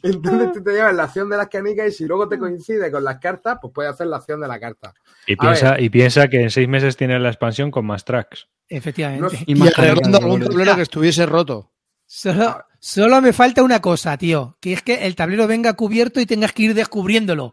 Entonces 0.03 0.53
tú 0.55 0.63
te 0.65 0.73
llevas 0.73 0.95
la 0.95 1.05
acción 1.05 1.29
de 1.31 1.37
las 1.37 1.49
canicas 1.49 1.87
y 1.89 1.93
si 1.93 2.07
luego 2.07 2.29
te 2.29 2.39
coincide 2.39 2.91
con 2.91 3.05
las 3.05 3.19
cartas, 3.19 3.59
pues 3.61 3.73
puedes 3.73 3.93
hacer 3.93 4.07
la 4.09 4.17
acción 4.17 4.41
de 4.41 4.49
la 4.49 4.59
carta. 4.59 4.93
Y 5.27 5.35
A 5.35 5.37
piensa, 5.37 5.81
y 5.81 5.91
piensa 5.91 6.29
que 6.29 6.43
en 6.43 6.51
seis 6.51 6.69
meses 6.69 6.97
tiene 6.97 7.19
la 7.21 7.29
expansión 7.29 7.71
con 7.71 7.87
más 7.87 8.05
tracks. 8.05 8.49
Efectivamente. 8.69 9.39
Y 9.47 9.53
Y 9.53 9.55
más 9.55 9.79
arreglando 9.79 10.19
algún 10.19 10.43
tablero 10.45 10.75
que 10.77 10.83
estuviese 10.83 11.25
roto. 11.27 11.71
Solo, 12.11 12.65
solo 12.81 13.21
me 13.21 13.35
falta 13.35 13.63
una 13.63 13.81
cosa, 13.81 14.17
tío, 14.17 14.57
que 14.61 14.73
es 14.73 14.83
que 14.83 15.07
el 15.07 15.15
tablero 15.15 15.47
venga 15.47 15.75
cubierto 15.75 16.21
y 16.21 16.27
tengas 16.27 16.53
que 16.55 16.63
ir 16.63 16.75
descubriéndolo. 16.75 17.53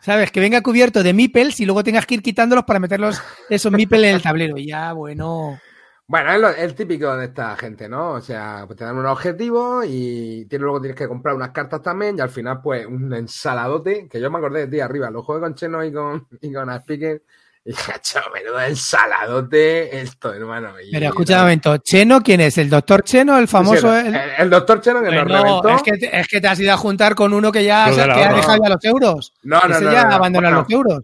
¿Sabes? 0.00 0.30
Que 0.30 0.38
venga 0.40 0.62
cubierto 0.62 1.02
de 1.02 1.12
meeples 1.12 1.58
y 1.60 1.66
luego 1.66 1.82
tengas 1.84 2.06
que 2.06 2.14
ir 2.14 2.22
quitándolos 2.22 2.64
para 2.64 2.78
meterlos 2.78 3.20
esos 3.50 3.70
meeples 3.72 4.02
en 4.04 4.14
el 4.14 4.22
tablero. 4.22 4.56
Ya, 4.56 4.92
bueno. 4.92 5.58
Bueno, 6.06 6.32
es 6.32 6.68
lo- 6.68 6.74
típico 6.74 7.14
de 7.16 7.26
esta 7.26 7.54
gente, 7.56 7.88
¿no? 7.88 8.12
O 8.12 8.20
sea, 8.20 8.62
pues 8.66 8.78
te 8.78 8.84
dan 8.84 8.96
un 8.96 9.06
objetivo 9.06 9.82
y 9.84 10.46
tiene- 10.46 10.62
luego 10.62 10.80
tienes 10.80 10.96
que 10.96 11.06
comprar 11.08 11.34
unas 11.34 11.50
cartas 11.50 11.82
también 11.82 12.16
y 12.16 12.20
al 12.20 12.30
final, 12.30 12.60
pues, 12.62 12.86
un 12.86 13.12
ensaladote, 13.12 14.08
que 14.08 14.20
yo 14.20 14.30
me 14.30 14.38
acordé 14.38 14.60
de 14.60 14.68
ti 14.68 14.80
arriba, 14.80 15.10
lo 15.10 15.22
jugué 15.22 15.40
con 15.40 15.54
Cheno 15.54 15.84
y 15.84 15.92
con, 15.92 16.26
y 16.40 16.52
con 16.52 16.70
y 17.64 17.70
dije, 17.70 17.92
"Acho, 17.92 18.20
menudo 18.32 18.60
ensaladote 18.60 20.00
esto, 20.00 20.32
hermano. 20.32 20.80
Y- 20.80 20.90
Pero 20.92 21.06
escucha 21.06 21.34
un 21.36 21.40
momento, 21.42 21.76
Cheno, 21.78 22.20
¿quién 22.22 22.40
es? 22.40 22.56
¿El 22.58 22.70
doctor 22.70 23.02
Cheno, 23.04 23.38
el 23.38 23.48
famoso? 23.48 23.92
Sí, 23.92 24.06
el, 24.08 24.14
el- 24.14 24.30
el 24.38 24.50
doctor 24.50 24.80
Cheno 24.80 25.00
que 25.02 25.10
nos 25.10 25.24
Bueno, 25.24 25.42
reventó. 25.42 25.68
es, 25.68 25.82
que 25.82 25.92
te, 25.92 26.20
es 26.20 26.28
que 26.28 26.40
te 26.40 26.48
has 26.48 26.58
ido 26.60 26.72
a 26.72 26.76
juntar 26.76 27.14
con 27.14 27.32
uno 27.34 27.52
que 27.52 27.64
ya, 27.64 27.90
que 27.94 28.00
ha 28.00 28.32
dejado 28.34 28.58
ya 28.62 28.68
los 28.70 28.84
euros. 28.84 29.32
No, 29.42 29.60
no, 29.60 29.74
Ese 29.74 29.84
no, 29.84 29.92
ya 29.92 30.02
no, 30.04 30.08
no. 30.10 30.14
abandonó 30.16 30.46
Bueno, 30.48 30.60
los 30.62 30.70
euros. 30.70 31.00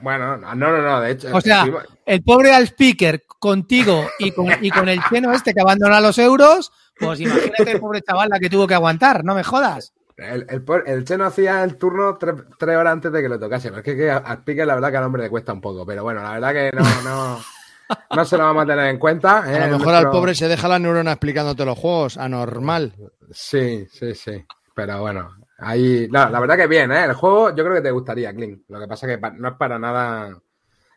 Bueno, 0.00 0.36
no, 0.36 0.54
no, 0.54 0.70
no, 0.70 0.82
no, 0.82 1.00
de 1.00 1.10
hecho. 1.10 1.28
O 1.36 1.40
sea, 1.40 1.66
el 2.06 2.22
pobre 2.22 2.52
al 2.54 2.64
speaker 2.68 3.24
contigo 3.40 4.08
y 4.20 4.30
con, 4.30 4.46
y 4.62 4.70
con 4.70 4.88
el 4.88 5.00
Cheno 5.10 5.32
este 5.32 5.52
que 5.52 5.60
abandona 5.60 6.00
los 6.00 6.16
euros, 6.18 6.70
pues 6.98 7.18
imagínate 7.20 7.72
el 7.72 7.80
pobre 7.80 8.00
chaval 8.02 8.28
la 8.28 8.38
que 8.38 8.48
tuvo 8.48 8.66
que 8.68 8.74
aguantar, 8.74 9.24
no 9.24 9.34
me 9.34 9.42
jodas. 9.42 9.92
El, 10.18 10.46
el, 10.48 10.64
el 10.86 11.04
Cheno 11.04 11.24
hacía 11.24 11.64
el 11.64 11.76
turno 11.76 12.16
tres, 12.18 12.34
tres 12.58 12.76
horas 12.76 12.92
antes 12.92 13.10
de 13.12 13.22
que 13.22 13.28
lo 13.28 13.38
tocase. 13.38 13.68
Pero 13.70 13.78
es 13.78 13.84
que, 13.84 13.96
que 13.96 14.10
al 14.10 14.44
Pique 14.44 14.66
la 14.66 14.74
verdad 14.74 14.90
que 14.90 14.96
al 14.98 15.04
hombre 15.04 15.22
le 15.22 15.30
cuesta 15.30 15.52
un 15.52 15.60
poco. 15.60 15.86
Pero 15.86 16.02
bueno, 16.02 16.22
la 16.22 16.32
verdad 16.32 16.52
que 16.52 16.70
no, 16.76 17.02
no, 17.02 17.40
no 18.16 18.24
se 18.24 18.36
lo 18.36 18.44
vamos 18.44 18.64
a 18.64 18.66
tener 18.66 18.86
en 18.86 18.98
cuenta. 18.98 19.44
¿eh? 19.50 19.56
A 19.56 19.66
lo 19.68 19.78
mejor 19.78 19.92
Nuestro- 19.92 19.96
al 19.96 20.10
pobre 20.10 20.34
se 20.34 20.48
deja 20.48 20.68
la 20.68 20.78
neurona 20.78 21.12
explicándote 21.12 21.64
los 21.64 21.78
juegos. 21.78 22.16
Anormal. 22.18 22.92
Sí, 23.30 23.86
sí, 23.90 24.14
sí. 24.14 24.44
Pero 24.74 25.00
bueno, 25.00 25.30
ahí. 25.58 26.08
No, 26.10 26.28
la 26.28 26.40
verdad 26.40 26.56
que 26.56 26.66
bien, 26.66 26.92
¿eh? 26.92 27.04
El 27.04 27.14
juego 27.14 27.50
yo 27.54 27.64
creo 27.64 27.74
que 27.76 27.82
te 27.82 27.90
gustaría, 27.90 28.32
Clint. 28.34 28.62
Lo 28.68 28.78
que 28.80 28.86
pasa 28.88 29.06
que 29.06 29.18
pa- 29.18 29.30
no 29.32 29.48
es 29.48 29.54
para 29.54 29.78
nada 29.78 30.38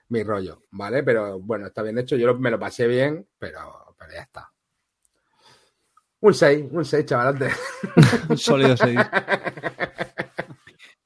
mi 0.09 0.23
rollo, 0.23 0.61
¿vale? 0.71 1.03
Pero 1.03 1.39
bueno, 1.39 1.67
está 1.67 1.81
bien 1.81 1.97
hecho. 1.97 2.15
Yo 2.17 2.35
me 2.35 2.51
lo 2.51 2.59
pasé 2.59 2.85
bien, 2.85 3.25
pero, 3.39 3.95
pero 3.97 4.11
ya 4.13 4.21
está. 4.21 4.50
Un 6.21 6.33
6, 6.33 6.65
un 6.71 6.85
6, 6.85 7.05
chavalote. 7.05 7.49
Un 8.29 8.37
sólido 8.37 8.77
6. 8.77 8.97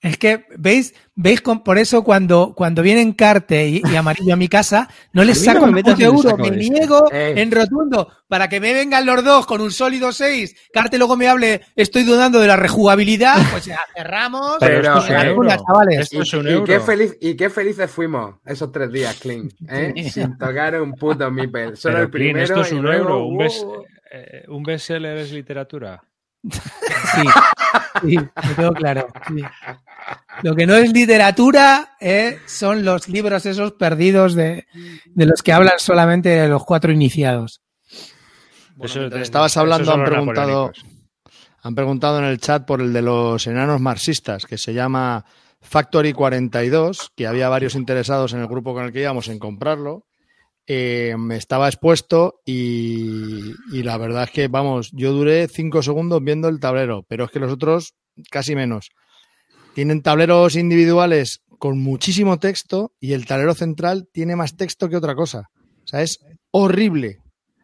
Es 0.01 0.19
que, 0.19 0.45
¿veis? 0.59 0.93
¿Veis? 1.15 1.41
con- 1.41 1.63
por 1.63 1.79
eso 1.79 2.03
cuando, 2.03 2.53
cuando 2.55 2.83
vienen 2.83 3.13
Carte 3.13 3.67
y, 3.67 3.81
y 3.91 3.95
Amarillo 3.95 4.33
a 4.35 4.37
mi 4.37 4.47
casa, 4.47 4.87
no 5.13 5.23
les 5.23 5.37
A 5.37 5.41
mí 5.41 5.47
no 5.47 5.53
saco 5.53 5.65
me 5.71 5.81
un 5.81 6.01
euro, 6.03 6.29
saco 6.29 6.37
me 6.37 6.51
niego 6.51 7.09
Eh. 7.11 7.33
en 7.37 7.49
rotundo 7.51 8.11
para 8.27 8.47
que 8.47 8.59
me 8.59 8.71
vengan 8.71 9.03
los 9.03 9.23
dos 9.23 9.47
con 9.47 9.61
un 9.61 9.71
sólido 9.71 10.11
6. 10.11 10.55
Carte 10.71 10.99
luego 10.99 11.17
me 11.17 11.27
hable, 11.27 11.61
estoy 11.75 12.03
dudando 12.03 12.39
de 12.39 12.45
la 12.45 12.55
rejugabilidad, 12.55 13.37
pues 13.49 13.65
ya 13.65 13.79
cerramos. 13.95 14.57
Pero 14.59 14.79
esto 14.81 15.07
es 15.11 15.27
un 15.29 15.35
cuna, 15.37 15.57
chavales. 15.57 15.99
Esto 16.01 16.21
es 16.21 16.33
un 16.35 16.45
y, 16.45 16.51
euro. 16.51 16.65
qué 16.65 16.79
feliz, 16.81 17.17
y 17.19 17.35
qué 17.35 17.49
felices 17.49 17.89
fuimos 17.89 18.35
esos 18.45 18.71
tres 18.71 18.91
días, 18.91 19.15
Clint. 19.19 19.53
¿eh? 19.67 20.07
Sin 20.11 20.37
tocar 20.37 20.79
un 20.79 20.93
puto 20.93 21.31
Mipel. 21.31 21.75
Solo 21.77 21.95
Pero, 21.95 22.05
el 22.05 22.11
Clint, 22.11 22.33
primero. 22.35 22.43
esto 22.43 22.61
es 22.61 22.71
y 22.71 22.75
un 22.75 22.83
luego, 22.83 23.03
euro. 23.09 23.25
Un, 23.25 23.41
uh, 23.43 23.83
eh, 24.17 24.45
un 24.47 24.63
bestseller 24.63 25.17
es 25.17 25.31
literatura. 25.31 26.03
Sí, 26.51 27.27
sí, 28.01 28.17
me 28.17 28.55
quedó 28.55 28.71
claro. 28.73 29.07
sí. 29.27 29.41
Lo 30.43 30.55
que 30.55 30.65
no 30.67 30.75
es 30.75 30.91
literatura 30.93 31.95
eh, 31.99 32.39
son 32.45 32.83
los 32.85 33.07
libros 33.07 33.45
esos 33.45 33.71
perdidos 33.73 34.35
de, 34.35 34.67
de 35.05 35.25
los 35.25 35.41
que 35.41 35.53
hablan 35.53 35.79
solamente 35.79 36.47
los 36.47 36.63
cuatro 36.65 36.91
iniciados. 36.91 37.61
Bueno, 38.75 38.85
Eso- 38.91 38.99
mientras 38.99 39.21
estabas 39.23 39.57
hablando, 39.57 39.91
han 39.93 40.03
preguntado, 40.03 40.71
han 41.63 41.75
preguntado 41.75 42.19
en 42.19 42.25
el 42.25 42.37
chat 42.39 42.65
por 42.65 42.81
el 42.81 42.93
de 42.93 43.01
los 43.01 43.47
enanos 43.47 43.79
marxistas, 43.81 44.45
que 44.45 44.57
se 44.57 44.73
llama 44.73 45.25
Factory 45.61 46.13
42, 46.13 47.11
que 47.15 47.25
había 47.27 47.49
varios 47.49 47.73
interesados 47.75 48.33
en 48.33 48.41
el 48.41 48.47
grupo 48.47 48.73
con 48.73 48.85
el 48.85 48.91
que 48.91 49.01
íbamos 49.01 49.29
en 49.29 49.39
comprarlo. 49.39 50.05
Eh, 50.67 51.15
me 51.17 51.35
estaba 51.37 51.67
expuesto 51.67 52.41
y, 52.45 53.51
y 53.71 53.83
la 53.83 53.97
verdad 53.97 54.23
es 54.23 54.31
que, 54.31 54.47
vamos, 54.47 54.89
yo 54.93 55.11
duré 55.13 55.47
cinco 55.47 55.83
segundos 55.83 56.23
viendo 56.23 56.47
el 56.47 56.59
tablero, 56.59 57.03
pero 57.07 57.25
es 57.25 57.31
que 57.31 57.39
los 57.39 57.51
otros 57.51 57.93
casi 58.31 58.55
menos. 58.55 58.89
Tienen 59.75 60.01
tableros 60.01 60.55
individuales 60.55 61.41
con 61.59 61.79
muchísimo 61.79 62.39
texto 62.39 62.93
y 62.99 63.13
el 63.13 63.25
tablero 63.25 63.53
central 63.53 64.07
tiene 64.11 64.35
más 64.35 64.55
texto 64.55 64.89
que 64.89 64.95
otra 64.97 65.15
cosa. 65.15 65.49
O 65.83 65.87
sea, 65.87 66.01
es 66.01 66.19
horrible, 66.51 67.19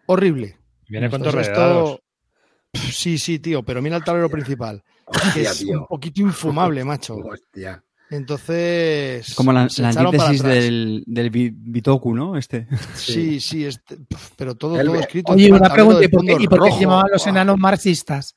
horrible. 0.06 0.58
Viene 0.88 1.10
con. 1.10 1.22
Pf, 1.24 2.91
Sí, 2.91 3.18
sí, 3.18 3.39
tío, 3.39 3.64
pero 3.64 3.82
mira 3.82 3.97
el 3.97 4.04
tablero 4.04 4.30
principal. 4.30 4.84
que 5.12 5.18
Hostia, 5.28 5.52
es 5.52 5.60
tío. 5.60 5.80
un 5.82 5.88
poquito 5.88 6.22
infumable, 6.22 6.84
macho. 6.84 7.16
Hostia. 7.16 7.84
Entonces. 8.12 9.34
Como 9.36 9.51
la, 9.53 9.62
antítesis 9.62 10.43
del, 10.43 11.03
del 11.07 11.30
Bi- 11.30 11.53
Bitoku, 11.55 12.14
¿no? 12.14 12.38
Este. 12.38 12.68
Sí, 12.93 13.39
sí, 13.39 13.66
este- 13.66 13.97
pero 14.36 14.55
todo, 14.55 14.80
El- 14.80 14.88
todo 14.88 14.95
escrito. 14.97 15.32
Oye, 15.32 15.51
una 15.51 15.72
pregunta, 15.74 15.99
de 15.99 16.05
¿y 16.05 16.09
por 16.09 16.26
qué, 16.26 16.38
y 16.39 16.47
por 16.47 16.64
qué 16.64 16.72
se 16.74 16.82
llamaban 16.82 17.09
los 17.12 17.26
enanos 17.26 17.57
marxistas? 17.57 18.36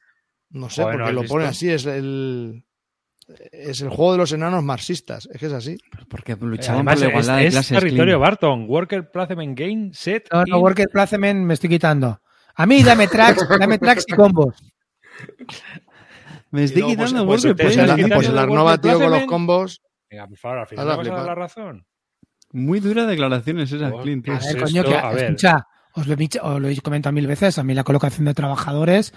No 0.50 0.70
sé, 0.70 0.82
Joder, 0.82 0.98
¿no 0.98 1.04
porque 1.06 1.14
lo 1.14 1.28
ponen 1.28 1.48
visto? 1.48 1.66
así, 1.66 1.70
es 1.70 1.84
el. 1.86 2.64
Es 3.52 3.80
el 3.80 3.88
juego 3.88 4.12
de 4.12 4.18
los 4.18 4.32
enanos 4.32 4.62
marxistas, 4.62 5.26
es 5.32 5.40
que 5.40 5.46
es 5.46 5.52
así. 5.52 5.78
Porque 6.08 6.36
luchaban 6.38 6.84
por 6.84 6.92
Además, 6.94 7.00
la 7.00 7.06
es, 7.06 7.10
igualdad 7.10 7.36
de 7.38 7.46
es 7.46 7.54
clases. 7.54 7.78
territorio 7.78 8.14
Clint. 8.16 8.20
Barton. 8.20 8.66
Worker 8.68 9.10
Placement 9.10 9.58
Game 9.58 9.90
Set. 9.94 10.28
No, 10.30 10.44
no, 10.46 10.56
in- 10.58 10.62
Worker 10.62 10.88
Placement 10.92 11.40
me 11.46 11.54
estoy 11.54 11.70
quitando. 11.70 12.20
A 12.54 12.66
mí 12.66 12.82
dame 12.84 13.08
tracks, 13.08 13.48
dame 13.58 13.78
tracks 13.78 14.04
y 14.06 14.12
combos. 14.12 14.54
Me 16.54 16.64
estoy 16.64 16.82
luego, 16.82 16.96
pues, 16.96 17.08
quitando 17.10 17.26
pues, 17.26 17.42
Pues, 17.42 17.76
el, 17.76 18.08
pues 18.10 18.28
el 18.28 18.38
Arnova, 18.38 18.78
tío, 18.78 18.98
con 19.00 19.10
los 19.10 19.24
combos. 19.24 19.82
Venga, 20.10 20.26
por 20.28 20.38
favor, 20.38 20.58
al 20.58 20.66
final 20.66 20.88
Haz 20.90 20.96
la 20.96 21.02
me 21.02 21.08
vas 21.10 21.12
a 21.12 21.16
dar 21.16 21.26
la 21.26 21.34
razón. 21.34 21.86
Muy 22.52 22.78
duras 22.80 23.08
declaraciones 23.08 23.72
esas, 23.72 23.92
Clint. 24.02 24.24
tío. 24.24 24.34
A 24.34 24.38
¿qué 24.38 24.46
ver, 24.46 24.56
es 24.58 24.62
coño, 24.62 24.84
que, 24.84 24.94
A 24.96 25.10
ver. 25.10 25.24
escucha, 25.24 25.66
os 25.94 26.06
lo, 26.06 26.12
he 26.12 26.16
dicho- 26.16 26.40
os 26.44 26.60
lo 26.60 26.68
he 26.68 26.76
comentado 26.80 27.12
mil 27.12 27.26
veces, 27.26 27.58
a 27.58 27.64
mí 27.64 27.74
la 27.74 27.82
colocación 27.82 28.24
de 28.26 28.34
trabajadores 28.34 29.12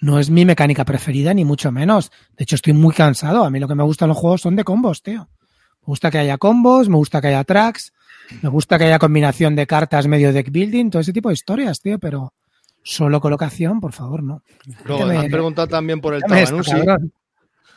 no 0.00 0.18
es 0.18 0.30
mi 0.30 0.44
mecánica 0.46 0.84
preferida, 0.86 1.34
ni 1.34 1.44
mucho 1.44 1.70
menos. 1.72 2.10
De 2.36 2.44
hecho, 2.44 2.54
estoy 2.56 2.72
muy 2.72 2.94
cansado. 2.94 3.44
A 3.44 3.50
mí 3.50 3.58
lo 3.60 3.68
que 3.68 3.74
me 3.74 3.82
gustan 3.82 4.08
los 4.08 4.16
juegos 4.16 4.40
son 4.40 4.56
de 4.56 4.64
combos, 4.64 5.02
tío. 5.02 5.28
Me 5.82 5.86
gusta 5.92 6.10
que 6.10 6.18
haya 6.18 6.38
combos, 6.38 6.88
me 6.88 6.96
gusta 6.96 7.20
que 7.20 7.26
haya 7.28 7.44
tracks, 7.44 7.92
me 8.42 8.48
gusta 8.48 8.78
que 8.78 8.84
haya 8.84 8.98
combinación 8.98 9.54
de 9.56 9.66
cartas 9.66 10.06
medio 10.06 10.32
deck 10.32 10.50
building, 10.50 10.88
todo 10.90 11.00
ese 11.02 11.12
tipo 11.12 11.28
de 11.28 11.34
historias, 11.34 11.80
tío, 11.80 11.98
pero 11.98 12.32
solo 12.88 13.20
colocación, 13.20 13.80
por 13.80 13.92
favor, 13.92 14.22
no. 14.22 14.42
Luego, 14.86 15.04
han 15.04 15.28
preguntado 15.28 15.68
también 15.68 16.00
por 16.00 16.14
el 16.14 16.22
cabrón. 16.22 17.12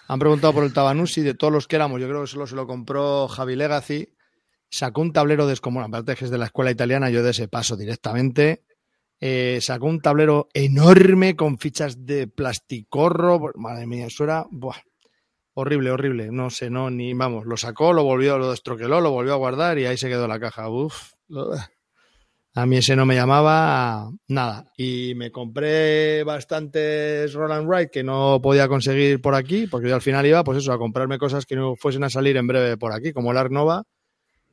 Han 0.08 0.20
preguntado 0.20 0.54
por 0.54 0.64
el 0.64 0.74
Tabanusi 0.74 1.22
de 1.22 1.34
todos 1.34 1.52
los 1.52 1.68
que 1.68 1.76
éramos. 1.76 2.00
Yo 2.00 2.08
creo 2.08 2.22
que 2.22 2.28
solo 2.28 2.48
se 2.48 2.56
lo 2.56 2.66
compró 2.66 3.28
Javi 3.28 3.56
Legacy. 3.56 4.10
Sacó 4.70 5.02
un 5.02 5.14
tablero 5.14 5.48
descomunal. 5.48 5.90
Aparte 5.90 6.16
que 6.16 6.26
es 6.26 6.32
de 6.32 6.38
la 6.38 6.46
escuela 6.46 6.72
italiana, 6.72 7.10
yo 7.10 7.24
de 7.24 7.32
ese 7.32 7.48
paso 7.48 7.76
directamente. 7.76 8.64
Eh, 9.20 9.60
sacó 9.62 9.88
un 9.88 10.02
tablero 10.02 10.48
enorme 10.54 11.36
con 11.36 11.58
fichas 11.58 12.06
de 12.06 12.28
plasticorro. 12.28 13.52
Madre 13.56 13.88
mía, 13.88 14.08
eso 14.08 14.24
era. 14.24 14.46
buah. 14.50 14.78
Horrible, 15.54 15.92
horrible. 15.92 16.32
No 16.32 16.50
sé, 16.50 16.70
no, 16.70 16.90
ni 16.90 17.14
vamos. 17.14 17.46
Lo 17.46 17.58
sacó, 17.58 17.92
lo 17.92 18.04
volvió, 18.04 18.38
lo 18.38 18.52
destroqueló, 18.52 19.02
lo 19.02 19.12
volvió 19.12 19.34
a 19.34 19.38
guardar 19.38 19.78
y 19.78 19.86
ahí 19.86 19.98
se 19.98 20.08
quedó 20.08 20.28
la 20.28 20.40
caja. 20.40 20.70
Uf. 20.70 21.12
A 22.54 22.66
mí 22.66 22.78
ese 22.78 22.98
no 22.98 23.06
me 23.06 23.16
llamaba 23.16 24.10
nada. 24.28 24.66
Y 24.76 25.14
me 25.16 25.32
compré 25.32 26.24
bastantes 26.24 27.34
Roland 27.34 27.66
Wright 27.68 27.90
que 27.90 28.04
no 28.04 28.42
podía 28.42 28.68
conseguir 28.68 29.22
por 29.22 29.36
aquí, 29.36 29.68
porque 29.68 29.88
yo 29.88 29.96
al 29.96 30.02
final 30.02 30.26
iba, 30.26 30.44
pues 30.44 30.58
eso, 30.58 30.74
a 30.74 30.78
comprarme 30.78 31.18
cosas 31.18 31.46
que 31.46 31.56
no 31.56 31.76
fuesen 31.78 32.04
a 32.04 32.10
salir 32.10 32.36
en 32.36 32.48
breve 32.48 32.76
por 32.76 32.92
aquí, 32.92 33.14
como 33.14 33.32
el 33.32 33.38
Ark 33.38 33.52
Nova 33.52 33.84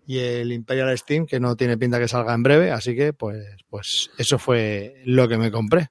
y 0.07 0.18
el 0.18 0.53
Imperial 0.53 0.96
Steam, 0.96 1.26
que 1.26 1.40
no 1.40 1.57
tiene 1.57 1.76
pinta 1.76 1.99
que 1.99 2.07
salga 2.09 2.34
en 2.34 2.42
breve. 2.44 2.70
Así 2.70 2.94
que, 2.94 3.12
pues, 3.12 3.44
pues 3.68 4.11
eso 4.16 4.38
fue 4.38 5.03
lo 5.05 5.28
que 5.28 5.36
me 5.36 5.51
compré. 5.51 5.88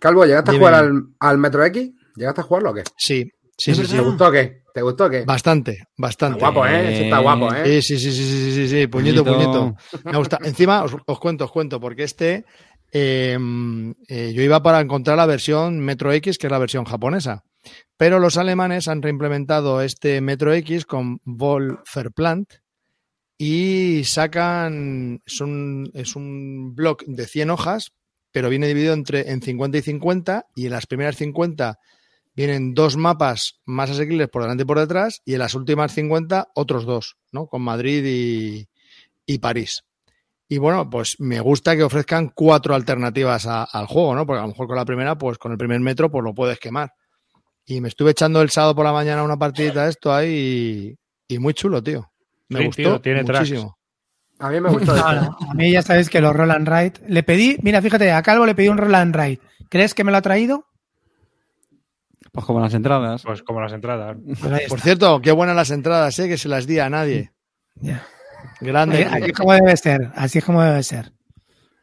Calvo, 0.00 0.26
¿llegaste 0.26 0.50
Dime. 0.50 0.64
a 0.64 0.68
jugar 0.68 0.84
al, 0.84 1.02
al 1.20 1.38
Metro 1.38 1.64
X? 1.64 1.92
¿Llegaste 2.16 2.40
a 2.40 2.44
jugarlo 2.44 2.70
o 2.70 2.74
qué? 2.74 2.82
Sí, 2.96 3.30
sí, 3.56 3.74
sí, 3.74 3.86
sí. 3.86 3.96
¿Te 3.96 4.02
gustó 4.02 4.30
qué? 4.30 4.62
¿Te 4.72 4.82
gustó 4.82 5.08
qué? 5.08 5.24
Bastante, 5.24 5.84
bastante. 5.96 6.38
Está 6.38 6.50
guapo, 6.50 6.66
¿eh? 6.66 6.92
Ese 6.92 7.04
está 7.04 7.18
guapo, 7.18 7.54
¿eh? 7.54 7.80
Sí, 7.80 7.98
sí, 7.98 7.98
sí, 7.98 8.12
sí, 8.12 8.24
sí, 8.24 8.52
sí, 8.52 8.68
sí, 8.68 8.86
puñito, 8.88 9.24
puñito. 9.24 9.76
Me 10.04 10.18
gusta. 10.18 10.38
Encima, 10.42 10.82
os, 10.82 10.96
os 11.06 11.20
cuento, 11.20 11.44
os 11.44 11.52
cuento, 11.52 11.80
porque 11.80 12.02
este, 12.02 12.44
eh, 12.96 13.36
eh, 14.08 14.32
yo 14.34 14.42
iba 14.42 14.62
para 14.62 14.80
encontrar 14.80 15.16
la 15.16 15.26
versión 15.26 15.80
Metro 15.80 16.12
X, 16.12 16.38
que 16.38 16.46
es 16.46 16.50
la 16.50 16.58
versión 16.58 16.84
japonesa. 16.84 17.42
Pero 17.96 18.20
los 18.20 18.36
alemanes 18.36 18.86
han 18.86 19.02
reimplementado 19.02 19.80
este 19.80 20.20
Metro 20.20 20.52
X 20.52 20.86
con 20.86 21.18
Volferplant 21.24 22.54
y 23.36 24.04
sacan, 24.04 25.20
es 25.26 25.40
un, 25.40 25.90
es 25.94 26.14
un 26.14 26.74
block 26.74 27.04
de 27.06 27.26
100 27.26 27.50
hojas, 27.50 27.92
pero 28.30 28.48
viene 28.48 28.68
dividido 28.68 28.94
entre, 28.94 29.30
en 29.30 29.42
50 29.42 29.78
y 29.78 29.82
50, 29.82 30.46
y 30.54 30.66
en 30.66 30.72
las 30.72 30.86
primeras 30.86 31.16
50 31.16 31.78
vienen 32.34 32.74
dos 32.74 32.96
mapas 32.96 33.60
más 33.64 33.90
asequibles 33.90 34.28
por 34.28 34.42
delante 34.42 34.62
y 34.62 34.66
por 34.66 34.78
detrás, 34.78 35.20
y 35.24 35.34
en 35.34 35.38
las 35.40 35.54
últimas 35.54 35.92
50 35.92 36.48
otros 36.54 36.84
dos, 36.84 37.16
¿no? 37.32 37.46
Con 37.46 37.62
Madrid 37.62 38.04
y, 38.06 38.68
y 39.26 39.38
París. 39.38 39.82
Y 40.48 40.58
bueno, 40.58 40.88
pues 40.90 41.16
me 41.20 41.40
gusta 41.40 41.74
que 41.76 41.82
ofrezcan 41.84 42.30
cuatro 42.34 42.74
alternativas 42.74 43.46
a- 43.46 43.64
al 43.64 43.86
juego, 43.86 44.14
¿no? 44.14 44.26
Porque 44.26 44.38
a 44.40 44.42
lo 44.42 44.48
mejor 44.48 44.66
con 44.66 44.76
la 44.76 44.84
primera, 44.84 45.16
pues 45.16 45.38
con 45.38 45.52
el 45.52 45.58
primer 45.58 45.80
metro, 45.80 46.10
pues 46.10 46.22
lo 46.22 46.34
puedes 46.34 46.58
quemar. 46.58 46.92
Y 47.66 47.80
me 47.80 47.88
estuve 47.88 48.10
echando 48.10 48.42
el 48.42 48.50
sábado 48.50 48.74
por 48.74 48.84
la 48.84 48.92
mañana 48.92 49.22
una 49.22 49.38
partidita 49.38 49.84
de 49.84 49.90
esto 49.90 50.12
ahí 50.12 50.96
y, 51.28 51.34
y 51.34 51.38
muy 51.38 51.54
chulo, 51.54 51.82
tío. 51.82 52.10
Me 52.50 52.58
Sí, 52.60 52.66
gustó 52.66 52.82
tío, 52.82 53.00
tiene 53.00 53.24
tracks. 53.24 53.40
muchísimo. 53.50 53.78
A 54.38 54.50
mí 54.50 54.60
me 54.60 54.68
gustó. 54.70 54.94
No, 54.96 55.12
no, 55.14 55.38
a 55.48 55.54
mí 55.54 55.72
ya 55.72 55.80
sabéis 55.80 56.10
que 56.10 56.20
los 56.20 56.34
Roland 56.36 56.68
Wright. 56.68 56.98
Le 57.08 57.22
pedí, 57.22 57.56
mira, 57.62 57.80
fíjate, 57.80 58.12
a 58.12 58.22
Calvo 58.22 58.44
le 58.44 58.54
pedí 58.54 58.68
un 58.68 58.76
Roland 58.76 59.14
Wright. 59.16 59.40
¿Crees 59.70 59.94
que 59.94 60.04
me 60.04 60.10
lo 60.12 60.18
ha 60.18 60.22
traído? 60.22 60.66
Pues 62.34 62.44
como 62.46 62.58
las 62.58 62.74
entradas. 62.74 63.22
Pues 63.22 63.42
como 63.44 63.60
las 63.60 63.72
entradas. 63.72 64.16
Pues 64.40 64.62
Por 64.68 64.80
cierto, 64.80 65.20
qué 65.20 65.30
buenas 65.30 65.54
las 65.54 65.70
entradas, 65.70 66.18
¿eh? 66.18 66.28
Que 66.28 66.36
se 66.36 66.48
las 66.48 66.66
di 66.66 66.80
a 66.80 66.90
nadie. 66.90 67.30
Ya. 67.76 68.02
Grande. 68.60 69.02
Eh, 69.02 69.08
Así 69.08 69.24
es 69.26 69.32
como 69.32 69.52
debe 69.52 69.76
ser, 69.76 70.10
así 70.16 70.38
es 70.38 70.44
como 70.44 70.60
debe 70.62 70.82
ser. 70.82 71.12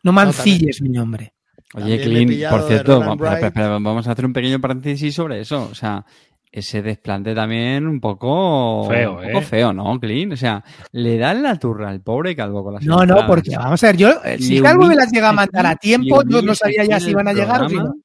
No 0.03 0.11
mancilles 0.11 0.81
mi 0.81 0.89
nombre. 0.89 1.33
Oye, 1.73 2.05
me 2.05 2.25
pillado 2.27 2.57
por 2.57 2.67
cierto, 2.67 2.99
vamos 2.99 4.07
a 4.07 4.11
hacer 4.11 4.25
un 4.25 4.33
pequeño 4.33 4.59
paréntesis 4.59 5.15
sobre 5.15 5.39
eso. 5.39 5.69
O 5.71 5.75
sea, 5.75 6.05
ese 6.51 6.81
desplante 6.81 7.33
también 7.33 7.87
un 7.87 8.01
poco 8.01 8.89
Feo, 8.89 9.11
un 9.13 9.23
poco 9.27 9.37
¿eh? 9.39 9.41
feo, 9.41 9.71
¿no, 9.71 9.97
Clean? 10.01 10.33
O 10.33 10.37
sea, 10.37 10.61
le 10.91 11.17
dan 11.17 11.43
la 11.43 11.57
turra 11.57 11.89
al 11.89 12.01
pobre 12.01 12.35
calvo 12.35 12.61
con 12.61 12.73
las 12.73 12.83
No, 12.83 13.05
no, 13.05 13.25
porque 13.25 13.55
vamos 13.55 13.81
a 13.83 13.87
ver, 13.87 13.95
yo, 13.95 14.09
eh, 14.25 14.37
si 14.37 14.59
Calvo 14.59 14.81
me 14.81 14.87
humilla- 14.87 15.03
las 15.03 15.11
llega 15.13 15.29
a 15.29 15.33
mandar 15.33 15.65
a 15.65 15.75
tiempo, 15.77 16.23
yo 16.27 16.41
no 16.41 16.53
sabía 16.55 16.83
ya 16.83 16.99
si 16.99 17.11
iban 17.11 17.29
a 17.29 17.33
llegar 17.33 17.63
o 17.63 17.69
si 17.69 17.75
no. 17.75 17.95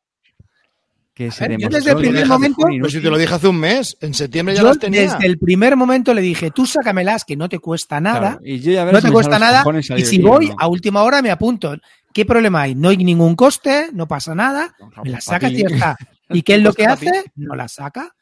Que 1.16 1.30
se 1.30 1.48
ver, 1.48 1.58
yo 1.58 1.68
desde 1.70 1.92
el 1.92 1.96
que 1.96 2.02
primer 2.02 2.26
momento- 2.26 2.66
Pues 2.78 2.92
si 2.92 3.00
te 3.00 3.08
lo 3.08 3.16
dije 3.16 3.32
hace 3.32 3.48
un 3.48 3.56
mes, 3.58 3.96
en 4.02 4.12
septiembre 4.12 4.54
ya 4.54 4.60
Yo 4.60 4.68
las 4.68 4.78
tenía. 4.78 5.00
desde 5.00 5.26
el 5.26 5.38
primer 5.38 5.74
momento 5.74 6.12
le 6.12 6.20
dije, 6.20 6.50
tú 6.50 6.66
sácamelas, 6.66 7.24
que 7.24 7.36
no 7.38 7.48
te 7.48 7.58
cuesta 7.58 8.02
nada, 8.02 8.18
Claro, 8.32 8.40
y 8.44 8.60
yo 8.60 8.72
ya 8.72 8.84
no 8.84 9.00
si 9.00 9.06
te 9.06 9.12
cuesta 9.12 9.38
nada, 9.38 9.64
y 9.96 10.04
si 10.04 10.18
voy 10.20 10.48
no. 10.50 10.56
a 10.58 10.68
última 10.68 11.02
hora 11.02 11.22
me 11.22 11.30
apunto. 11.30 11.74
¿Qué 12.12 12.26
problema 12.26 12.60
hay? 12.62 12.74
No 12.74 12.90
hay 12.90 12.98
ningún 12.98 13.34
coste, 13.34 13.88
no 13.94 14.06
pasa 14.06 14.34
nada, 14.34 14.74
No, 14.78 14.90
me 15.04 15.08
las 15.08 15.24
sacas 15.24 15.50
y 15.52 15.62
ya 15.62 15.68
está. 15.68 15.96
¿Y 16.28 16.42
qué 16.42 16.56
es 16.56 16.60
lo 16.62 16.74
que 16.74 16.84
Papi. 16.84 17.08
hace? 17.08 17.24
No 17.36 17.54
las 17.54 17.72
saca, 17.72 18.14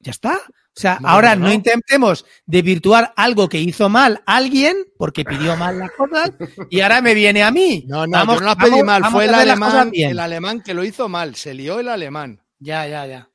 ya 0.00 0.10
está. 0.12 0.38
O 0.78 0.80
sea, 0.80 0.98
No, 1.00 1.08
ahora 1.08 1.34
no, 1.34 1.46
no. 1.48 1.52
intentemos 1.52 2.24
desvirtuar 2.46 3.12
algo 3.16 3.48
que 3.48 3.58
hizo 3.60 3.88
mal 3.88 4.22
alguien, 4.26 4.76
porque 4.96 5.24
pidió 5.24 5.56
mal 5.56 5.76
las 5.76 5.90
cosas, 5.90 6.30
y 6.70 6.80
ahora 6.82 7.02
me 7.02 7.14
viene 7.14 7.42
a 7.42 7.50
mí. 7.50 7.84
No, 7.88 8.06
no, 8.06 8.12
Vamos- 8.12 8.36
yo 8.36 8.40
no 8.42 8.46
las 8.46 8.56
pedí 8.56 8.70
vamos- 8.70 8.84
mal, 8.86 9.02
vamos 9.02 9.14
fue 9.16 9.24
el 9.24 9.34
alemán, 9.34 9.90
el 9.92 10.18
alemán 10.20 10.62
que 10.62 10.74
lo 10.74 10.84
hizo 10.84 11.08
mal, 11.08 11.34
se 11.34 11.52
lió 11.52 11.80
el 11.80 11.88
alemán. 11.88 12.40
Ya, 12.60 12.86
ya, 12.86 13.06
ya. 13.06 13.28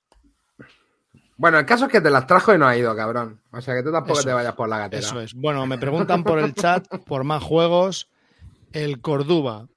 Bueno, 1.36 1.60
el 1.60 1.66
caso 1.66 1.86
es 1.88 1.91
que 1.91 2.00
te 2.00 2.10
las 2.10 2.26
trajo 2.28 2.54
y 2.56 2.58
no 2.58 2.66
ha 2.66 2.78
ido, 2.78 2.96
cabrón. 2.96 3.41
O 3.52 3.60
sea 3.60 3.76
que 3.76 3.84
tú 3.84 3.91
tampoco 3.91 4.20
Eso 4.20 4.28
te 4.30 4.34
vayas 4.34 4.54
por 4.54 4.70
la 4.70 4.78
gatera. 4.80 5.06
Eso 5.06 5.20
es. 5.20 5.34
Bueno, 5.34 5.66
me 5.68 5.78
preguntan 5.78 6.24
por 6.24 6.39
el 6.39 6.54
chat 6.54 6.88
por 7.06 7.26
más 7.26 7.44
juegos. 7.44 8.08
El 8.72 9.02
Corduba. 9.02 9.68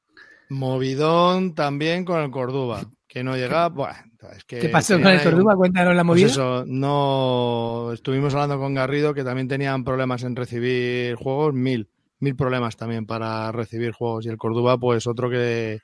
Movidón 0.48 1.54
también 1.56 2.04
con 2.04 2.22
el 2.22 2.30
Corduba. 2.30 2.82
Que 3.08 3.24
no 3.24 3.36
llega. 3.36 3.68
Buah, 3.68 4.04
es 4.34 4.44
que 4.44 4.58
¿Qué 4.58 4.68
pasó 4.68 4.94
con 4.94 5.08
el 5.08 5.22
Corduba? 5.22 5.56
Cuéntanos 5.56 5.94
la 5.94 6.02
Pues 6.02 6.06
movida. 6.06 6.26
eso, 6.26 6.64
no. 6.66 7.90
Estuvimos 7.92 8.32
hablando 8.34 8.58
con 8.58 8.74
Garrido 8.74 9.14
que 9.14 9.24
también 9.24 9.48
tenían 9.48 9.84
problemas 9.84 10.22
en 10.22 10.36
recibir 10.36 11.14
juegos, 11.16 11.54
mil, 11.54 11.88
mil 12.20 12.36
problemas 12.36 12.76
también 12.76 13.06
para 13.06 13.52
recibir 13.52 13.92
juegos. 13.92 14.26
Y 14.26 14.28
el 14.28 14.36
Córdoba, 14.38 14.78
pues 14.78 15.06
otro 15.06 15.28
que, 15.30 15.80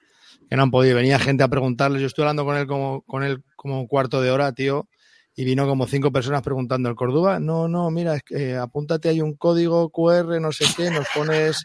que 0.49 0.57
no 0.57 0.63
han 0.63 0.71
podido. 0.71 0.97
Venía 0.97 1.19
gente 1.19 1.43
a 1.45 1.49
preguntarles. 1.49 2.01
Yo 2.01 2.07
estuve 2.07 2.25
hablando 2.25 2.45
con 2.45 2.57
él 2.57 2.67
como, 2.67 3.03
con 3.03 3.23
él 3.23 3.43
como 3.57 3.81
un 3.81 3.87
cuarto 3.87 4.21
de 4.21 4.31
hora, 4.31 4.53
tío. 4.53 4.89
Y 5.35 5.45
vino 5.47 5.67
como 5.67 5.87
cinco 5.87 6.13
personas 6.13 6.43
preguntando, 6.43 6.91
¿el 6.91 6.95
Córdoba? 6.95 7.41
No, 7.41 7.67
no, 7.67 7.91
mira, 7.91 8.17
es 8.17 8.23
que, 8.23 8.51
eh, 8.51 8.57
apúntate, 8.59 9.09
hay 9.09 9.23
un 9.23 9.35
código 9.35 9.89
QR, 9.89 10.39
no 10.43 10.53
sé 10.53 10.67
qué, 10.77 10.91
nos 10.91 11.07
pones 11.15 11.65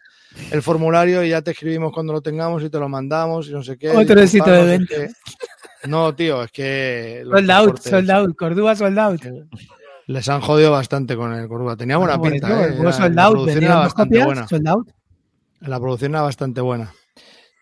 el 0.52 0.62
formulario 0.62 1.22
y 1.22 1.32
ya 1.32 1.42
te 1.42 1.52
escribimos 1.52 1.92
cuando 1.92 2.14
lo 2.14 2.22
tengamos 2.22 2.64
y 2.64 2.70
te 2.70 2.80
lo 2.80 2.88
mandamos 2.88 3.50
y 3.50 3.52
no 3.52 3.64
sé 3.64 3.78
qué. 3.78 3.90
Otro 3.90 4.22
éxito 4.22 4.50
de 4.50 4.64
venta. 4.64 4.96
No, 5.86 6.14
tío, 6.16 6.44
es 6.44 6.52
que... 6.52 7.24
Sold 7.30 7.52
out, 7.52 7.80
sold 7.80 8.10
out, 8.12 8.36
Córdoba 8.36 8.76
sold 8.76 8.98
out. 9.00 9.22
les 10.08 10.28
han 10.30 10.42
jodido 10.42 10.72
bastante 10.72 11.16
con 11.16 11.34
el 11.34 11.48
Córdoba. 11.48 11.76
Tenía 11.78 11.98
buena 11.98 12.14
Ah, 12.16 12.18
por 12.20 12.32
pinta, 12.32 12.48
eso, 12.68 12.90
¿eh? 12.90 12.94
sold 12.94 13.16
la 13.16 13.24
out, 13.26 13.32
producción 13.34 13.46
vendieron 13.46 13.78
era 13.78 13.86
bastante 13.86 14.10
copias, 14.16 14.26
buena. 14.26 14.48
sold 14.48 14.68
out. 14.68 14.90
La 15.62 15.80
producción 15.80 16.12
era 16.12 16.22
bastante 16.22 16.62
buena. 16.62 16.92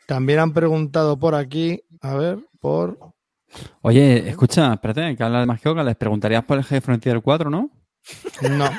También 0.07 0.39
han 0.39 0.53
preguntado 0.53 1.18
por 1.18 1.36
aquí, 1.36 1.82
a 2.01 2.16
ver, 2.16 2.39
por... 2.59 2.97
Oye, 3.82 4.28
escucha, 4.30 4.74
espérate, 4.74 5.16
que 5.16 5.24
habla 5.24 5.39
de 5.39 5.45
Magioca, 5.45 5.84
les 5.84 5.95
preguntarías 5.95 6.43
por 6.43 6.57
el 6.57 6.63
G 6.66 6.82
Frontier 6.82 7.22
4, 7.22 7.49
¿no? 7.49 7.70
No. 8.51 8.70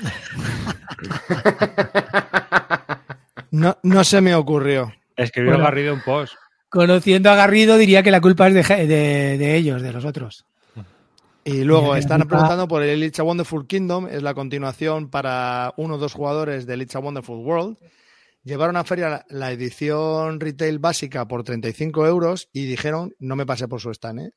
No, 3.51 3.77
no 3.83 4.05
se 4.05 4.21
me 4.21 4.35
ocurrió. 4.35 4.93
Escribió 5.17 5.53
Bueno. 5.53 5.65
Garrido 5.65 5.95
un 5.95 6.03
post. 6.03 6.35
Conociendo 6.77 7.31
a 7.31 7.35
Garrido, 7.37 7.79
diría 7.79 8.03
que 8.03 8.11
la 8.11 8.21
culpa 8.21 8.49
es 8.49 8.55
de, 8.55 8.63
ge- 8.63 8.87
de- 8.87 9.39
de 9.39 9.57
ellos, 9.57 9.81
de 9.81 9.93
los 9.93 10.05
otros. 10.05 10.45
Y 11.43 11.63
luego 11.65 11.95
están 12.01 12.21
preguntando 12.29 12.69
por 12.69 12.83
el 12.83 13.03
It's 13.03 13.19
a 13.19 13.23
Wonderful 13.23 13.67
Kingdom, 13.67 14.09
es 14.09 14.23
la 14.23 14.35
continuación 14.35 15.09
para 15.09 15.73
uno 15.79 15.95
o 15.95 15.99
dos 15.99 16.13
jugadores 16.13 16.67
del 16.67 16.83
It's 16.83 16.95
a 16.95 16.99
Wonderful 16.99 17.39
World. 17.39 17.79
Llevaron 18.45 18.77
a 18.77 18.85
feria 18.85 19.09
la, 19.09 19.27
la 19.31 19.53
edición 19.53 20.39
retail 20.39 20.79
básica 20.79 21.27
por 21.27 21.45
35 21.45 22.07
euros 22.07 22.49
y 22.53 22.67
dijeron, 22.67 23.15
no 23.21 23.37
me 23.37 23.47
pasé 23.47 23.69
por 23.69 23.81
su 23.81 23.91
stand, 23.91 24.21
¿eh? 24.21 24.31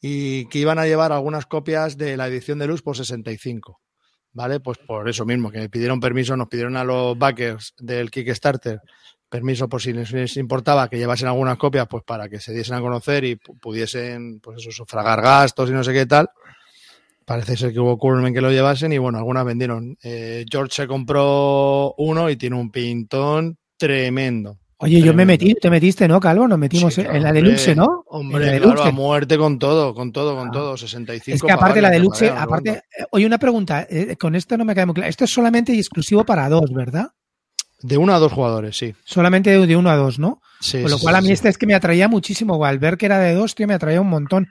y 0.00 0.46
que 0.46 0.58
iban 0.58 0.78
a 0.80 0.86
llevar 0.86 1.12
algunas 1.12 1.46
copias 1.46 1.96
de 1.96 2.16
la 2.16 2.26
edición 2.26 2.58
de 2.58 2.66
luz 2.66 2.82
por 2.82 2.96
65. 2.96 3.80
¿Vale? 4.32 4.60
Pues 4.60 4.76
por 4.78 5.08
eso 5.08 5.24
mismo, 5.24 5.50
que 5.50 5.60
me 5.60 5.68
pidieron 5.70 6.00
permiso, 6.00 6.36
nos 6.36 6.48
pidieron 6.48 6.76
a 6.76 6.84
los 6.84 7.16
backers 7.18 7.72
del 7.78 8.10
Kickstarter 8.10 8.80
permiso 9.36 9.68
por 9.68 9.80
si 9.82 9.92
les, 9.92 10.36
importaba 10.36 10.88
que 10.88 10.96
llevasen 10.98 11.28
algunas 11.28 11.56
copias, 11.58 11.86
pues 11.88 12.02
para 12.04 12.28
que 12.28 12.40
se 12.40 12.52
diesen 12.52 12.74
a 12.76 12.80
conocer 12.80 13.24
y 13.24 13.36
pu- 13.36 13.58
pudiesen, 13.60 14.40
pues 14.40 14.58
eso, 14.58 14.70
sufragar 14.70 15.20
gastos 15.22 15.68
y 15.70 15.72
no 15.72 15.84
sé 15.84 15.92
qué 15.92 16.06
tal. 16.06 16.28
Parece 17.24 17.56
ser 17.56 17.72
que 17.72 17.80
hubo 17.80 17.98
Coolman 17.98 18.32
que 18.32 18.40
lo 18.40 18.50
llevasen 18.52 18.92
y 18.92 18.98
bueno, 18.98 19.18
algunas 19.18 19.44
vendieron. 19.44 19.96
Eh, 20.02 20.44
George 20.50 20.72
se 20.74 20.86
compró 20.86 21.92
uno 21.98 22.30
y 22.30 22.36
tiene 22.36 22.56
un 22.56 22.70
pintón 22.70 23.58
tremendo. 23.76 24.58
Oye, 24.78 25.00
yo 25.00 25.14
me 25.14 25.24
metí, 25.24 25.54
te 25.54 25.70
metiste, 25.70 26.06
¿no, 26.06 26.20
Calvo? 26.20 26.46
Nos 26.46 26.58
metimos 26.58 26.92
Sí, 26.94 27.00
en 27.00 27.22
la 27.22 27.30
hombre, 27.30 27.32
deluxe, 27.42 27.74
¿no? 27.74 28.04
Hombre, 28.08 28.44
la 28.52 28.58
claro, 28.60 28.84
a 28.84 28.90
muerte 28.92 29.38
con 29.38 29.58
todo, 29.58 29.94
con 29.94 30.12
todo, 30.12 30.36
con 30.36 30.48
Ah. 30.48 30.52
todo. 30.52 30.76
65 30.76 31.34
Es 31.34 31.42
que 31.42 31.50
aparte 31.50 31.80
la 31.80 31.88
varias, 31.88 32.02
deluxe, 32.02 32.28
aparte, 32.30 32.70
eh, 32.70 33.04
oye, 33.10 33.24
una 33.26 33.38
pregunta, 33.38 33.86
eh, 33.88 34.16
con 34.16 34.34
esto 34.34 34.56
no 34.58 34.64
me 34.66 34.74
queda 34.74 34.84
muy 34.86 34.94
claro. 34.94 35.08
Esto 35.08 35.24
es 35.24 35.30
solamente 35.32 35.72
y 35.72 35.78
exclusivo 35.78 36.24
para 36.24 36.48
dos, 36.50 36.70
¿verdad? 36.74 37.08
De 37.82 37.98
uno 37.98 38.14
a 38.14 38.18
dos 38.18 38.32
jugadores, 38.32 38.76
sí. 38.76 38.94
Solamente 39.04 39.50
de, 39.50 39.66
de 39.66 39.76
uno 39.76 39.90
a 39.90 39.96
dos, 39.96 40.18
¿no? 40.18 40.40
sí 40.60 40.80
Con 40.82 40.90
lo 40.90 40.96
sí, 40.98 41.02
cual 41.02 41.14
sí, 41.14 41.18
a 41.18 41.20
mí 41.22 41.26
sí. 41.28 41.32
este 41.34 41.48
es 41.50 41.58
que 41.58 41.66
me 41.66 41.74
atraía 41.74 42.08
muchísimo. 42.08 42.64
Al 42.64 42.78
ver 42.78 42.96
que 42.96 43.06
era 43.06 43.18
de 43.18 43.34
dos, 43.34 43.54
tío, 43.54 43.66
me 43.66 43.74
atraía 43.74 44.00
un 44.00 44.08
montón. 44.08 44.48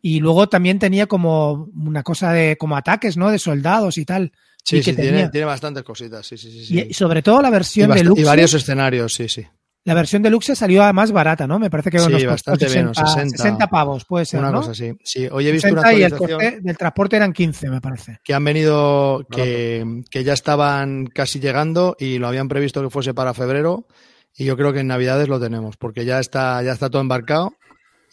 Y 0.00 0.20
luego 0.20 0.48
también 0.48 0.78
tenía 0.78 1.06
como 1.06 1.68
una 1.76 2.02
cosa 2.02 2.32
de 2.32 2.56
como 2.56 2.76
ataques, 2.76 3.16
¿no? 3.16 3.30
De 3.30 3.38
soldados 3.38 3.98
y 3.98 4.04
tal. 4.04 4.32
Sí, 4.64 4.76
y 4.76 4.78
que 4.80 4.90
sí, 4.92 4.96
tiene, 4.96 5.10
tenía- 5.10 5.30
tiene 5.30 5.44
bastantes 5.46 5.82
cositas, 5.82 6.26
sí, 6.26 6.36
sí, 6.38 6.50
sí. 6.50 6.64
sí. 6.66 6.86
Y 6.90 6.94
sobre 6.94 7.22
todo 7.22 7.42
la 7.42 7.50
versión 7.50 7.90
bast- 7.90 7.94
deluxe. 7.96 8.20
y 8.22 8.24
varios 8.24 8.54
escenarios, 8.54 9.14
sí, 9.14 9.28
sí. 9.28 9.46
La 9.84 9.94
versión 9.94 10.22
deluxe 10.22 10.54
salió 10.54 10.90
más 10.92 11.10
barata, 11.10 11.46
¿no? 11.48 11.58
Me 11.58 11.68
parece 11.68 11.90
que 11.90 11.98
Sí, 11.98 12.04
nos 12.04 12.12
costó 12.24 12.52
bastante 12.52 12.68
60, 12.68 12.80
menos, 12.80 12.96
60. 12.96 13.36
60 13.36 13.66
pavos, 13.66 14.04
puede 14.04 14.24
ser, 14.24 14.38
Una 14.40 14.50
¿no? 14.50 14.58
cosa 14.58 14.70
así. 14.72 14.92
Sí, 15.02 15.26
hoy 15.30 15.48
he 15.48 15.52
visto 15.52 15.68
una 15.72 15.82
60 15.82 15.92
y 15.98 16.02
el 16.04 16.12
actualización 16.12 16.40
coste 16.52 16.60
del 16.62 16.78
transporte 16.78 17.16
eran 17.16 17.32
15, 17.32 17.68
me 17.70 17.80
parece. 17.80 18.18
que 18.22 18.32
han 18.34 18.44
venido, 18.44 19.26
que, 19.30 20.02
que 20.08 20.22
ya 20.22 20.34
estaban 20.34 21.06
casi 21.06 21.40
llegando 21.40 21.96
y 21.98 22.18
lo 22.18 22.28
habían 22.28 22.46
previsto 22.48 22.80
que 22.82 22.90
fuese 22.90 23.12
para 23.12 23.34
febrero 23.34 23.86
y 24.36 24.44
yo 24.44 24.56
creo 24.56 24.72
que 24.72 24.80
en 24.80 24.86
Navidades 24.86 25.28
lo 25.28 25.40
tenemos 25.40 25.76
porque 25.76 26.04
ya 26.04 26.20
está, 26.20 26.62
ya 26.62 26.72
está 26.72 26.88
todo 26.88 27.02
embarcado 27.02 27.54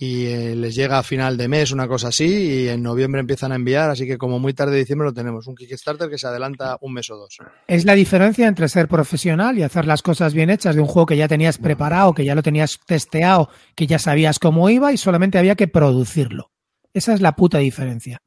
y 0.02 0.28
eh, 0.28 0.56
les 0.56 0.76
llega 0.76 0.98
a 0.98 1.04
final 1.04 1.36
de 1.36 1.50
mes 1.50 1.74
una 1.74 1.86
cosa 1.86 2.08
así 2.08 2.26
y 2.26 2.70
en 2.70 2.82
noviembre 2.82 3.20
empiezan 3.20 3.52
a 3.52 3.56
enviar, 3.56 3.90
así 3.90 4.08
que 4.08 4.18
como 4.18 4.40
muy 4.40 4.54
tarde 4.54 4.72
de 4.72 4.80
diciembre 4.80 5.06
lo 5.10 5.14
tenemos. 5.14 5.46
Un 5.46 5.56
Kickstarter 5.56 6.10
que 6.10 6.18
se 6.18 6.26
adelanta 6.26 6.78
un 6.80 6.94
mes 6.94 7.10
o 7.10 7.18
dos. 7.18 7.38
Es 7.68 7.84
la 7.84 7.96
diferencia 7.96 8.48
entre 8.48 8.70
ser 8.70 8.88
profesional 8.88 9.58
y 9.58 9.64
hacer 9.64 9.86
las 9.86 10.02
cosas 10.02 10.34
bien 10.34 10.50
hechas 10.50 10.76
de 10.76 10.82
un 10.82 10.88
juego 10.88 11.06
que 11.06 11.18
ya 11.18 11.28
tenías 11.28 11.58
preparado, 11.58 12.14
que 12.14 12.24
ya 12.24 12.34
lo 12.34 12.42
tenías 12.42 12.80
testeado, 12.86 13.50
que 13.76 13.88
ya 13.88 14.00
sabías 14.00 14.40
cómo 14.40 14.70
iba 14.70 14.94
y 14.94 14.98
solamente 14.98 15.38
había 15.38 15.56
que 15.56 15.68
producirlo. 15.68 16.50
Esa 16.94 17.14
es 17.14 17.20
la 17.20 17.36
puta 17.36 17.58
diferencia. 17.58 18.22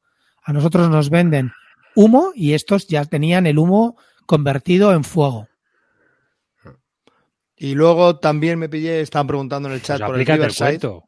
A 0.45 0.53
nosotros 0.53 0.91
nos 0.91 1.09
venden 1.09 1.53
humo 1.97 2.33
y 2.35 2.53
estos 2.53 2.87
ya 2.87 3.07
tenían 3.07 3.47
el 3.47 3.59
humo 3.59 3.97
convertido 4.27 4.93
en 4.93 5.05
fuego. 5.05 5.49
Y 7.57 7.75
luego 7.75 8.19
también 8.19 8.59
me 8.59 8.69
pillé, 8.69 9.01
estaban 9.01 9.27
preguntando 9.27 9.71
en 9.71 9.77
el 9.77 9.83
chat 9.83 10.01
Pues 10.01 10.11
por 10.11 10.21
el 10.21 10.27
Riverside. 10.27 11.03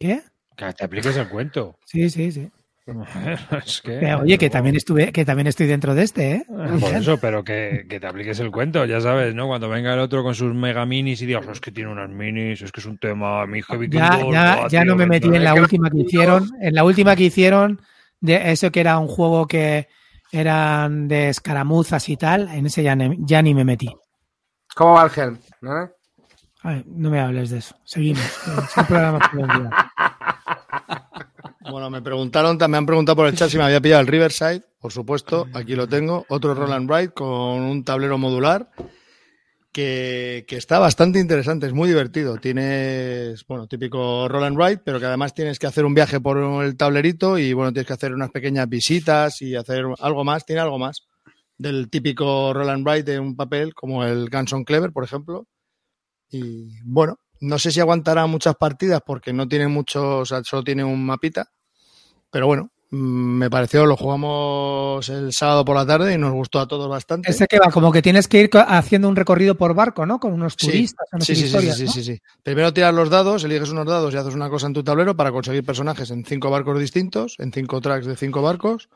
¿Qué? 0.00 0.22
Que 0.56 0.72
te 0.72 0.84
apliques 0.84 1.14
el 1.16 1.28
cuento. 1.28 1.78
Sí, 1.84 2.08
sí, 2.08 2.32
sí. 2.32 2.50
es 3.64 3.82
que, 3.82 3.98
Pero, 4.00 4.20
oye, 4.20 4.36
que 4.38 4.48
también 4.50 4.74
estuve, 4.74 5.12
que 5.12 5.24
también 5.24 5.46
estoy 5.46 5.66
dentro 5.66 5.94
de 5.94 6.02
este, 6.02 6.32
¿eh? 6.32 6.44
Por 6.48 6.92
eso, 6.94 7.18
pero 7.18 7.44
que, 7.44 7.86
que 7.88 8.00
te 8.00 8.06
apliques 8.06 8.40
el 8.40 8.50
cuento, 8.50 8.84
ya 8.86 9.00
sabes, 9.00 9.34
¿no? 9.34 9.46
Cuando 9.46 9.68
venga 9.68 9.92
el 9.92 10.00
otro 10.00 10.22
con 10.24 10.34
sus 10.34 10.52
mega 10.54 10.86
minis 10.86 11.20
y 11.22 11.26
digas, 11.26 11.44
"Oh, 11.46 11.52
es 11.52 11.60
que 11.60 11.70
tiene 11.70 11.92
unas 11.92 12.08
minis, 12.08 12.62
es 12.62 12.72
que 12.72 12.80
es 12.80 12.86
un 12.86 12.98
tema, 12.98 13.46
mi 13.46 13.62
heavy 13.62 13.88
Ya, 13.90 14.18
ya, 14.32 14.62
ya 14.62 14.68
tío, 14.68 14.84
no 14.86 14.96
me 14.96 15.06
metí 15.06 15.28
en 15.28 15.44
la 15.44 15.54
última 15.54 15.88
que 15.90 15.98
hicieron. 15.98 16.50
En 16.60 16.74
la 16.74 16.82
última 16.82 17.14
que 17.14 17.24
hicieron, 17.24 17.80
de 18.20 18.50
eso 18.50 18.72
que 18.72 18.80
era 18.80 18.98
un 18.98 19.06
juego 19.06 19.46
que 19.46 19.86
eran 20.32 21.06
de 21.06 21.28
escaramuzas 21.28 22.08
y 22.08 22.16
tal, 22.16 22.48
en 22.48 22.66
ese 22.66 22.82
ya, 22.82 22.96
ne- 22.96 23.18
ya 23.20 23.40
ni 23.42 23.54
me 23.54 23.64
metí. 23.64 23.94
¿Cómo 24.74 24.94
va 24.94 25.04
el 25.04 25.10
Helm? 25.14 25.38
¿no? 25.60 25.90
Ay, 26.62 26.82
no 26.86 27.10
me 27.10 27.20
hables 27.20 27.50
de 27.50 27.58
eso. 27.58 27.76
Seguimos. 27.84 28.20
Es 28.70 28.76
un 28.76 28.86
programa 28.86 29.18
todo 29.30 29.44
el 29.44 29.48
día. 29.48 29.70
Bueno, 31.70 31.90
me 31.90 32.02
preguntaron, 32.02 32.58
me 32.68 32.76
han 32.76 32.86
preguntado 32.86 33.16
por 33.16 33.26
el 33.26 33.34
chat 33.34 33.50
si 33.50 33.58
me 33.58 33.64
había 33.64 33.80
pillado 33.80 34.00
el 34.00 34.06
Riverside, 34.06 34.62
por 34.80 34.92
supuesto, 34.92 35.46
aquí 35.54 35.74
lo 35.74 35.88
tengo, 35.88 36.24
otro 36.28 36.54
Roll 36.54 36.72
and 36.72 36.90
Ride 36.90 37.10
con 37.10 37.62
un 37.62 37.84
tablero 37.84 38.18
modular 38.18 38.70
que, 39.72 40.44
está 40.48 40.78
bastante 40.78 41.18
interesante, 41.18 41.66
es 41.66 41.72
muy 41.72 41.88
divertido. 41.88 42.38
Tienes, 42.38 43.46
bueno, 43.46 43.66
típico 43.66 44.28
Roll 44.28 44.44
and 44.44 44.58
Ride, 44.58 44.78
pero 44.78 44.98
que 44.98 45.06
además 45.06 45.34
tienes 45.34 45.58
que 45.58 45.66
hacer 45.66 45.84
un 45.84 45.94
viaje 45.94 46.20
por 46.20 46.38
el 46.64 46.76
tablerito 46.76 47.38
y 47.38 47.52
bueno, 47.52 47.72
tienes 47.72 47.86
que 47.86 47.92
hacer 47.92 48.12
unas 48.12 48.30
pequeñas 48.30 48.68
visitas 48.68 49.40
y 49.42 49.54
hacer 49.54 49.84
algo 50.00 50.24
más, 50.24 50.44
tiene 50.44 50.62
algo 50.62 50.78
más 50.78 51.06
del 51.56 51.90
típico 51.90 52.52
Roll 52.54 52.70
and 52.70 52.86
Ride 52.86 53.02
de 53.02 53.20
un 53.20 53.36
papel 53.36 53.74
como 53.74 54.04
el 54.04 54.28
Ganson 54.28 54.64
Clever, 54.64 54.92
por 54.92 55.04
ejemplo. 55.04 55.46
Y 56.30 56.80
bueno, 56.84 57.18
no 57.40 57.58
sé 57.58 57.70
si 57.70 57.80
aguantará 57.80 58.26
muchas 58.26 58.56
partidas 58.56 59.02
porque 59.04 59.32
no 59.32 59.46
tiene 59.48 59.68
mucho, 59.68 60.18
o 60.18 60.24
sea, 60.24 60.42
solo 60.42 60.62
tiene 60.62 60.84
un 60.84 61.04
mapita. 61.04 61.50
Pero 62.30 62.46
bueno, 62.46 62.70
mm, 62.90 62.96
me 62.96 63.50
pareció, 63.50 63.86
lo 63.86 63.96
jugamos 63.96 65.08
el 65.08 65.32
sábado 65.32 65.64
por 65.64 65.76
la 65.76 65.84
tarde 65.84 66.14
y 66.14 66.18
nos 66.18 66.32
gustó 66.32 66.60
a 66.60 66.68
todos 66.68 66.88
bastante. 66.88 67.30
Ese 67.30 67.46
que 67.46 67.58
va, 67.58 67.70
como 67.70 67.90
que 67.92 68.02
tienes 68.02 68.28
que 68.28 68.40
ir 68.40 68.50
haciendo 68.54 69.08
un 69.08 69.16
recorrido 69.16 69.56
por 69.56 69.74
barco, 69.74 70.06
¿no? 70.06 70.20
Con 70.20 70.32
unos 70.32 70.56
turistas, 70.56 71.06
sí, 71.20 71.34
sí, 71.34 71.48
sí, 71.48 71.72
sí, 71.72 71.84
¿no? 71.84 71.92
sí, 71.92 72.04
sí. 72.04 72.20
Primero 72.42 72.72
tiras 72.72 72.94
los 72.94 73.10
dados, 73.10 73.44
eliges 73.44 73.70
unos 73.70 73.86
dados 73.86 74.14
y 74.14 74.16
haces 74.16 74.34
una 74.34 74.48
cosa 74.48 74.68
en 74.68 74.74
tu 74.74 74.84
tablero 74.84 75.16
para 75.16 75.32
conseguir 75.32 75.64
personajes 75.64 76.10
en 76.10 76.24
cinco 76.24 76.50
barcos 76.50 76.78
distintos, 76.78 77.34
en 77.38 77.52
cinco 77.52 77.80
tracks 77.80 78.06
de 78.06 78.16
cinco 78.16 78.42
barcos. 78.42 78.88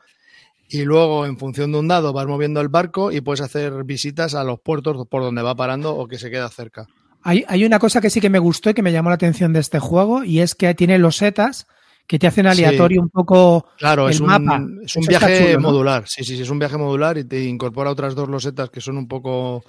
Y 0.67 0.83
luego, 0.83 1.27
en 1.27 1.37
función 1.37 1.71
de 1.71 1.77
un 1.77 1.87
dado, 1.87 2.11
vas 2.11 2.25
moviendo 2.25 2.59
el 2.59 2.69
barco 2.69 3.11
y 3.11 3.21
puedes 3.21 3.41
hacer 3.41 3.83
visitas 3.83 4.33
a 4.33 4.43
los 4.43 4.59
puertos 4.59 5.05
por 5.07 5.21
donde 5.21 5.43
va 5.43 5.55
parando 5.55 5.95
o 5.95 6.07
que 6.07 6.17
se 6.17 6.31
queda 6.31 6.49
cerca. 6.49 6.87
Hay, 7.21 7.43
hay 7.47 7.65
una 7.65 7.77
cosa 7.77 8.01
que 8.01 8.09
sí 8.09 8.19
que 8.19 8.29
me 8.31 8.39
gustó 8.39 8.71
y 8.71 8.73
que 8.73 8.81
me 8.81 8.91
llamó 8.91 9.09
la 9.09 9.15
atención 9.15 9.53
de 9.53 9.59
este 9.59 9.79
juego 9.79 10.23
y 10.23 10.39
es 10.39 10.55
que 10.55 10.73
tiene 10.73 10.97
los 10.97 11.17
setas 11.17 11.67
que 12.07 12.19
te 12.19 12.27
hacen 12.27 12.47
aleatorio 12.47 13.01
un 13.01 13.09
poco 13.09 13.67
Claro, 13.77 14.09
el 14.09 14.15
es 14.15 14.19
un, 14.19 14.27
mapa. 14.27 14.67
es 14.83 14.95
un 14.95 15.07
Eso 15.09 15.09
viaje 15.09 15.37
chulo, 15.43 15.59
¿no? 15.59 15.71
modular. 15.71 16.03
Sí, 16.07 16.23
sí, 16.23 16.35
sí, 16.35 16.43
es 16.43 16.49
un 16.49 16.59
viaje 16.59 16.77
modular 16.77 17.17
y 17.17 17.23
te 17.25 17.43
incorpora 17.43 17.91
otras 17.91 18.15
dos 18.15 18.29
losetas 18.29 18.69
que 18.69 18.81
son 18.81 18.97
un 18.97 19.07
poco 19.07 19.63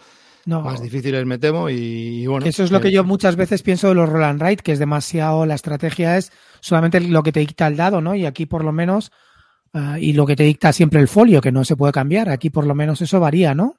No, 0.44 0.62
más 0.62 0.80
difíciles, 0.80 1.24
me 1.26 1.38
temo. 1.38 1.68
Y, 1.70 2.22
y 2.22 2.26
bueno, 2.26 2.46
eso 2.46 2.62
es 2.64 2.70
lo 2.70 2.78
eh, 2.78 2.80
que 2.80 2.92
yo 2.92 3.04
muchas 3.04 3.36
veces 3.36 3.62
pienso 3.62 3.88
de 3.88 3.94
los 3.94 4.08
roll 4.08 4.24
and 4.24 4.42
ride, 4.42 4.56
que 4.58 4.72
es 4.72 4.78
demasiado, 4.78 5.44
la 5.46 5.54
estrategia 5.54 6.16
es 6.18 6.30
solamente 6.60 7.00
lo 7.00 7.22
que 7.22 7.32
te 7.32 7.40
dicta 7.40 7.66
el 7.66 7.76
dado, 7.76 8.00
¿no? 8.00 8.14
Y 8.14 8.26
aquí 8.26 8.46
por 8.46 8.64
lo 8.64 8.72
menos, 8.72 9.10
ah, 9.72 9.98
y 9.98 10.12
lo 10.12 10.26
que 10.26 10.36
te 10.36 10.44
dicta 10.44 10.72
siempre 10.72 11.00
el 11.00 11.08
folio, 11.08 11.40
que 11.40 11.52
no 11.52 11.64
se 11.64 11.76
puede 11.76 11.92
cambiar, 11.92 12.28
aquí 12.30 12.50
por 12.50 12.66
lo 12.66 12.74
menos 12.74 13.00
eso 13.02 13.20
varía, 13.20 13.54
¿no? 13.54 13.76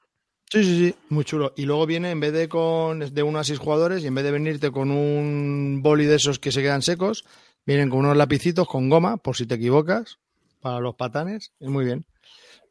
Sí, 0.50 0.64
sí, 0.64 0.78
sí, 0.80 0.96
muy 1.10 1.26
chulo. 1.26 1.54
Y 1.58 1.66
luego 1.66 1.86
viene, 1.86 2.12
en 2.12 2.22
vez 2.22 2.32
de 2.32 2.48
con 2.48 3.00
de 3.00 3.24
uno 3.24 3.40
a 3.40 3.44
seis 3.44 3.60
jugadores, 3.60 4.04
y 4.04 4.08
en 4.08 4.16
vez 4.16 4.24
de 4.24 4.32
venirte 4.32 4.72
con 4.72 4.92
un 4.92 5.82
boli 5.84 6.06
de 6.06 6.16
esos 6.16 6.40
que 6.40 6.54
se 6.54 6.62
quedan 6.62 6.82
secos, 6.82 7.26
vienen 7.68 7.90
con 7.90 8.00
unos 8.00 8.16
lapicitos 8.16 8.68
con 8.68 8.90
goma, 8.90 9.18
por 9.18 9.36
si 9.36 9.46
te 9.46 9.56
equivocas, 9.56 10.18
para 10.62 10.80
los 10.80 10.96
patanes. 10.96 11.52
Es 11.60 11.68
muy 11.68 11.84
bien. 11.86 12.06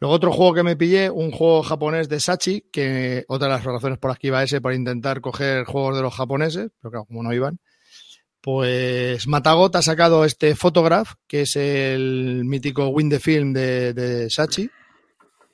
Luego 0.01 0.15
otro 0.15 0.33
juego 0.33 0.55
que 0.55 0.63
me 0.63 0.77
pillé, 0.77 1.11
un 1.11 1.31
juego 1.31 1.63
japonés 1.63 2.09
de 2.09 2.19
Sachi, 2.19 2.65
que 2.73 3.25
otra 3.29 3.49
de 3.49 3.55
las 3.55 3.65
razones 3.65 3.99
por 3.99 4.11
las 4.11 4.19
que 4.19 4.29
iba 4.29 4.43
ese, 4.43 4.61
para 4.61 4.75
intentar 4.75 5.21
coger 5.21 5.65
juegos 5.65 5.97
de 5.97 6.03
los 6.03 6.15
japoneses, 6.15 6.71
pero 6.81 6.91
claro, 6.91 7.05
como 7.05 7.23
no 7.23 7.33
iban, 7.33 7.59
pues 8.41 9.27
Matagot 9.27 9.77
ha 9.77 9.83
sacado 9.83 10.25
este 10.25 10.55
Photograph, 10.55 11.15
que 11.27 11.43
es 11.43 11.57
el 11.57 12.45
mítico 12.45 12.89
Win 12.89 13.11
the 13.11 13.21
Film 13.21 13.53
de, 13.53 14.29
Sachi. 14.31 14.71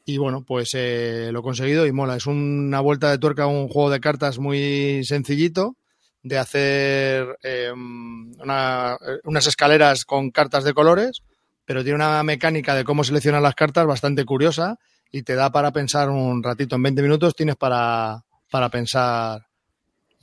Y 0.04 0.18
bueno, 0.18 0.44
pues 0.44 0.70
eh, 0.74 1.30
lo 1.32 1.40
he 1.40 1.42
conseguido 1.42 1.86
y 1.86 1.92
mola. 1.92 2.16
Es 2.16 2.26
una 2.26 2.80
vuelta 2.80 3.10
de 3.10 3.18
tuerca 3.18 3.46
un 3.46 3.68
juego 3.68 3.90
de 3.90 4.00
cartas 4.00 4.38
muy 4.38 5.04
sencillito 5.04 5.76
de 6.22 6.38
hacer 6.38 7.36
eh, 7.42 7.70
una- 7.72 8.96
unas 9.24 9.46
escaleras 9.46 10.04
con 10.04 10.30
cartas 10.30 10.64
de 10.64 10.74
colores, 10.74 11.22
pero 11.64 11.82
tiene 11.82 11.96
una 11.96 12.22
mecánica 12.22 12.74
de 12.74 12.84
cómo 12.84 13.04
seleccionar 13.04 13.42
las 13.42 13.54
cartas 13.54 13.86
bastante 13.86 14.24
curiosa 14.24 14.76
y 15.10 15.22
te 15.22 15.34
da 15.34 15.50
para 15.52 15.72
pensar 15.72 16.10
un 16.10 16.42
ratito. 16.42 16.76
En 16.76 16.82
20 16.82 17.02
minutos 17.02 17.34
tienes 17.34 17.56
para, 17.56 18.22
para 18.50 18.68
pensar 18.68 19.42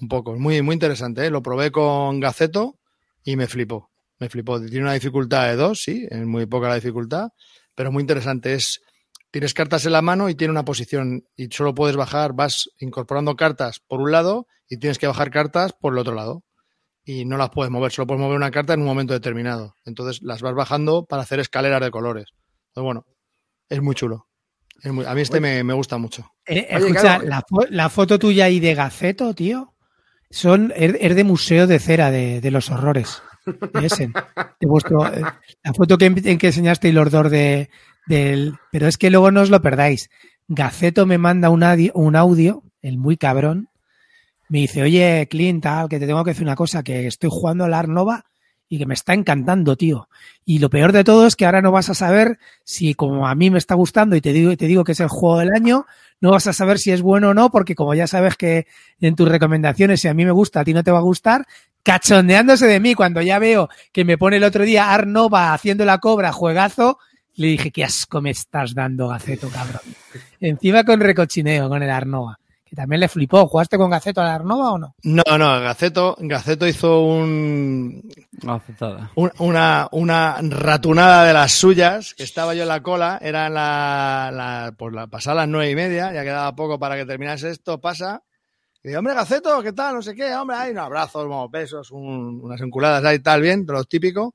un 0.02 0.08
poco. 0.08 0.34
Es 0.34 0.40
muy, 0.40 0.62
muy 0.62 0.74
interesante. 0.74 1.26
¿eh? 1.26 1.30
Lo 1.30 1.42
probé 1.42 1.72
con 1.72 2.20
Gaceto 2.20 2.76
y 3.24 3.36
me 3.36 3.48
flipó. 3.48 3.90
Me 4.20 4.30
flipó. 4.30 4.60
Tiene 4.60 4.82
una 4.82 4.94
dificultad 4.94 5.48
de 5.48 5.56
dos, 5.56 5.80
sí, 5.82 6.08
es 6.10 6.26
muy 6.26 6.46
poca 6.46 6.68
la 6.70 6.76
dificultad, 6.76 7.30
pero 7.76 7.92
muy 7.92 8.02
interesante. 8.02 8.54
Es 8.54 8.82
tienes 9.32 9.54
cartas 9.54 9.86
en 9.86 9.92
la 9.94 10.02
mano 10.02 10.30
y 10.30 10.36
tiene 10.36 10.52
una 10.52 10.66
posición 10.66 11.24
y 11.36 11.48
solo 11.52 11.74
puedes 11.76 11.96
bajar, 11.96 12.34
vas 12.34 12.70
incorporando 12.80 13.36
cartas 13.36 13.80
por 13.88 14.02
un 14.02 14.12
lado 14.12 14.48
y 14.68 14.78
tienes 14.78 14.98
que 14.98 15.08
bajar 15.08 15.32
cartas 15.32 15.74
por 15.74 15.94
el 15.94 16.00
otro 16.00 16.16
lado. 16.16 16.44
Y 17.06 17.26
no 17.26 17.38
las 17.38 17.50
puedes 17.50 17.72
mover, 17.72 17.92
solo 17.92 18.06
puedes 18.08 18.22
mover 18.22 18.38
una 18.38 18.52
carta 18.52 18.74
en 18.74 18.82
un 18.82 18.86
momento 18.86 19.14
determinado. 19.14 19.76
Entonces 19.86 20.22
las 20.22 20.42
vas 20.42 20.54
bajando 20.54 21.06
para 21.06 21.24
hacer 21.24 21.40
escaleras 21.40 21.82
de 21.82 21.90
colores. 21.92 22.28
Pues 22.74 22.84
bueno, 22.84 23.06
es 23.68 23.82
muy 23.82 23.96
chulo. 23.96 24.28
Es 24.84 24.92
muy- 24.94 25.06
a 25.06 25.14
mí 25.16 25.22
este 25.22 25.40
me, 25.40 25.64
me 25.64 25.74
gusta 25.74 25.98
mucho. 25.98 26.32
Eh, 26.46 26.68
Oye, 26.70 26.78
escucha, 26.78 27.02
claro. 27.02 27.26
la, 27.28 27.42
fo- 27.44 27.68
la 27.70 27.90
foto 27.90 28.20
tuya 28.20 28.46
ahí 28.46 28.60
de 28.60 28.76
Gaceto, 28.76 29.34
tío, 29.34 29.74
son, 30.30 30.72
es, 30.76 30.96
es 31.00 31.16
de 31.16 31.24
museo 31.24 31.66
de 31.68 31.80
cera 31.80 32.12
de, 32.12 32.42
de 32.42 32.52
los 32.52 32.70
horrores. 32.70 33.22
De 33.74 33.86
ese, 33.88 34.08
de 34.08 34.68
vuestro, 34.68 35.08
eh, 35.12 35.24
la 35.64 35.74
foto 35.74 35.98
que, 35.98 36.06
en 36.06 36.38
que 36.38 36.48
enseñaste 36.48 36.90
el 36.90 36.98
ordor 37.00 37.30
de, 37.30 37.70
del. 38.10 38.56
Pero 38.72 38.88
es 38.88 38.98
que 38.98 39.10
luego 39.10 39.32
no 39.32 39.42
os 39.42 39.50
lo 39.50 39.62
perdáis. 39.62 40.10
Gaceto 40.50 41.06
me 41.06 41.18
manda 41.18 41.50
un, 41.50 41.62
adi- 41.62 41.92
un 41.94 42.16
audio, 42.18 42.64
el 42.82 42.98
muy 42.98 43.16
cabrón. 43.16 43.70
Me 44.50 44.60
dice, 44.60 44.82
oye, 44.82 45.28
Clint, 45.30 45.64
tal, 45.64 45.88
que 45.88 46.00
te 46.00 46.08
tengo 46.08 46.24
que 46.24 46.32
decir 46.32 46.44
una 46.44 46.56
cosa, 46.56 46.84
que 46.84 47.08
estoy 47.08 47.30
jugando 47.32 47.64
a 47.66 47.70
la 47.70 47.80
Arnova 47.80 48.26
y 48.68 48.78
que 48.80 48.86
me 48.86 48.94
está 48.96 49.14
encantando, 49.14 49.76
tío. 49.76 50.10
Y 50.44 50.60
lo 50.60 50.70
peor 50.70 50.92
de 50.92 51.04
todo 51.04 51.28
es 51.28 51.36
que 51.36 51.46
ahora 51.46 51.62
no 51.62 51.72
vas 51.72 51.90
a 51.90 51.94
saber 51.94 52.40
si, 52.64 52.94
como 52.96 53.28
a 53.28 53.36
mí 53.36 53.50
me 53.52 53.58
está 53.60 53.76
gustando 53.76 54.16
y 54.16 54.22
te 54.22 54.34
digo, 54.34 54.56
te 54.58 54.66
digo 54.66 54.84
que 54.84 54.92
es 54.94 55.00
el 55.00 55.08
juego 55.08 55.40
del 55.40 55.54
año, 55.54 55.86
no 56.22 56.32
vas 56.32 56.48
a 56.48 56.54
saber 56.54 56.80
si 56.80 56.92
es 56.92 57.02
bueno 57.02 57.30
o 57.30 57.34
no, 57.34 57.50
porque 57.52 57.76
como 57.76 57.94
ya 57.94 58.08
sabes 58.08 58.36
que 58.36 58.66
en 59.00 59.16
tus 59.16 59.30
recomendaciones, 59.30 60.02
si 60.02 60.08
a 60.08 60.14
mí 60.14 60.26
me 60.26 60.32
gusta, 60.32 60.60
a 60.60 60.64
ti 60.66 60.74
no 60.74 60.84
te 60.84 60.92
va 60.92 60.98
a 61.00 61.02
gustar, 61.02 61.46
cachondeándose 61.84 62.68
de 62.68 62.80
mí 62.80 62.94
cuando 62.94 63.22
ya 63.22 63.40
veo 63.40 63.70
que 63.92 64.06
me 64.06 64.18
pone 64.18 64.38
el 64.38 64.44
otro 64.44 64.64
día 64.64 64.94
Arnova 64.94 65.54
haciendo 65.54 65.86
la 65.86 65.98
cobra, 66.00 66.32
juegazo, 66.32 67.00
le 67.40 67.48
dije, 67.48 67.72
qué 67.72 67.84
asco 67.84 68.22
me 68.22 68.32
estás 68.32 68.74
dando, 68.74 69.08
Gaceto, 69.08 69.50
cabrón. 69.50 69.82
Encima 70.40 70.84
con 70.84 71.00
recochineo, 71.00 71.70
con 71.70 71.82
el 71.84 71.90
Arnova, 71.90 72.38
que 72.66 72.76
también 72.76 73.00
le 73.02 73.08
flipó. 73.08 73.48
¿Jugaste 73.48 73.78
con 73.78 73.90
Gaceto 73.90 74.22
al 74.22 74.28
Arnova 74.28 74.72
o 74.74 74.78
no? 74.78 74.96
No, 75.04 75.24
no, 75.38 75.60
Gaceto, 75.62 76.16
Gaceto 76.20 76.68
hizo 76.68 77.02
un, 77.02 78.10
Aceptada. 78.48 79.12
un- 79.16 79.32
una, 79.40 79.88
una 79.92 80.38
ratunada 80.42 81.26
de 81.26 81.34
las 81.34 81.52
suyas, 81.54 82.14
que 82.16 82.24
estaba 82.24 82.54
yo 82.56 82.64
en 82.64 82.68
la 82.70 82.82
cola, 82.84 83.20
era 83.22 83.50
la, 83.50 84.32
la, 84.34 84.74
pues 84.78 84.94
la, 84.94 85.08
pasaba 85.08 85.42
las 85.42 85.50
nueve 85.50 85.72
y 85.72 85.76
media, 85.76 86.14
ya 86.14 86.24
quedaba 86.24 86.56
poco 86.56 86.78
para 86.80 86.96
que 86.96 87.06
terminase 87.06 87.50
esto, 87.50 87.80
pasa, 87.80 88.22
Y 88.84 88.88
digo, 88.90 89.00
hombre, 89.00 89.14
Gaceto, 89.14 89.62
¿qué 89.62 89.74
tal? 89.74 89.96
No 89.96 90.02
sé 90.02 90.16
qué, 90.16 90.34
hombre, 90.36 90.56
hay 90.56 90.72
un 90.72 90.78
abrazo, 90.80 91.26
unos 91.26 91.52
besos, 91.52 91.92
un- 91.92 92.40
unas 92.44 92.62
enculadas 92.62 93.04
ahí, 93.04 93.20
tal, 93.20 93.42
bien, 93.42 93.66
lo 93.68 93.84
típico. 93.84 94.34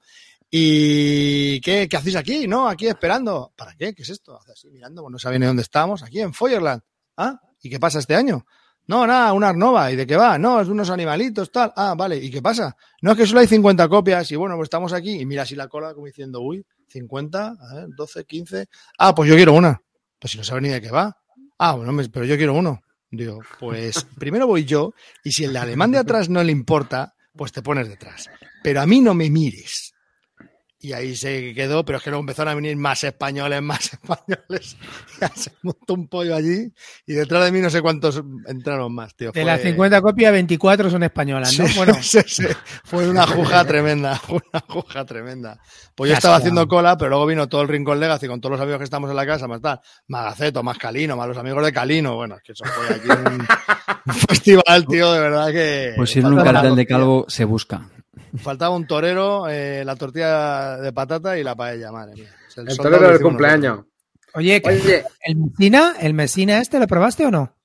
¿Y 0.50 1.60
qué, 1.60 1.88
qué 1.88 1.96
hacéis 1.96 2.16
aquí? 2.16 2.46
No, 2.46 2.68
aquí 2.68 2.86
esperando. 2.86 3.52
¿Para 3.56 3.74
qué? 3.74 3.94
¿Qué 3.94 4.02
es 4.02 4.10
esto? 4.10 4.38
Hace 4.38 4.52
así, 4.52 4.70
mirando, 4.70 5.02
pues 5.02 5.12
no 5.12 5.18
sabe 5.18 5.38
ni 5.38 5.46
dónde 5.46 5.62
estamos. 5.62 6.02
Aquí 6.02 6.20
en 6.20 6.32
Feuerland. 6.32 6.82
¿Ah? 7.16 7.40
¿Y 7.60 7.70
qué 7.70 7.80
pasa 7.80 7.98
este 7.98 8.14
año? 8.14 8.44
No, 8.86 9.06
nada, 9.06 9.32
una 9.32 9.48
Arnova. 9.48 9.90
¿Y 9.90 9.96
de 9.96 10.06
qué 10.06 10.16
va? 10.16 10.38
No, 10.38 10.60
es 10.60 10.68
unos 10.68 10.90
animalitos, 10.90 11.50
tal. 11.50 11.72
Ah, 11.74 11.94
vale. 11.96 12.16
¿Y 12.16 12.30
qué 12.30 12.42
pasa? 12.42 12.76
No, 13.00 13.12
es 13.12 13.16
que 13.16 13.26
solo 13.26 13.40
hay 13.40 13.46
50 13.46 13.88
copias 13.88 14.30
y 14.30 14.36
bueno, 14.36 14.56
pues 14.56 14.66
estamos 14.66 14.92
aquí. 14.92 15.20
Y 15.20 15.26
mira 15.26 15.42
así 15.42 15.54
la 15.54 15.68
cola 15.68 15.94
como 15.94 16.06
diciendo, 16.06 16.40
uy, 16.40 16.64
50, 16.88 17.56
a 17.58 17.74
ver, 17.74 17.88
12, 17.96 18.24
15. 18.24 18.66
Ah, 18.98 19.14
pues 19.14 19.28
yo 19.28 19.36
quiero 19.36 19.54
una. 19.54 19.80
Pues 20.18 20.32
si 20.32 20.38
no 20.38 20.44
sabe 20.44 20.60
ni 20.60 20.68
de 20.68 20.80
qué 20.80 20.90
va. 20.90 21.16
Ah, 21.58 21.74
bueno, 21.74 21.96
pero 22.12 22.26
yo 22.26 22.36
quiero 22.36 22.54
uno. 22.54 22.80
Digo, 23.10 23.40
pues 23.58 24.04
primero 24.18 24.46
voy 24.46 24.64
yo 24.64 24.92
y 25.22 25.32
si 25.32 25.44
el 25.44 25.56
alemán 25.56 25.90
de 25.90 25.98
atrás 25.98 26.28
no 26.28 26.42
le 26.42 26.52
importa, 26.52 27.14
pues 27.34 27.52
te 27.52 27.62
pones 27.62 27.88
detrás. 27.88 28.28
Pero 28.62 28.80
a 28.80 28.86
mí 28.86 29.00
no 29.00 29.14
me 29.14 29.30
mires. 29.30 29.93
Y 30.84 30.92
ahí 30.92 31.16
se 31.16 31.54
quedó, 31.54 31.82
pero 31.82 31.96
es 31.96 32.04
que 32.04 32.10
luego 32.10 32.20
empezaron 32.20 32.52
a 32.52 32.54
venir 32.54 32.76
más 32.76 33.02
españoles, 33.04 33.62
más 33.62 33.90
españoles. 33.94 34.76
Ya 35.18 35.28
se 35.34 35.50
montó 35.62 35.94
un 35.94 36.08
pollo 36.08 36.36
allí 36.36 36.70
y 37.06 37.14
detrás 37.14 37.42
de 37.46 37.52
mí 37.52 37.60
no 37.60 37.70
sé 37.70 37.80
cuántos 37.80 38.22
entraron 38.46 38.94
más, 38.94 39.16
tío. 39.16 39.32
De 39.32 39.40
Fue- 39.40 39.50
las 39.50 39.62
50 39.62 40.02
copias, 40.02 40.30
24 40.32 40.90
son 40.90 41.02
españolas, 41.02 41.58
¿no? 41.58 41.66
Sí, 41.66 41.72
Bueno, 41.78 41.94
sí, 42.02 42.18
sí. 42.26 42.44
Fue 42.84 43.08
una 43.08 43.26
juja 43.26 43.64
tremenda, 43.64 44.16
fue 44.26 44.40
una 44.52 44.62
juja 44.68 45.06
tremenda. 45.06 45.58
Pues 45.94 46.10
yo 46.10 46.16
estaba 46.16 46.36
haciendo 46.36 46.68
cola, 46.68 46.98
pero 46.98 47.08
luego 47.10 47.24
vino 47.24 47.48
todo 47.48 47.62
el 47.62 47.68
Rincón 47.68 47.98
Legacy 47.98 48.26
con 48.28 48.42
todos 48.42 48.52
los 48.52 48.60
amigos 48.60 48.76
que 48.78 48.84
estamos 48.84 49.08
en 49.08 49.16
la 49.16 49.24
casa, 49.24 49.48
más 49.48 49.62
tal, 49.62 49.80
más 50.08 50.24
Gaceto, 50.24 50.62
más 50.62 50.76
Calino, 50.76 51.16
más 51.16 51.28
los 51.28 51.38
amigos 51.38 51.64
de 51.64 51.72
Calino. 51.72 52.16
Bueno, 52.16 52.36
es 52.36 52.42
que 52.42 52.52
eso 52.52 52.64
fue 52.66 52.94
aquí 52.94 53.08
un, 53.08 53.40
un 54.06 54.14
festival, 54.14 54.84
tío, 54.86 55.10
de 55.14 55.20
verdad 55.20 55.50
que. 55.50 55.92
Pues 55.96 56.10
si 56.10 56.18
en 56.18 56.26
un 56.26 56.44
cartel 56.44 56.76
de 56.76 56.86
calvo 56.86 57.24
se 57.26 57.44
busca. 57.44 57.88
Faltaba 58.36 58.74
un 58.74 58.86
torero, 58.86 59.48
eh, 59.48 59.84
la 59.84 59.96
tortilla 59.96 60.76
de 60.78 60.92
patata 60.92 61.38
y 61.38 61.44
la 61.44 61.54
paella, 61.54 61.92
madre 61.92 62.14
mía. 62.14 62.30
El, 62.56 62.76
torero 62.76 63.08
del 63.10 63.20
cumpleaños. 63.20 63.84
oye, 64.34 64.62
¿el 65.20 65.36
Mesina, 65.36 65.94
el 66.00 66.14
Mesina 66.14 66.60
este 66.60 66.78
lo 66.78 66.86
probaste 66.86 67.26
o 67.26 67.30
no? 67.30 67.56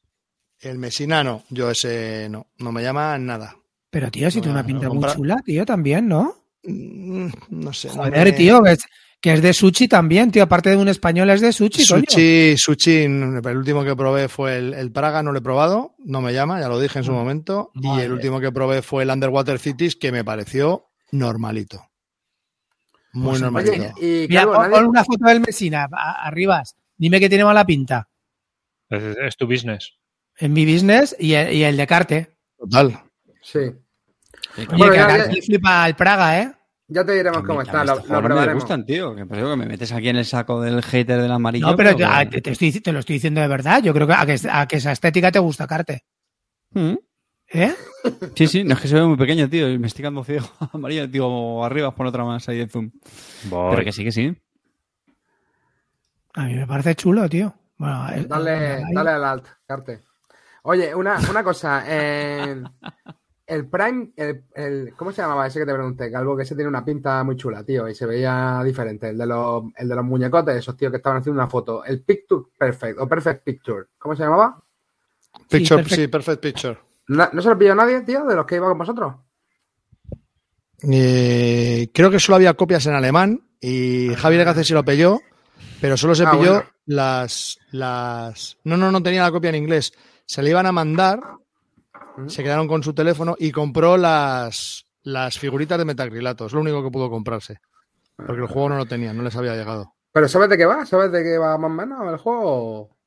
El 0.60 0.78
mesinano, 0.78 1.44
yo 1.50 1.70
ese 1.72 2.28
no, 2.30 2.48
no 2.58 2.72
me 2.72 2.84
llama 2.84 3.18
nada. 3.18 3.56
Pero 3.90 4.12
tío, 4.12 4.30
si 4.30 4.42
tiene 4.42 4.58
una 4.58 4.66
pinta 4.66 4.90
muy 4.90 5.06
chula, 5.08 5.38
tío, 5.44 5.66
también, 5.66 6.08
¿no? 6.08 6.36
Mm, 6.64 7.30
No 7.50 7.74
sé. 7.74 7.88
no 7.90 7.94
Joder, 7.96 8.26
me- 8.26 8.32
tío, 8.34 8.62
que 8.62 8.72
es, 8.74 8.80
que 9.22 9.34
es 9.34 9.42
de 9.42 9.54
sushi 9.54 9.88
también, 9.88 10.32
tío. 10.32 10.44
Aparte 10.44 10.70
de 10.70 10.78
un 10.78 10.88
español, 10.88 11.30
es 11.30 11.42
de 11.42 11.52
sushi, 11.52 11.86
coño. 11.88 12.04
Sushi, 12.08 12.56
sushi, 12.58 13.04
el 13.04 13.58
último 13.58 13.84
que 13.84 13.96
probé 13.96 14.28
fue 14.30 14.58
el, 14.58 14.74
el 14.74 14.92
Praga, 14.92 15.22
no 15.24 15.32
lo 15.32 15.40
he 15.40 15.42
probado, 15.42 15.96
no 16.00 16.22
me 16.22 16.34
llama, 16.34 16.60
ya 16.60 16.70
lo 16.70 16.80
dije 16.80 17.00
en 17.00 17.06
su 17.06 17.12
momento. 17.12 17.72
Y 17.76 18.00
el 18.02 18.12
último 18.14 18.40
que 18.40 18.52
probé 18.52 18.82
fue 18.82 19.04
el 19.04 19.10
Underwater 19.10 19.60
Cities, 19.60 19.96
que 19.96 20.12
me 20.12 20.24
pareció 20.24 20.88
normalito. 21.12 21.86
Muy 23.12 23.32
Pues, 23.32 23.42
normalito. 23.42 23.74
oye, 23.74 23.94
y 24.26 24.28
Mira, 24.30 24.46
pon, 24.46 24.70
nadie- 24.72 24.88
una 24.88 25.04
foto 25.04 25.26
del 25.28 25.42
Mesina, 25.42 25.88
a- 25.92 26.28
arribas. 26.28 26.76
Dime 26.96 27.20
que 27.20 27.28
tiene 27.28 27.44
mala 27.44 27.66
pinta. 27.66 28.08
Es, 28.90 29.18
es 29.18 29.36
tu 29.38 29.48
business. 29.48 29.94
En 30.38 30.54
mi 30.54 30.64
business 30.72 31.16
y 31.20 31.34
el, 31.34 31.54
y 31.54 31.64
el 31.64 31.76
de 31.76 31.88
Carte. 31.88 32.36
Total. 32.58 33.02
Sí, 33.42 33.60
Oye, 33.60 34.68
Bueno, 34.78 34.92
que 34.92 34.98
ya- 34.98 35.06
acá 35.06 35.18
ya- 35.18 35.24
aquí 35.26 35.42
flipa 35.42 35.88
el 35.88 35.96
Praga, 35.96 36.40
¿eh? 36.42 36.52
Ya 36.90 37.06
te 37.06 37.14
diremos 37.14 37.44
cómo 37.44 37.62
está, 37.62 37.84
lo, 37.86 37.96
lo 38.06 38.22
no 38.28 38.36
me 38.36 38.54
gustan, 38.54 38.86
tío. 38.86 39.16
Que, 39.16 39.26
pues, 39.26 39.38
digo 39.40 39.50
que 39.52 39.56
me 39.58 39.66
metes 39.66 39.92
aquí 39.92 40.10
en 40.10 40.18
el 40.18 40.26
saco 40.26 40.62
del 40.62 40.82
hater 40.84 41.22
del 41.22 41.32
amarillo. 41.32 41.68
No, 41.68 41.76
pero 41.76 41.96
te, 41.96 42.42
te 42.42 42.52
estoy, 42.52 42.72
te 42.82 42.92
lo 42.92 43.00
estoy 43.00 43.16
diciendo 43.16 43.40
de 43.42 43.48
verdad. 43.48 43.82
Yo 43.82 43.94
creo 43.94 44.06
que 44.08 44.14
a, 44.14 44.26
que 44.26 44.38
a 44.52 44.68
que 44.68 44.76
esa 44.78 44.92
estética 44.92 45.32
te 45.32 45.40
gusta, 45.40 45.66
Carte. 45.68 46.04
Mm. 46.72 46.96
¿Eh? 47.52 47.74
Sí, 48.36 48.46
sí, 48.48 48.64
no 48.64 48.74
es 48.76 48.80
que 48.80 48.88
se 48.88 48.96
ve 48.96 49.04
muy 49.04 49.18
pequeño, 49.18 49.50
tío. 49.50 49.70
y 49.70 49.80
Me 49.80 49.88
estoy 49.88 50.04
quedando 50.04 50.24
ciego. 50.24 50.48
Amarillo, 50.74 51.08
digo, 51.08 51.64
arriba, 51.66 51.96
pon 51.96 52.08
otra 52.08 52.24
más 52.24 52.48
ahí 52.50 52.58
de 52.60 52.68
zoom. 52.68 52.92
Voy. 53.46 53.72
Pero 53.72 53.84
que 53.86 53.92
sí, 53.92 54.04
que 54.04 54.12
sí. 54.12 54.36
A 56.36 56.46
mí 56.46 56.54
me 56.56 56.68
parece 56.68 56.96
chulo, 56.96 57.28
tío. 57.28 57.54
Bueno, 57.78 58.10
es- 58.10 58.28
Dale, 58.28 58.84
dale 58.94 59.10
al 59.12 59.24
alt, 59.24 59.46
Carte. 59.66 60.04
Oye, 60.64 60.94
una, 60.94 61.18
una 61.30 61.44
cosa. 61.44 61.84
eh, 61.88 62.62
el 63.50 63.68
Prime, 63.68 64.12
el, 64.16 64.44
el- 64.56 64.94
¿cómo 64.96 65.12
se 65.12 65.22
llamaba 65.22 65.48
ese 65.48 65.60
que 65.60 65.66
te 65.66 65.74
pregunté? 65.74 66.12
Calvo, 66.12 66.38
que 66.38 66.44
ese 66.44 66.56
tiene 66.56 66.70
una 66.70 66.86
pinta 66.86 67.24
muy 67.24 67.36
chula, 67.36 67.64
tío, 67.64 67.88
y 67.90 67.96
se 67.96 68.06
veía 68.06 68.62
diferente. 68.64 69.10
El 69.10 69.18
de 69.18 69.26
los, 69.26 69.64
el 69.76 69.90
de 69.90 69.96
los 69.96 70.06
muñecotes, 70.06 70.56
esos 70.56 70.78
tíos 70.78 70.92
que 70.92 70.98
estaban 70.98 71.20
haciendo 71.20 71.42
una 71.42 71.50
foto. 71.50 71.84
El 71.84 72.02
Picture 72.04 72.44
Perfect, 72.58 73.00
o 73.00 73.08
Perfect 73.08 73.44
Picture. 73.44 73.86
¿Cómo 73.98 74.16
se 74.16 74.24
llamaba? 74.24 74.64
Picture, 75.50 75.82
perfecto. 75.84 75.96
sí, 76.02 76.08
perfect 76.08 76.42
picture. 76.42 76.78
¿No, 77.10 77.28
¿no 77.34 77.42
se 77.42 77.50
lo 77.50 77.58
pilló 77.58 77.76
nadie, 77.76 78.02
tío, 78.02 78.24
de 78.26 78.36
los 78.36 78.46
que 78.46 78.56
iba 78.56 78.68
con 78.70 78.78
vosotros? 78.78 79.16
Eh, 80.82 81.90
creo 81.94 82.10
que 82.10 82.20
solo 82.20 82.38
había 82.38 82.54
copias 82.54 82.86
en 82.86 82.94
alemán 82.94 83.42
y 83.60 84.14
Javi 84.16 84.38
Legace 84.38 84.64
sí 84.64 84.74
lo 84.74 84.86
pilló, 84.86 85.20
pero 85.82 85.98
solo 85.98 86.16
se 86.16 86.24
Ah, 86.26 86.32
pilló 86.32 86.54
bueno. 86.54 86.70
las, 86.86 87.58
las... 87.72 88.58
No, 88.64 88.78
no, 88.78 88.92
no 88.92 89.04
tenía 89.04 89.24
la 89.24 89.32
copia 89.32 89.50
en 89.50 89.56
inglés. 89.58 89.92
Se 90.26 90.42
le 90.42 90.52
iban 90.52 90.66
a 90.66 90.72
mandar, 90.72 91.20
se 92.28 92.44
quedaron 92.44 92.68
con 92.68 92.84
su 92.84 92.94
teléfono 92.94 93.36
y 93.38 93.52
compró 93.52 93.98
las, 93.98 94.86
las 95.04 95.40
figuritas 95.40 95.78
de 95.78 95.86
metacrilato. 95.86 96.46
Es 96.46 96.54
lo 96.54 96.62
único 96.62 96.84
que 96.84 96.92
pudo 96.92 97.10
comprarse. 97.10 97.60
Porque 98.16 98.42
el 98.42 98.48
juego 98.48 98.70
no 98.70 98.78
lo 98.78 98.86
tenía, 98.86 99.14
no 99.14 99.24
les 99.24 99.36
había 99.36 99.56
llegado. 99.56 99.94
¿Pero 100.12 100.28
sabes 100.28 100.50
de 100.50 100.58
qué 100.58 100.66
va? 100.66 100.86
¿Sabes 100.86 101.12
de 101.12 101.24
qué 101.24 101.38
va 101.38 101.58
más 101.58 101.72
o 101.72 101.74
menos 101.74 102.12
el 102.12 102.18
juego? 102.18 102.98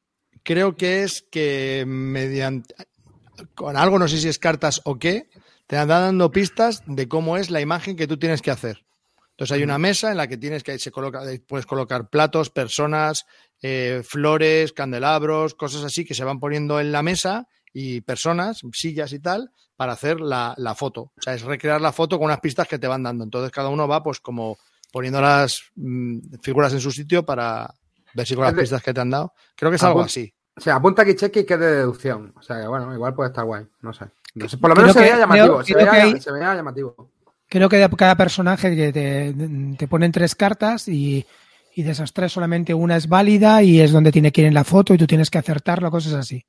Creo 0.42 0.76
que 0.76 1.02
es 1.02 1.22
que 1.30 1.84
mediante... 1.86 2.74
Con 3.54 3.76
algo, 3.76 3.98
no 3.98 4.08
sé 4.08 4.18
si 4.18 4.28
es 4.28 4.38
cartas 4.38 4.80
o 4.84 4.98
qué, 4.98 5.28
te 5.66 5.76
van 5.76 5.88
dando 5.88 6.30
pistas 6.30 6.82
de 6.86 7.08
cómo 7.08 7.36
es 7.36 7.50
la 7.50 7.60
imagen 7.60 7.96
que 7.96 8.06
tú 8.06 8.18
tienes 8.18 8.42
que 8.42 8.50
hacer. 8.50 8.84
Entonces 9.30 9.56
hay 9.56 9.64
una 9.64 9.78
mesa 9.78 10.10
en 10.10 10.18
la 10.18 10.28
que 10.28 10.36
tienes 10.36 10.62
que 10.62 10.78
se 10.78 10.90
coloca, 10.90 11.22
puedes 11.48 11.66
colocar 11.66 12.08
platos, 12.08 12.50
personas, 12.50 13.24
eh, 13.62 14.02
flores, 14.04 14.72
candelabros, 14.72 15.54
cosas 15.54 15.82
así 15.82 16.04
que 16.04 16.14
se 16.14 16.24
van 16.24 16.38
poniendo 16.38 16.78
en 16.78 16.92
la 16.92 17.02
mesa 17.02 17.48
y 17.72 18.00
personas, 18.02 18.60
sillas 18.72 19.12
y 19.12 19.18
tal, 19.18 19.50
para 19.76 19.92
hacer 19.92 20.20
la, 20.20 20.54
la 20.58 20.74
foto. 20.74 21.02
O 21.16 21.22
sea, 21.22 21.34
es 21.34 21.42
recrear 21.42 21.80
la 21.80 21.92
foto 21.92 22.18
con 22.18 22.26
unas 22.26 22.40
pistas 22.40 22.68
que 22.68 22.78
te 22.78 22.86
van 22.86 23.02
dando. 23.02 23.24
Entonces 23.24 23.50
cada 23.50 23.68
uno 23.68 23.88
va 23.88 24.02
pues 24.02 24.20
como 24.20 24.58
poniendo 24.92 25.20
las 25.20 25.62
mm, 25.76 26.18
figuras 26.42 26.72
en 26.72 26.80
su 26.80 26.90
sitio 26.90 27.24
para 27.24 27.72
ver 28.14 28.26
si 28.26 28.34
con 28.34 28.44
las 28.44 28.54
pistas 28.54 28.82
que 28.82 28.92
te 28.92 29.00
han 29.00 29.10
dado. 29.10 29.32
Creo 29.56 29.70
que 29.70 29.76
es 29.76 29.82
algo 29.82 30.02
así. 30.02 30.32
O 30.54 30.60
sea, 30.60 30.76
apunta 30.76 31.00
aquí 31.02 31.14
cheque 31.14 31.46
que 31.46 31.54
es 31.54 31.60
de 31.60 31.76
deducción. 31.76 32.34
O 32.36 32.42
sea, 32.42 32.60
que 32.60 32.66
bueno, 32.68 32.92
igual 32.94 33.14
puede 33.14 33.30
estar 33.30 33.44
guay. 33.44 33.64
No 33.80 33.92
sé. 33.94 34.04
No 34.34 34.48
sé. 34.48 34.58
Por 34.58 34.68
lo 34.70 34.76
menos 34.76 34.92
Creo 34.92 35.02
se 35.04 35.08
que- 35.08 35.12
veía 35.14 35.18
llamativo. 35.26 35.46
creo- 35.54 35.64
se, 35.64 35.72
creo 35.72 35.86
veía, 35.86 35.90
que 35.92 36.00
hay- 36.16 36.20
se 36.20 36.32
veía 36.32 36.54
llamativo. 36.54 37.10
Creo 37.48 37.68
que 37.68 37.76
de 37.78 37.88
cada 37.90 38.16
personaje 38.16 38.74
que 38.76 38.92
te, 38.92 39.34
te 39.78 39.88
ponen 39.88 40.12
tres 40.12 40.34
cartas 40.34 40.88
y, 40.88 41.26
y 41.74 41.82
de 41.82 41.90
esas 41.90 42.12
tres 42.12 42.32
solamente 42.32 42.72
una 42.74 42.96
es 42.96 43.08
válida 43.08 43.62
y 43.62 43.80
es 43.80 43.92
donde 43.92 44.12
tiene 44.12 44.30
que 44.32 44.42
ir 44.42 44.46
en 44.46 44.54
la 44.54 44.64
foto 44.64 44.92
y 44.94 44.98
tú 44.98 45.06
tienes 45.06 45.28
que 45.30 45.38
acertarlo, 45.38 45.90
cosas 45.90 46.14
así. 46.14 46.44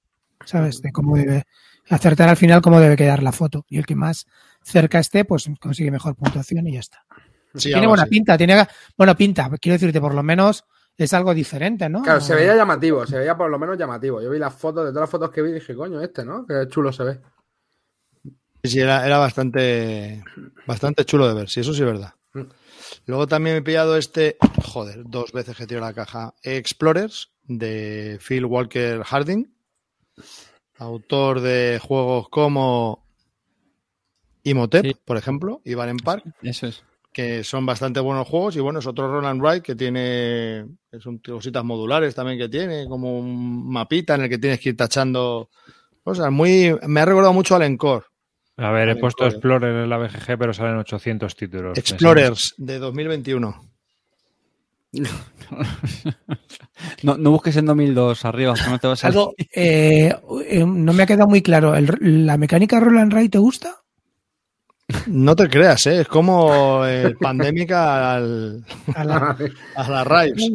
¿Sabes? 0.46 0.82
De 0.82 0.92
cómo 0.92 1.16
debe 1.18 1.46
acertar 1.90 2.30
al 2.30 2.38
final 2.38 2.62
cómo 2.62 2.80
debe 2.80 2.96
quedar 2.96 3.24
la 3.24 3.32
foto. 3.32 3.66
Y 3.70 3.78
el 3.78 3.86
que 3.86 3.96
más 3.96 4.26
cerca 4.64 5.00
esté, 5.00 5.26
pues 5.26 5.50
consigue 5.60 5.92
mejor 5.92 6.16
puntuación 6.16 6.68
y 6.68 6.74
ya 6.74 6.80
está. 6.80 7.06
Sí, 7.56 7.70
tiene 7.70 7.88
buena 7.88 8.04
así. 8.04 8.10
pinta, 8.10 8.38
tiene 8.38 8.68
bueno 8.98 9.16
pinta, 9.16 9.50
quiero 9.62 9.74
decirte, 9.74 10.02
por 10.02 10.16
lo 10.16 10.24
menos 10.24 10.66
es 10.98 11.14
algo 11.14 11.34
diferente, 11.34 11.90
¿no? 11.90 12.02
Claro, 12.02 12.22
se 12.22 12.36
veía 12.36 12.56
llamativo. 12.56 13.06
Se 13.06 13.18
veía 13.18 13.36
por 13.36 13.50
lo 13.50 13.60
menos 13.60 13.78
llamativo. 13.78 14.22
Yo 14.22 14.30
vi 14.30 14.40
las 14.40 14.54
fotos, 14.54 14.86
de 14.86 14.92
todas 14.92 15.04
las 15.04 15.10
fotos 15.10 15.32
que 15.32 15.42
vi, 15.42 15.52
dije, 15.52 15.76
coño, 15.76 16.02
este, 16.02 16.24
¿no? 16.24 16.46
Qué 16.46 16.68
chulo 16.70 16.92
se 16.92 17.04
ve. 17.04 17.20
Sí, 18.64 18.80
era, 18.80 19.06
era 19.06 19.18
bastante, 19.18 20.24
bastante 20.66 21.04
chulo 21.04 21.28
de 21.28 21.34
ver, 21.34 21.50
sí, 21.50 21.60
eso 21.60 21.74
sí 21.74 21.82
es 21.82 21.86
verdad. 21.86 22.14
Mm. 22.34 22.44
Luego 23.08 23.28
también 23.28 23.56
me 23.56 23.60
he 23.60 23.64
pillado 23.64 23.98
este, 23.98 24.38
joder, 24.64 25.04
dos 25.06 25.34
veces 25.34 25.58
que 25.58 25.68
tiro 25.68 25.82
la 25.82 25.94
caja, 25.94 26.34
Explorers, 26.44 27.32
de 27.44 28.20
Phil 28.26 28.46
Walker 28.46 29.04
Harding, 29.04 29.54
autor 30.78 31.42
de 31.42 31.80
juegos 31.82 32.30
como 32.30 33.04
Imhotep, 34.44 34.86
Sí. 34.86 34.96
por 35.06 35.18
ejemplo, 35.18 35.62
y 35.64 35.74
Valen 35.74 35.98
Park, 35.98 36.24
Eso 36.42 36.68
es. 36.68 36.84
que 37.14 37.44
son 37.44 37.66
bastante 37.66 38.00
buenos 38.00 38.28
juegos, 38.28 38.56
y 38.56 38.60
bueno, 38.60 38.80
es 38.80 38.88
otro 38.88 39.08
Roland 39.08 39.42
Wright 39.42 39.64
que 39.64 39.76
tiene, 39.76 40.66
son 41.00 41.20
cositas 41.20 41.64
modulares 41.64 42.14
también 42.16 42.38
que 42.38 42.50
tiene, 42.50 42.88
como 42.88 43.18
un 43.18 43.70
mapita 43.72 44.16
en 44.16 44.22
el 44.24 44.30
que 44.30 44.38
tienes 44.40 44.60
que 44.60 44.70
ir 44.70 44.78
tachando 44.78 45.50
cosas, 46.04 46.32
muy, 46.32 46.76
me 46.88 47.00
ha 47.02 47.06
recordado 47.06 47.34
mucho 47.34 47.56
al 47.56 47.64
Encore. 47.64 48.06
A 48.58 48.70
ver, 48.72 48.90
he 48.90 48.96
puesto. 48.98 49.26
Explorer 49.26 49.76
en 49.84 49.90
la 49.90 49.98
BGG, 49.98 50.38
pero 50.38 50.54
salen 50.54 50.78
800 50.78 51.36
títulos. 51.36 51.76
Explorers 51.78 52.54
de 52.58 52.78
2021. 52.78 53.73
No, 57.04 57.18
no 57.18 57.32
busques 57.32 57.56
en 57.58 57.66
2002 57.66 58.26
arriba, 58.26 58.54
que 58.54 58.70
no 58.70 58.80
te 58.80 58.88
vas 58.88 59.04
a 59.04 59.08
Algo, 59.08 59.34
eh, 59.54 60.14
eh, 60.48 60.66
no 60.66 60.94
me 60.94 61.04
ha 61.04 61.06
quedado 61.06 61.28
muy 61.30 61.42
claro. 61.42 61.76
¿El- 61.76 62.26
¿La 62.26 62.38
mecánica 62.38 62.80
Roland 62.80 63.12
Ray 63.14 63.30
te 63.30 63.38
gusta? 63.38 63.76
No 65.08 65.36
te 65.36 65.50
creas, 65.50 65.86
¿eh? 65.88 66.02
es 66.02 66.08
como 66.08 66.86
el 66.86 67.16
pandémica 67.18 68.16
al, 68.16 68.66
A 68.96 69.04
la- 69.04 69.38
a 69.76 69.90
la 69.90 70.04
Rives. 70.04 70.52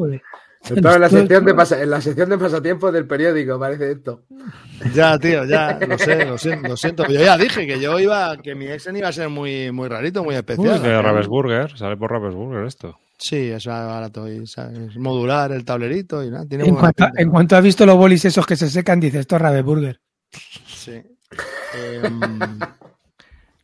Estaba 0.63 0.97
en 0.97 1.01
la 1.01 1.09
sección 1.11 1.45
de, 1.45 1.55
pasa- 1.55 1.83
en 1.83 1.91
la 1.91 2.01
sección 2.01 2.29
de 2.31 2.39
pasatiempos 2.39 2.93
del 2.93 3.07
periódico, 3.07 3.59
parece 3.59 3.93
esto. 3.93 4.23
Ya, 4.95 5.19
tío, 5.19 5.45
ya, 5.45 5.79
lo 5.87 5.99
sé, 5.99 6.25
lo 6.27 6.37
siento, 6.39 6.69
lo 6.69 6.77
siento. 6.77 7.07
Yo 7.07 7.21
ya 7.21 7.37
dije 7.39 7.67
que 7.67 7.81
yo 7.81 7.99
iba, 7.99 8.37
que 8.39 8.55
mi 8.55 8.67
Exen 8.67 8.97
iba 8.97 9.09
a 9.09 9.13
ser 9.13 9.29
muy, 9.29 9.71
muy 9.73 9.89
rarito, 9.89 10.23
muy 10.23 10.35
Uy, 10.35 10.39
especial. 10.39 10.83
de 10.83 11.03
Ravensburger, 11.03 11.77
sale 11.79 11.97
por 11.97 12.11
Ravensburger 12.11 12.65
esto. 12.67 12.99
Sí, 13.19 13.37
es 13.51 13.67
barato 13.67 14.31
y 14.31 14.47
¿sabes? 14.47 14.97
modular 14.97 15.51
el 15.53 15.65
tablerito 15.65 16.23
y 16.25 16.31
nada. 16.31 16.47
Tiene 16.47 16.65
En 16.65 16.71
buena 16.75 16.81
cuanto, 16.93 17.05
pinta. 17.07 17.23
en 17.23 17.31
cuanto 17.31 17.57
has 17.57 17.65
visto 17.65 17.85
los 17.85 17.97
bolis 17.97 18.25
esos 18.25 18.47
que 18.47 18.57
se 18.57 18.71
secan, 18.71 19.01
dices, 19.01 19.21
esto 19.21 19.37
es 19.37 19.43
Raveburger. 19.43 20.01
Sí. 20.67 20.93
Em, 21.75 22.21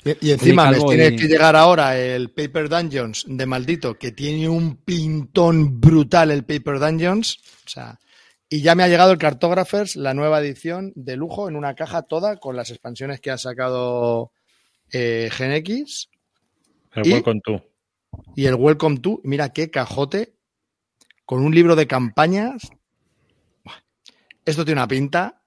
y, 0.04 0.26
y 0.28 0.30
encima 0.32 0.70
les 0.70 0.80
Calvo, 0.80 0.90
tiene 0.92 1.06
y- 1.08 1.16
que 1.16 1.28
llegar 1.28 1.54
ahora 1.56 1.96
el 1.98 2.30
Paper 2.30 2.68
Dungeons 2.68 3.24
de 3.28 3.46
maldito, 3.46 3.94
que 3.94 4.10
tiene 4.12 4.48
un 4.48 4.76
pintón 4.78 5.80
brutal 5.80 6.30
el 6.32 6.44
Paper 6.44 6.78
Dungeons. 6.80 7.38
O 7.64 7.68
sea, 7.68 7.98
y 8.48 8.60
ya 8.60 8.74
me 8.74 8.82
ha 8.82 8.88
llegado 8.88 9.12
el 9.12 9.18
Cartographers, 9.18 9.94
la 9.96 10.14
nueva 10.14 10.40
edición 10.40 10.92
de 10.96 11.16
lujo, 11.16 11.48
en 11.48 11.56
una 11.56 11.74
caja 11.74 12.02
toda 12.02 12.36
con 12.38 12.56
las 12.56 12.70
expansiones 12.70 13.20
que 13.20 13.30
ha 13.30 13.38
sacado 13.38 14.32
eh, 14.92 15.28
Gen 15.32 15.52
X 15.52 16.08
El 16.92 17.06
¿Y? 17.06 17.12
Welcome 17.14 17.40
to. 17.44 17.64
Y 18.36 18.46
el 18.46 18.54
Welcome 18.54 18.98
to. 18.98 19.20
Mira 19.24 19.50
qué 19.50 19.70
cajote 19.70 20.34
con 21.24 21.42
un 21.44 21.54
libro 21.54 21.76
de 21.76 21.86
campañas. 21.86 22.68
Esto 24.44 24.64
tiene 24.64 24.80
una 24.80 24.88
pinta 24.88 25.40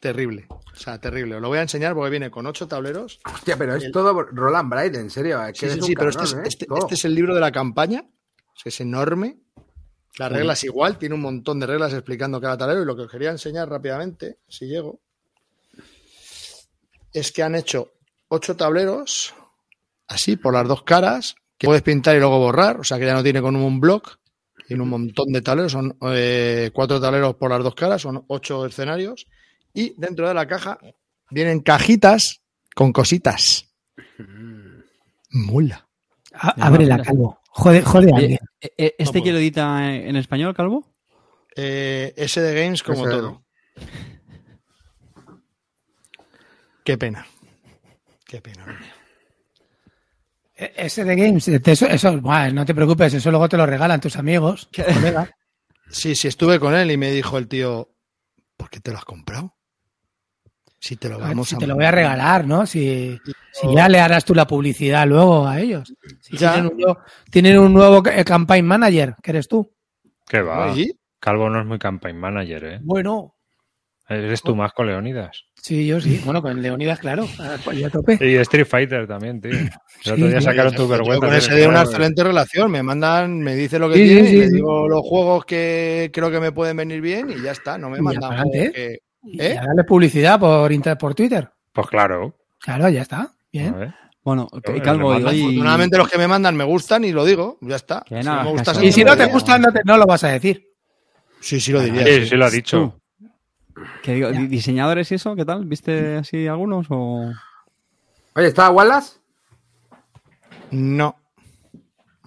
terrible. 0.00 0.46
O 0.48 0.78
sea, 0.78 1.00
terrible. 1.00 1.36
Os 1.36 1.42
lo 1.42 1.48
voy 1.48 1.58
a 1.58 1.62
enseñar 1.62 1.94
porque 1.94 2.10
viene 2.10 2.30
con 2.30 2.46
ocho 2.46 2.68
tableros. 2.68 3.18
Hostia, 3.32 3.56
pero 3.56 3.74
es 3.74 3.90
todo 3.90 4.22
Roland 4.22 4.70
Bright, 4.70 4.94
en 4.96 5.10
serio. 5.10 5.42
Es 5.44 5.58
que 5.58 5.70
Sí, 5.80 5.94
pero 5.94 6.10
este 6.10 6.24
es, 6.24 6.32
¿eh? 6.34 6.42
este- 6.44 6.66
este 6.78 6.94
es 6.94 7.04
el 7.04 7.14
libro 7.14 7.34
de 7.34 7.40
la 7.40 7.50
campaña. 7.52 8.00
O 8.00 8.58
sea, 8.58 8.70
es 8.70 8.80
enorme. 8.80 9.38
Las 10.18 10.32
reglas 10.32 10.64
igual, 10.64 10.96
tiene 10.98 11.14
un 11.14 11.20
montón 11.20 11.60
de 11.60 11.66
reglas 11.66 11.92
explicando 11.92 12.40
cada 12.40 12.56
tablero. 12.56 12.82
Y 12.82 12.86
lo 12.86 12.96
que 12.96 13.02
os 13.02 13.10
quería 13.10 13.30
enseñar 13.30 13.68
rápidamente, 13.68 14.38
si 14.48 14.66
llego, 14.66 15.00
es 17.12 17.32
que 17.32 17.42
han 17.42 17.54
hecho 17.54 17.92
ocho 18.28 18.56
tableros, 18.56 19.34
así, 20.08 20.36
por 20.36 20.54
las 20.54 20.66
dos 20.68 20.82
caras, 20.82 21.34
que 21.58 21.66
puedes 21.66 21.82
pintar 21.82 22.16
y 22.16 22.18
luego 22.20 22.38
borrar. 22.38 22.80
O 22.80 22.84
sea, 22.84 22.98
que 22.98 23.06
ya 23.06 23.14
no 23.14 23.22
tiene 23.22 23.40
con 23.40 23.56
un 23.56 23.80
block. 23.80 24.18
Tiene 24.66 24.82
un 24.82 24.88
montón 24.88 25.32
de 25.32 25.42
tableros. 25.42 25.72
Son 25.72 25.96
eh, 26.12 26.70
cuatro 26.72 27.00
tableros 27.00 27.36
por 27.36 27.50
las 27.50 27.62
dos 27.62 27.74
caras, 27.74 28.02
son 28.02 28.24
ocho 28.28 28.66
escenarios. 28.66 29.26
Y 29.72 29.94
dentro 29.96 30.26
de 30.26 30.34
la 30.34 30.46
caja 30.46 30.78
vienen 31.30 31.60
cajitas 31.60 32.40
con 32.74 32.92
cositas. 32.92 33.68
Mula. 35.30 35.86
A- 36.34 36.54
Mira, 36.56 36.66
ábrela, 36.66 37.02
calvo. 37.02 37.40
Jode, 37.48 37.82
jode 37.82 38.10
a 38.10 38.14
Oye, 38.14 38.22
alguien. 38.24 38.38
eh, 38.60 38.70
eh, 38.76 38.94
¿Este 38.98 39.22
quién 39.22 39.34
lo 39.34 39.40
edita 39.40 39.94
en 39.94 40.14
español, 40.16 40.54
Calvo? 40.54 40.92
Eh, 41.54 42.12
ese 42.16 42.42
de 42.42 42.60
Games 42.62 42.82
como 42.82 43.06
Ese 43.06 43.16
todo. 43.16 43.42
Qué 46.84 46.98
pena. 46.98 47.26
Qué 48.26 48.40
pena. 48.40 48.62
hombre. 48.64 48.86
E- 50.56 50.72
Ese 50.76 51.04
de 51.04 51.16
Games, 51.16 51.46
eso, 51.48 52.20
no 52.52 52.64
te 52.64 52.74
preocupes, 52.74 53.12
eso 53.14 53.30
luego 53.30 53.48
te 53.48 53.56
lo 53.56 53.66
regalan 53.66 54.00
tus 54.00 54.16
amigos. 54.16 54.68
colegas. 54.72 55.28
Sí, 55.88 56.16
sí, 56.16 56.26
estuve 56.26 56.58
con 56.58 56.74
él 56.74 56.90
y 56.90 56.96
me 56.96 57.12
dijo 57.12 57.38
el 57.38 57.46
tío, 57.46 57.94
¿por 58.56 58.68
qué 58.68 58.80
te 58.80 58.90
lo 58.90 58.98
has 58.98 59.04
comprado? 59.04 59.54
Si 60.80 60.96
te 60.96 61.08
lo 61.08 61.20
vamos 61.20 61.48
si 61.48 61.54
a 61.54 61.58
te 61.58 61.66
lo 61.68 61.74
voy 61.76 61.84
a 61.84 61.86
mandar". 61.92 61.94
regalar, 61.94 62.44
¿no? 62.44 62.66
Si, 62.66 63.22
si 63.52 63.72
ya 63.72 63.88
le 63.88 64.00
harás 64.00 64.24
tú 64.24 64.34
la 64.34 64.48
publicidad 64.48 65.06
luego 65.06 65.46
a 65.46 65.60
ellos. 65.60 65.94
Si 66.20 66.36
Ya. 66.36 66.54
tienen, 66.54 66.72
un 66.72 66.76
nuevo, 66.78 66.98
tienen 67.30 67.58
un 67.60 67.72
nuevo 67.72 68.02
eh, 68.08 68.24
campaign 68.24 68.66
manager, 68.66 69.14
que 69.22 69.30
eres 69.30 69.46
tú. 69.46 69.72
¿Qué 70.26 70.40
va? 70.42 70.68
¿Y? 70.76 70.90
Calvo 71.20 71.48
no 71.48 71.60
es 71.60 71.66
muy 71.66 71.78
campaign 71.78 72.18
manager, 72.18 72.64
¿eh? 72.64 72.78
Bueno, 72.82 73.36
Eres 74.08 74.42
tú 74.42 74.56
más 74.56 74.72
con 74.72 74.86
Leonidas. 74.88 75.44
Sí, 75.66 75.86
yo 75.86 76.00
sí. 76.00 76.20
Bueno, 76.24 76.42
con 76.42 76.60
Leonidas, 76.62 76.98
claro. 76.98 77.26
Ah, 77.40 77.56
pues 77.64 77.78
ya 77.78 77.88
a 77.88 77.90
tope. 77.90 78.18
Y 78.20 78.36
Street 78.36 78.66
Fighter 78.66 79.06
también, 79.06 79.40
tío. 79.40 79.50
El 79.52 80.12
otro 80.12 80.28
día 80.28 80.38
sí. 80.40 80.44
sacaron 80.46 80.74
tu 80.74 80.82
Yo 80.82 80.88
vergüenza. 80.88 81.26
con 81.26 81.34
ese 81.36 81.54
de 81.54 81.66
una 81.68 81.82
excelente 81.82 82.22
relación. 82.24 82.70
Me 82.70 82.82
mandan, 82.82 83.40
me 83.40 83.54
dice 83.54 83.78
lo 83.78 83.88
que 83.88 83.96
Sí, 83.96 84.04
tiene, 84.04 84.28
sí, 84.28 84.42
sí, 84.42 84.48
sí. 84.48 84.54
digo 84.56 84.88
los 84.88 85.02
juegos 85.02 85.44
que 85.44 86.10
creo 86.12 86.30
que 86.30 86.40
me 86.40 86.52
pueden 86.52 86.76
venir 86.76 87.00
bien 87.00 87.30
y 87.30 87.40
ya 87.42 87.52
está. 87.52 87.76
No 87.78 87.90
me 87.90 88.00
mandan 88.00 88.30
juegos 88.36 88.54
¿eh? 88.54 88.72
que- 88.74 88.98
Y 89.24 89.42
¿Eh? 89.42 89.54
darle 89.54 89.82
publicidad 89.84 90.38
por, 90.38 90.70
inter- 90.70 90.96
por 90.96 91.14
Twitter. 91.14 91.48
Pues 91.72 91.88
claro. 91.88 92.36
Claro, 92.60 92.88
ya 92.88 93.02
está. 93.02 93.32
Bien. 93.52 93.92
Bueno, 94.22 94.48
Calvo, 94.82 95.08
hoy- 95.08 95.22
Afortunadamente 95.24 95.96
los 95.98 96.08
que 96.08 96.18
me 96.18 96.26
mandan 96.28 96.56
me 96.56 96.64
gustan 96.64 97.04
y 97.04 97.12
lo 97.12 97.24
digo, 97.24 97.58
ya 97.60 97.76
está. 97.76 98.04
Si 98.08 98.14
no 98.14 98.54
me 98.54 98.86
Y 98.86 98.92
si 98.92 99.04
no 99.04 99.12
te 99.12 99.18
diría. 99.22 99.32
gusta, 99.32 99.58
no, 99.58 99.72
te- 99.72 99.82
no 99.84 99.96
lo 99.96 100.06
vas 100.06 100.22
a 100.24 100.28
decir. 100.28 100.64
Sí, 101.40 101.60
sí 101.60 101.70
lo 101.72 101.80
diría. 101.80 102.04
Sí, 102.06 102.12
sí. 102.22 102.26
sí 102.30 102.36
lo 102.36 102.44
ha 102.46 102.50
dicho. 102.50 103.00
Que 104.02 104.14
digo, 104.14 104.30
di- 104.30 104.46
¿Diseñadores 104.46 105.10
y 105.12 105.16
eso? 105.16 105.34
¿Qué 105.36 105.44
tal? 105.44 105.64
¿Viste 105.66 106.16
así 106.16 106.46
algunos? 106.46 106.86
O... 106.90 107.30
Oye, 108.34 108.46
¿estaba 108.46 108.70
Wallace? 108.70 109.18
No. 110.70 111.16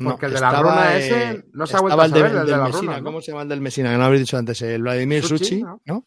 Porque 0.02 0.28
el 0.28 0.34
de 0.34 0.40
la 0.40 0.62
runa 0.62 0.96
ese 0.98 1.46
no 1.52 1.68
se 1.68 1.76
ha 1.76 1.82
vuelto 1.82 2.00
a 2.00 2.06
el 2.06 2.12
de- 2.12 2.20
saber, 2.20 2.36
el 2.38 2.46
de 2.46 2.52
la 2.58 2.68
runa, 2.70 2.98
¿no? 3.00 3.04
¿Cómo 3.04 3.22
se 3.22 3.32
llama 3.32 3.44
el 3.44 3.50
del 3.50 3.60
Mesina? 3.62 3.90
Que 3.90 3.94
no 3.94 4.00
lo 4.00 4.06
habéis 4.06 4.22
dicho 4.22 4.38
antes. 4.38 4.62
El 4.62 4.82
Vladimir 4.82 5.24
Suchi, 5.24 5.44
Suchi, 5.44 5.62
¿no? 5.64 5.82
¿no? 5.86 6.06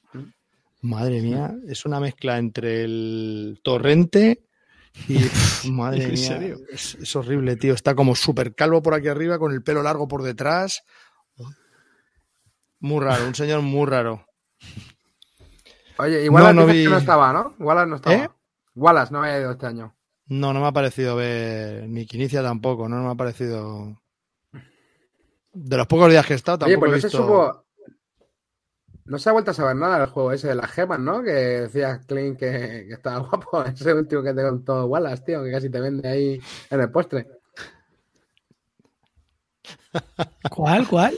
Madre 0.82 1.20
mía, 1.20 1.54
es 1.68 1.84
una 1.84 2.00
mezcla 2.00 2.38
entre 2.38 2.84
el 2.84 3.60
torrente 3.62 4.44
y. 5.08 5.18
pff, 5.18 5.66
madre 5.66 6.04
¿En 6.04 6.10
mía. 6.14 6.16
serio? 6.26 6.58
Es, 6.72 6.94
es 6.94 7.14
horrible, 7.16 7.56
tío. 7.56 7.74
Está 7.74 7.94
como 7.94 8.14
súper 8.16 8.54
calvo 8.54 8.82
por 8.82 8.94
aquí 8.94 9.08
arriba, 9.08 9.38
con 9.38 9.52
el 9.52 9.62
pelo 9.62 9.82
largo 9.82 10.08
por 10.08 10.22
detrás. 10.22 10.82
Muy 12.80 13.04
raro, 13.04 13.26
un 13.28 13.34
señor 13.34 13.60
muy 13.60 13.86
raro. 13.86 14.26
Oye, 16.02 16.24
igual 16.24 16.44
No, 16.44 16.52
no 16.52 16.60
dices 16.66 16.76
vi- 16.76 16.84
que 16.84 16.90
no 16.90 16.98
estaba, 16.98 17.32
¿no? 17.32 17.54
Wallace 17.58 17.86
no 17.88 17.96
estaba. 17.96 18.16
¿Eh? 18.16 18.30
Wallace 18.74 19.12
no 19.12 19.22
había 19.22 19.40
ido 19.40 19.50
este 19.52 19.66
año. 19.66 19.94
No, 20.26 20.52
no 20.52 20.60
me 20.60 20.66
ha 20.66 20.72
parecido 20.72 21.16
ver 21.16 21.88
ni 21.88 22.06
Quinicia 22.06 22.42
tampoco, 22.42 22.88
no 22.88 23.02
me 23.02 23.10
ha 23.10 23.14
parecido. 23.14 24.00
De 25.52 25.76
los 25.76 25.86
pocos 25.86 26.08
días 26.10 26.24
que 26.26 26.32
he 26.32 26.36
estado, 26.36 26.64
Oye, 26.64 26.74
tampoco 26.74 26.90
pues 26.90 27.02
no 27.02 27.08
he 27.08 27.10
se 27.10 27.16
supo. 27.16 27.64
No 29.04 29.18
se 29.18 29.28
ha 29.28 29.32
vuelto 29.32 29.50
a 29.50 29.54
saber 29.54 29.76
nada 29.76 29.98
del 29.98 30.08
juego 30.08 30.32
ese 30.32 30.48
de 30.48 30.54
las 30.54 30.70
gemas, 30.70 31.00
¿no? 31.00 31.22
Que 31.22 31.32
decías, 31.32 32.06
Clint, 32.06 32.38
que, 32.38 32.84
que 32.88 32.92
estaba 32.94 33.18
guapo. 33.28 33.62
Ese 33.64 33.92
último 33.92 34.22
que 34.22 34.32
te 34.32 34.42
contó 34.42 34.86
Wallace, 34.86 35.22
tío, 35.24 35.42
que 35.42 35.50
casi 35.50 35.68
te 35.70 35.80
vende 35.80 36.08
ahí 36.08 36.40
en 36.70 36.80
el 36.80 36.90
postre. 36.90 37.26
¿Cuál? 40.50 40.88
¿Cuál? 40.88 41.16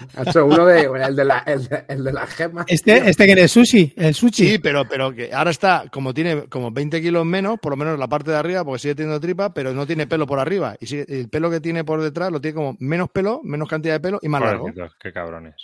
Ha 0.16 0.22
hecho 0.28 0.46
uno 0.46 0.64
de, 0.66 0.82
el 1.04 1.16
de, 1.16 1.24
la, 1.24 1.38
el 1.40 1.66
de, 1.68 1.84
el 1.88 2.04
de 2.04 2.12
las 2.12 2.30
gemas. 2.30 2.64
Este, 2.68 3.08
este 3.08 3.26
que 3.26 3.32
eres 3.32 3.50
sushi, 3.52 3.92
el 3.96 4.14
sushi. 4.14 4.48
Sí, 4.50 4.58
pero, 4.58 4.88
pero 4.88 5.12
que 5.14 5.32
ahora 5.32 5.50
está, 5.50 5.84
como 5.92 6.14
tiene 6.14 6.44
como 6.48 6.70
20 6.70 7.00
kilos 7.02 7.24
menos, 7.26 7.58
por 7.60 7.72
lo 7.72 7.76
menos 7.76 7.98
la 7.98 8.08
parte 8.08 8.30
de 8.30 8.36
arriba, 8.36 8.64
porque 8.64 8.78
sigue 8.80 8.94
teniendo 8.94 9.20
tripa, 9.20 9.52
pero 9.52 9.72
no 9.72 9.86
tiene 9.86 10.06
pelo 10.06 10.26
por 10.26 10.38
arriba. 10.38 10.76
Y 10.80 10.86
sigue- 10.86 11.06
el 11.08 11.28
pelo 11.28 11.50
que 11.50 11.60
tiene 11.60 11.84
por 11.84 12.00
detrás 12.02 12.30
lo 12.32 12.40
tiene 12.40 12.54
como 12.54 12.76
menos 12.80 13.08
pelo, 13.10 13.40
menos 13.44 13.68
cantidad 13.68 13.94
de 13.94 14.00
pelo 14.00 14.18
y 14.22 14.28
más 14.28 14.40
largo. 14.42 14.66
Qué 15.00 15.12
cabrones. 15.12 15.54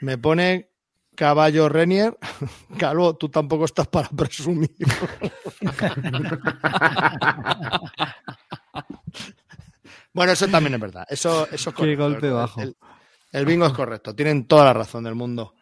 Me 0.00 0.18
pone 0.18 0.68
caballo 1.14 1.68
Renier. 1.68 2.16
Calvo, 2.78 3.14
tú 3.16 3.28
tampoco 3.28 3.66
estás 3.66 3.86
para 3.88 4.08
presumir. 4.08 4.70
bueno, 10.12 10.32
eso 10.32 10.48
también 10.48 10.74
es 10.74 10.80
verdad. 10.80 11.06
Eso, 11.08 11.46
eso 11.50 11.70
es 11.70 11.76
Qué 11.76 11.96
golpe 11.96 12.26
El- 12.28 12.32
bajo. 12.32 12.60
El, 12.62 12.76
el 13.32 13.46
bingo 13.46 13.66
es 13.66 13.72
correcto. 13.72 14.14
Tienen 14.14 14.46
toda 14.46 14.64
la 14.64 14.74
razón 14.74 15.04
del 15.04 15.14
mundo. 15.14 15.54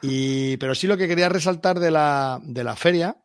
Y, 0.00 0.56
pero 0.58 0.74
sí 0.74 0.86
lo 0.86 0.96
que 0.96 1.08
quería 1.08 1.28
resaltar 1.28 1.80
de 1.80 1.90
la, 1.90 2.40
de 2.42 2.64
la 2.64 2.76
feria, 2.76 3.16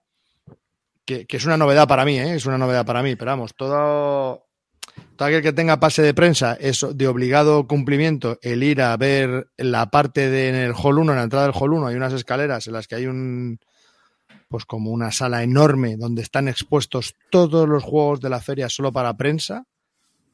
que, 1.06 1.26
es 1.30 1.45
una 1.45 1.57
novedad 1.57 1.88
para 1.88 2.06
mí, 2.06 2.18
¿eh? 2.18 2.36
es 2.36 2.45
una 2.45 2.57
novedad 2.57 2.86
para 2.86 3.03
mí, 3.03 3.15
pero 3.15 3.32
vamos, 3.32 3.53
todo, 3.56 4.48
todo 5.15 5.28
aquel 5.28 5.41
que 5.41 5.53
tenga 5.53 5.80
pase 5.80 6.02
de 6.02 6.14
prensa 6.14 6.53
es 6.60 6.86
de 6.94 7.07
obligado 7.07 7.68
cumplimiento 7.68 8.40
el 8.41 8.64
ir 8.64 8.82
a 8.82 8.95
ver 8.98 9.48
la 9.57 9.91
parte 9.91 10.30
de 10.30 10.49
en 10.49 10.56
el 10.56 10.73
hall 10.73 10.99
1, 10.99 11.11
en 11.11 11.18
la 11.18 11.23
entrada 11.23 11.45
del 11.45 11.56
hall 11.56 11.73
1, 11.73 11.88
hay 11.88 11.95
unas 11.95 12.14
escaleras 12.14 12.65
en 12.68 12.73
las 12.73 12.88
que 12.88 12.95
hay 12.95 13.06
un 13.06 13.60
pues 14.48 14.65
como 14.65 14.91
una 14.91 15.11
sala 15.11 15.44
enorme 15.44 15.95
donde 15.98 16.22
están 16.22 16.49
expuestos 16.49 17.15
todos 17.30 17.69
los 17.69 17.84
juegos 17.84 18.19
de 18.19 18.30
la 18.30 18.41
feria 18.41 18.68
solo 18.68 18.91
para 18.91 19.15
prensa 19.15 19.65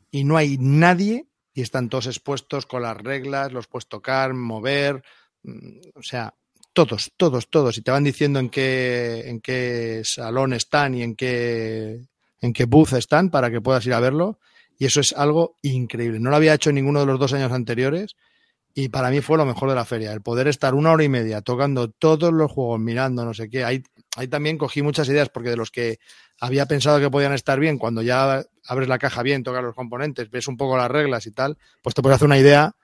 y 0.10 0.24
no 0.24 0.38
hay 0.38 0.58
nadie 0.60 1.28
y 1.58 1.62
están 1.62 1.90
todos 1.90 2.06
expuestos 2.06 2.68
con 2.68 2.84
las 2.84 2.96
reglas, 2.96 3.52
los 3.52 3.66
puedes 3.66 3.88
tocar, 3.88 4.36
mover, 4.36 5.02
mm, 5.42 5.80
o 5.96 6.04
sea, 6.04 6.32
todos, 6.72 7.12
todos, 7.18 7.50
todos 7.50 7.80
y 7.80 7.82
te 7.82 7.90
van 7.90 8.04
diciendo 8.04 8.38
en 8.38 8.50
qué 8.50 9.24
en 9.26 9.42
qué 9.42 10.04
salón 10.04 10.54
están 10.54 10.94
y 10.94 11.02
en 11.02 11.16
qué 11.16 12.00
en 12.42 12.54
qué 12.54 12.66
booth 12.66 12.94
están 12.94 13.32
para 13.32 13.50
que 13.50 13.60
puedas 13.60 13.84
ir 13.88 13.94
a 13.96 14.00
verlo 14.00 14.38
y 14.78 14.86
eso 14.86 15.00
es 15.00 15.14
algo 15.14 15.56
increíble. 15.64 16.20
No 16.20 16.30
lo 16.30 16.36
había 16.36 16.54
hecho 16.54 16.72
ninguno 16.72 17.00
de 17.00 17.08
los 17.08 17.20
dos 17.20 17.34
años 17.34 17.52
anteriores 17.52 18.16
y 18.76 18.90
para 18.90 19.10
mí 19.10 19.22
fue 19.22 19.40
lo 19.40 19.46
mejor 19.48 19.70
de 19.70 19.76
la 19.76 19.86
feria. 19.86 20.14
El 20.14 20.22
poder 20.22 20.48
estar 20.48 20.76
una 20.76 20.92
hora 20.92 21.04
y 21.04 21.10
media 21.10 21.42
tocando 21.42 21.90
todos 21.90 22.32
los 22.32 22.52
juegos, 22.52 22.80
mirando, 22.80 23.26
no 23.26 23.34
sé 23.34 23.50
qué. 23.50 23.64
Ahí, 23.64 23.82
ahí 24.16 24.28
también 24.28 24.60
cogí 24.60 24.84
muchas 24.84 25.10
ideas 25.10 25.30
porque 25.30 25.50
de 25.50 25.58
los 25.58 25.72
que 25.72 25.98
había 26.40 26.68
pensado 26.68 27.00
que 27.00 27.10
podían 27.10 27.34
estar 27.34 27.60
bien, 27.60 27.80
cuando 27.80 28.04
ya 28.04 28.46
abres 28.68 28.88
la 28.88 29.00
caja 29.00 29.24
bien, 29.24 29.44
tocas 29.44 29.64
los 29.64 29.76
componentes, 29.76 30.30
ves 30.30 30.48
un 30.48 30.58
poco 30.58 30.78
las 30.78 30.90
reglas 30.92 31.26
y 31.28 31.32
tal, 31.32 31.58
pues 31.82 31.96
te 31.96 32.02
puedes 32.02 32.16
hacer 32.18 32.26
una 32.28 32.38
idea 32.40 32.76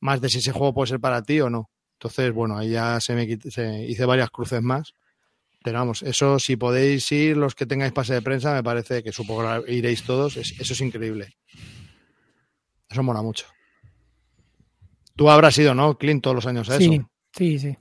más 0.00 0.20
de 0.20 0.28
si 0.28 0.38
ese 0.38 0.52
juego 0.52 0.72
puede 0.74 0.88
ser 0.88 1.00
para 1.00 1.22
ti 1.22 1.40
o 1.40 1.50
no. 1.50 1.70
Entonces, 1.94 2.32
bueno, 2.32 2.56
ahí 2.58 2.70
ya 2.70 3.00
se 3.00 3.14
me 3.14 3.28
se- 3.50 3.84
hice 3.86 4.04
varias 4.04 4.30
cruces 4.30 4.60
más. 4.62 4.94
Pero 5.64 5.78
vamos, 5.78 6.02
eso 6.02 6.40
si 6.40 6.56
podéis 6.56 7.10
ir, 7.12 7.36
los 7.36 7.54
que 7.54 7.66
tengáis 7.66 7.92
pase 7.92 8.14
de 8.14 8.22
prensa, 8.22 8.52
me 8.52 8.64
parece 8.64 9.02
que 9.04 9.12
supongo 9.12 9.64
que 9.64 9.72
iréis 9.72 10.02
todos. 10.02 10.36
es- 10.36 10.58
eso 10.58 10.72
es 10.72 10.80
increíble. 10.80 11.36
Eso 12.90 13.02
mola 13.04 13.22
mucho. 13.22 13.46
Tú 15.14 15.30
habrás 15.30 15.56
ido, 15.58 15.74
¿no, 15.74 15.96
Clint, 15.98 16.22
todos 16.22 16.34
los 16.34 16.46
años 16.46 16.68
a 16.70 16.76
eso? 16.76 16.90
Sí, 16.90 17.00
sí, 17.32 17.58
sí. 17.58 17.76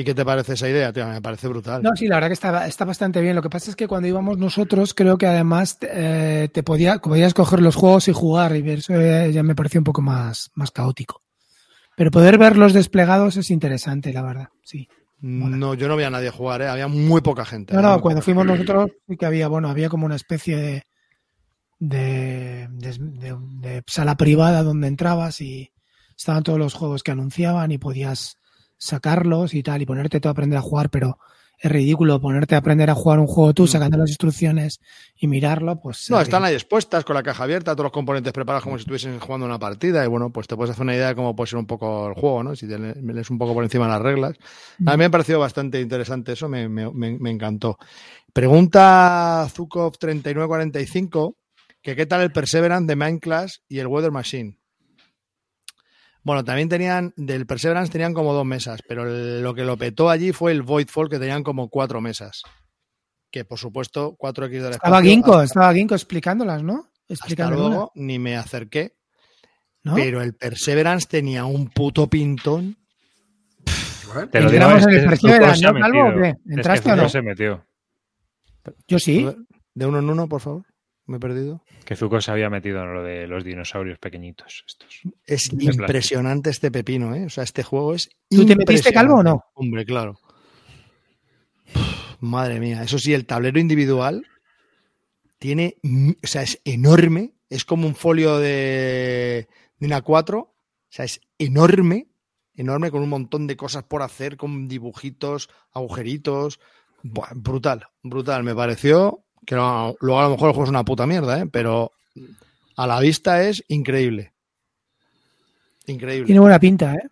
¿Y 0.00 0.04
qué 0.04 0.14
te 0.14 0.24
parece 0.24 0.54
esa 0.54 0.66
idea, 0.66 0.94
tío? 0.94 1.06
Me 1.06 1.20
parece 1.20 1.46
brutal. 1.46 1.82
No, 1.82 1.94
sí, 1.94 2.06
la 2.06 2.14
verdad 2.16 2.28
que 2.28 2.32
está, 2.34 2.66
está 2.66 2.86
bastante 2.86 3.20
bien. 3.20 3.36
Lo 3.36 3.42
que 3.42 3.50
pasa 3.50 3.68
es 3.68 3.76
que 3.76 3.86
cuando 3.86 4.08
íbamos 4.08 4.38
nosotros, 4.38 4.94
creo 4.94 5.18
que 5.18 5.26
además 5.26 5.76
eh, 5.82 6.48
te 6.54 6.62
podía, 6.62 6.98
podías 7.00 7.34
coger 7.34 7.60
los 7.60 7.76
juegos 7.76 8.08
y 8.08 8.12
jugar, 8.12 8.56
y 8.56 8.66
eso 8.70 8.94
eh, 8.94 9.30
ya 9.30 9.42
me 9.42 9.54
pareció 9.54 9.78
un 9.78 9.84
poco 9.84 10.00
más, 10.00 10.50
más 10.54 10.70
caótico. 10.70 11.20
Pero 11.96 12.10
poder 12.10 12.38
verlos 12.38 12.72
desplegados 12.72 13.36
es 13.36 13.50
interesante, 13.50 14.10
la 14.14 14.22
verdad. 14.22 14.48
Sí. 14.64 14.88
No, 15.20 15.74
yo 15.74 15.86
no 15.86 15.96
vi 15.96 16.04
a 16.04 16.10
nadie 16.10 16.30
jugar, 16.30 16.62
¿eh? 16.62 16.68
Había 16.68 16.88
muy 16.88 17.20
poca 17.20 17.44
gente. 17.44 17.74
No, 17.74 17.82
no, 17.82 18.00
cuando 18.00 18.22
fuimos 18.22 18.46
nosotros 18.46 18.90
sí 19.06 19.18
que 19.18 19.26
había, 19.26 19.48
bueno, 19.48 19.68
había 19.68 19.90
como 19.90 20.06
una 20.06 20.16
especie 20.16 20.56
de- 20.56 20.84
de- 21.78 22.68
de 22.68 23.82
sala 23.86 24.16
privada 24.16 24.62
donde 24.62 24.88
entrabas 24.88 25.42
y 25.42 25.70
estaban 26.16 26.42
todos 26.42 26.58
los 26.58 26.72
juegos 26.74 27.02
que 27.02 27.10
anunciaban 27.10 27.70
y 27.70 27.76
podías 27.78 28.36
sacarlos 28.80 29.52
y 29.54 29.62
tal 29.62 29.82
y 29.82 29.86
ponerte 29.86 30.18
tú 30.20 30.28
a 30.28 30.32
aprender 30.32 30.58
a 30.58 30.62
jugar, 30.62 30.88
pero 30.90 31.18
es 31.62 31.70
ridículo 31.70 32.18
ponerte 32.22 32.54
a 32.54 32.58
aprender 32.58 32.88
a 32.88 32.94
jugar 32.94 33.18
un 33.18 33.26
juego 33.26 33.52
tú 33.52 33.66
sacando 33.66 33.98
las 33.98 34.08
instrucciones 34.08 34.80
y 35.14 35.26
mirarlo, 35.28 35.78
pues... 35.78 36.08
Mm. 36.08 36.12
No, 36.14 36.20
es 36.22 36.28
están 36.28 36.42
ahí 36.42 36.54
expuestas 36.54 37.04
con 37.04 37.12
la 37.14 37.22
caja 37.22 37.44
abierta, 37.44 37.72
todos 37.74 37.84
los 37.84 37.92
componentes 37.92 38.32
preparados 38.32 38.64
como 38.64 38.78
si 38.78 38.80
estuviesen 38.84 39.20
jugando 39.20 39.44
una 39.44 39.58
partida 39.58 40.02
y 40.02 40.08
bueno, 40.08 40.30
pues 40.32 40.46
te 40.46 40.56
puedes 40.56 40.70
hacer 40.70 40.82
una 40.84 40.94
idea 40.94 41.08
de 41.08 41.14
cómo 41.14 41.36
puede 41.36 41.50
ser 41.50 41.58
un 41.58 41.66
poco 41.66 42.08
el 42.08 42.14
juego, 42.14 42.42
¿no? 42.42 42.56
Si 42.56 42.66
te 42.66 42.78
le- 42.78 42.94
lees 42.94 43.28
un 43.28 43.36
poco 43.36 43.52
por 43.52 43.62
encima 43.62 43.86
las 43.86 44.00
reglas. 44.00 44.38
A 44.86 44.92
mí 44.92 44.96
me 44.96 45.04
ha 45.04 45.10
parecido 45.10 45.38
bastante 45.38 45.78
interesante 45.82 46.32
eso, 46.32 46.48
me, 46.48 46.66
me- 46.70 46.90
me- 46.90 47.30
encantó. 47.30 47.76
Pregunta 48.32 49.46
Zukov3945 49.54 51.34
que 51.82 51.96
qué 51.96 52.06
tal 52.06 52.20
el 52.22 52.32
Perseverance 52.32 52.86
de 52.86 52.96
Mind 52.96 53.20
Class 53.20 53.62
y 53.68 53.78
el 53.80 53.86
Weather 53.86 54.10
Machine. 54.12 54.56
Bueno, 56.22 56.44
también 56.44 56.68
tenían, 56.68 57.12
del 57.16 57.46
Perseverance 57.46 57.90
tenían 57.90 58.12
como 58.14 58.32
dos 58.34 58.44
mesas, 58.44 58.80
pero 58.86 59.04
el- 59.08 59.42
lo 59.42 59.54
que 59.54 59.64
lo 59.64 59.76
petó 59.76 60.10
allí 60.10 60.32
fue 60.32 60.52
el 60.52 60.62
Voidfall, 60.62 61.08
que 61.08 61.18
tenían 61.18 61.42
como 61.42 61.68
cuatro 61.68 62.00
mesas. 62.00 62.42
Que 63.30 63.44
por 63.44 63.58
supuesto, 63.58 64.16
4X 64.18 64.62
del 64.62 64.72
Estaba 64.72 64.96
espacio, 64.98 65.10
Ginkgo, 65.10 65.32
hasta- 65.34 65.44
estaba 65.44 65.72
Ginkgo 65.74 65.94
explicándolas, 65.94 66.62
¿no? 66.62 66.86
hasta 67.08 67.50
luego, 67.50 67.90
ni 67.94 68.18
me 68.18 68.36
acerqué. 68.36 68.94
¿no? 69.82 69.94
Pero 69.94 70.20
el 70.20 70.34
Perseverance 70.34 71.06
tenía 71.08 71.46
un 71.46 71.68
puto 71.70 72.06
pintón. 72.06 72.76
Te 74.30 74.40
lo 74.40 74.50
digo, 74.50 74.64
Entramos 74.64 74.80
es 74.82 74.86
en 74.88 74.94
el 74.94 75.08
Perseverance, 75.08 75.62
¿no, 75.64 75.72
Calvo, 75.80 76.20
qué? 76.20 76.28
Es 76.28 76.34
que 76.44 76.52
¿Entraste 76.54 76.92
o 76.92 76.96
no? 76.96 77.08
se 77.08 77.22
metió. 77.22 77.66
Yo 78.88 78.98
sí. 78.98 79.26
De 79.74 79.86
uno 79.86 80.00
en 80.00 80.10
uno, 80.10 80.28
por 80.28 80.40
favor. 80.40 80.64
Me 81.10 81.16
he 81.16 81.20
perdido. 81.20 81.60
Que 81.84 81.96
Zuko 81.96 82.20
se 82.20 82.30
había 82.30 82.48
metido 82.50 82.84
en 82.84 82.94
lo 82.94 83.02
de 83.02 83.26
los 83.26 83.42
dinosaurios 83.42 83.98
pequeñitos 83.98 84.62
estos. 84.64 85.00
Es 85.26 85.50
De 85.50 85.56
plástico. 85.56 85.82
impresionante 85.82 86.50
este 86.50 86.70
pepino, 86.70 87.16
¿eh? 87.16 87.24
O 87.26 87.28
sea, 87.28 87.42
este 87.42 87.64
juego 87.64 87.94
es. 87.94 88.10
¿Tú 88.28 88.46
te 88.46 88.54
metiste, 88.54 88.92
Calvo, 88.92 89.14
o 89.16 89.22
no? 89.24 89.42
Hombre, 89.54 89.84
claro. 89.84 90.20
Uf, 91.74 92.16
madre 92.20 92.60
mía. 92.60 92.84
Eso 92.84 92.96
sí, 93.00 93.12
el 93.12 93.26
tablero 93.26 93.58
individual 93.58 94.24
tiene. 95.40 95.78
O 96.22 96.26
sea, 96.28 96.42
es 96.42 96.60
enorme. 96.64 97.32
Es 97.48 97.64
como 97.64 97.88
un 97.88 97.96
folio 97.96 98.38
de 98.38 99.48
DIN 99.80 99.92
4 100.04 100.38
O 100.38 100.54
sea, 100.88 101.04
es 101.04 101.20
enorme. 101.38 102.06
Enorme, 102.54 102.92
con 102.92 103.02
un 103.02 103.08
montón 103.08 103.48
de 103.48 103.56
cosas 103.56 103.82
por 103.82 104.02
hacer, 104.02 104.36
con 104.36 104.68
dibujitos, 104.68 105.50
agujeritos. 105.72 106.60
Buah, 107.02 107.32
brutal, 107.34 107.88
brutal. 108.00 108.44
Me 108.44 108.54
pareció 108.54 109.24
que 109.46 109.54
no- 109.54 109.94
luego 110.00 110.20
a 110.20 110.24
lo 110.24 110.30
mejor 110.30 110.48
el 110.48 110.54
juego 110.54 110.64
es 110.64 110.70
una 110.70 110.84
puta 110.84 111.06
mierda, 111.06 111.40
¿eh? 111.40 111.46
Pero 111.50 111.92
a 112.76 112.86
la 112.86 113.00
vista 113.00 113.42
es 113.42 113.64
increíble. 113.68 114.32
Increíble. 115.86 116.26
Tiene 116.26 116.40
buena 116.40 116.58
pinta, 116.60 116.94
¿eh? 116.94 117.08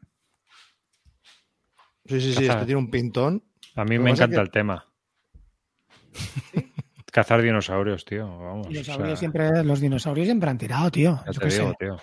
Sí, 2.06 2.20
sí, 2.20 2.32
sí, 2.32 2.40
Cazar. 2.40 2.56
este 2.56 2.66
tiene 2.66 2.78
un 2.78 2.90
pintón. 2.90 3.42
A 3.74 3.84
mí 3.84 3.96
Lo 3.96 4.02
me 4.02 4.10
encanta 4.10 4.36
que- 4.36 4.42
el 4.42 4.50
tema. 4.50 4.86
Cazar 7.12 7.42
dinosaurios, 7.42 8.04
tío. 8.04 8.26
Vamos. 8.38 8.66
o 8.66 8.70
Dinosaurios 8.70 9.08
sea, 9.08 9.16
siempre, 9.16 9.64
los 9.64 9.80
dinosaurios 9.80 10.26
siempre 10.26 10.50
han 10.50 10.58
tirado, 10.58 10.90
tío. 10.90 11.20
ya 11.26 11.32
Yo 11.32 11.40
te 11.40 11.48
digo, 11.48 11.68
sé. 11.70 11.74
tío. 11.80 11.96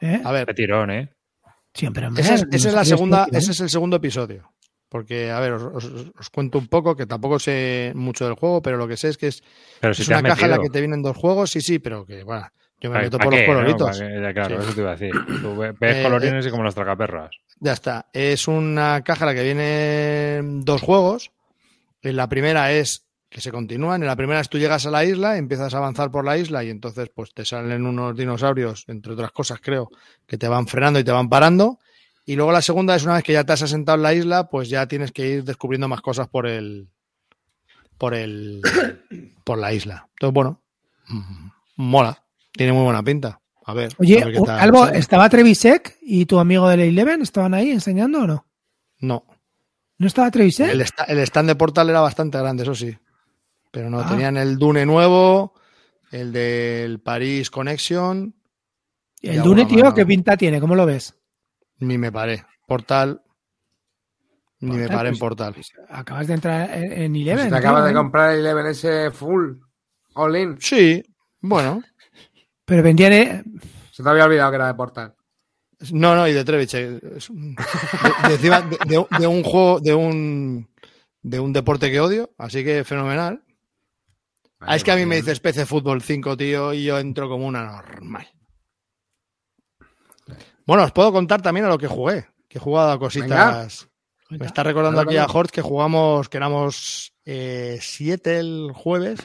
¿Eh? 0.00 0.20
A 0.24 0.32
ver, 0.32 0.46
Qué 0.46 0.54
tirón, 0.54 0.90
¿eh? 0.90 1.12
Siempre, 1.72 2.06
esa 2.16 2.34
es, 2.34 2.44
los 2.44 2.54
esa 2.54 2.68
es 2.68 2.74
la 2.74 2.84
segunda, 2.84 3.26
ese 3.30 3.52
es 3.52 3.60
el 3.60 3.68
segundo 3.70 3.96
episodio. 3.96 4.50
Porque, 4.88 5.30
a 5.30 5.40
ver, 5.40 5.52
os, 5.54 5.84
os- 5.84 6.12
os 6.18 6.30
cuento 6.30 6.58
un 6.58 6.68
poco, 6.68 6.94
que 6.96 7.06
tampoco 7.06 7.38
sé 7.38 7.92
mucho 7.94 8.24
del 8.24 8.34
juego, 8.34 8.62
pero 8.62 8.76
lo 8.76 8.86
que 8.86 8.96
sé 8.96 9.08
es 9.08 9.18
que 9.18 9.26
es, 9.28 9.42
Pero 9.80 9.92
si 9.94 10.02
es 10.02 10.08
te 10.08 10.14
una 10.14 10.22
caja 10.22 10.44
en 10.44 10.50
la 10.52 10.58
que 10.58 10.70
te 10.70 10.80
vienen 10.80 11.02
dos 11.02 11.16
juegos, 11.16 11.50
sí, 11.50 11.60
sí, 11.60 11.78
pero 11.80 12.06
que, 12.06 12.22
bueno, 12.22 12.46
yo 12.80 12.90
me 12.90 12.96
¿Pa- 12.96 13.02
meto 13.02 13.18
por 13.18 13.32
los 13.32 13.40
qué, 13.40 13.46
coloritos. 13.46 13.98
Ya, 13.98 14.32
claro, 14.32 14.56
Sí. 14.60 14.64
eso 14.66 14.74
te 14.74 14.80
iba 14.82 14.90
a 14.92 14.96
decir. 14.96 15.12
Tú 15.42 15.56
ve- 15.56 15.72
ves 15.72 15.96
Eh, 15.96 16.02
colorines 16.04 16.46
y 16.46 16.50
como 16.50 16.62
las 16.62 16.74
tracaperras. 16.74 17.30
Ya 17.58 17.72
está. 17.72 18.06
Es 18.12 18.46
una 18.48 19.02
caja 19.02 19.24
en 19.24 19.26
la 19.28 19.34
que 19.34 19.42
vienen 19.44 20.60
dos 20.64 20.82
juegos. 20.82 21.32
En 22.02 22.14
la 22.16 22.28
primera 22.28 22.70
es 22.72 23.06
que 23.28 23.40
se 23.40 23.50
continúan. 23.50 24.02
En 24.02 24.06
la 24.06 24.14
primera 24.14 24.40
es 24.40 24.48
tú 24.48 24.58
llegas 24.58 24.86
a 24.86 24.90
la 24.90 25.04
isla, 25.04 25.36
empiezas 25.36 25.74
a 25.74 25.78
avanzar 25.78 26.10
por 26.12 26.24
la 26.24 26.38
isla 26.38 26.62
y 26.62 26.70
entonces 26.70 27.10
pues 27.14 27.32
te 27.34 27.44
salen 27.44 27.84
unos 27.86 28.16
dinosaurios, 28.16 28.84
entre 28.88 29.14
otras 29.14 29.32
cosas 29.32 29.58
creo, 29.60 29.88
que 30.26 30.38
te 30.38 30.46
van 30.46 30.66
frenando 30.68 31.00
y 31.00 31.04
te 31.04 31.10
van 31.10 31.28
parando. 31.28 31.78
Y 32.28 32.34
luego 32.36 32.50
la 32.52 32.60
segunda 32.60 32.94
es 32.96 33.04
una 33.04 33.14
vez 33.14 33.22
que 33.24 33.32
ya 33.32 33.44
te 33.44 33.52
has 33.52 33.62
asentado 33.62 33.96
en 33.96 34.02
la 34.02 34.12
isla, 34.12 34.48
pues 34.50 34.68
ya 34.68 34.86
tienes 34.88 35.12
que 35.12 35.28
ir 35.28 35.44
descubriendo 35.44 35.86
más 35.88 36.00
cosas 36.00 36.28
por 36.28 36.46
el 36.46 36.88
por 37.98 38.14
el 38.14 38.60
por 39.44 39.58
la 39.58 39.72
isla. 39.72 40.08
Entonces, 40.14 40.34
bueno, 40.34 40.62
mm, 41.08 41.48
mola. 41.76 42.22
Tiene 42.52 42.72
muy 42.72 42.82
buena 42.84 43.02
pinta. 43.02 43.40
A 43.64 43.74
ver. 43.74 43.92
Oye, 43.98 44.20
a 44.20 44.24
ver 44.24 44.34
qué 44.34 44.40
un- 44.40 44.46
tal 44.46 44.60
Albo, 44.60 44.84
sale. 44.86 44.98
¿estaba 44.98 45.28
Trevisek 45.28 45.98
y 46.02 46.26
tu 46.26 46.38
amigo 46.38 46.68
del 46.68 46.80
Eleven 46.80 47.22
estaban 47.22 47.54
ahí 47.54 47.70
enseñando 47.70 48.20
o 48.22 48.26
no? 48.26 48.46
No. 48.98 49.24
¿No 49.98 50.06
estaba 50.06 50.30
Trevisek? 50.30 50.70
El, 51.08 51.20
stand 51.20 51.48
de 51.48 51.54
Portal 51.54 51.88
era 51.90 52.00
bastante 52.00 52.38
grande, 52.38 52.64
eso 52.64 52.74
sí. 52.74 52.96
Pero 53.70 53.88
no, 53.90 54.00
Ah. 54.00 54.08
tenían 54.08 54.36
el 54.36 54.56
Dune 54.58 54.84
nuevo, 54.86 55.54
el 56.10 56.32
del 56.32 56.98
Paris 57.00 57.50
Connection, 57.50 58.34
El 59.22 59.42
Dune, 59.42 59.64
tío, 59.66 59.84
mano. 59.84 59.94
¿qué 59.94 60.04
pinta 60.06 60.36
tiene? 60.36 60.60
¿Cómo 60.60 60.74
lo 60.74 60.86
ves? 60.86 61.14
Ni 61.80 61.98
me 61.98 62.10
paré. 62.12 62.44
Portal, 62.66 63.22
ni 64.60 64.76
me 64.76 64.88
paré 64.88 65.08
en 65.10 65.12
pues, 65.14 65.20
Portal. 65.20 65.54
Acabas 65.88 66.26
de 66.26 66.34
entrar 66.34 66.70
en, 66.76 66.92
en 66.92 67.14
Si 67.14 67.22
Eleven. 67.22 67.50
te 67.50 67.56
acabas 67.56 67.84
de 67.86 67.92
comprar 67.94 68.32
el 68.32 68.40
Eleven 68.40 68.66
ese 68.66 69.10
full, 69.10 69.52
all 70.14 70.36
in. 70.36 70.56
Sí, 70.60 71.02
bueno. 71.40 71.82
Pero 72.64 72.82
vendían... 72.82 73.12
eh, 73.12 73.44
Se 73.92 74.02
te 74.02 74.08
había 74.08 74.24
olvidado 74.24 74.50
que 74.50 74.56
era 74.56 74.66
de 74.68 74.74
Portal. 74.74 75.14
No, 75.92 76.16
no, 76.16 76.26
y 76.26 76.32
de 76.32 76.44
Trevich. 76.44 76.74
eh, 76.74 76.98
de- 78.40 79.06
de 79.18 79.26
un 79.26 79.42
juego, 79.42 79.78
de 79.80 79.94
un, 79.94 80.68
de 81.22 81.38
un 81.38 81.52
deporte 81.52 81.90
que 81.90 82.00
odio, 82.00 82.30
así 82.38 82.64
que 82.64 82.82
fenomenal. 82.84 83.42
Ah, 84.60 84.74
es 84.74 84.82
que 84.82 84.90
a 84.90 84.96
mí 84.96 85.04
me 85.04 85.16
dices 85.16 85.38
PC 85.38 85.66
Fútbol 85.66 86.00
5, 86.02 86.34
tío, 86.36 86.72
y 86.72 86.84
yo 86.84 86.98
entro 86.98 87.28
como 87.28 87.46
una 87.46 87.64
normal. 87.66 88.26
Bueno, 90.66 90.82
os 90.84 90.92
puedo 90.92 91.12
contar 91.12 91.42
también 91.42 91.66
a 91.66 91.68
lo 91.68 91.78
que 91.78 91.86
jugué, 91.86 92.26
que 92.48 92.58
he 92.58 92.60
jugado 92.60 92.90
a 92.90 92.98
cositas. 92.98 93.88
Me 94.28 94.46
está 94.46 94.64
recordando 94.64 94.98
Venga, 94.98 95.22
aquí 95.22 95.30
a. 95.30 95.32
Horst 95.32 95.54
que 95.54 95.62
jugamos, 95.62 96.28
que 96.28 96.36
éramos 96.36 97.14
eh, 97.24 97.78
siete 97.80 98.38
el 98.40 98.72
jueves 98.74 99.20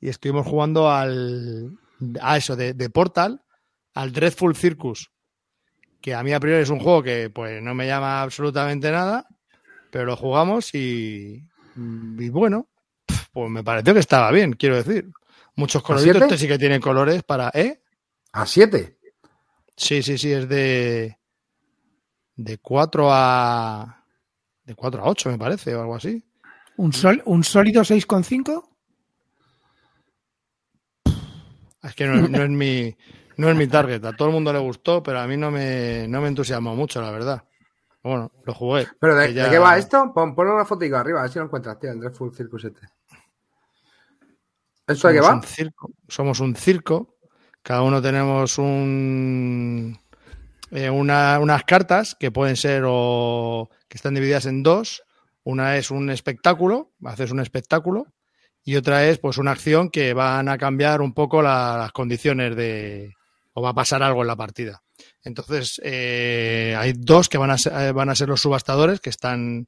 y 0.00 0.08
estuvimos 0.08 0.46
jugando 0.46 0.90
al 0.90 1.78
a 2.20 2.36
eso 2.36 2.56
de, 2.56 2.72
de 2.72 2.90
Portal, 2.90 3.42
al 3.94 4.12
Dreadful 4.12 4.56
Circus, 4.56 5.10
que 6.00 6.14
a 6.14 6.22
mí 6.22 6.32
a 6.32 6.40
priori 6.40 6.62
es 6.62 6.70
un 6.70 6.80
juego 6.80 7.02
que 7.02 7.30
pues 7.30 7.62
no 7.62 7.74
me 7.74 7.86
llama 7.86 8.22
absolutamente 8.22 8.90
nada, 8.90 9.26
pero 9.90 10.06
lo 10.06 10.16
jugamos 10.16 10.74
y, 10.74 11.46
y 11.76 12.28
bueno, 12.30 12.68
pues 13.32 13.50
me 13.50 13.62
pareció 13.62 13.92
que 13.92 14.00
estaba 14.00 14.30
bien, 14.30 14.54
quiero 14.54 14.76
decir. 14.76 15.10
Muchos 15.54 15.82
coloritos, 15.82 16.16
siete? 16.16 16.34
este 16.34 16.38
sí 16.38 16.48
que 16.48 16.58
tiene 16.58 16.80
colores 16.80 17.22
para, 17.22 17.50
¿eh? 17.52 17.82
¿A 18.32 18.46
7? 18.46 18.98
Sí, 19.76 20.02
sí, 20.02 20.18
sí, 20.18 20.32
es 20.32 20.48
de 20.48 21.18
de 22.36 22.58
4 22.58 23.08
a 23.10 24.04
de 24.64 24.74
4 24.74 25.02
a 25.04 25.08
8 25.08 25.30
me 25.30 25.38
parece 25.38 25.74
o 25.74 25.80
algo 25.80 25.94
así. 25.96 26.24
¿Un, 26.76 26.92
sol, 26.92 27.22
¿Un 27.26 27.44
sólido 27.44 27.82
6,5? 27.82 28.68
Es 31.82 31.94
que 31.94 32.06
no, 32.06 32.14
es- 32.24 32.30
no 32.30 32.42
es 32.42 32.50
mi 32.50 32.96
no 33.38 33.48
es 33.50 33.56
mi 33.56 33.66
target. 33.66 34.04
A 34.04 34.12
todo 34.12 34.28
el 34.28 34.34
mundo 34.34 34.52
le 34.52 34.58
gustó, 34.58 35.02
pero 35.02 35.18
a 35.20 35.26
mí 35.26 35.36
no 35.36 35.50
me, 35.50 36.06
no 36.06 36.20
me 36.20 36.28
entusiasmó 36.28 36.76
mucho, 36.76 37.00
la 37.00 37.10
verdad. 37.10 37.44
Bueno, 38.02 38.30
lo 38.44 38.54
jugué. 38.54 38.86
¿Pero 39.00 39.14
de, 39.16 39.28
que 39.28 39.34
ya- 39.34 39.44
de 39.44 39.50
qué 39.50 39.58
va 39.58 39.78
esto? 39.78 40.12
Pon, 40.14 40.34
ponle 40.34 40.52
una 40.52 40.64
fotico 40.64 40.96
arriba, 40.96 41.20
a 41.20 41.22
ver 41.22 41.32
si 41.32 41.38
lo 41.38 41.46
encuentras, 41.46 41.78
tío, 41.78 41.90
el 41.90 41.98
Dreadful 42.00 42.34
Circus 42.34 42.64
este. 42.64 42.86
¿Esto 44.86 45.08
de 45.08 45.14
qué 45.14 45.20
va? 45.20 45.34
un 45.34 45.42
circo. 45.42 45.90
Somos 46.08 46.40
un 46.40 46.54
circo. 46.56 47.16
Cada 47.62 47.82
uno 47.82 48.02
tenemos 48.02 48.58
un 48.58 49.98
eh, 50.70 50.88
una- 50.90 51.38
unas 51.38 51.64
cartas 51.64 52.16
que 52.18 52.30
pueden 52.30 52.56
ser 52.56 52.84
o 52.86 53.68
que 53.88 53.98
están 53.98 54.14
divididas 54.14 54.46
en 54.46 54.62
dos. 54.62 55.02
Una 55.44 55.76
es 55.76 55.90
un 55.90 56.08
espectáculo, 56.10 56.92
haces 57.04 57.30
un 57.30 57.40
espectáculo, 57.40 58.06
y 58.64 58.76
otra 58.76 59.06
es 59.08 59.18
pues 59.18 59.38
una 59.38 59.50
acción 59.50 59.90
que 59.90 60.14
van 60.14 60.48
a 60.48 60.56
cambiar 60.56 61.00
un 61.02 61.12
poco 61.12 61.42
la- 61.42 61.76
las 61.78 61.92
condiciones 61.92 62.56
de 62.56 63.12
o 63.54 63.60
va 63.60 63.70
a 63.70 63.74
pasar 63.74 64.02
algo 64.02 64.22
en 64.22 64.28
la 64.28 64.36
partida. 64.36 64.82
Entonces 65.24 65.78
eh, 65.84 66.74
hay 66.78 66.94
dos 66.96 67.28
que 67.28 67.36
van 67.38 67.50
a 67.50 67.58
ser, 67.58 67.72
eh, 67.74 67.92
van 67.92 68.08
a 68.08 68.14
ser 68.14 68.28
los 68.28 68.40
subastadores 68.40 69.00
que 69.00 69.10
están, 69.10 69.66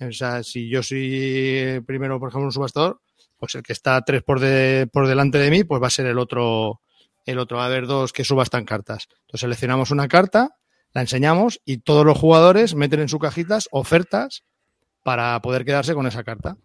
o 0.00 0.12
sea, 0.12 0.42
si 0.42 0.68
yo 0.70 0.82
soy 0.82 1.82
primero 1.86 2.18
por 2.18 2.30
ejemplo 2.30 2.46
un 2.46 2.52
subastador, 2.52 3.00
pues 3.36 3.54
el 3.56 3.62
que 3.62 3.72
está 3.74 4.00
tres 4.02 4.22
por, 4.22 4.40
de- 4.40 4.88
por 4.90 5.06
delante 5.06 5.36
de 5.38 5.50
mí, 5.50 5.64
pues 5.64 5.82
va 5.82 5.88
a 5.88 5.90
ser 5.90 6.06
el 6.06 6.18
otro, 6.18 6.80
el 7.26 7.38
otro 7.38 7.58
va 7.58 7.64
a 7.64 7.66
haber 7.66 7.86
dos 7.86 8.12
que 8.12 8.24
subastan 8.24 8.64
cartas. 8.64 9.08
Entonces 9.10 9.40
seleccionamos 9.40 9.90
una 9.90 10.08
carta, 10.08 10.56
la 10.92 11.02
enseñamos 11.02 11.60
y 11.64 11.78
todos 11.78 12.06
los 12.06 12.16
jugadores 12.16 12.74
meten 12.74 13.00
en 13.00 13.08
sus 13.08 13.20
cajitas 13.20 13.68
ofertas 13.70 14.44
para 15.02 15.40
poder 15.42 15.64
quedarse 15.64 15.94
con 15.94 16.06
esa 16.06 16.24
carta. 16.24 16.56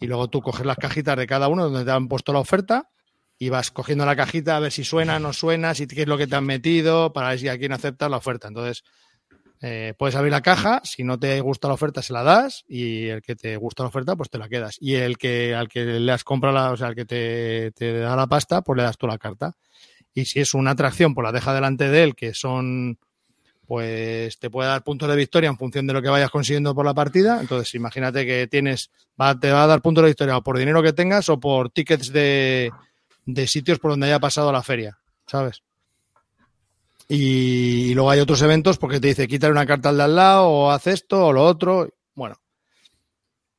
Y 0.00 0.06
luego 0.06 0.28
tú 0.28 0.42
coges 0.42 0.66
las 0.66 0.76
cajitas 0.76 1.16
de 1.16 1.26
cada 1.26 1.48
uno 1.48 1.64
donde 1.64 1.84
te 1.84 1.90
han 1.90 2.08
puesto 2.08 2.32
la 2.32 2.40
oferta 2.40 2.90
y 3.38 3.48
vas 3.48 3.70
cogiendo 3.70 4.04
la 4.04 4.16
cajita 4.16 4.56
a 4.56 4.60
ver 4.60 4.72
si 4.72 4.84
suena, 4.84 5.18
no 5.18 5.32
suena, 5.32 5.74
si 5.74 5.86
qué 5.86 6.02
es 6.02 6.08
lo 6.08 6.18
que 6.18 6.26
te 6.26 6.36
han 6.36 6.44
metido, 6.44 7.12
para 7.12 7.30
ver 7.30 7.38
si 7.38 7.48
a 7.48 7.58
quién 7.58 7.72
aceptas 7.72 8.10
la 8.10 8.16
oferta. 8.16 8.48
Entonces, 8.48 8.82
eh, 9.62 9.94
puedes 9.98 10.14
abrir 10.14 10.32
la 10.32 10.42
caja, 10.42 10.80
si 10.84 11.02
no 11.02 11.18
te 11.18 11.40
gusta 11.40 11.68
la 11.68 11.74
oferta 11.74 12.02
se 12.02 12.12
la 12.12 12.22
das 12.22 12.64
y 12.68 13.06
el 13.08 13.22
que 13.22 13.36
te 13.36 13.56
gusta 13.56 13.84
la 13.84 13.88
oferta 13.88 14.16
pues 14.16 14.28
te 14.28 14.38
la 14.38 14.48
quedas. 14.48 14.76
Y 14.80 14.94
el 14.94 15.16
que 15.16 15.54
al 15.54 15.68
que 15.68 15.84
le 15.84 16.12
has 16.12 16.24
comprado, 16.24 16.54
la, 16.54 16.72
o 16.72 16.76
sea, 16.76 16.88
al 16.88 16.94
que 16.94 17.04
te, 17.04 17.72
te 17.72 17.98
da 17.98 18.16
la 18.16 18.26
pasta, 18.26 18.62
pues 18.62 18.76
le 18.76 18.82
das 18.82 18.98
tú 18.98 19.06
la 19.06 19.18
carta. 19.18 19.56
Y 20.12 20.24
si 20.26 20.40
es 20.40 20.54
una 20.54 20.72
atracción, 20.72 21.14
pues 21.14 21.24
la 21.24 21.32
deja 21.32 21.54
delante 21.54 21.88
de 21.88 22.02
él, 22.02 22.14
que 22.14 22.34
son, 22.34 22.98
pues 23.66 24.38
te 24.38 24.50
puede 24.50 24.68
dar 24.68 24.82
puntos 24.82 25.08
de 25.08 25.16
victoria 25.16 25.50
en 25.50 25.58
función 25.58 25.86
de 25.86 25.92
lo 25.92 26.00
que 26.00 26.08
vayas 26.08 26.30
consiguiendo 26.30 26.74
por 26.74 26.86
la 26.86 26.94
partida. 26.94 27.40
Entonces, 27.40 27.74
imagínate 27.74 28.24
que 28.24 28.46
tienes, 28.46 28.90
va, 29.20 29.38
te 29.38 29.50
va 29.50 29.64
a 29.64 29.66
dar 29.66 29.82
puntos 29.82 30.02
de 30.02 30.08
victoria 30.08 30.36
o 30.36 30.42
por 30.42 30.58
dinero 30.58 30.82
que 30.82 30.92
tengas 30.92 31.28
o 31.28 31.38
por 31.38 31.70
tickets 31.70 32.12
de, 32.12 32.70
de 33.26 33.46
sitios 33.46 33.78
por 33.78 33.90
donde 33.90 34.06
haya 34.06 34.20
pasado 34.20 34.50
la 34.52 34.62
feria, 34.62 34.98
¿sabes? 35.26 35.62
Y, 37.08 37.94
luego 37.94 38.10
hay 38.10 38.20
otros 38.20 38.42
eventos 38.42 38.78
porque 38.78 39.00
te 39.00 39.08
dice 39.08 39.28
quítale 39.28 39.52
una 39.52 39.66
carta 39.66 39.90
al 39.90 39.96
de 39.96 40.02
al 40.02 40.16
lado 40.16 40.48
o 40.48 40.70
haz 40.70 40.86
esto 40.86 41.26
o 41.26 41.32
lo 41.32 41.44
otro. 41.44 41.88
Bueno, 42.14 42.36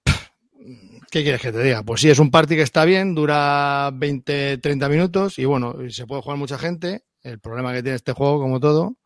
¿qué 1.12 1.24
quieres 1.24 1.42
que 1.42 1.52
te 1.52 1.64
diga? 1.64 1.84
Pues 1.84 2.02
sí, 2.02 2.10
es 2.10 2.20
un 2.20 2.32
party 2.32 2.56
que 2.56 2.62
está 2.62 2.84
bien, 2.86 3.16
dura 3.16 3.92
20, 3.94 4.58
30 4.58 4.90
minutos 4.90 5.40
y 5.40 5.46
bueno, 5.46 5.76
se 5.90 6.06
puede 6.06 6.22
jugar 6.22 6.38
mucha 6.38 6.58
gente. 6.58 7.04
El 7.24 7.40
problema 7.40 7.74
que 7.74 7.84
tiene 7.84 7.96
este 7.96 8.14
juego, 8.14 8.40
como 8.40 8.60
todo, 8.60 8.98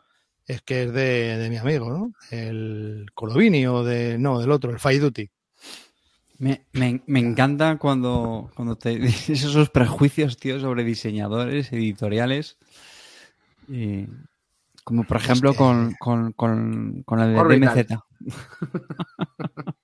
es 0.46 0.62
que 0.62 0.84
es 0.84 0.94
de, 0.94 1.38
de 1.38 1.50
mi 1.50 1.58
amigo, 1.58 1.90
¿no? 1.90 2.14
El 2.30 3.06
Colovini 3.14 3.66
o 3.68 3.84
de, 3.84 4.18
no, 4.18 4.40
del 4.40 4.52
otro, 4.52 4.72
el 4.72 4.80
Fight 4.80 5.02
Duty. 5.02 5.30
Me, 6.42 6.66
me- 6.74 7.20
encanta 7.20 7.78
cuando, 7.78 8.52
cuando 8.56 8.76
te 8.76 8.90
dices 9.00 9.44
esos 9.44 9.70
prejuicios, 9.70 10.38
tío, 10.38 10.60
sobre 10.60 10.84
diseñadores, 10.84 11.72
editoriales. 11.72 12.58
Como 14.84 15.04
por 15.04 15.18
ejemplo 15.18 15.54
con, 15.54 15.94
con, 16.00 16.32
con, 16.34 17.04
con 17.04 17.20
el 17.20 17.34
de 17.34 17.40
Orbital. 17.40 17.86
DMZ. 17.86 18.00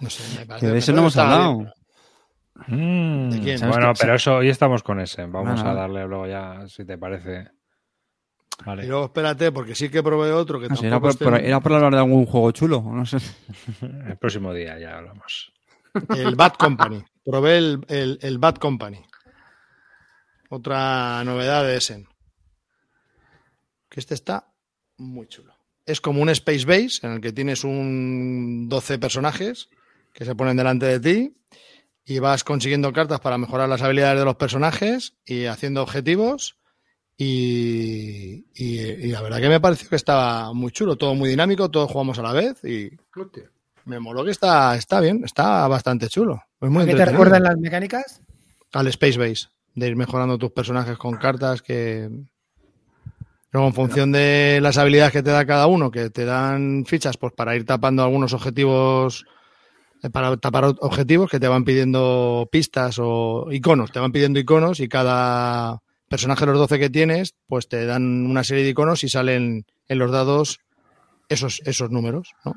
No 0.00 0.08
sé, 0.08 0.38
me 0.40 0.46
parece- 0.46 0.66
Que 0.66 0.72
de 0.72 0.78
eso 0.78 0.92
no 0.92 0.98
hemos 1.00 1.16
hablado. 1.16 1.58
Mm, 2.68 3.30
¿De 3.30 3.40
quién? 3.40 3.58
¿Sabes 3.58 3.76
Bueno, 3.76 3.92
pero 3.98 4.14
eso 4.14 4.36
hoy 4.36 4.48
estamos 4.48 4.82
con 4.82 5.00
ese. 5.00 5.26
Vamos 5.26 5.60
Ah, 5.62 5.70
a 5.70 5.74
darle 5.74 6.06
luego 6.06 6.26
ya, 6.26 6.66
si 6.68 6.84
te 6.84 6.96
parece. 6.98 7.48
Vale. 8.64 8.84
Y 8.84 8.88
luego 8.88 9.06
espérate, 9.06 9.52
porque 9.52 9.74
sí 9.74 9.88
que 9.88 10.02
probé 10.02 10.32
otro 10.32 10.60
que 10.60 10.68
No 10.68 10.74
tampoco 10.76 11.08
era, 11.08 11.16
por, 11.18 11.18
por- 11.32 11.40
era 11.40 11.60
por 11.60 11.72
hablar 11.74 11.92
de 11.92 11.98
algún 11.98 12.26
juego 12.26 12.50
chulo. 12.52 12.82
No 12.82 13.04
sé. 13.06 13.18
El 13.82 14.16
próximo 14.18 14.52
día 14.52 14.78
ya 14.78 14.98
hablamos. 14.98 15.52
El 16.16 16.34
Bad 16.36 16.52
Company. 16.54 17.02
Probé 17.24 17.58
el, 17.58 17.84
el, 17.88 18.18
el 18.22 18.38
Bad 18.38 18.56
Company. 18.56 19.02
Otra 20.50 21.22
novedad 21.24 21.62
de 21.64 21.76
Essen. 21.76 22.06
Que 23.90 24.00
este 24.00 24.14
está 24.14 24.50
muy 24.96 25.26
chulo. 25.26 25.52
Es 25.84 26.00
como 26.00 26.22
un 26.22 26.30
Space 26.30 26.64
Base 26.64 27.06
en 27.06 27.12
el 27.14 27.20
que 27.20 27.32
tienes 27.32 27.64
un 27.64 28.68
12 28.68 28.98
personajes 28.98 29.68
que 30.14 30.24
se 30.24 30.34
ponen 30.34 30.56
delante 30.56 30.86
de 30.86 31.00
ti 31.00 31.36
y 32.04 32.18
vas 32.18 32.44
consiguiendo 32.44 32.92
cartas 32.92 33.20
para 33.20 33.36
mejorar 33.38 33.68
las 33.68 33.82
habilidades 33.82 34.18
de 34.20 34.24
los 34.24 34.36
personajes 34.36 35.14
y 35.26 35.44
haciendo 35.46 35.82
objetivos. 35.82 36.56
Y, 37.16 38.46
y- 38.54 38.80
y 38.80 39.06
la 39.08 39.20
verdad 39.20 39.40
que 39.40 39.48
me 39.48 39.60
pareció 39.60 39.88
que 39.88 39.96
estaba 39.96 40.52
muy 40.54 40.70
chulo, 40.72 40.96
todo 40.96 41.14
muy 41.14 41.28
dinámico, 41.28 41.70
todos 41.70 41.90
jugamos 41.90 42.18
a 42.18 42.22
la 42.22 42.32
vez 42.32 42.64
y 42.64 42.90
me 43.84 44.00
moló 44.00 44.24
que 44.24 44.30
está, 44.30 44.74
está 44.76 45.00
bien, 45.00 45.22
está 45.24 45.66
bastante 45.68 46.08
chulo. 46.08 46.42
Es 46.60 46.70
muy 46.70 46.82
¿A 46.84 46.86
qué 46.86 46.92
te 46.92 47.04
recuerdan 47.12 47.42
las 47.42 47.58
mecánicas? 47.58 48.22
Al 48.72 48.86
Space 48.88 49.18
Base, 49.18 49.48
de 49.74 49.88
ir 49.88 49.96
mejorando 49.96 50.38
tus 50.38 50.52
personajes 50.52 50.96
con 50.96 51.16
cartas 51.16 51.60
que... 51.62 52.08
Luego, 53.52 53.68
en 53.68 53.74
función 53.74 54.12
de 54.12 54.60
las 54.62 54.78
habilidades 54.78 55.12
que 55.12 55.22
te 55.22 55.30
da 55.30 55.44
cada 55.44 55.66
uno, 55.66 55.90
que 55.90 56.10
te 56.10 56.24
dan 56.24 56.84
fichas 56.86 57.16
pues 57.16 57.32
para 57.32 57.56
ir 57.56 57.64
tapando 57.64 58.04
algunos 58.04 58.32
objetivos, 58.32 59.24
eh, 60.02 60.10
para 60.10 60.36
tapar 60.36 60.66
objetivos 60.80 61.30
que 61.30 61.40
te 61.40 61.48
van 61.48 61.64
pidiendo 61.64 62.48
pistas 62.52 62.98
o 63.00 63.48
iconos, 63.50 63.90
te 63.90 63.98
van 63.98 64.12
pidiendo 64.12 64.38
iconos 64.38 64.78
y 64.78 64.88
cada 64.88 65.82
personaje 66.08 66.46
de 66.46 66.52
los 66.52 66.60
12 66.60 66.78
que 66.78 66.90
tienes, 66.90 67.34
pues 67.46 67.68
te 67.68 67.86
dan 67.86 68.26
una 68.26 68.44
serie 68.44 68.62
de 68.62 68.70
iconos 68.70 69.02
y 69.02 69.08
salen 69.08 69.66
en 69.88 69.98
los 69.98 70.12
dados 70.12 70.60
esos, 71.28 71.60
esos 71.64 71.90
números, 71.90 72.32
¿no? 72.44 72.54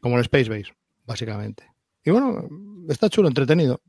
Como 0.00 0.16
el 0.16 0.22
Space 0.22 0.48
Base, 0.48 0.72
básicamente. 1.04 1.66
Y 2.04 2.10
bueno, 2.10 2.48
está 2.88 3.08
chulo, 3.08 3.28
entretenido. 3.28 3.80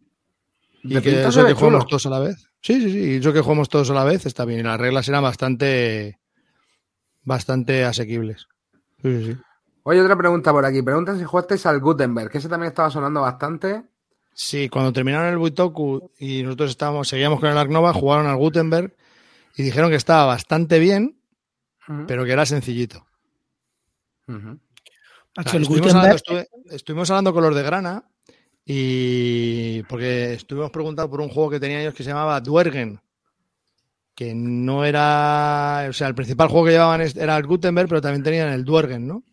Y 0.88 1.02
que 1.02 1.24
eso 1.28 1.46
que 1.46 1.54
jugamos 1.54 1.88
todos 1.88 2.06
a 2.06 2.10
la 2.10 2.20
vez. 2.20 2.48
Sí, 2.62 2.82
sí, 2.82 2.92
sí. 2.92 3.00
Y 3.00 3.16
eso 3.18 3.34
que 3.34 3.42
jugamos 3.42 3.70
todos 3.70 3.90
a 3.90 3.94
la 3.94 4.04
vez 4.04 4.26
está 4.26 4.46
bien. 4.46 4.60
Y 4.60 4.64
las 4.64 4.80
reglas 4.80 5.08
eran 5.08 5.24
bastante. 5.24 6.20
bastante 7.24 7.84
asequibles. 7.84 8.48
Sí, 9.02 9.20
sí, 9.20 9.34
sí. 9.34 9.38
Oye, 9.84 10.02
otra 10.02 10.16
pregunta 10.18 10.52
por 10.52 10.66
aquí. 10.66 10.82
Preguntan 10.82 11.18
si 11.20 11.26
jugasteis 11.26 11.66
al 11.66 11.80
Gutenberg, 11.80 12.30
que 12.32 12.38
ese 12.40 12.50
también 12.50 12.70
estaba 12.70 12.90
sonando 12.90 13.22
bastante. 13.22 13.84
Sí, 14.34 14.68
cuando 14.70 14.92
terminaron 14.92 15.30
el 15.30 15.38
Buitoku 15.38 16.12
y 16.20 16.44
nosotros 16.44 16.72
estábamos, 16.72 17.08
seguíamos 17.08 17.40
con 17.40 17.50
el 17.50 17.58
Ark 17.58 17.70
Nova, 17.70 17.94
jugaron 17.94 18.28
al 18.28 18.36
Gutenberg 18.38 18.94
y 19.56 19.64
dijeron 19.64 19.90
que 19.90 19.96
estaba 19.96 20.26
bastante 20.26 20.78
bien, 20.80 21.18
pero 22.08 22.26
que 22.26 22.32
era 22.32 22.46
sencillito. 22.46 23.06
Ujú. 24.28 24.60
Macho, 25.38 25.50
O 25.50 25.52
sea, 25.52 25.60
estuvimos, 25.62 25.94
hablando, 25.96 26.18
Gutenberg, 26.18 26.48
estuve- 26.56 26.76
estuvimos 26.76 27.10
hablando 27.12 27.34
con 27.34 27.44
los 27.44 27.56
de 27.56 27.64
Grana 27.64 28.04
y 28.66 29.84
porque 29.84 30.34
estuvimos 30.34 30.72
preguntando 30.72 31.10
por 31.10 31.22
un 31.22 31.30
juego 31.30 31.52
que 31.52 31.60
tenían 31.60 31.82
ellos 31.82 31.94
que 31.94 32.04
se 32.04 32.10
llamaba 32.10 32.42
Duergen, 32.42 33.00
que 34.16 34.34
no 34.34 34.86
era, 34.86 35.86
o 35.90 35.94
sea, 35.94 36.08
el 36.08 36.16
principal 36.16 36.48
juego 36.48 36.66
que 36.66 36.72
llevaban 36.72 37.02
era 37.02 37.38
el 37.38 37.46
Gutenberg, 37.46 37.90
pero 37.90 38.02
también 38.02 38.24
tenían 38.24 38.52
el 38.52 38.64
Duergen, 38.64 39.08
¿no? 39.08 39.24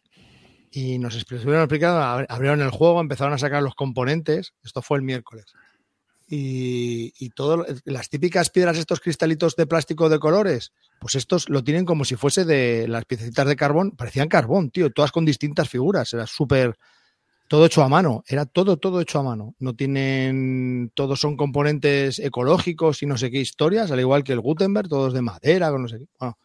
Y 0.73 0.99
nos 0.99 1.15
estuvieron 1.15 1.61
explicando, 1.63 2.01
ab- 2.01 2.27
abrieron 2.29 2.61
el 2.63 2.71
juego, 2.71 3.01
empezaron 3.01 3.33
a 3.35 3.39
sacar 3.39 3.63
los 3.63 3.75
componentes, 3.75 4.55
esto 4.65 4.83
fue 4.83 4.99
el 4.99 5.03
miércoles. 5.05 5.47
Y, 6.29 7.13
y 7.19 7.31
todo, 7.31 7.67
las 7.85 8.09
típicas 8.09 8.49
piedras, 8.49 8.79
estos 8.79 9.01
cristalitos 9.01 9.55
de 9.55 9.67
plástico 9.67 10.09
de 10.09 10.19
colores, 10.19 10.73
pues 10.99 11.15
estos 11.15 11.49
lo 11.49 11.63
tienen 11.63 11.85
como 11.85 12.05
si 12.05 12.17
fuese 12.17 12.45
de 12.45 12.89
las 12.89 13.05
piececitas 13.05 13.47
de 13.47 13.57
carbón, 13.57 13.91
parecían 13.93 14.29
carbón, 14.29 14.71
tío, 14.71 14.91
todas 14.91 15.13
con 15.13 15.25
distintas 15.27 15.69
figuras, 15.69 16.13
era 16.15 16.27
súper, 16.27 16.77
todo 17.53 17.66
hecho 17.66 17.83
a 17.83 17.89
mano, 17.91 18.24
era 18.27 18.47
todo, 18.47 18.79
todo 18.79 19.03
hecho 19.03 19.19
a 19.19 19.23
mano. 19.23 19.55
No 19.59 19.74
tienen, 19.77 20.91
todos 20.95 21.20
son 21.20 21.37
componentes 21.37 22.19
ecológicos 22.19 23.03
y 23.03 23.07
no 23.07 23.19
sé 23.19 23.31
qué 23.31 23.41
historias, 23.41 23.91
al 23.91 24.01
igual 24.01 24.24
que 24.24 24.33
el 24.33 24.41
Gutenberg, 24.41 24.89
todos 24.89 25.12
de 25.12 25.20
madera, 25.20 25.70
con 25.70 25.83
no 25.83 25.89
sé 25.89 25.99
qué. 25.99 26.07
Bueno, 26.19 26.39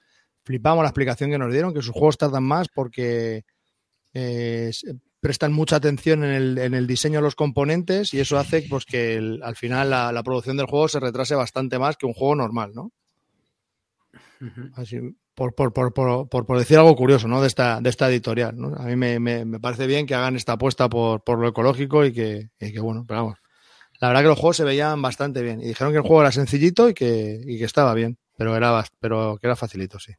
flipamos 0.43 0.83
la 0.83 0.89
explicación 0.89 1.31
que 1.31 1.37
nos 1.37 1.53
dieron, 1.53 1.73
que 1.73 1.81
sus 1.81 1.93
juegos 1.93 2.17
tardan 2.17 2.43
más 2.43 2.67
porque 2.67 3.45
eh, 4.13 4.69
prestan 5.21 5.53
mucha 5.53 5.77
atención 5.77 6.25
en 6.25 6.31
el, 6.33 6.57
en 6.57 6.73
el 6.73 6.85
diseño 6.87 7.19
de 7.19 7.23
los 7.23 7.35
componentes 7.35 8.13
y 8.13 8.19
eso 8.19 8.37
hace 8.37 8.63
pues, 8.69 8.83
que 8.83 9.15
el- 9.15 9.41
al 9.43 9.55
final 9.55 9.89
la, 9.89 10.11
la 10.11 10.23
producción 10.23 10.57
del 10.57 10.65
juego 10.65 10.89
se 10.89 10.99
retrase 10.99 11.35
bastante 11.35 11.79
más 11.79 11.95
que 11.95 12.05
un 12.05 12.15
juego 12.15 12.35
normal, 12.35 12.73
¿no? 12.75 12.91
Así, 14.75 14.97
por, 15.37 15.53
por, 15.53 15.71
por, 15.71 15.93
por, 15.93 16.27
por- 16.27 16.57
decir 16.57 16.79
algo 16.79 16.95
curioso, 16.95 17.27
¿no? 17.27 17.39
De 17.41 17.47
esta, 17.47 17.79
de 17.79 17.91
esta 17.91 18.09
editorial, 18.09 18.57
¿no? 18.57 18.75
A 18.75 18.85
mí 18.85 18.95
me, 18.95 19.19
me- 19.19 19.45
me 19.45 19.59
parece 19.59 19.85
bien 19.85 20.07
que 20.07 20.15
hagan 20.15 20.35
esta 20.35 20.53
apuesta 20.53 20.89
por, 20.89 21.23
por 21.23 21.37
lo 21.37 21.47
ecológico 21.49 22.03
y 22.03 22.11
que, 22.11 22.49
y 22.59 22.73
que, 22.73 22.79
bueno, 22.79 23.05
pero 23.07 23.21
vamos. 23.21 23.37
La 24.01 24.07
verdad 24.07 24.23
que 24.23 24.27
los 24.29 24.39
juegos 24.39 24.57
se 24.57 24.63
veían 24.63 24.99
bastante 24.99 25.43
bien. 25.43 25.61
Y 25.61 25.65
dijeron 25.67 25.93
que 25.93 25.97
el 25.97 26.03
juego 26.03 26.21
era 26.21 26.31
sencillito 26.31 26.89
y 26.89 26.95
que, 26.95 27.39
y 27.45 27.59
que 27.59 27.65
estaba 27.65 27.93
bien. 27.93 28.17
Pero 28.35 28.55
era, 28.55 28.83
pero 28.99 29.37
que 29.39 29.45
era 29.45 29.55
facilito, 29.55 29.99
sí. 29.99 30.13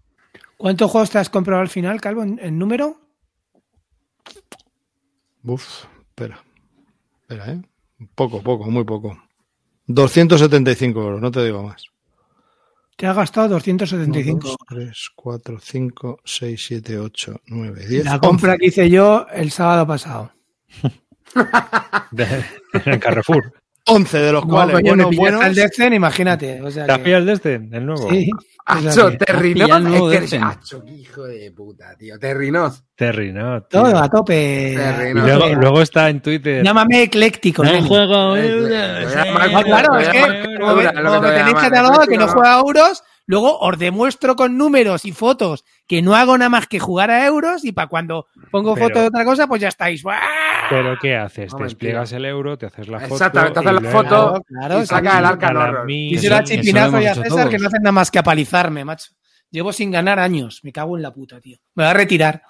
¿cuántos 0.57 0.89
juegos 0.89 1.11
te 1.11 1.19
has 1.19 1.31
comprado 1.31 1.62
al 1.62 1.69
final, 1.69 2.01
Calvo, 2.01 2.23
en, 2.23 2.39
en 2.40 2.57
número? 2.57 3.01
Uf, 5.43 5.85
espera. 6.11 6.40
Espera, 7.23 7.53
¿eh? 7.53 7.62
Poco, 8.15 8.40
poco, 8.40 8.70
muy 8.70 8.85
poco. 8.85 9.19
275 9.86 11.01
euros, 11.03 11.20
no 11.20 11.31
te 11.32 11.45
digo 11.45 11.62
más. 11.65 11.86
Te 12.99 13.07
ha 13.07 13.12
gastado 13.12 13.51
275. 13.51 14.57
3, 14.69 15.11
4, 15.15 15.61
5, 15.61 16.20
6, 16.25 16.65
7, 16.66 16.99
8, 16.99 17.43
9, 17.47 17.87
10. 17.87 18.05
La 18.05 18.19
compra 18.19 18.57
que 18.59 18.66
hice 18.66 18.91
yo 18.91 19.25
el 19.33 19.53
sábado 19.53 19.87
pasado. 19.87 20.33
En 22.85 22.99
Carrefour. 22.99 23.53
11 23.89 24.19
de 24.19 24.32
los 24.32 24.44
No, 24.47 24.51
cuales, 24.52 24.81
bueno, 24.82 25.09
pillaste 25.09 25.16
buenos. 25.16 25.44
el 25.44 25.55
Dexen, 25.55 25.93
imagínate. 25.94 26.62
O 26.62 26.70
sea 26.70 26.86
¿Te 26.86 26.93
has 26.93 26.98
que- 27.01 27.12
el 27.15 27.27
de 27.27 27.32
este? 27.32 27.55
El 27.55 27.86
nuevo. 27.86 28.09
Sí. 28.10 28.31
Sea 28.81 28.90
Acho, 28.90 29.16
Terrinos. 29.16 29.55
pillado 29.65 29.77
el 29.78 29.85
nuevo 29.85 30.10
Es 30.10 30.15
que 30.15 30.20
Dexen. 30.20 30.44
Acho, 30.44 30.85
qué 30.85 30.93
hijo 30.93 31.23
de 31.24 31.51
puta, 31.52 31.97
tío. 31.98 32.19
Terrinos. 32.19 32.85
Terry, 32.94 33.32
¿no? 33.32 33.62
tío. 33.62 33.81
Todo 33.82 33.97
a 33.98 34.09
tope. 34.10 34.74
Terry, 34.77 35.10
Y 35.10 35.15
luego, 35.15 35.48
luego 35.55 35.81
está 35.82 36.10
en 36.10 36.20
Twitter. 36.20 36.62
Llámame 36.62 37.05
ecléctico. 37.05 37.65
No 37.65 37.82
juego 37.86 38.36
Eh, 38.36 38.47
euros, 38.51 38.70
eh, 38.70 39.05
eh, 39.05 39.24
Ah, 39.55 39.62
claro, 39.65 39.98
es 39.98 40.09
que 40.10 40.20
como 40.60 40.74
me, 40.74 40.82
me 40.85 40.90
te 40.90 40.93
tenéis 40.93 41.47
llaman, 41.47 41.55
catalogado 41.55 42.06
que 42.06 42.19
no 42.19 42.28
juega 42.28 42.56
a 42.56 42.60
euros, 42.60 43.02
luego 43.24 43.59
os 43.59 43.78
demuestro 43.78 44.36
con 44.36 44.59
números 44.59 45.06
y 45.06 45.12
fotos 45.12 45.65
que 45.86 46.02
no 46.02 46.15
hago 46.15 46.36
nada 46.36 46.51
más 46.51 46.66
que 46.66 46.78
jugar 46.78 47.10
a 47.10 47.24
euros 47.24 47.65
y 47.65 47.73
para 47.73 47.89
cuando 47.89 48.27
pongo 48.51 48.74
Pero- 48.74 48.89
foto 48.89 49.01
de 49.01 49.06
otra 49.06 49.24
cosa, 49.24 49.47
pues 49.47 49.62
ya 49.62 49.69
estáis. 49.69 50.02
¡Buah! 50.02 50.16
Pero 50.70 50.97
¿qué 51.01 51.16
haces? 51.16 51.53
No, 51.53 51.59
te 51.59 51.65
despliegas 51.65 52.12
el 52.12 52.24
euro, 52.24 52.59
te 52.59 52.66
haces 52.66 52.89
la 52.89 53.01
foto. 53.01 53.15
Exactamente, 53.15 53.61
te 53.61 53.69
haces 53.69 53.81
y 53.81 53.85
la 53.85 53.90
foto 53.90 54.43
Claro, 54.47 54.82
y 54.82 54.86
saca 54.86 55.19
el 55.19 55.24
arca 55.24 55.85
mía. 55.85 56.11
Díselo 56.11 56.36
a 56.36 56.45
Chipinazo 56.45 57.01
y 57.01 57.07
a 57.07 57.15
César 57.15 57.49
que 57.49 57.59
no 57.59 57.69
hacen 57.69 57.82
nada 57.82 57.93
más 57.93 58.11
que 58.11 58.19
apalizarme, 58.19 58.85
macho. 58.85 59.12
Llevo 59.51 59.73
sin 59.73 59.90
ganar 59.90 60.19
años. 60.19 60.61
Me 60.62 60.73
cago 60.73 60.97
en 60.97 61.03
la 61.03 61.12
puta, 61.12 61.40
tío. 61.40 61.59
Me 61.74 61.85
voy 61.85 61.90
a 61.90 61.95
retirar. 61.95 62.43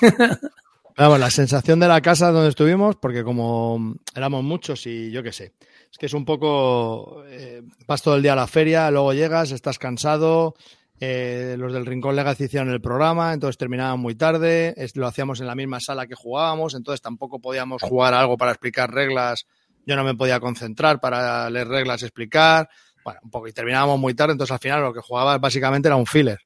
Vamos, 0.96 1.18
la 1.18 1.30
sensación 1.30 1.80
de 1.80 1.88
la 1.88 2.00
casa 2.00 2.30
donde 2.30 2.50
estuvimos, 2.50 2.96
porque 2.96 3.24
como 3.24 3.94
éramos 4.14 4.44
muchos 4.44 4.86
y 4.86 5.10
yo 5.10 5.22
qué 5.22 5.32
sé, 5.32 5.54
es 5.90 5.96
que 5.96 6.06
es 6.06 6.12
un 6.12 6.26
poco, 6.26 7.24
eh, 7.26 7.62
vas 7.86 8.02
todo 8.02 8.16
el 8.16 8.22
día 8.22 8.34
a 8.34 8.36
la 8.36 8.46
feria, 8.46 8.90
luego 8.90 9.14
llegas, 9.14 9.50
estás 9.52 9.78
cansado, 9.78 10.54
eh, 11.02 11.56
los 11.58 11.72
del 11.72 11.86
Rincón 11.86 12.14
Legacy 12.14 12.44
hicieron 12.44 12.68
el 12.68 12.82
programa, 12.82 13.32
entonces 13.32 13.56
terminaban 13.56 13.98
muy 13.98 14.14
tarde, 14.14 14.74
lo 14.94 15.06
hacíamos 15.06 15.40
en 15.40 15.46
la 15.46 15.54
misma 15.54 15.80
sala 15.80 16.06
que 16.06 16.14
jugábamos, 16.14 16.74
entonces 16.74 17.00
tampoco 17.00 17.40
podíamos 17.40 17.80
jugar 17.80 18.12
algo 18.12 18.36
para 18.36 18.50
explicar 18.50 18.92
reglas, 18.92 19.46
yo 19.86 19.96
no 19.96 20.04
me 20.04 20.14
podía 20.14 20.40
concentrar 20.40 21.00
para 21.00 21.48
leer 21.48 21.68
reglas 21.68 22.02
explicar, 22.02 22.68
bueno, 23.02 23.20
un 23.22 23.30
poco, 23.30 23.48
y 23.48 23.52
terminábamos 23.52 23.98
muy 23.98 24.12
tarde, 24.12 24.32
entonces 24.32 24.52
al 24.52 24.58
final 24.58 24.82
lo 24.82 24.92
que 24.92 25.00
jugaba 25.00 25.38
básicamente 25.38 25.88
era 25.88 25.96
un 25.96 26.04
filler. 26.04 26.40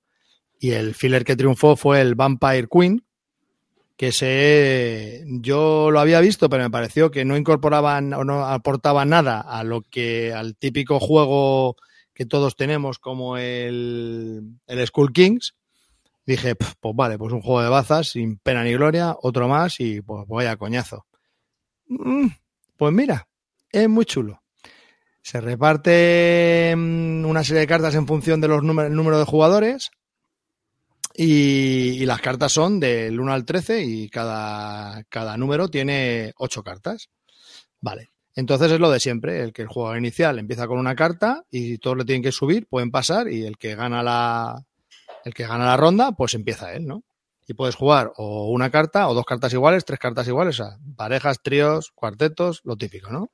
Y 0.60 0.70
el 0.70 0.94
filler 0.94 1.24
que 1.24 1.34
triunfó 1.34 1.74
fue 1.74 2.00
el 2.00 2.14
Vampire 2.14 2.68
Queen, 2.70 3.04
que 3.96 4.08
ese 4.08 5.24
yo 5.26 5.90
lo 5.90 5.98
había 5.98 6.20
visto, 6.20 6.48
pero 6.48 6.62
me 6.62 6.70
pareció 6.70 7.10
que 7.10 7.24
no 7.24 7.36
incorporaban 7.36 8.12
o 8.12 8.22
no 8.22 8.46
aportaba 8.46 9.04
nada 9.04 9.40
a 9.40 9.64
lo 9.64 9.82
que 9.82 10.32
al 10.32 10.56
típico 10.56 11.00
juego 11.00 11.76
que 12.14 12.26
todos 12.26 12.56
tenemos 12.56 12.98
como 12.98 13.36
el, 13.36 14.58
el 14.66 14.86
Skull 14.86 15.12
Kings. 15.12 15.54
Dije, 16.26 16.54
"Pf, 16.54 16.74
pues 16.80 16.94
vale, 16.96 17.18
pues 17.18 17.32
un 17.32 17.42
juego 17.42 17.62
de 17.62 17.68
bazas 17.68 18.08
sin 18.10 18.38
pena 18.38 18.64
ni 18.64 18.72
gloria, 18.72 19.14
otro 19.20 19.46
más 19.48 19.78
y 19.80 20.00
pues 20.00 20.26
vaya 20.28 20.56
coñazo. 20.56 21.06
Mm, 21.88 22.28
Pues 22.76 22.92
mira, 22.92 23.28
es 23.70 23.88
muy 23.88 24.04
chulo. 24.06 24.40
Se 25.20 25.40
reparte 25.40 26.74
mm, 26.76 27.24
una 27.26 27.44
serie 27.44 27.60
de 27.60 27.66
cartas 27.66 27.94
en 27.94 28.06
función 28.06 28.40
de 28.40 28.48
los 28.48 28.62
número, 28.62 29.18
de 29.18 29.24
jugadores. 29.24 29.90
Y, 31.16 32.02
y 32.02 32.06
las 32.06 32.20
cartas 32.20 32.50
son 32.52 32.80
del 32.80 33.20
1 33.20 33.32
al 33.32 33.44
13 33.44 33.84
y 33.84 34.08
cada, 34.08 35.04
cada 35.04 35.36
número 35.36 35.68
tiene 35.68 36.32
8 36.38 36.62
cartas. 36.64 37.08
Vale. 37.80 38.10
Entonces 38.34 38.72
es 38.72 38.80
lo 38.80 38.90
de 38.90 39.00
siempre, 39.00 39.42
el 39.42 39.52
que 39.52 39.62
el 39.62 39.68
jugador 39.68 39.98
inicial 39.98 40.38
empieza 40.38 40.66
con 40.66 40.78
una 40.78 40.96
carta 40.96 41.44
y 41.50 41.78
todos 41.78 41.96
le 41.96 42.04
tienen 42.04 42.22
que 42.22 42.32
subir, 42.32 42.66
pueden 42.66 42.90
pasar 42.90 43.28
y 43.30 43.44
el 43.44 43.56
que 43.56 43.74
gana 43.76 44.02
la 44.02 44.64
el 45.24 45.32
que 45.32 45.46
gana 45.46 45.64
la 45.64 45.76
ronda, 45.76 46.12
pues 46.12 46.34
empieza 46.34 46.74
él, 46.74 46.86
¿no? 46.86 47.02
Y 47.46 47.54
puedes 47.54 47.74
jugar 47.74 48.12
o 48.16 48.50
una 48.50 48.70
carta 48.70 49.08
o 49.08 49.14
dos 49.14 49.24
cartas 49.24 49.52
iguales, 49.52 49.84
tres 49.84 49.98
cartas 49.98 50.26
iguales, 50.28 50.60
o 50.60 50.64
sea, 50.64 50.78
parejas, 50.96 51.40
tríos, 51.42 51.92
cuartetos, 51.94 52.60
lo 52.64 52.76
típico, 52.76 53.10
¿no? 53.10 53.30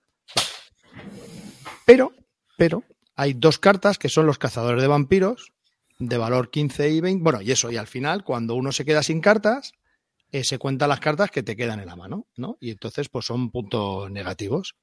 Pero, 1.85 2.13
pero 2.57 2.85
hay 3.17 3.35
dos 3.35 3.59
cartas 3.59 3.99
que 3.99 4.09
son 4.09 4.27
los 4.27 4.39
cazadores 4.39 4.83
de 4.83 4.89
vampiros 4.89 5.53
de 6.01 6.17
valor 6.17 6.51
15 6.51 6.91
y 6.91 7.01
20. 7.01 7.23
Bueno, 7.23 7.41
y 7.43 7.53
eso, 7.53 7.71
y 7.71 7.77
al 7.77 7.87
final, 7.87 8.25
cuando 8.25 8.55
uno 8.55 8.73
se 8.73 8.85
queda 8.85 9.03
sin 9.03 9.21
cartas, 9.21 9.73
eh, 10.33 10.45
se 10.45 10.59
cuentan 10.59 10.89
las 10.89 11.01
cartas 11.01 11.31
que 11.31 11.43
te 11.43 11.57
quedan 11.57 11.81
en 11.81 11.87
la 11.87 11.97
mano, 11.97 12.27
¿no? 12.37 12.57
Y 12.61 12.71
entonces, 12.71 13.09
pues 13.09 13.27
son 13.27 13.51
puntos 13.51 14.11
negativos. 14.11 14.75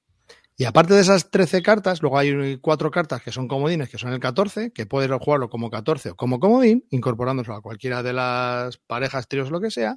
Y 0.60 0.66
aparte 0.66 0.96
de 0.96 1.02
esas 1.02 1.30
13 1.30 1.62
cartas, 1.62 2.02
luego 2.02 2.18
hay 2.18 2.58
cuatro 2.58 2.90
cartas 2.90 3.22
que 3.22 3.32
son 3.32 3.48
comodines, 3.48 3.90
que 3.90 4.00
son 4.00 4.12
el 4.12 4.20
14, 4.20 4.72
que 4.72 4.88
puedes 4.88 5.10
jugarlo 5.22 5.50
como 5.50 5.70
14 5.70 6.10
o 6.12 6.16
como 6.16 6.40
comodín, 6.40 6.84
incorporándolo 6.90 7.54
a 7.54 7.62
cualquiera 7.62 8.02
de 8.02 8.14
las 8.14 8.78
parejas, 8.78 9.28
tríos, 9.28 9.52
lo 9.52 9.62
que 9.62 9.70
sea. 9.70 9.96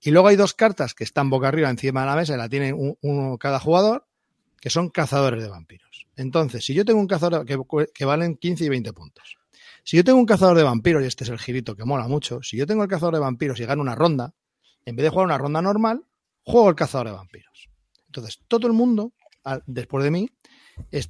Y 0.00 0.10
luego 0.10 0.28
hay 0.28 0.36
dos 0.36 0.54
cartas 0.54 0.94
que 0.94 1.04
están 1.04 1.30
boca 1.30 1.48
arriba 1.48 1.70
encima 1.70 2.00
de 2.00 2.06
la 2.06 2.16
mesa 2.16 2.34
y 2.34 2.38
la 2.38 2.48
tiene 2.48 2.72
un- 2.72 2.98
uno 3.02 3.38
cada 3.38 3.60
jugador, 3.60 4.06
que 4.60 4.70
son 4.70 4.90
cazadores 4.90 5.42
de 5.42 5.48
vampiros. 5.48 6.06
Entonces, 6.16 6.64
si 6.64 6.74
yo 6.74 6.84
tengo 6.84 7.00
un 7.00 7.06
cazador 7.06 7.46
que, 7.46 7.58
que 7.94 8.04
valen 8.04 8.36
15 8.36 8.64
y 8.64 8.68
20 8.68 8.92
puntos, 8.92 9.36
si 9.84 9.96
yo 9.96 10.04
tengo 10.04 10.18
un 10.18 10.26
cazador 10.26 10.56
de 10.56 10.64
vampiros, 10.64 11.02
y 11.02 11.06
este 11.06 11.24
es 11.24 11.30
el 11.30 11.38
girito 11.38 11.76
que 11.76 11.84
mola 11.84 12.08
mucho, 12.08 12.42
si 12.42 12.56
yo 12.56 12.66
tengo 12.66 12.82
el 12.82 12.88
cazador 12.88 13.14
de 13.14 13.20
vampiros 13.20 13.60
y 13.60 13.64
gano 13.66 13.82
una 13.82 13.94
ronda, 13.94 14.34
en 14.84 14.96
vez 14.96 15.04
de 15.04 15.10
jugar 15.10 15.26
una 15.26 15.38
ronda 15.38 15.62
normal, 15.62 16.04
juego 16.42 16.68
el 16.70 16.74
cazador 16.74 17.08
de 17.08 17.12
vampiros. 17.12 17.68
Entonces, 18.06 18.40
todo 18.48 18.66
el 18.66 18.72
mundo, 18.72 19.12
después 19.66 20.04
de 20.04 20.10
mí, 20.10 20.28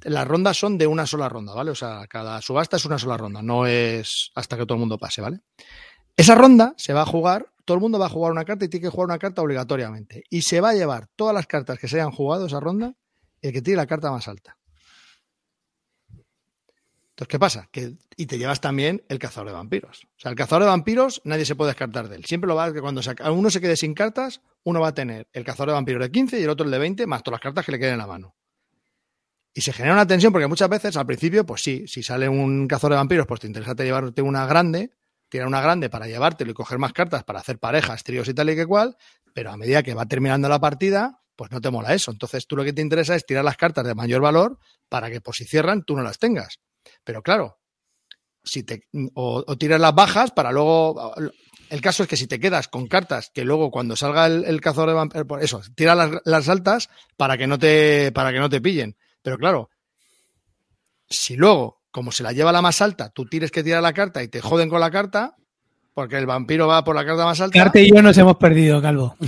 las 0.03 0.27
rondas 0.27 0.57
son 0.57 0.77
de 0.77 0.87
una 0.87 1.05
sola 1.05 1.29
ronda, 1.29 1.53
¿vale? 1.53 1.71
O 1.71 1.75
sea, 1.75 2.05
cada 2.07 2.41
subasta 2.41 2.77
es 2.77 2.85
una 2.85 2.99
sola 2.99 3.17
ronda, 3.17 3.41
no 3.41 3.65
es 3.65 4.31
hasta 4.35 4.57
que 4.57 4.65
todo 4.65 4.75
el 4.75 4.79
mundo 4.79 4.97
pase, 4.97 5.21
¿vale? 5.21 5.41
Esa 6.15 6.35
ronda 6.35 6.73
se 6.77 6.93
va 6.93 7.01
a 7.01 7.05
jugar, 7.05 7.51
todo 7.65 7.75
el 7.75 7.81
mundo 7.81 7.99
va 7.99 8.07
a 8.07 8.09
jugar 8.09 8.31
una 8.31 8.45
carta 8.45 8.65
y 8.65 8.69
tiene 8.69 8.85
que 8.85 8.89
jugar 8.89 9.05
una 9.05 9.19
carta 9.19 9.41
obligatoriamente. 9.41 10.23
Y 10.29 10.41
se 10.41 10.61
va 10.61 10.69
a 10.69 10.73
llevar 10.73 11.07
todas 11.15 11.33
las 11.33 11.47
cartas 11.47 11.77
que 11.77 11.87
se 11.87 11.99
hayan 11.99 12.11
jugado 12.11 12.47
esa 12.47 12.59
ronda, 12.59 12.95
el 13.41 13.53
que 13.53 13.61
tiene 13.61 13.77
la 13.77 13.85
carta 13.85 14.09
más 14.09 14.27
alta. 14.27 14.57
Entonces, 17.17 17.31
¿qué 17.31 17.39
pasa? 17.39 17.67
Que, 17.71 17.95
y 18.15 18.27
te 18.27 18.37
llevas 18.37 18.61
también 18.61 19.03
el 19.09 19.17
cazador 19.17 19.47
de 19.47 19.53
vampiros. 19.53 20.03
O 20.03 20.19
sea, 20.19 20.29
el 20.29 20.37
cazador 20.37 20.61
de 20.61 20.69
vampiros 20.69 21.19
nadie 21.23 21.45
se 21.45 21.55
puede 21.55 21.71
descartar 21.71 22.09
de 22.09 22.15
él. 22.15 22.25
Siempre 22.25 22.47
lo 22.47 22.53
va 22.53 22.65
a 22.65 22.73
que 22.73 22.79
cuando 22.79 23.01
uno 23.31 23.49
se 23.49 23.59
quede 23.59 23.75
sin 23.75 23.95
cartas, 23.95 24.41
uno 24.63 24.81
va 24.81 24.89
a 24.89 24.93
tener 24.93 25.27
el 25.33 25.43
cazador 25.43 25.69
de 25.69 25.73
vampiros 25.73 26.03
de 26.03 26.11
15 26.11 26.39
y 26.39 26.43
el 26.43 26.49
otro 26.51 26.67
el 26.67 26.71
de 26.71 26.77
20, 26.77 27.07
más 27.07 27.23
todas 27.23 27.37
las 27.37 27.41
cartas 27.41 27.65
que 27.65 27.71
le 27.71 27.79
queden 27.79 27.93
en 27.93 27.97
la 27.97 28.05
mano. 28.05 28.35
Y 29.51 29.61
se 29.61 29.73
genera 29.73 29.95
una 29.95 30.05
tensión 30.05 30.31
porque 30.31 30.45
muchas 30.45 30.69
veces 30.69 30.95
al 30.95 31.07
principio, 31.07 31.43
pues 31.43 31.63
sí, 31.63 31.87
si 31.87 32.03
sale 32.03 32.29
un 32.29 32.67
cazador 32.67 32.91
de 32.91 32.97
vampiros, 32.97 33.25
pues 33.25 33.39
te 33.39 33.47
interesa 33.47 33.73
te 33.73 33.83
llevarte 33.83 34.21
una 34.21 34.45
grande, 34.45 34.91
tirar 35.27 35.47
una 35.47 35.59
grande 35.59 35.89
para 35.89 36.05
llevártelo 36.05 36.51
y 36.51 36.53
coger 36.53 36.77
más 36.77 36.93
cartas 36.93 37.23
para 37.23 37.39
hacer 37.39 37.57
parejas, 37.57 38.03
tríos 38.03 38.27
y 38.27 38.35
tal 38.35 38.51
y 38.51 38.55
que 38.55 38.67
cual, 38.67 38.95
pero 39.33 39.49
a 39.49 39.57
medida 39.57 39.81
que 39.81 39.95
va 39.95 40.05
terminando 40.05 40.49
la 40.49 40.59
partida, 40.59 41.23
pues 41.35 41.49
no 41.49 41.61
te 41.61 41.71
mola 41.71 41.95
eso. 41.95 42.11
Entonces 42.11 42.45
tú 42.45 42.55
lo 42.55 42.63
que 42.63 42.73
te 42.73 42.83
interesa 42.83 43.15
es 43.15 43.25
tirar 43.25 43.43
las 43.43 43.57
cartas 43.57 43.83
de 43.87 43.95
mayor 43.95 44.21
valor 44.21 44.59
para 44.87 45.09
que, 45.09 45.19
pues 45.19 45.37
si 45.37 45.45
cierran, 45.45 45.81
tú 45.81 45.95
no 45.95 46.03
las 46.03 46.19
tengas. 46.19 46.59
Pero 47.03 47.21
claro, 47.21 47.59
si 48.43 48.63
te, 48.63 48.83
o, 49.15 49.43
o 49.45 49.57
tiras 49.57 49.79
las 49.79 49.93
bajas 49.95 50.31
para 50.31 50.51
luego. 50.51 51.13
El 51.69 51.81
caso 51.81 52.03
es 52.03 52.07
que 52.09 52.15
si 52.15 52.27
te 52.27 52.39
quedas 52.39 52.69
con 52.69 52.87
cartas 52.87 53.29
que 53.33 53.43
luego 53.43 53.71
cuando 53.71 53.97
salga 53.97 54.25
el, 54.25 54.45
el 54.45 54.61
cazador 54.61 54.87
de 54.89 54.95
vampiros, 54.95 55.25
eso, 55.41 55.61
tira 55.75 55.95
las, 55.95 56.11
las 56.23 56.47
altas 56.47 56.89
para 57.17 57.37
que 57.37 57.45
no 57.45 57.59
te, 57.59 58.11
para 58.13 58.31
que 58.31 58.39
no 58.39 58.49
te 58.49 58.61
pillen. 58.61 58.95
Pero 59.21 59.37
claro, 59.37 59.69
si 61.09 61.35
luego, 61.35 61.81
como 61.91 62.13
se 62.13 62.23
la 62.23 62.31
lleva 62.31 62.53
la 62.53 62.61
más 62.61 62.81
alta, 62.81 63.09
tú 63.09 63.25
tienes 63.25 63.51
que 63.51 63.63
tirar 63.63 63.81
la 63.83 63.91
carta 63.91 64.23
y 64.23 64.29
te 64.29 64.39
joden 64.39 64.69
con 64.69 64.79
la 64.79 64.91
carta, 64.91 65.35
porque 65.93 66.17
el 66.17 66.25
vampiro 66.25 66.67
va 66.67 66.85
por 66.85 66.95
la 66.95 67.05
carta 67.05 67.25
más 67.25 67.41
alta. 67.41 67.59
Carte 67.59 67.81
y 67.81 67.93
yo 67.93 68.01
nos 68.01 68.17
hemos 68.17 68.37
perdido, 68.37 68.81
Calvo. 68.81 69.17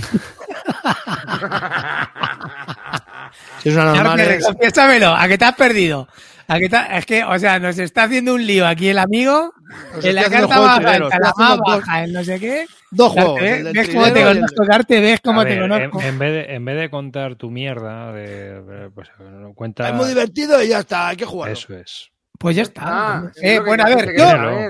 Si 3.62 3.68
es 3.68 3.74
una 3.74 3.84
normal, 3.94 4.16
Carte, 4.18 4.36
es- 4.36 4.44
confiésamelo, 4.46 5.08
¿a 5.14 5.28
qué 5.28 5.38
te 5.38 5.44
has 5.44 5.54
perdido? 5.54 6.08
¿A 6.50 6.58
Es 6.96 7.06
que, 7.06 7.22
o 7.22 7.38
sea, 7.38 7.60
nos 7.60 7.78
está 7.78 8.02
haciendo 8.04 8.34
un 8.34 8.44
lío 8.44 8.66
aquí 8.66 8.88
el 8.88 8.98
amigo. 8.98 9.52
Os 9.96 10.04
en 10.04 10.16
la 10.16 10.22
carta 10.28 10.74
alta, 10.74 10.92
estoy 10.94 11.08
la 11.20 11.32
más 11.38 11.58
baja, 11.58 12.02
el 12.04 12.12
no 12.12 12.24
sé 12.24 12.40
qué. 12.40 12.66
dos 12.90 13.12
juegos. 13.12 13.40
¿ves, 13.40 13.58
el 13.58 13.64
del 13.66 13.72
ves 13.72 13.88
cómo 13.88 14.12
te 14.12 14.24
conozco, 14.24 14.64
Carte? 14.66 15.00
¿Ves 15.00 15.20
cómo 15.22 15.40
A 15.42 15.44
te 15.44 15.50
ver, 15.50 15.60
conozco? 15.60 16.00
En, 16.00 16.06
en 16.08 16.18
vez 16.18 16.32
de, 16.32 16.54
en 16.56 16.64
vez 16.64 16.76
de 16.80 16.90
contar 16.90 17.36
tu 17.36 17.50
mierda, 17.52 18.12
de, 18.12 18.90
pues, 18.92 19.08
cuenta. 19.54 19.88
Es 19.88 19.94
muy 19.94 20.08
divertido 20.08 20.60
y 20.60 20.66
ya 20.68 20.80
está, 20.80 21.08
hay 21.08 21.16
que 21.16 21.24
jugarlo. 21.24 21.52
Eso 21.52 21.72
es. 21.76 22.10
Pues 22.36 22.56
ya 22.56 22.62
está. 22.62 22.82
Ah, 22.84 23.32
Eh, 23.40 23.54
es 23.54 23.64
bueno, 23.64 23.84
a 23.84 23.88
ver, 23.94 24.16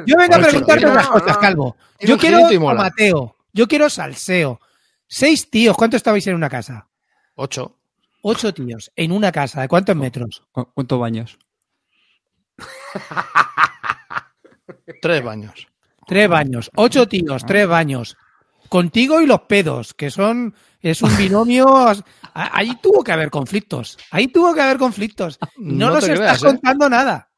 yo, 0.07 0.17
vengo 0.19 0.35
a 0.35 0.39
preguntarte 0.39 0.87
unas 0.87 1.07
no, 1.07 1.13
cosas. 1.13 1.39
Calvo. 1.39 1.77
Yo 2.01 2.19
quiero 2.19 2.41
mola. 2.61 2.83
Mateo, 2.83 3.37
yo 3.55 3.67
quiero 3.67 3.89
salseo. 3.89 4.61
Seis 5.07 5.49
tíos, 5.49 5.77
¿cuánto 5.79 5.97
estabais 5.97 6.27
en 6.27 6.35
una 6.35 6.51
casa? 6.51 6.89
Ocho. 7.37 7.79
Ocho 8.21 8.53
tíos, 8.53 8.93
en 8.97 9.13
una 9.13 9.33
casa, 9.33 9.63
¿de 9.63 9.69
cuántos 9.69 9.97
metros? 9.97 10.43
¿Cu- 10.53 10.71
¿Cuántos 10.75 11.01
baños? 11.01 11.39
Tres 15.01 15.23
baños. 15.25 15.69
Tres 16.07 16.29
baños, 16.29 16.71
ocho 16.75 17.07
tíos, 17.07 17.45
tres 17.47 17.69
baños. 17.69 18.17
Contigo 18.69 19.21
y 19.21 19.27
los 19.27 19.43
pedos, 19.43 19.95
que 19.95 20.11
son, 20.11 20.55
es 20.81 21.03
un 21.03 21.17
binomio. 21.17 21.87
Ahí 22.35 22.77
tuvo 22.81 23.03
que 23.03 23.13
haber 23.13 23.31
conflictos. 23.31 23.99
Ahí 24.11 24.29
tuvo 24.29 24.55
que 24.55 24.61
haber 24.61 24.79
conflictos. 24.79 25.39
No, 25.57 25.87
No 25.89 25.95
nos 25.95 26.09
estás 26.09 26.43
¿eh? 26.43 26.47
contando 26.47 26.89
nada. 26.89 27.29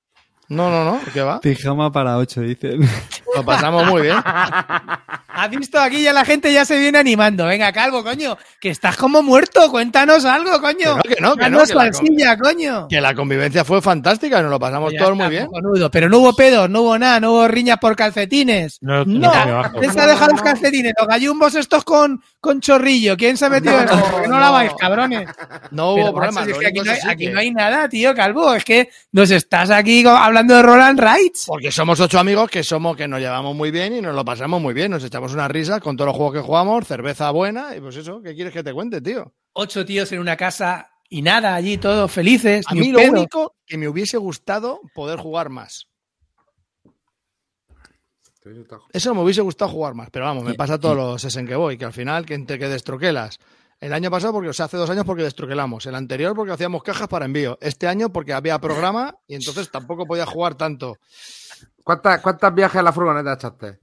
No, 0.49 0.71
no, 0.71 0.85
no, 0.85 1.01
¿qué 1.15 1.23
va? 1.23 1.41
Pijama 1.41 1.91
para 1.91 2.19
ocho, 2.19 2.43
dicen. 2.43 2.87
Lo 3.35 3.45
pasamos 3.45 3.87
muy 3.87 4.03
bien. 4.03 4.19
¿Has 5.35 5.51
visto? 5.51 5.81
Aquí 5.81 6.03
ya 6.03 6.13
la 6.13 6.25
gente 6.25 6.53
ya 6.53 6.65
se 6.65 6.79
viene 6.79 6.99
animando. 6.99 7.47
Venga, 7.47 7.73
Calvo, 7.73 8.05
coño, 8.05 8.37
que 8.61 8.69
estás 8.71 8.97
como 8.97 9.23
muerto. 9.23 9.71
Cuéntanos 9.71 10.25
algo, 10.25 10.61
coño. 10.61 10.99
Que 11.03 11.17
no, 11.21 11.21
que 11.21 11.21
no, 11.21 11.37
que 11.37 11.51
no, 11.51 11.59
la 11.61 11.67
salsilla, 11.67 12.37
coño. 12.37 12.87
Que 12.89 13.01
la 13.01 13.15
convivencia 13.15 13.65
fue 13.65 13.81
fantástica 13.81 14.43
nos 14.43 14.51
lo 14.51 14.61
pasamos 14.61 14.93
todos 14.99 15.17
muy 15.17 15.29
bien. 15.29 15.47
cojonudo. 15.47 15.91
Pero 15.91 16.09
no 16.09 16.19
hubo 16.19 16.35
pedos, 16.35 16.69
no 16.69 16.83
hubo 16.83 16.99
nada, 16.99 17.19
no 17.21 17.33
hubo 17.33 17.49
riñas 17.49 17.79
por 17.79 17.97
calcetines. 17.97 18.79
No, 18.83 19.05
No, 19.05 19.29
no 19.29 19.31
tiene 19.33 19.53
bajo. 19.53 19.79
¿quién 19.79 19.93
se 19.93 20.01
ha 20.01 20.07
dejado 20.07 20.33
los 20.33 20.43
calcetines? 20.43 20.93
Los 20.99 21.09
gallumbos 21.09 21.55
estos 21.55 21.85
con, 21.85 22.23
con 22.41 22.61
chorrillo. 22.61 23.17
¿Quién 23.17 23.37
se 23.37 23.47
ha 23.47 23.49
metido 23.49 23.79
eso? 23.81 23.99
¿Por 23.99 24.23
qué 24.23 24.29
no 24.29 24.39
laváis, 24.39 24.73
cabrones? 24.79 25.29
No 25.71 25.95
Pero, 25.95 26.07
hubo 26.09 26.15
problema. 26.15 26.41
macho, 26.43 26.47
si 26.47 26.51
es 26.51 26.57
lo 26.57 26.61
que 26.61 26.67
aquí, 26.67 26.79
no 26.85 26.91
hay, 26.91 26.97
eso 26.99 27.07
sí 27.07 27.13
aquí 27.13 27.25
que- 27.27 27.31
no 27.33 27.41
hay 27.41 27.51
nada, 27.53 27.89
tío, 27.89 28.15
Calvo. 28.15 28.55
Es 28.55 28.65
que 28.65 28.91
nos 29.13 29.31
estás 29.31 29.71
aquí 29.71 30.05
hablando 30.07 30.55
de 30.57 30.63
Roland 30.63 31.01
Rights. 31.01 31.45
Porque 31.47 31.73
somos 31.73 31.99
ocho 32.01 32.19
amigos 32.19 32.51
que 32.51 32.63
somos 32.63 32.97
que 32.97 33.09
nos 33.09 33.21
llevamos 33.21 33.55
muy 33.57 33.71
bien 33.71 33.95
y 33.97 34.01
nos 34.03 34.15
lo 34.15 34.25
pasamos 34.25 34.61
muy 34.61 34.75
bien. 34.75 34.91
Nos 34.91 35.03
echamos 35.05 35.22
una 35.31 35.47
risa 35.47 35.79
con 35.79 35.97
todos 35.97 36.09
los 36.09 36.17
juegos 36.17 36.35
que 36.35 36.41
jugamos, 36.41 36.87
cerveza 36.87 37.31
buena 37.31 37.77
y 37.77 37.81
pues 37.81 37.97
eso, 37.97 38.21
¿qué 38.21 38.35
quieres 38.35 38.53
que 38.53 38.65
te 38.65 38.73
cuente, 38.73 39.01
tío? 39.01 39.33
Ocho 39.53 39.87
tíos 39.87 40.11
en 40.11 40.19
una 40.19 40.37
casa 40.37 40.91
y 41.09 41.23
nada, 41.23 41.55
allí 41.55 41.79
todos 41.79 42.11
felices. 42.11 42.65
A 42.67 42.75
mí 42.75 42.91
lo 42.91 42.99
pedo. 42.99 43.13
único 43.13 43.55
que 43.65 43.79
me 43.79 43.87
hubiese 43.87 44.17
gustado 44.17 44.81
poder 44.95 45.21
jugar 45.21 45.49
más. 45.51 45.87
Eso 48.93 49.15
me 49.15 49.23
hubiese 49.23 49.41
gustado 49.41 49.71
jugar 49.71 49.95
más, 49.95 50.11
pero 50.11 50.25
vamos, 50.25 50.43
me 50.43 50.55
pasa 50.55 50.79
todos 50.79 50.97
los 50.97 51.25
es 51.25 51.37
en 51.37 51.47
que 51.47 51.55
voy, 51.55 51.79
que 51.79 51.85
al 51.85 51.93
final 51.93 52.27
que 52.27 52.35
entre 52.35 52.59
que 52.59 52.69
destroquelas. 52.69 53.39
El 53.79 53.93
año 53.93 54.11
pasado, 54.11 54.33
porque, 54.33 54.49
o 54.49 54.53
sea, 54.53 54.67
hace 54.67 54.77
dos 54.77 54.89
años 54.91 55.05
porque 55.05 55.25
destroquelamos. 55.25 55.87
El 55.87 55.97
anterior 55.97 56.37
porque 56.37 56.53
hacíamos 56.53 56.85
cajas 56.85 57.09
para 57.09 57.25
envío. 57.25 57.59
Este 57.61 57.89
año 57.89 58.13
porque 58.13 58.33
había 58.33 58.61
programa 58.61 59.17
y 59.27 59.35
entonces 59.35 59.71
tampoco 59.73 60.07
podía 60.07 60.25
jugar 60.25 60.55
tanto. 60.55 60.99
¿Cuántas, 61.83 62.21
¿Cuántas 62.21 62.55
viajes 62.55 62.77
a 62.77 62.83
la 62.83 62.93
furgoneta 62.93 63.33
echaste? 63.33 63.81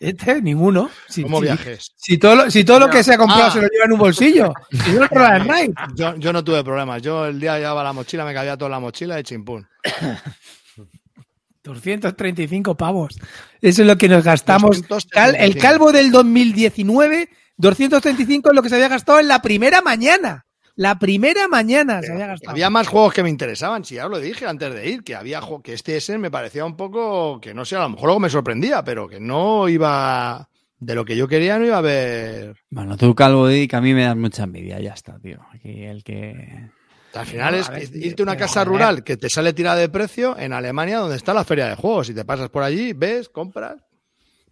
Este, 0.00 0.42
ninguno. 0.42 0.90
Si, 1.08 1.22
¿Cómo 1.22 1.38
si- 1.38 1.44
viajes? 1.44 1.92
si 1.96 2.18
todo 2.18 2.34
lo, 2.36 2.50
si 2.50 2.64
todo 2.64 2.80
lo 2.80 2.90
que 2.90 3.02
se 3.04 3.14
ha 3.14 3.18
comprado 3.18 3.44
Ah. 3.46 3.50
se 3.52 3.60
lo 3.60 3.68
lleva 3.68 3.84
en 3.86 3.92
un 3.92 3.98
bolsillo. 3.98 4.52
Si 4.70 4.90
no. 4.92 5.06
Yo, 5.94 6.16
yo 6.16 6.32
no 6.32 6.42
tuve 6.44 6.64
problemas. 6.64 7.00
Yo 7.02 7.26
el 7.26 7.38
día 7.40 7.58
llevaba 7.58 7.82
la 7.84 7.92
mochila, 7.92 8.24
me 8.24 8.34
cabía 8.34 8.56
toda 8.56 8.70
la 8.70 8.80
mochila 8.80 9.18
y 9.20 9.22
chimpún. 9.22 9.66
235 11.62 12.76
pavos. 12.76 13.16
Eso 13.60 13.82
es 13.82 13.88
lo 13.88 13.96
que 13.96 14.08
nos 14.08 14.24
gastamos. 14.24 14.82
235. 14.88 15.10
Cal- 15.14 15.36
el 15.36 15.56
calvo 15.56 15.92
del 15.92 16.10
2019, 16.10 17.28
235 17.56 18.50
es 18.50 18.56
lo 18.56 18.62
que 18.62 18.68
se 18.68 18.74
había 18.74 18.88
gastado 18.88 19.20
en 19.20 19.28
la 19.28 19.40
primera 19.42 19.80
mañana. 19.80 20.44
La 20.76 20.98
primera 20.98 21.48
mañana 21.48 22.00
se 22.02 22.12
había 22.12 22.28
gastado. 22.28 22.50
Había 22.52 22.70
más 22.70 22.88
juegos 22.88 23.12
que 23.12 23.22
me 23.22 23.28
interesaban, 23.30 23.84
si 23.84 23.96
ya 23.96 24.06
os 24.06 24.10
lo 24.10 24.18
dije 24.18 24.46
antes 24.46 24.72
de 24.74 24.88
ir, 24.88 25.02
que 25.04 25.14
había 25.14 25.40
que 25.62 25.74
este 25.74 25.96
S 25.96 26.16
me 26.18 26.30
parecía 26.30 26.64
un 26.64 26.76
poco, 26.76 27.40
que 27.40 27.52
no 27.52 27.64
sé, 27.64 27.76
a 27.76 27.80
lo 27.80 27.90
mejor 27.90 28.06
luego 28.06 28.20
me 28.20 28.30
sorprendía, 28.30 28.82
pero 28.82 29.06
que 29.08 29.20
no 29.20 29.68
iba, 29.68 30.48
de 30.78 30.94
lo 30.94 31.04
que 31.04 31.16
yo 31.16 31.28
quería 31.28 31.58
no 31.58 31.66
iba 31.66 31.78
a 31.78 31.82
ver. 31.82 32.56
Bueno, 32.70 32.96
tú, 32.96 33.14
Calvo, 33.14 33.46
di 33.48 33.68
que 33.68 33.76
a 33.76 33.80
mí 33.80 33.92
me 33.94 34.04
das 34.04 34.16
mucha 34.16 34.44
envidia. 34.44 34.80
Ya 34.80 34.94
está, 34.94 35.18
tío. 35.18 35.40
Aquí 35.52 35.84
el 35.84 36.02
que... 36.02 36.70
Al 37.14 37.26
final 37.26 37.52
No, 37.52 37.58
es 37.60 37.68
a 37.68 37.72
ver, 37.72 37.88
irte 37.94 38.22
a 38.22 38.24
una 38.24 38.36
casa 38.38 38.60
joder. 38.60 38.68
rural 38.68 39.04
que 39.04 39.18
te 39.18 39.28
sale 39.28 39.52
tirada 39.52 39.76
de 39.76 39.90
precio 39.90 40.36
en 40.38 40.54
Alemania 40.54 40.98
donde 40.98 41.16
está 41.16 41.34
la 41.34 41.44
feria 41.44 41.66
de 41.68 41.76
juegos. 41.76 42.06
Si 42.06 42.14
te 42.14 42.24
pasas 42.24 42.48
por 42.48 42.62
allí, 42.62 42.94
ves, 42.94 43.28
compras, 43.28 43.76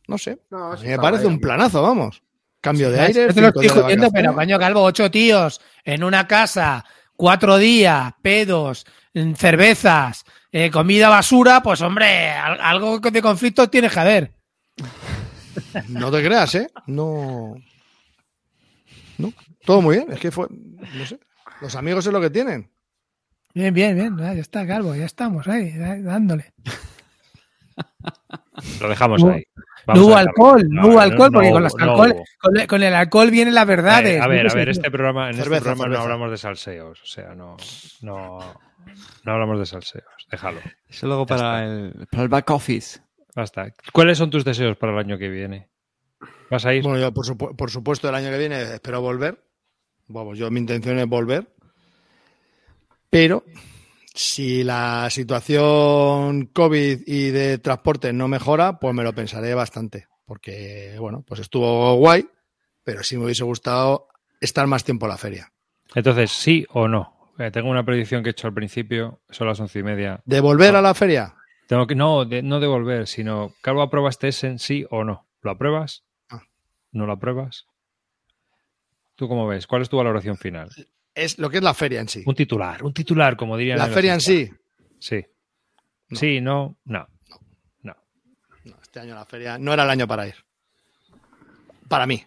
no 0.06 0.18
sé. 0.18 0.38
No, 0.50 0.72
A 0.72 0.76
mí 0.76 0.86
me 0.88 0.98
parece 0.98 1.26
un 1.26 1.40
planazo, 1.40 1.80
vamos. 1.82 2.22
Cambio 2.60 2.90
de 2.90 3.00
aire. 3.00 3.32
Te 3.32 3.40
lo 3.40 3.48
estoy 3.48 3.68
jodiendo, 3.68 4.10
pero 4.10 4.34
coño, 4.34 4.58
Calvo, 4.58 4.82
ocho 4.82 5.10
tíos 5.10 5.60
en 5.84 6.04
una 6.04 6.26
casa, 6.26 6.84
cuatro 7.16 7.56
días, 7.56 8.12
pedos, 8.22 8.84
mm, 9.14 9.32
cervezas, 9.34 10.24
eh, 10.52 10.70
comida 10.70 11.08
basura, 11.08 11.62
pues 11.62 11.80
hombre, 11.80 12.28
al- 12.30 12.60
algo 12.60 12.98
de 13.00 13.22
conflicto 13.22 13.68
tienes 13.70 13.92
que 13.92 14.00
haber. 14.00 14.32
No 15.88 16.10
te 16.10 16.22
creas, 16.22 16.54
¿eh? 16.54 16.68
No. 16.86 17.54
No, 19.18 19.32
todo 19.64 19.80
muy 19.82 19.96
bien. 19.96 20.12
Es 20.12 20.20
que 20.20 20.30
fue, 20.30 20.46
no 20.50 21.06
sé. 21.06 21.18
Los 21.60 21.74
amigos 21.76 22.06
es 22.06 22.12
lo 22.12 22.20
que 22.20 22.30
tienen. 22.30 22.70
Bien, 23.52 23.74
bien, 23.74 23.94
bien, 23.96 24.16
ya 24.16 24.32
está, 24.32 24.66
Calvo, 24.66 24.94
ya 24.94 25.04
estamos 25.06 25.46
ahí, 25.48 25.72
ahí, 25.82 26.02
dándole. 26.02 26.52
Lo 28.80 28.88
dejamos 28.88 29.22
No- 29.22 29.36
No 29.94 30.06
hubo 30.06 30.16
alcohol, 30.16 30.66
no, 30.68 30.86
hubo 30.88 31.00
alcohol, 31.00 31.30
porque 31.32 31.48
no 31.48 31.52
con, 31.54 31.62
los 31.62 31.72
hubo, 31.74 31.78
no 31.84 31.90
alcohol, 31.92 32.12
hubo. 32.16 32.24
con, 32.38 32.56
el- 32.58 32.66
con 32.66 32.82
el 32.82 32.94
alcohol 32.94 33.30
vienen 33.30 33.54
las 33.54 33.66
verdades. 33.66 34.16
Eh, 34.16 34.20
a 34.20 34.26
ver, 34.26 34.50
a 34.50 34.54
ver, 34.54 34.68
este 34.68 34.90
programa, 34.90 35.28
en 35.30 35.34
Cerveza, 35.36 35.56
este 35.56 35.60
programa 35.64 35.82
cerveza. 35.84 35.98
no 35.98 36.02
hablamos 36.04 36.30
de 36.30 36.36
salseos, 36.38 37.02
o 37.02 37.06
sea, 37.06 37.34
no, 37.34 37.56
no, 38.02 38.38
no 39.24 39.32
hablamos 39.32 39.58
de 39.58 39.66
salseos, 39.66 40.04
déjalo, 40.30 40.60
Eso 40.88 41.06
luego 41.06 41.26
para 41.26 41.64
el, 41.64 42.06
para 42.10 42.22
el 42.24 42.28
back 42.28 42.50
office. 42.50 43.00
basta. 43.34 43.72
¿Cuáles 43.92 44.18
son 44.18 44.30
tus 44.30 44.44
deseos 44.44 44.76
para 44.76 44.92
el 44.92 44.98
año 44.98 45.18
que 45.18 45.28
viene? 45.28 45.68
¿Vas 46.50 46.66
a 46.66 46.74
ir? 46.74 46.82
Bueno, 46.82 46.98
yo 46.98 47.12
por, 47.14 47.24
supu- 47.26 47.54
por 47.56 47.70
supuesto 47.70 48.08
el 48.08 48.14
año 48.14 48.30
que 48.30 48.38
viene 48.38 48.60
espero 48.62 49.00
volver. 49.00 49.40
Vamos, 50.08 50.36
yo 50.36 50.50
mi 50.50 50.58
intención 50.60 50.98
es 50.98 51.06
volver. 51.06 51.46
Pero 53.08 53.44
si 54.14 54.64
la 54.64 55.08
situación 55.10 56.46
COVID 56.46 57.02
y 57.06 57.30
de 57.30 57.58
transporte 57.58 58.12
no 58.12 58.28
mejora, 58.28 58.78
pues 58.78 58.94
me 58.94 59.04
lo 59.04 59.14
pensaré 59.14 59.54
bastante. 59.54 60.06
Porque, 60.24 60.96
bueno, 60.98 61.24
pues 61.26 61.40
estuvo 61.40 61.94
guay, 61.94 62.28
pero 62.84 63.02
sí 63.02 63.16
me 63.16 63.24
hubiese 63.24 63.44
gustado 63.44 64.08
estar 64.40 64.66
más 64.66 64.84
tiempo 64.84 65.06
en 65.06 65.10
la 65.10 65.18
feria. 65.18 65.52
Entonces, 65.94 66.30
¿sí 66.30 66.66
o 66.70 66.88
no? 66.88 67.32
Eh, 67.38 67.50
tengo 67.50 67.70
una 67.70 67.84
predicción 67.84 68.22
que 68.22 68.30
he 68.30 68.32
hecho 68.32 68.46
al 68.46 68.54
principio, 68.54 69.22
son 69.30 69.48
las 69.48 69.58
once 69.60 69.78
y 69.78 69.82
media. 69.82 70.20
¿De 70.24 70.40
volver 70.40 70.76
a 70.76 70.82
la 70.82 70.94
feria? 70.94 71.34
Tengo 71.66 71.86
que, 71.86 71.94
no, 71.94 72.24
de, 72.24 72.42
no 72.42 72.60
devolver, 72.60 73.06
sino, 73.06 73.54
¿Calvo 73.62 73.82
aprueba 73.82 74.10
este 74.10 74.28
Essen, 74.28 74.58
sí 74.58 74.84
o 74.90 75.04
no? 75.04 75.28
¿Lo 75.40 75.52
apruebas? 75.52 76.04
Ah. 76.28 76.42
¿No 76.92 77.06
lo 77.06 77.12
apruebas? 77.12 77.66
¿Tú 79.14 79.28
cómo 79.28 79.46
ves? 79.46 79.66
¿Cuál 79.66 79.82
es 79.82 79.88
tu 79.88 79.96
valoración 79.96 80.36
final? 80.36 80.70
Es 81.14 81.38
lo 81.38 81.50
que 81.50 81.58
es 81.58 81.62
la 81.62 81.74
feria 81.74 82.00
en 82.00 82.08
sí. 82.08 82.22
Un 82.24 82.34
titular, 82.34 82.82
un 82.82 82.92
titular, 82.92 83.36
como 83.36 83.56
dirían. 83.56 83.78
La 83.78 83.88
feria 83.88 84.14
en 84.14 84.20
sí. 84.20 84.50
Sí. 84.98 85.24
No. 86.08 86.18
Sí, 86.18 86.40
no, 86.40 86.78
no. 86.84 87.06
No. 87.82 87.96
No, 88.64 88.76
este 88.82 89.00
año 89.00 89.14
la 89.14 89.24
feria 89.24 89.58
no 89.58 89.72
era 89.72 89.84
el 89.84 89.90
año 89.90 90.06
para 90.06 90.26
ir. 90.26 90.34
Para 91.88 92.06
mí. 92.06 92.24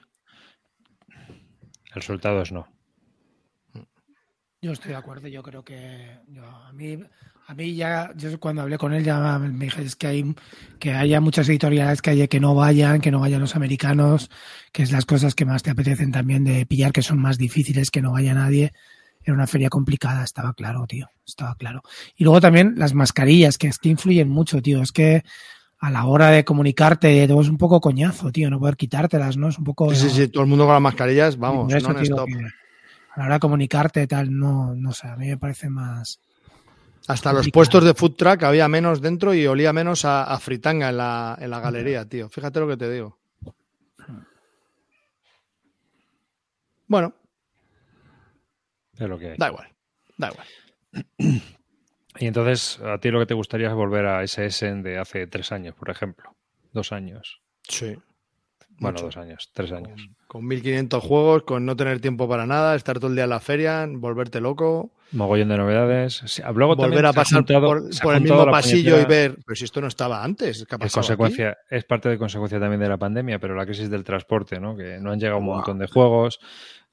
El 1.17 1.93
resultado 1.93 2.41
es 2.41 2.51
no. 2.51 2.72
Yo 4.63 4.71
estoy 4.71 4.91
de 4.91 4.95
acuerdo, 4.95 5.27
yo 5.27 5.43
creo 5.43 5.61
que 5.61 6.19
yo- 6.29 6.45
a 6.45 6.71
mí 6.71 6.97
a 7.47 7.53
mí 7.53 7.75
ya 7.75 8.13
yo 8.15 8.39
cuando 8.39 8.61
hablé 8.61 8.77
con 8.77 8.93
él 8.93 9.03
ya 9.03 9.37
me 9.37 9.65
dije 9.65 9.81
es 9.81 9.97
que 9.97 10.07
hay 10.07 10.33
que 10.79 10.93
haya 10.93 11.19
muchas 11.19 11.49
editoriales 11.49 12.01
que 12.01 12.11
haya 12.11 12.27
que 12.27 12.39
no 12.39 12.55
vayan, 12.55 13.01
que 13.01 13.11
no 13.11 13.19
vayan 13.19 13.41
los 13.41 13.57
americanos, 13.57 14.29
que 14.71 14.83
es 14.83 14.93
las 14.93 15.05
cosas 15.05 15.35
que 15.35 15.43
más 15.43 15.63
te 15.63 15.69
apetecen 15.69 16.13
también 16.13 16.45
de 16.45 16.65
pillar 16.65 16.93
que 16.93 17.01
son 17.01 17.19
más 17.19 17.37
difíciles 17.37 17.91
que 17.91 18.01
no 18.01 18.13
vaya 18.13 18.33
nadie. 18.33 18.71
Era 19.21 19.33
una 19.33 19.47
feria 19.47 19.67
complicada, 19.67 20.23
estaba 20.23 20.53
claro, 20.53 20.87
tío, 20.87 21.09
estaba 21.27 21.55
claro. 21.55 21.81
Y 22.15 22.23
luego 22.23 22.39
también 22.39 22.75
las 22.77 22.93
mascarillas, 22.93 23.57
que 23.57 23.67
es 23.67 23.79
que 23.79 23.89
influyen 23.89 24.29
mucho, 24.29 24.61
tío, 24.61 24.81
es 24.81 24.93
que 24.93 25.23
a 25.79 25.89
la 25.91 26.05
hora 26.05 26.29
de 26.29 26.45
comunicarte 26.45 27.27
todo 27.27 27.41
es 27.41 27.49
un 27.49 27.57
poco 27.57 27.81
coñazo, 27.81 28.31
tío, 28.31 28.49
no 28.49 28.59
poder 28.59 28.77
quitártelas, 28.77 29.35
¿no? 29.35 29.49
Es 29.49 29.57
un 29.57 29.65
poco 29.65 29.93
Sí, 29.93 29.97
sí, 29.97 30.09
sí, 30.09 30.27
todo 30.29 30.43
el 30.43 30.49
mundo 30.49 30.63
con 30.63 30.75
las 30.75 30.81
mascarillas, 30.81 31.35
vamos, 31.37 31.67
digo 32.05 32.15
stop. 32.15 32.27
que 32.29 32.62
a 33.15 33.19
la 33.19 33.25
hora 33.25 33.33
de 33.35 33.39
comunicarte 33.39 34.07
tal, 34.07 34.35
no, 34.37 34.73
no 34.75 34.91
sé, 34.93 35.07
a 35.07 35.15
mí 35.15 35.27
me 35.27 35.37
parece 35.37 35.69
más. 35.69 36.19
Hasta 37.07 37.33
los 37.33 37.49
puestos 37.49 37.83
de 37.83 37.93
food 37.93 38.15
truck 38.15 38.43
había 38.43 38.67
menos 38.69 39.01
dentro 39.01 39.33
y 39.33 39.45
olía 39.45 39.73
menos 39.73 40.05
a, 40.05 40.23
a 40.23 40.39
fritanga 40.39 40.89
en 40.89 40.97
la, 40.97 41.37
en 41.39 41.49
la 41.49 41.59
galería, 41.59 42.05
tío. 42.07 42.29
Fíjate 42.29 42.59
lo 42.61 42.67
que 42.67 42.77
te 42.77 42.89
digo. 42.89 43.19
Bueno, 46.87 47.13
Es 48.97 49.07
lo 49.09 49.17
que 49.17 49.31
hay. 49.31 49.37
da 49.37 49.47
igual, 49.47 49.67
da 50.17 50.29
igual. 50.31 50.47
Y 52.19 52.27
entonces, 52.27 52.79
a 52.85 52.99
ti 52.99 53.09
lo 53.09 53.17
que 53.19 53.25
te 53.25 53.33
gustaría 53.33 53.69
es 53.69 53.73
volver 53.73 54.05
a 54.05 54.21
ese 54.21 54.45
Essen 54.45 54.83
de 54.83 54.99
hace 54.99 55.25
tres 55.25 55.51
años, 55.51 55.73
por 55.73 55.89
ejemplo. 55.89 56.35
Dos 56.71 56.91
años. 56.91 57.41
Sí. 57.67 57.97
Bueno, 58.79 58.95
Mucho. 58.95 59.05
dos 59.05 59.17
años, 59.17 59.49
tres 59.53 59.71
años. 59.71 60.09
Con 60.27 60.45
1500 60.47 61.03
juegos, 61.03 61.43
con 61.43 61.65
no 61.65 61.75
tener 61.75 61.99
tiempo 61.99 62.27
para 62.27 62.45
nada, 62.45 62.75
estar 62.75 62.99
todo 62.99 63.09
el 63.09 63.15
día 63.15 63.25
en 63.25 63.29
la 63.29 63.39
feria, 63.39 63.87
volverte 63.87 64.41
loco, 64.41 64.91
Mogollón 65.13 65.49
de 65.49 65.57
novedades. 65.57 66.23
Sí, 66.25 66.41
Luego 66.55 66.75
volver 66.75 67.05
a 67.05 67.13
pasar 67.13 67.39
juntado- 67.39 67.67
por, 67.67 68.15
el 68.15 68.21
mismo 68.21 68.45
pasillo 68.49 68.99
y 68.99 69.05
ver, 69.05 69.37
pero 69.45 69.55
si 69.55 69.65
esto 69.65 69.79
no 69.79 69.87
estaba 69.87 70.23
antes, 70.23 70.65
¿qué 70.67 70.75
ha 70.75 70.77
Es 70.77 70.85
aquí? 70.85 70.93
consecuencia, 70.93 71.57
es 71.69 71.83
parte 71.85 72.09
de 72.09 72.17
consecuencia 72.17 72.59
también 72.59 72.81
de 72.81 72.89
la 72.89 72.97
pandemia, 72.97 73.37
pero 73.39 73.55
la 73.55 73.65
crisis 73.65 73.89
del 73.89 74.03
transporte, 74.03 74.59
¿no? 74.59 74.75
Que 74.75 74.97
no 74.99 75.11
han 75.11 75.19
llegado 75.19 75.37
un 75.39 75.45
montón 75.45 75.77
de 75.77 75.87
juegos. 75.87 76.39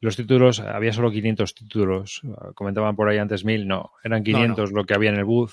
Los 0.01 0.17
títulos, 0.17 0.61
había 0.61 0.93
solo 0.93 1.11
500 1.11 1.55
títulos. 1.55 2.21
Comentaban 2.55 2.95
por 2.95 3.09
ahí 3.09 3.19
antes 3.19 3.45
1000, 3.45 3.67
no, 3.67 3.91
eran 4.05 4.23
500 4.23 4.73
lo 4.73 4.85
que 4.85 4.95
había 4.95 5.11
en 5.11 5.17
el 5.17 5.25
booth. 5.25 5.53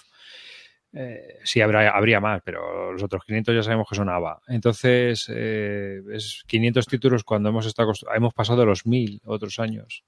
Eh, 0.94 1.40
sí, 1.44 1.62
habrá, 1.62 1.92
habría 1.92 2.20
más, 2.20 2.42
pero 2.44 2.92
los 2.92 3.04
otros 3.04 3.24
500 3.26 3.56
ya 3.56 3.64
sabemos 3.64 3.88
que 3.90 3.96
son 3.96 4.10
ABA. 4.10 4.42
Entonces, 4.48 5.30
eh, 5.34 6.00
es 6.12 6.44
500 6.48 6.86
títulos 6.88 7.24
cuando 7.24 7.50
hemos, 7.50 7.66
estado, 7.66 7.92
hemos 8.16 8.34
pasado 8.34 8.62
de 8.62 8.66
los 8.66 8.86
1000 8.86 9.22
otros 9.26 9.60
años. 9.60 10.04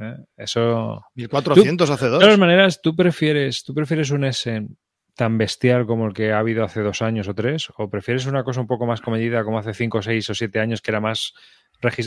¿eh? 0.00 0.16
Eso. 0.36 1.04
1400 1.14 1.90
hace 1.90 2.06
De 2.06 2.10
dos. 2.10 2.20
todas 2.20 2.38
maneras, 2.38 2.80
tú 2.82 2.96
prefieres, 2.96 3.62
tú 3.62 3.74
prefieres 3.74 4.10
un 4.10 4.24
Essen 4.24 4.76
tan 5.14 5.36
bestial 5.38 5.86
como 5.86 6.06
el 6.06 6.14
que 6.14 6.32
ha 6.32 6.38
habido 6.38 6.64
hace 6.64 6.80
dos 6.80 7.02
años 7.02 7.28
o 7.28 7.34
tres? 7.34 7.68
¿O 7.76 7.90
prefieres 7.90 8.26
una 8.26 8.44
cosa 8.44 8.60
un 8.60 8.66
poco 8.66 8.86
más 8.86 9.00
comedida 9.00 9.44
como 9.44 9.58
hace 9.58 9.74
cinco, 9.74 10.02
seis 10.02 10.28
o 10.30 10.34
siete 10.34 10.58
años 10.60 10.80
que 10.80 10.90
era 10.90 11.00
más... 11.00 11.34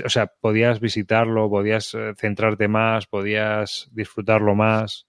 O 0.05 0.09
sea, 0.09 0.27
podías 0.27 0.79
visitarlo, 0.79 1.49
podías 1.49 1.93
eh, 1.93 2.13
centrarte 2.17 2.69
más, 2.69 3.07
podías 3.07 3.89
disfrutarlo 3.91 4.55
más. 4.55 5.05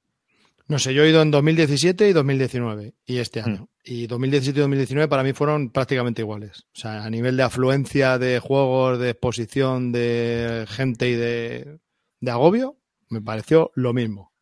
No 0.69 0.79
sé, 0.81 0.93
yo 0.95 1.05
he 1.05 1.11
ido 1.11 1.23
en 1.23 1.31
2017 1.31 2.09
y 2.09 2.13
2019 2.13 2.95
y 3.05 3.19
este 3.19 3.41
Mm. 3.43 3.45
año. 3.47 3.69
Y 3.85 4.07
2017 4.09 4.59
y 4.59 4.63
2019 4.63 5.09
para 5.09 5.23
mí 5.23 5.33
fueron 5.33 5.71
prácticamente 5.71 6.23
iguales. 6.23 6.65
O 6.75 6.79
sea, 6.81 7.05
a 7.05 7.11
nivel 7.11 7.37
de 7.37 7.45
afluencia 7.45 8.19
de 8.19 8.41
juegos, 8.41 8.99
de 8.99 9.11
exposición, 9.11 9.93
de 9.93 10.65
gente 10.69 11.09
y 11.09 11.15
de, 11.15 11.79
de 12.21 12.31
agobio, 12.31 12.77
me 13.09 13.21
pareció 13.23 13.71
lo 13.77 13.93
mismo. 13.93 14.33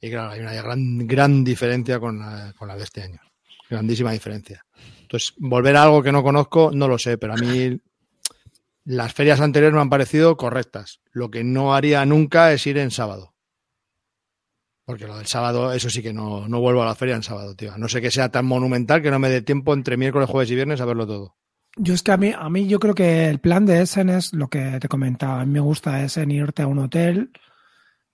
Y 0.00 0.10
claro, 0.10 0.30
hay 0.30 0.40
una 0.40 0.52
gran, 0.54 1.06
gran 1.08 1.42
diferencia 1.42 1.98
con 1.98 2.18
la, 2.20 2.52
con 2.56 2.68
la 2.68 2.76
de 2.76 2.84
este 2.84 3.02
año. 3.02 3.20
Grandísima 3.68 4.12
diferencia. 4.12 4.64
Entonces, 5.02 5.32
volver 5.38 5.74
a 5.76 5.82
algo 5.84 6.02
que 6.02 6.12
no 6.12 6.22
conozco, 6.22 6.70
no 6.72 6.86
lo 6.86 6.98
sé, 6.98 7.18
pero 7.18 7.32
a 7.32 7.36
mí 7.36 7.80
las 8.84 9.12
ferias 9.12 9.40
anteriores 9.40 9.74
me 9.74 9.80
han 9.80 9.90
parecido 9.90 10.36
correctas. 10.36 11.00
Lo 11.10 11.30
que 11.30 11.42
no 11.42 11.74
haría 11.74 12.04
nunca 12.04 12.52
es 12.52 12.64
ir 12.66 12.78
en 12.78 12.90
sábado. 12.90 13.33
Porque 14.84 15.06
lo 15.06 15.16
del 15.16 15.26
sábado, 15.26 15.72
eso 15.72 15.88
sí 15.88 16.02
que 16.02 16.12
no, 16.12 16.46
no 16.46 16.60
vuelvo 16.60 16.82
a 16.82 16.86
la 16.86 16.94
feria 16.94 17.16
en 17.16 17.22
sábado, 17.22 17.54
tío. 17.54 17.76
No 17.78 17.88
sé 17.88 18.02
que 18.02 18.10
sea 18.10 18.30
tan 18.30 18.44
monumental 18.44 19.00
que 19.00 19.10
no 19.10 19.18
me 19.18 19.30
dé 19.30 19.40
tiempo 19.40 19.72
entre 19.72 19.96
miércoles, 19.96 20.28
jueves 20.28 20.50
y 20.50 20.54
viernes 20.54 20.80
a 20.80 20.84
verlo 20.84 21.06
todo. 21.06 21.36
Yo 21.76 21.94
es 21.94 22.02
que 22.02 22.12
a 22.12 22.16
mí, 22.16 22.32
a 22.36 22.48
mí 22.50 22.68
yo 22.68 22.78
creo 22.78 22.94
que 22.94 23.28
el 23.28 23.40
plan 23.40 23.66
de 23.66 23.80
Essen 23.80 24.10
es 24.10 24.32
lo 24.32 24.48
que 24.48 24.78
te 24.80 24.88
comentaba. 24.88 25.40
A 25.40 25.46
mí 25.46 25.52
me 25.52 25.60
gusta 25.60 26.04
Essen 26.04 26.30
irte 26.30 26.62
a 26.62 26.66
un 26.66 26.78
hotel, 26.78 27.32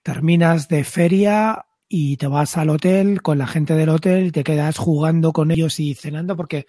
terminas 0.02 0.68
de 0.68 0.84
feria 0.84 1.66
y 1.88 2.16
te 2.16 2.28
vas 2.28 2.56
al 2.56 2.70
hotel 2.70 3.20
con 3.20 3.36
la 3.36 3.48
gente 3.48 3.74
del 3.74 3.88
hotel 3.88 4.26
y 4.26 4.30
te 4.30 4.44
quedas 4.44 4.78
jugando 4.78 5.32
con 5.32 5.50
ellos 5.50 5.80
y 5.80 5.94
cenando 5.94 6.36
porque 6.36 6.66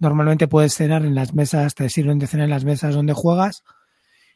normalmente 0.00 0.48
puedes 0.48 0.74
cenar 0.74 1.04
en 1.04 1.14
las 1.14 1.32
mesas, 1.32 1.76
te 1.76 1.88
sirven 1.88 2.18
de 2.18 2.26
cenar 2.26 2.44
en 2.44 2.50
las 2.50 2.64
mesas 2.64 2.94
donde 2.94 3.12
juegas 3.12 3.62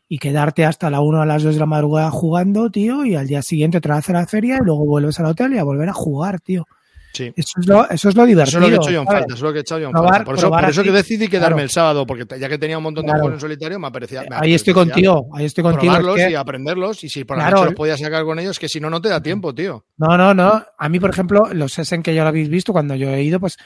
y 0.08 0.18
quedarte 0.18 0.64
hasta 0.64 0.88
la 0.90 1.00
1 1.00 1.20
a 1.22 1.26
las 1.26 1.42
2 1.42 1.54
de 1.54 1.60
la 1.60 1.66
madrugada 1.66 2.10
jugando, 2.10 2.70
tío, 2.70 3.04
y 3.04 3.14
al 3.14 3.26
día 3.26 3.42
siguiente 3.42 3.78
otra 3.78 3.96
vez 3.96 4.08
a 4.10 4.12
la 4.14 4.26
feria 4.26 4.56
y 4.60 4.64
luego 4.64 4.86
vuelves 4.86 5.20
al 5.20 5.26
hotel 5.26 5.52
y 5.54 5.58
a 5.58 5.64
volver 5.64 5.88
a 5.88 5.92
jugar, 5.92 6.40
tío. 6.40 6.66
Sí. 7.12 7.32
Eso 7.36 7.58
es 7.60 7.66
lo, 7.66 7.88
eso 7.88 8.08
es 8.10 8.14
lo 8.14 8.22
Eso 8.22 8.26
divertido. 8.26 8.58
es 8.58 8.62
lo 8.62 8.68
que 8.68 8.74
he 8.74 8.76
hecho 8.76 8.90
yo 8.90 9.00
en 9.00 9.06
falta, 9.06 9.24
eso 9.26 9.34
es 9.34 9.40
lo 9.40 9.52
que 9.52 9.58
he 9.58 9.60
echado 9.62 9.80
yo 9.80 9.86
en 9.88 9.92
Probar- 9.94 10.08
falta. 10.10 10.24
Por 10.24 10.34
eso, 10.36 10.50
por 10.50 10.64
eso 10.64 10.82
que 10.82 10.92
decidí 10.92 11.26
quedarme 11.28 11.48
Claro. 11.56 11.62
el 11.64 11.70
sábado, 11.70 12.06
porque 12.06 12.26
ya 12.38 12.48
que 12.48 12.58
tenía 12.58 12.76
un 12.76 12.84
montón 12.84 13.04
de 13.06 13.08
Claro. 13.08 13.20
juegos 13.22 13.36
en 13.36 13.40
solitario, 13.40 13.78
me 13.80 13.86
aparecía. 13.88 14.22
me 14.28 14.36
Ahí 14.36 14.54
estoy 14.54 14.74
contigo, 14.74 15.28
ahí 15.34 15.46
estoy 15.46 15.62
contigo. 15.64 15.92
es 15.94 15.98
Probarlos 15.98 16.24
que- 16.26 16.30
y 16.30 16.34
aprenderlos, 16.34 17.04
y 17.04 17.08
si 17.08 17.24
por 17.24 17.38
la 17.38 17.44
Claro. 17.44 17.56
noche 17.56 17.66
los 17.70 17.74
podía 17.76 17.96
sacar 17.96 18.24
con 18.24 18.38
ellos, 18.38 18.58
que 18.58 18.68
si 18.68 18.78
no, 18.78 18.90
no 18.90 19.00
te 19.00 19.08
da 19.08 19.22
tiempo, 19.22 19.54
tío. 19.54 19.84
No, 19.96 20.16
no, 20.18 20.34
no. 20.34 20.62
A 20.78 20.88
mí, 20.90 21.00
por 21.00 21.10
ejemplo, 21.10 21.48
los 21.52 21.78
Essen 21.78 22.02
que 22.02 22.14
ya 22.14 22.22
lo 22.22 22.28
habéis 22.28 22.50
visto, 22.50 22.72
cuando 22.72 22.94
yo 22.94 23.08
he 23.10 23.22
ido, 23.22 23.40
pues 23.40 23.56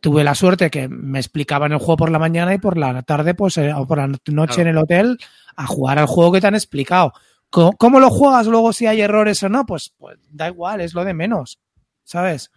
tuve 0.00 0.24
la 0.24 0.34
suerte 0.34 0.70
que 0.70 0.88
me 0.88 1.18
explicaban 1.18 1.72
el 1.72 1.78
juego 1.78 1.96
por 1.98 2.10
la 2.10 2.18
mañana 2.18 2.54
y 2.54 2.58
por 2.58 2.76
la 2.76 3.02
tarde, 3.02 3.34
pues, 3.34 3.56
eh, 3.58 3.72
o 3.74 3.86
por 3.86 3.98
la 3.98 4.06
noche 4.08 4.20
Claro. 4.26 4.62
en 4.62 4.68
el 4.68 4.78
hotel, 4.78 5.18
a 5.56 5.66
jugar 5.66 5.98
al 5.98 6.06
juego 6.06 6.32
que 6.32 6.40
te 6.40 6.46
han 6.46 6.54
explicado. 6.54 7.12
¿Cómo, 7.50 7.72
cómo 7.76 8.00
lo 8.00 8.10
juegas 8.10 8.46
luego 8.46 8.72
si 8.72 8.86
hay 8.86 9.00
errores 9.00 9.42
o 9.42 9.48
no? 9.48 9.66
Pues, 9.66 9.92
pues 9.98 10.18
da 10.30 10.48
igual, 10.48 10.80
es 10.80 10.94
lo 10.94 11.04
de 11.04 11.14
menos, 11.14 11.58
¿sabes? 12.04 12.50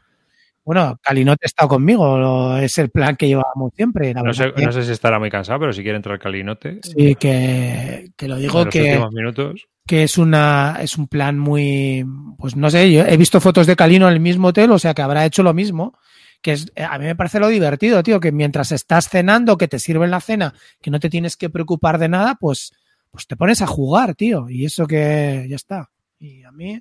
Bueno, 0.65 0.97
Calinote 1.01 1.45
estado 1.45 1.67
conmigo, 1.67 2.55
es 2.57 2.77
el 2.77 2.89
plan 2.89 3.17
que 3.17 3.27
llevábamos 3.27 3.73
siempre. 3.75 4.13
No 4.13 4.33
sé, 4.33 4.53
no 4.55 4.71
sé 4.71 4.83
si 4.83 4.93
estará 4.93 5.19
muy 5.19 5.29
cansado, 5.29 5.59
pero 5.59 5.73
si 5.73 5.81
quiere 5.83 5.97
entrar 5.97 6.17
Calinote 6.19 6.79
Sí, 6.83 7.15
que, 7.15 8.11
que 8.15 8.27
lo 8.29 8.37
digo 8.37 8.59
en 8.59 8.65
los 8.65 8.73
que, 8.73 9.05
minutos. 9.11 9.67
que 9.85 10.03
es 10.03 10.17
una 10.17 10.77
es 10.79 10.97
un 10.97 11.09
plan 11.09 11.37
muy 11.37 12.05
pues 12.37 12.55
no 12.55 12.69
sé 12.69 12.89
yo 12.93 13.03
he 13.05 13.17
visto 13.17 13.41
fotos 13.41 13.67
de 13.67 13.75
Calino 13.75 14.07
en 14.07 14.13
el 14.13 14.19
mismo 14.21 14.47
hotel 14.49 14.71
o 14.71 14.79
sea 14.79 14.93
que 14.93 15.01
habrá 15.01 15.25
hecho 15.25 15.43
lo 15.43 15.53
mismo 15.53 15.97
que 16.43 16.51
es 16.51 16.71
eh, 16.75 16.83
a 16.83 16.99
mí 16.99 17.05
me 17.05 17.15
parece 17.15 17.39
lo 17.39 17.47
divertido 17.47 18.03
tío 18.03 18.19
que 18.19 18.31
mientras 18.31 18.71
estás 18.71 19.09
cenando 19.09 19.57
que 19.57 19.67
te 19.67 19.79
sirven 19.79 20.11
la 20.11 20.21
cena 20.21 20.53
que 20.81 20.91
no 20.91 20.99
te 20.99 21.09
tienes 21.09 21.35
que 21.37 21.49
preocupar 21.49 21.97
de 21.97 22.09
nada 22.09 22.35
pues 22.39 22.71
pues 23.09 23.25
te 23.25 23.35
pones 23.35 23.61
a 23.63 23.67
jugar 23.67 24.13
tío 24.13 24.47
y 24.49 24.65
eso 24.65 24.85
que 24.85 25.47
ya 25.49 25.55
está 25.55 25.89
y 26.19 26.43
a 26.43 26.51
mí 26.51 26.79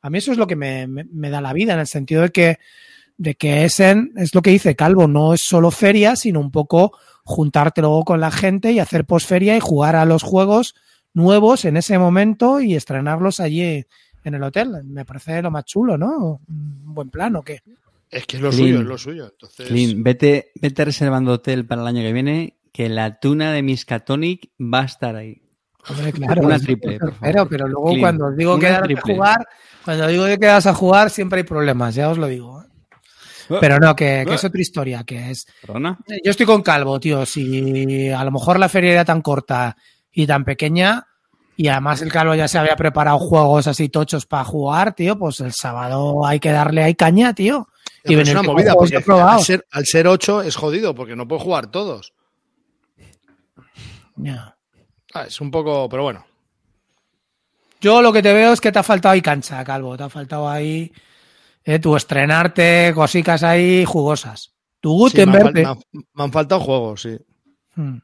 a 0.00 0.10
mí 0.10 0.18
eso 0.18 0.32
es 0.32 0.38
lo 0.38 0.48
que 0.48 0.56
me, 0.56 0.88
me- 0.88 1.30
da 1.30 1.40
la 1.40 1.52
vida 1.52 1.74
en 1.74 1.80
el 1.80 1.86
sentido 1.86 2.22
de 2.22 2.30
que 2.30 2.58
de 3.18 3.34
que 3.36 3.64
Essen 3.64 4.12
es 4.16 4.34
lo 4.34 4.42
que 4.42 4.50
dice 4.50 4.74
Calvo 4.74 5.06
no 5.06 5.34
es 5.34 5.42
solo 5.42 5.70
feria 5.70 6.16
sino 6.16 6.40
un 6.40 6.50
poco 6.50 6.98
juntarte 7.24 7.82
luego 7.82 8.04
con 8.04 8.20
la 8.20 8.30
gente 8.32 8.72
y 8.72 8.80
hacer 8.80 9.04
posferia 9.04 9.56
y 9.56 9.60
jugar 9.60 9.94
a 9.94 10.04
los 10.04 10.22
juegos 10.24 10.74
nuevos 11.14 11.64
en 11.66 11.76
ese 11.76 11.98
momento 11.98 12.60
y 12.60 12.74
estrenarlos 12.74 13.38
allí 13.38 13.84
en 14.24 14.34
el 14.34 14.42
hotel. 14.42 14.82
Me 14.84 15.04
parece 15.04 15.42
lo 15.42 15.50
más 15.50 15.64
chulo, 15.66 15.98
¿no? 15.98 16.40
Un 16.48 16.94
buen 16.94 17.10
plan, 17.10 17.36
¿o 17.36 17.42
qué? 17.42 17.60
Es 18.12 18.26
que 18.26 18.36
es 18.36 18.42
lo 18.42 18.50
Clean. 18.50 18.66
suyo, 18.68 18.80
es 18.80 18.86
lo 18.86 18.98
suyo. 18.98 19.24
Entonces, 19.32 19.66
Clint, 19.68 20.04
vete, 20.04 20.52
vete 20.60 20.84
reservando 20.84 21.32
hotel 21.32 21.66
para 21.66 21.80
el 21.80 21.88
año 21.88 22.02
que 22.02 22.12
viene, 22.12 22.58
que 22.72 22.88
la 22.88 23.18
tuna 23.18 23.52
de 23.52 23.62
Miskatonic 23.62 24.50
va 24.60 24.82
a 24.82 24.84
estar 24.84 25.16
ahí. 25.16 25.42
Hombre, 25.88 26.12
claro, 26.12 26.42
Una 26.42 26.60
triple, 26.60 26.98
por 26.98 27.12
favor. 27.14 27.20
Pero, 27.22 27.48
pero 27.48 27.66
luego 27.68 27.86
Clean. 27.88 28.00
cuando 28.00 28.26
os 28.26 28.36
digo 28.36 28.58
que 28.58 28.68
a 28.68 28.82
jugar, 29.02 29.48
cuando 29.84 30.06
digo 30.06 30.26
que 30.26 30.46
vas 30.46 30.66
a 30.66 30.74
jugar, 30.74 31.10
siempre 31.10 31.38
hay 31.38 31.44
problemas, 31.44 31.94
ya 31.94 32.10
os 32.10 32.18
lo 32.18 32.28
digo. 32.28 32.62
¿eh? 32.62 32.66
Pero 33.60 33.78
no, 33.78 33.96
que, 33.96 34.24
que 34.26 34.34
es 34.34 34.44
otra 34.44 34.60
historia, 34.60 35.04
que 35.04 35.30
es 35.30 35.46
¿Perdona? 35.60 35.98
Yo 36.24 36.30
estoy 36.30 36.46
con 36.46 36.62
Calvo, 36.62 37.00
tío. 37.00 37.26
Si 37.26 38.08
a 38.10 38.24
lo 38.24 38.30
mejor 38.30 38.58
la 38.58 38.68
feria 38.68 38.92
era 38.92 39.04
tan 39.04 39.22
corta 39.22 39.76
y 40.12 40.26
tan 40.26 40.44
pequeña, 40.44 41.06
y 41.56 41.68
además 41.68 42.02
el 42.02 42.12
Calvo 42.12 42.34
ya 42.34 42.48
se 42.48 42.58
había 42.58 42.76
preparado 42.76 43.18
juegos 43.18 43.66
así 43.66 43.88
tochos 43.88 44.26
para 44.26 44.44
jugar, 44.44 44.94
tío, 44.94 45.18
pues 45.18 45.40
el 45.40 45.52
sábado 45.52 46.24
hay 46.26 46.40
que 46.40 46.50
darle 46.52 46.82
ahí 46.82 46.94
caña, 46.94 47.34
tío. 47.34 47.68
Pero 48.04 48.20
es 48.22 48.30
una 48.30 48.42
movida, 48.42 48.74
porque 48.74 48.96
al 48.96 49.40
ser, 49.40 49.66
al 49.70 49.86
ser 49.86 50.06
8 50.08 50.42
es 50.42 50.56
jodido, 50.56 50.94
porque 50.94 51.14
no 51.16 51.26
puedo 51.28 51.40
jugar 51.40 51.68
todos. 51.70 52.12
Ya. 54.16 54.56
Ah, 55.14 55.24
es 55.26 55.40
un 55.40 55.50
poco, 55.50 55.88
pero 55.88 56.02
bueno. 56.04 56.24
Yo 57.80 58.00
lo 58.02 58.12
que 58.12 58.22
te 58.22 58.32
veo 58.32 58.52
es 58.52 58.60
que 58.60 58.70
te 58.72 58.78
ha 58.78 58.82
faltado 58.82 59.12
ahí 59.12 59.22
cancha, 59.22 59.62
Calvo. 59.64 59.96
Te 59.96 60.04
ha 60.04 60.08
faltado 60.08 60.48
ahí 60.48 60.92
eh, 61.64 61.78
tu 61.78 61.96
estrenarte, 61.96 62.92
cositas 62.94 63.42
ahí 63.42 63.84
jugosas. 63.84 64.52
Tu 64.80 65.08
Sí, 65.08 65.16
me, 65.18 65.22
han, 65.22 65.28
Gutenberg. 65.30 65.54
fal- 65.54 65.62
me 65.62 65.68
han- 65.68 66.04
me 66.14 66.24
han 66.24 66.32
faltado 66.32 66.60
juegos, 66.60 67.02
sí. 67.02 67.18
Hmm. 67.74 67.98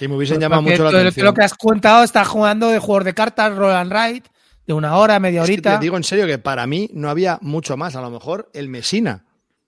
Me 0.00 0.16
hubiesen 0.16 0.40
llamado 0.40 0.62
Porque 0.62 0.72
mucho 0.78 0.84
la 0.92 0.98
atención. 0.98 1.24
Lo 1.26 1.34
que 1.34 1.42
has 1.42 1.54
contado, 1.54 2.02
estás 2.02 2.26
jugando 2.26 2.68
de 2.68 2.80
juegos 2.80 3.04
de 3.04 3.14
cartas, 3.14 3.54
roll 3.54 3.70
and 3.72 3.92
ride, 3.92 4.22
de 4.66 4.72
una 4.72 4.96
hora, 4.96 5.18
media 5.20 5.42
Es 5.42 5.46
que 5.48 5.52
horita. 5.54 5.74
te 5.78 5.82
digo 5.84 5.96
en 5.96 6.04
serio 6.04 6.26
que 6.26 6.38
para 6.38 6.66
mí 6.66 6.88
no 6.92 7.10
había 7.10 7.38
mucho 7.42 7.76
más. 7.76 7.96
A 7.96 8.00
lo 8.00 8.10
mejor 8.10 8.50
el 8.54 8.68
Mesina. 8.68 9.24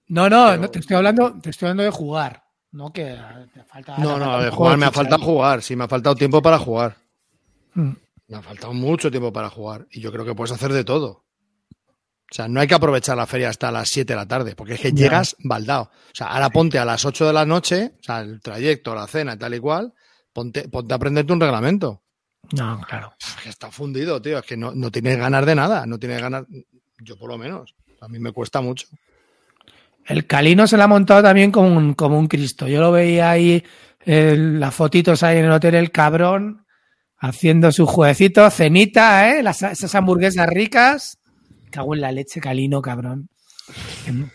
No, 0.09 0.29
no, 0.31 0.47
Pero- 0.51 0.63
no, 0.63 0.71
te 0.71 0.79
estoy 0.79 0.97
hablando, 0.97 1.39
te 1.41 1.51
estoy 1.51 1.67
hablando 1.67 1.83
de 1.83 1.91
jugar. 1.91 2.45
No 2.73 2.93
que 2.93 3.17
te 3.55 3.65
falta. 3.65 3.97
No, 3.99 4.19
no, 4.19 4.39
de 4.41 4.49
un 4.51 4.55
jugar 4.55 4.77
me 4.77 4.87
ha 4.87 4.93
faltado 4.93 5.23
jugar. 5.25 5.63
Sí, 5.63 5.77
me 5.77 5.85
ha 5.85 5.89
faltado 5.89 6.15
tiempo 6.15 6.43
para 6.43 6.59
jugar. 6.59 6.97
Mm. 7.75 7.91
Me 8.29 8.37
ha 8.37 8.43
faltado 8.43 8.73
mucho 8.75 9.11
tiempo 9.11 9.33
para 9.33 9.49
jugar. 9.51 9.87
Y 9.91 10.01
yo 10.01 10.13
creo 10.13 10.25
que 10.25 10.35
puedes 10.35 10.53
hacer 10.53 10.73
de 10.73 10.85
todo. 10.85 11.25
O 12.29 12.35
sea, 12.35 12.49
no 12.49 12.61
hay 12.61 12.67
que 12.67 12.75
aprovechar 12.75 13.17
la 13.17 13.27
feria 13.27 13.49
hasta 13.51 13.71
las 13.71 13.89
7 13.89 14.13
de 14.13 14.17
la 14.17 14.27
tarde, 14.27 14.57
porque 14.57 14.75
es 14.75 14.81
que 14.81 14.91
llegas 14.93 15.37
baldado. 15.45 15.83
O 15.85 15.91
sea, 16.13 16.27
ahora 16.29 16.51
ponte 16.51 16.77
a 16.79 16.85
las 16.85 17.05
8 17.05 17.25
de 17.27 17.33
la 17.33 17.47
noche, 17.47 17.93
o 18.01 18.03
sea, 18.03 18.21
el 18.21 18.41
trayecto, 18.41 18.95
la 18.97 19.07
cena, 19.07 19.39
tal 19.39 19.55
y 19.55 19.61
cual, 19.61 19.95
ponte, 20.33 20.69
ponte 20.69 20.93
a 20.93 20.97
aprenderte 20.97 21.33
un 21.33 21.41
reglamento. 21.41 22.03
No, 22.53 22.81
claro. 22.89 23.15
Es 23.19 23.43
que 23.43 23.49
está 23.49 23.71
fundido, 23.71 24.21
tío. 24.23 24.39
Es 24.39 24.45
que 24.45 24.57
no, 24.57 24.73
no 24.73 24.91
tienes 24.91 25.17
ganas 25.19 25.45
de 25.45 25.55
nada. 25.55 25.87
No 25.87 25.99
tienes 25.99 26.21
ganas. 26.21 26.45
Yo, 27.01 27.19
por 27.19 27.29
lo 27.29 27.39
menos. 27.39 27.75
A 28.01 28.09
mí 28.09 28.19
me 28.19 28.33
cuesta 28.33 28.61
mucho. 28.61 28.87
El 30.07 30.27
Calino 30.27 30.67
se 30.67 30.77
la 30.77 30.85
ha 30.85 30.89
montado 30.89 31.23
también 31.23 31.51
como 31.51 31.69
un, 31.69 31.95
como 31.95 32.19
un 32.19 32.29
Cristo. 32.29 32.69
Yo 32.69 32.81
lo 32.81 32.93
veía 32.93 33.31
ahí, 33.31 33.65
eh, 34.05 34.37
las 34.39 34.75
fotitos 34.75 35.23
ahí 35.23 35.39
en 35.39 35.47
el 35.47 35.51
hotel, 35.51 35.75
el 35.75 35.91
cabrón, 35.91 36.65
haciendo 37.19 37.73
su 37.73 37.87
jueguecito, 37.87 38.49
cenita, 38.51 39.31
¿eh? 39.31 39.43
Las, 39.43 39.63
esas 39.63 39.95
hamburguesas 39.95 40.47
ricas. 40.47 41.19
Cago 41.71 41.95
en 41.95 42.03
la 42.03 42.13
leche, 42.13 42.41
Calino, 42.41 42.81
cabrón. 42.81 43.29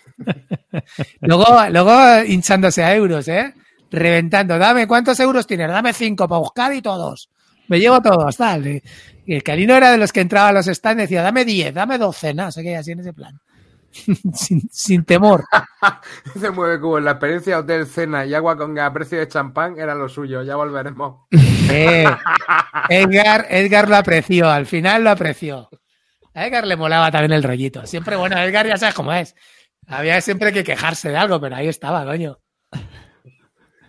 luego, 1.21 1.45
luego 1.69 2.23
hinchándose 2.25 2.83
a 2.83 2.93
euros, 2.93 3.29
¿eh? 3.29 3.53
Reventando. 3.89 4.57
Dame, 4.57 4.88
¿cuántos 4.88 5.19
euros 5.21 5.47
tienes? 5.47 5.69
Dame 5.69 5.93
cinco 5.93 6.27
para 6.27 6.39
buscar 6.39 6.73
y 6.73 6.81
todos. 6.81 7.29
Me 7.72 7.80
llevo 7.80 8.02
todos, 8.02 8.35
tal. 8.35 8.68
Y 8.68 9.34
el 9.34 9.43
Calino 9.43 9.73
era 9.73 9.91
de 9.91 9.98
los 9.98 10.11
que 10.11 10.19
entraba 10.19 10.49
a 10.49 10.52
los 10.52 10.65
stands 10.65 10.99
y 10.99 11.03
decía, 11.03 11.22
dame 11.22 11.45
diez, 11.45 11.73
dame 11.73 11.98
doce, 11.98 12.34
no 12.34 12.52
sé 12.52 12.64
qué, 12.64 12.76
así 12.76 12.91
en 12.91 12.99
ese 12.99 13.14
plan. 13.14 13.39
sin, 14.34 14.69
sin 14.69 15.06
temor. 15.06 15.45
Se 16.38 16.52
mueve 16.52 16.81
cubo. 16.81 16.99
La 16.99 17.11
experiencia 17.11 17.60
hotel, 17.60 17.88
cena 17.88 18.26
y 18.26 18.34
agua 18.34 18.57
con 18.57 18.76
gas 18.76 18.89
a 18.89 18.93
precio 18.93 19.19
de 19.19 19.30
champán 19.30 19.80
era 19.80 19.95
lo 19.95 20.10
suyo. 20.10 20.43
Ya 20.43 20.57
volveremos. 20.57 21.27
Eh, 21.73 22.06
Edgar, 22.89 23.45
Edgar 23.49 23.88
lo 23.88 23.95
apreció, 23.95 24.49
al 24.49 24.65
final 24.65 25.06
lo 25.06 25.11
apreció. 25.11 25.69
A 26.34 26.45
Edgar 26.45 26.68
le 26.68 26.76
molaba 26.76 27.10
también 27.11 27.31
el 27.31 27.43
rollito. 27.43 27.85
Siempre, 27.85 28.18
bueno, 28.18 28.38
Edgar 28.38 28.68
ya 28.68 28.76
sabes 28.76 28.93
cómo 28.93 29.14
es. 29.14 29.34
Había 29.88 30.19
siempre 30.19 30.52
que 30.52 30.65
quejarse 30.65 31.07
de 31.07 31.15
algo, 31.15 31.39
pero 31.39 31.56
ahí 31.56 31.69
estaba, 31.69 32.03
coño. 32.03 32.39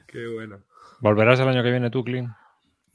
Qué 0.06 0.28
bueno. 0.32 0.60
¿Volverás 1.00 1.40
el 1.40 1.48
año 1.48 1.64
que 1.64 1.72
viene 1.72 1.90
tú, 1.90 2.04
Clint? 2.04 2.30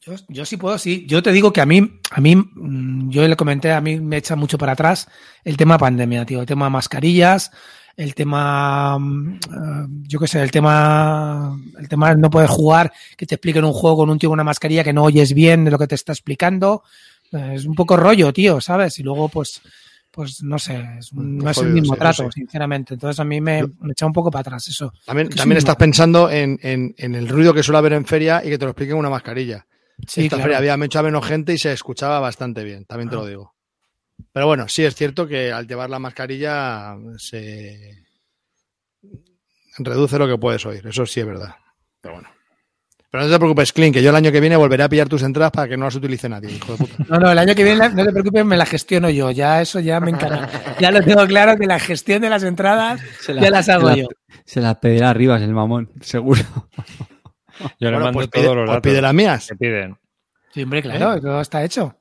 Yo, 0.07 0.15
yo 0.29 0.45
sí 0.45 0.57
puedo, 0.57 0.77
sí. 0.77 1.05
Yo 1.07 1.21
te 1.21 1.31
digo 1.31 1.51
que 1.51 1.61
a 1.61 1.65
mí, 1.65 1.99
a 2.11 2.21
mí, 2.21 2.35
mm, 2.35 3.09
yo 3.09 3.27
le 3.27 3.35
comenté, 3.35 3.71
a 3.73 3.81
mí 3.81 3.99
me 3.99 4.17
echa 4.17 4.35
mucho 4.35 4.57
para 4.57 4.71
atrás 4.71 5.07
el 5.43 5.57
tema 5.57 5.77
pandemia, 5.77 6.25
tío. 6.25 6.39
El 6.39 6.45
tema 6.47 6.69
mascarillas. 6.69 7.51
el 7.97 8.13
tema, 8.13 8.99
mm, 8.99 9.33
eh, 9.33 9.87
yo 10.03 10.19
qué 10.19 10.27
sé, 10.27 10.39
el 10.43 10.51
tema, 10.51 11.59
el 11.79 11.89
tema 11.89 12.13
no 12.13 12.29
poder 12.29 12.47
jugar, 12.47 12.93
que 13.17 13.25
te 13.25 13.33
expliquen 13.33 13.65
un 13.65 13.73
juego 13.73 13.97
con 13.97 14.11
un 14.11 14.19
tío 14.19 14.29
con 14.29 14.35
una 14.35 14.43
mascarilla 14.43 14.83
que 14.83 14.93
no 14.93 15.01
oyes 15.03 15.33
bien 15.33 15.65
de 15.65 15.71
lo 15.71 15.79
que 15.79 15.87
te 15.87 15.95
está 15.95 16.11
explicando. 16.13 16.83
Eh, 17.31 17.53
Es 17.55 17.65
un 17.65 17.73
poco 17.73 17.97
rollo, 17.97 18.31
tío, 18.31 18.61
¿sabes? 18.61 18.99
Y 18.99 19.03
luego, 19.03 19.29
pues, 19.29 19.61
pues 20.11 20.43
no 20.43 20.59
sé, 20.59 20.79
es 20.99 21.11
un- 21.11 21.39
no 21.39 21.49
es 21.49 21.57
el 21.57 21.73
mismo 21.73 21.95
sí, 21.95 21.99
trato, 21.99 22.21
eso 22.21 22.31
sí. 22.31 22.41
sinceramente. 22.41 22.93
Entonces 22.93 23.19
a 23.19 23.23
mí 23.23 23.41
me, 23.41 23.63
me 23.81 23.91
echa 23.93 24.05
un 24.05 24.13
poco 24.13 24.29
para 24.29 24.41
atrás 24.41 24.67
eso. 24.67 24.93
También, 25.03 25.29
también 25.29 25.57
estás 25.57 25.73
no. 25.75 25.79
pensando 25.79 26.29
en, 26.29 26.59
en- 26.61 26.93
en 26.99 27.15
el 27.15 27.27
ruido 27.27 27.51
que 27.51 27.63
suele 27.63 27.79
haber 27.79 27.93
en 27.93 28.05
feria 28.05 28.43
y 28.45 28.49
que 28.49 28.59
te 28.59 28.65
lo 28.65 28.71
expliquen 28.71 28.97
una 28.97 29.09
mascarilla. 29.09 29.65
Sí, 30.05 30.23
Esta 30.25 30.35
claro. 30.35 30.43
feria 30.43 30.57
había 30.59 30.77
mucha 30.77 31.01
menos 31.01 31.25
gente 31.25 31.53
y 31.53 31.57
se 31.57 31.71
escuchaba 31.73 32.19
bastante 32.19 32.63
bien, 32.63 32.85
también 32.85 33.09
te 33.09 33.15
Ah. 33.15 33.19
lo 33.19 33.25
digo. 33.25 33.55
Pero 34.33 34.47
bueno, 34.47 34.67
sí 34.67 34.83
es 34.83 34.95
cierto 34.95 35.27
que 35.27 35.51
al 35.51 35.67
llevar 35.67 35.89
la 35.89 35.99
mascarilla 35.99 36.95
se 37.17 38.03
reduce 39.79 40.17
lo 40.17 40.27
que 40.27 40.37
puedes 40.37 40.65
oír, 40.65 40.85
eso 40.87 41.05
sí 41.05 41.19
es 41.19 41.25
verdad. 41.25 41.55
Pero 42.01 42.15
bueno. 42.15 42.29
Pero 43.09 43.23
no 43.23 43.29
te 43.31 43.37
preocupes, 43.37 43.71
Clint, 43.71 43.93
que 43.93 44.03
yo 44.03 44.09
el 44.09 44.15
año 44.17 44.31
que 44.31 44.41
viene 44.41 44.57
volveré 44.57 44.83
a 44.83 44.89
pillar 44.89 45.07
tus 45.07 45.23
entradas 45.23 45.51
para 45.51 45.67
que 45.69 45.77
no 45.77 45.85
las 45.85 45.95
utilice 45.95 46.27
nadie, 46.27 46.51
hijo 46.51 46.73
de 46.73 46.77
puta. 46.79 46.95
No, 47.09 47.17
no, 47.19 47.31
el 47.31 47.39
año 47.39 47.55
que 47.55 47.63
viene, 47.63 47.89
no 47.89 48.03
te 48.05 48.11
preocupes, 48.11 48.45
me 48.45 48.57
la 48.57 48.65
gestiono 48.65 49.09
yo. 49.09 49.31
Ya 49.31 49.61
eso 49.61 49.79
ya 49.79 49.99
me 49.99 50.11
encarga. 50.11 50.49
Ya 50.79 50.91
lo 50.91 51.01
tengo 51.01 51.25
claro 51.25 51.57
que 51.57 51.65
la 51.67 51.79
gestión 51.79 52.21
de 52.21 52.29
las 52.29 52.43
entradas 52.43 52.99
Se 53.21 53.33
ya 53.33 53.49
las 53.49 53.69
hago 53.69 53.89
se 53.89 53.95
la- 53.95 54.01
yo. 54.03 54.07
Se 54.45 54.61
las 54.61 54.75
pedirá 54.77 55.09
arriba 55.09 55.37
el 55.37 55.53
mamón, 55.53 55.89
seguro. 56.01 56.41
Yo 57.79 57.89
le 57.89 57.91
Bueno, 57.91 57.99
mando 58.05 58.13
pues 58.19 58.27
pide, 58.29 58.43
todos 58.43 58.55
los 58.55 58.65
pues 58.65 58.75
datos 58.75 58.91
pide 58.91 59.01
las 59.01 59.13
mías. 59.13 59.47
que 59.47 59.55
piden. 59.55 59.97
Sí, 60.53 60.63
hombre, 60.63 60.81
claro, 60.81 61.21
todo 61.21 61.41
está 61.41 61.63
hecho. 61.63 61.95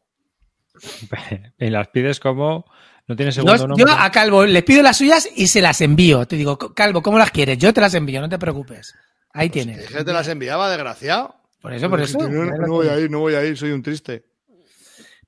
Y 1.59 1.71
las 1.71 1.89
pides 1.89 2.21
como... 2.21 2.65
No 3.09 3.15
tiene 3.15 3.31
Yo, 3.31 3.43
segundo 3.43 3.69
nombre. 3.69 3.85
yo 3.87 3.93
a 3.97 4.11
Calvo 4.11 4.45
le 4.45 4.63
pido 4.65 4.83
las 4.83 4.97
suyas 4.97 5.29
y 5.37 5.47
se 5.47 5.63
las 5.63 5.81
envío. 5.81 6.27
Te 6.27 6.35
digo, 6.35 6.59
Calvo, 6.59 7.03
¿cómo 7.03 7.19
las 7.19 7.31
quieres? 7.31 7.57
Yo 7.57 7.73
te 7.73 7.81
las 7.81 7.95
envío, 7.95 8.21
no 8.21 8.29
te 8.29 8.37
preocupes. 8.39 8.95
Ahí 9.33 9.49
tienes. 9.49 9.79
Dije 9.79 9.99
que 9.99 10.05
te 10.05 10.13
las 10.13 10.27
enviaba, 10.27 10.69
desgraciado. 10.69 11.37
Por 11.63 11.73
eso, 11.73 11.89
por 11.89 12.01
eso. 12.01 12.19
No, 12.19 12.45
no 12.45 12.67
voy 12.73 12.89
a 12.89 12.99
ir, 12.99 13.09
no 13.09 13.21
voy 13.21 13.35
a 13.35 13.45
ir, 13.45 13.57
soy 13.57 13.71
un 13.71 13.83
triste. 13.83 14.25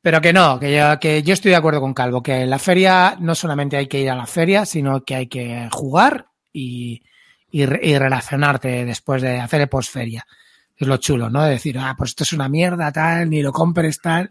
Pero 0.02 0.20
que 0.20 0.32
no, 0.32 0.59
que 0.59 0.74
yo, 0.76 0.98
que 0.98 1.22
yo 1.22 1.34
estoy 1.34 1.50
de 1.50 1.56
acuerdo 1.56 1.80
con 1.80 1.94
Calvo, 1.94 2.22
que 2.22 2.42
en 2.42 2.50
la 2.50 2.59
feria 2.59 3.16
no 3.20 3.34
solamente 3.34 3.76
hay 3.76 3.86
que 3.86 4.00
ir 4.00 4.10
a 4.10 4.16
la 4.16 4.26
feria, 4.26 4.64
sino 4.64 5.05
que 5.05 5.14
hay 5.14 5.26
que 5.28 5.68
jugar 5.70 6.26
y, 6.52 7.02
y, 7.50 7.62
y 7.62 7.98
relacionarte 7.98 8.84
después 8.84 9.22
de 9.22 9.38
hacer 9.40 9.60
el 9.62 9.68
postferia. 9.68 10.26
Es 10.76 10.86
lo 10.86 10.96
chulo, 10.98 11.28
¿no? 11.30 11.42
De 11.44 11.50
decir, 11.52 11.78
ah, 11.78 11.94
pues 11.98 12.10
esto 12.10 12.24
es 12.24 12.32
una 12.32 12.48
mierda, 12.48 12.92
tal, 12.92 13.28
ni 13.30 13.42
lo 13.42 13.52
compres, 13.52 14.00
tal, 14.00 14.30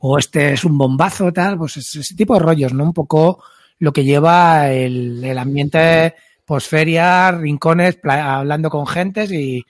o 0.00 0.18
este 0.18 0.52
es 0.52 0.64
un 0.64 0.76
bombazo, 0.76 1.32
tal, 1.32 1.56
pues 1.58 1.76
es- 1.76 1.94
ese 1.96 2.14
tipo 2.16 2.34
de 2.34 2.40
rollos, 2.40 2.72
¿no? 2.72 2.84
Un 2.84 2.92
poco 2.92 3.42
lo 3.78 3.92
que 3.92 4.04
lleva 4.04 4.70
el, 4.72 5.22
el 5.24 5.38
ambiente 5.38 6.14
postferia, 6.44 7.30
rincones, 7.32 7.98
hablando 8.04 8.70
con 8.70 8.86
gentes 8.86 9.30
y, 9.32 9.64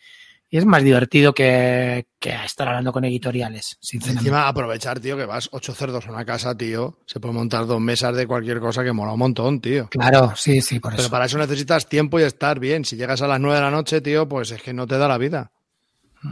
y 0.55 0.59
es 0.59 0.65
más 0.67 0.85
divertido 0.85 1.35
que, 1.35 2.07
que 2.21 2.33
estar 2.45 2.69
hablando 2.69 2.93
con 2.93 3.05
editoriales, 3.05 3.77
sinceramente. 3.81 4.21
Encima 4.21 4.47
aprovechar, 4.47 5.01
tío, 5.01 5.17
que 5.17 5.27
vas 5.27 5.49
ocho 5.51 5.75
cerdos 5.75 6.07
a 6.07 6.13
una 6.13 6.25
casa, 6.25 6.57
tío. 6.57 7.01
Se 7.07 7.19
puede 7.19 7.35
montar 7.35 7.67
dos 7.67 7.81
mesas 7.81 8.15
de 8.15 8.25
cualquier 8.25 8.61
cosa 8.61 8.85
que 8.85 8.93
mola 8.93 9.15
un 9.15 9.19
montón, 9.19 9.61
tío. 9.61 9.89
Claro, 9.89 10.33
sí, 10.37 10.61
sí, 10.61 10.79
por 10.79 10.93
Pero 10.93 11.03
eso. 11.03 11.11
para 11.11 11.25
eso 11.25 11.39
necesitas 11.39 11.89
tiempo 11.89 12.21
y 12.21 12.23
estar 12.23 12.61
bien. 12.61 12.85
Si 12.85 12.95
llegas 12.95 13.21
a 13.21 13.27
las 13.27 13.41
nueve 13.41 13.57
de 13.57 13.63
la 13.63 13.73
noche, 13.73 14.01
tío, 14.01 14.29
pues 14.29 14.53
es 14.53 14.63
que 14.63 14.73
no 14.73 14.87
te 14.87 14.97
da 14.97 15.09
la 15.09 15.19
vida. 15.19 15.51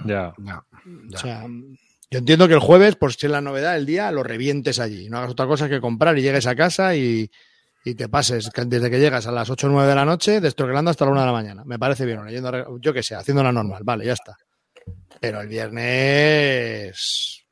Ya. 0.06 0.32
O 0.38 1.18
sea, 1.18 1.44
yo 2.08 2.18
entiendo 2.20 2.46
que 2.46 2.54
el 2.54 2.60
jueves, 2.60 2.94
por 2.94 3.12
si 3.12 3.26
es 3.26 3.32
la 3.32 3.40
novedad 3.40 3.74
del 3.74 3.86
día, 3.86 4.12
lo 4.12 4.22
revientes 4.22 4.78
allí. 4.78 5.08
No 5.08 5.18
hagas 5.18 5.32
otra 5.32 5.48
cosa 5.48 5.68
que 5.68 5.80
comprar 5.80 6.16
y 6.16 6.22
llegues 6.22 6.46
a 6.46 6.54
casa 6.54 6.94
y, 6.94 7.28
y 7.84 7.94
te 7.94 8.08
pases 8.08 8.50
que 8.50 8.64
desde 8.64 8.90
que 8.90 8.98
llegas 8.98 9.26
a 9.26 9.32
las 9.32 9.50
8 9.50 9.66
o 9.66 9.70
9 9.70 9.88
de 9.88 9.94
la 9.94 10.04
noche, 10.04 10.40
destroquelando 10.40 10.90
hasta 10.90 11.04
la 11.04 11.10
1 11.12 11.20
de 11.20 11.26
la 11.26 11.32
mañana. 11.32 11.62
Me 11.64 11.78
parece 11.78 12.06
bien, 12.06 12.18
o 12.18 12.24
leyendo, 12.24 12.78
yo 12.78 12.92
qué 12.92 13.02
sé, 13.02 13.14
haciendo 13.14 13.42
la 13.42 13.52
normal, 13.52 13.82
vale, 13.84 14.06
ya 14.06 14.12
está. 14.12 14.36
Pero 15.20 15.40
el 15.40 15.48
viernes. 15.48 17.42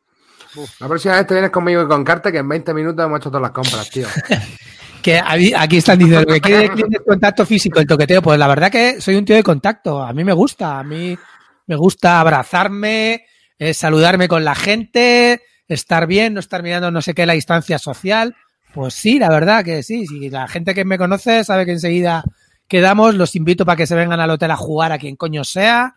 La 0.80 0.88
próxima 0.88 1.14
vez 1.16 1.26
te 1.26 1.34
vienes 1.34 1.50
conmigo 1.50 1.82
y 1.82 1.86
con 1.86 2.04
Carte 2.04 2.32
que 2.32 2.38
en 2.38 2.48
20 2.48 2.74
minutos 2.74 3.04
hemos 3.04 3.20
hecho 3.20 3.30
todas 3.30 3.42
las 3.42 3.52
compras, 3.52 3.90
tío. 3.90 4.06
Que 5.02 5.18
aquí 5.18 5.78
están 5.78 5.98
diciendo 5.98 6.26
que 6.26 6.42
quiere 6.42 6.68
quiere 6.68 6.98
contacto 7.06 7.46
físico, 7.46 7.80
el 7.80 7.86
toqueteo. 7.86 8.20
Pues 8.20 8.38
la 8.38 8.46
verdad 8.46 8.70
que 8.70 9.00
soy 9.00 9.14
un 9.14 9.24
tío 9.24 9.34
de 9.34 9.42
contacto. 9.42 10.02
A 10.02 10.12
mí 10.12 10.24
me 10.24 10.34
gusta. 10.34 10.78
A 10.78 10.84
mí 10.84 11.16
me 11.66 11.76
gusta 11.76 12.20
abrazarme, 12.20 13.24
eh, 13.58 13.72
saludarme 13.72 14.28
con 14.28 14.44
la 14.44 14.54
gente, 14.54 15.40
estar 15.68 16.06
bien, 16.06 16.34
no 16.34 16.40
estar 16.40 16.62
mirando 16.62 16.90
no 16.90 17.00
sé 17.00 17.14
qué 17.14 17.24
la 17.26 17.32
distancia 17.34 17.78
social. 17.78 18.36
Pues 18.72 18.94
sí, 18.94 19.18
la 19.18 19.28
verdad 19.28 19.64
que 19.64 19.82
sí. 19.82 20.06
Si 20.06 20.30
la 20.30 20.46
gente 20.48 20.74
que 20.74 20.84
me 20.84 20.98
conoce 20.98 21.44
sabe 21.44 21.64
que 21.66 21.72
enseguida 21.72 22.24
quedamos, 22.68 23.14
los 23.14 23.34
invito 23.36 23.64
para 23.64 23.76
que 23.76 23.86
se 23.86 23.94
vengan 23.96 24.20
al 24.20 24.30
hotel 24.30 24.50
a 24.52 24.56
jugar 24.56 24.92
a 24.92 24.98
quien 24.98 25.16
coño 25.16 25.42
sea. 25.44 25.96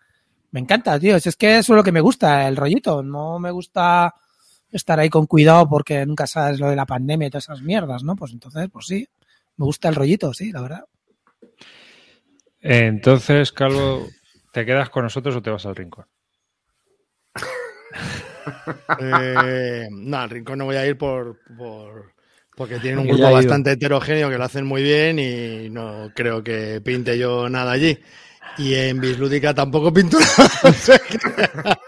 Me 0.52 0.60
encanta, 0.60 1.00
tío. 1.00 1.16
Es 1.16 1.36
que 1.36 1.58
eso 1.60 1.74
es 1.74 1.78
lo 1.78 1.84
que 1.84 1.92
me 1.92 2.02
gusta, 2.02 2.48
el 2.48 2.56
rollito. 2.56 3.04
No 3.04 3.40
me 3.40 3.52
gusta 3.52 4.14
estar 4.72 5.00
ahí 5.00 5.10
con 5.10 5.28
cuidado 5.28 5.68
porque 5.70 6.06
nunca 6.06 6.26
sabes 6.26 6.60
lo 6.60 6.70
de 6.70 6.76
la 6.76 6.86
pandemia 6.86 7.28
y 7.28 7.32
todas 7.32 7.46
esas 7.46 7.62
mierdas, 7.62 8.04
¿no? 8.04 8.16
Pues 8.16 8.32
entonces, 8.34 8.68
pues 8.72 8.88
sí, 8.88 9.08
me 9.58 9.66
gusta 9.66 9.90
el 9.90 9.96
rollito, 9.96 10.34
sí, 10.34 10.52
la 10.52 10.62
verdad. 10.62 10.86
Entonces, 12.62 13.52
Calvo, 13.52 14.08
¿te 14.52 14.66
quedas 14.66 14.90
con 14.90 15.04
nosotros 15.04 15.36
o 15.36 15.42
te 15.42 15.50
vas 15.52 15.66
al 15.66 15.76
rincón? 15.76 16.06
Eh, 19.00 19.88
no, 19.92 20.18
al 20.18 20.30
rincón 20.30 20.60
no 20.60 20.66
voy 20.66 20.76
a 20.76 20.86
ir 20.86 20.98
por, 20.98 21.40
por- 21.58 22.13
porque 22.56 22.80
tienen 22.80 23.00
un 23.00 23.08
grupo 23.08 23.32
bastante 23.32 23.72
heterogéneo 23.72 24.30
que 24.30 24.38
lo 24.38 24.44
hacen 24.44 24.66
muy 24.66 24.84
bien 24.84 25.18
y 25.20 25.70
no 25.70 26.12
creo 26.16 26.44
que 26.44 26.82
pinte 26.82 27.18
yo 27.18 27.50
nada 27.50 27.72
allí. 27.72 27.98
Y 28.58 28.76
en 28.76 29.00
Bislúdica 29.00 29.54
tampoco 29.54 29.92
pinto 29.92 30.18
nada. 30.38 31.80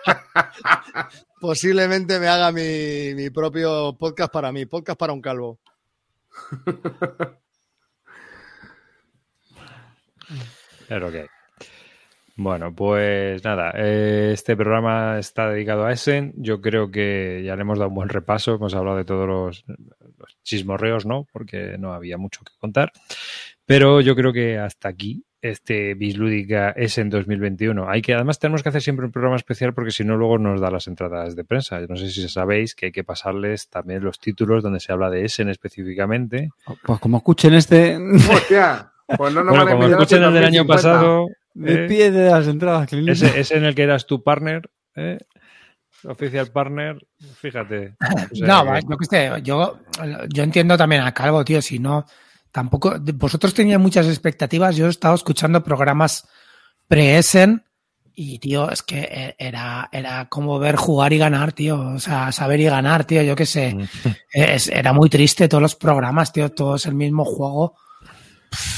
Posiblemente 1.40 2.20
me 2.20 2.28
haga 2.28 2.52
mi, 2.52 3.14
mi 3.14 3.30
propio 3.30 3.96
podcast 3.98 4.34
para 4.34 4.52
mí, 4.52 4.66
podcast 4.66 5.00
para 5.00 5.14
un 5.14 5.22
calvo. 5.22 5.60
Lo 10.90 11.12
que. 11.12 11.28
Bueno, 12.38 12.76
pues 12.76 13.44
nada, 13.46 13.72
eh, 13.76 14.32
este 14.34 14.58
programa 14.58 15.20
está 15.20 15.50
dedicado 15.50 15.86
a 15.86 15.94
Essen. 15.94 16.34
Yo 16.36 16.60
creo 16.60 16.92
que 16.92 17.44
ya 17.46 17.56
le 17.56 17.62
hemos 17.62 17.80
dado 17.80 17.90
un 17.90 17.96
buen 17.96 18.10
repaso. 18.10 18.56
Hemos 18.56 18.76
hablado 18.76 18.98
de 18.98 19.06
todos 19.06 19.28
los, 19.28 19.64
los 20.18 20.38
chismorreos, 20.44 21.06
¿no? 21.06 21.26
Porque 21.32 21.78
no 21.78 21.94
había 21.94 22.18
mucho 22.18 22.42
que 22.44 22.52
contar. 22.60 22.92
Pero 23.66 24.02
yo 24.02 24.16
creo 24.16 24.34
que 24.34 24.60
hasta 24.60 24.90
aquí 24.90 25.24
este 25.50 25.94
Bislúdica 25.94 26.72
Essen 26.72 27.10
2021. 27.10 27.90
Hay 27.90 28.02
que, 28.02 28.14
además, 28.14 28.40
tenemos 28.40 28.64
que 28.64 28.70
hacer 28.70 28.82
siempre 28.82 29.06
un 29.06 29.12
programa 29.12 29.36
especial 29.36 29.74
porque 29.74 29.92
si 29.92 30.04
no, 30.04 30.18
luego 30.18 30.38
nos 30.38 30.60
da 30.60 30.72
las 30.72 30.88
entradas 30.88 31.36
de 31.36 31.44
prensa. 31.44 31.80
Yo 31.80 31.88
no 31.88 31.96
sé 31.96 32.10
si 32.10 32.28
sabéis 32.28 32.76
que 32.76 32.88
hay 32.88 32.92
que 32.92 33.04
pasarles 33.04 33.70
también 33.70 34.04
los 34.04 34.20
títulos 34.20 34.64
donde 34.64 34.80
se 34.80 34.92
habla 34.92 35.10
de 35.10 35.26
Essen 35.26 35.50
específicamente. 35.50 36.50
Pues 36.84 37.00
como 37.00 37.18
escuchen 37.18 37.54
este, 37.54 37.98
Hostia, 38.32 38.92
pues 39.18 39.34
no 39.34 39.44
nos 39.44 39.56
bueno, 39.56 39.66
van 39.66 39.68
a 39.68 39.72
como 39.72 39.88
escuchen 39.88 40.24
el 40.24 40.34
del 40.34 40.46
año 40.46 40.62
850. 40.62 40.74
pasado. 40.74 41.28
Me 41.56 41.74
eh, 41.74 41.88
pide 41.88 42.12
de 42.12 42.30
las 42.30 42.48
entradas, 42.48 42.88
Clint. 42.88 43.10
Ese, 43.10 43.40
ese 43.40 43.58
en 43.58 43.66
el 43.66 43.74
que 43.76 43.84
eras 43.84 44.06
tu 44.06 44.22
partner, 44.24 44.70
¿eh? 44.96 45.18
Oficial 46.04 46.48
partner, 46.52 46.98
fíjate. 47.40 47.96
O 48.32 48.36
sea 48.36 48.48
no, 48.48 48.74
que- 48.74 48.82
yo 48.90 48.98
qué 48.98 49.06
sé, 49.06 49.32
yo, 49.44 49.80
yo 50.30 50.44
entiendo 50.44 50.78
también 50.78 51.02
a 51.02 51.14
Calvo, 51.14 51.44
tío, 51.44 51.62
si 51.62 51.80
no, 51.80 52.06
tampoco, 52.52 52.96
vosotros 53.16 53.54
teníais 53.54 53.80
muchas 53.82 54.06
expectativas, 54.08 54.76
yo 54.76 54.86
he 54.88 54.90
estado 54.90 55.16
escuchando 55.16 55.64
programas 55.64 56.28
pre-Essen 56.88 57.64
y, 58.14 58.40
tío, 58.40 58.70
es 58.70 58.82
que 58.84 59.00
e- 59.00 59.36
era, 59.40 59.90
era 59.92 60.28
como 60.30 60.58
ver 60.60 60.76
jugar 60.76 61.12
y 61.14 61.18
ganar, 61.18 61.52
tío, 61.54 61.80
o 61.80 62.00
sea, 62.00 62.32
saber 62.32 62.60
y 62.62 62.66
ganar, 62.66 63.06
tío, 63.06 63.22
yo 63.24 63.36
qué 63.36 63.46
sé, 63.46 63.76
Mm. 63.76 63.84
es, 64.34 64.68
era 64.70 64.94
muy 64.94 65.10
triste 65.10 65.48
todos 65.50 65.62
los 65.62 65.76
programas, 65.76 66.32
tío, 66.32 66.52
todos 66.52 66.86
el 66.86 66.96
mismo 66.96 67.26
juego. 67.26 67.76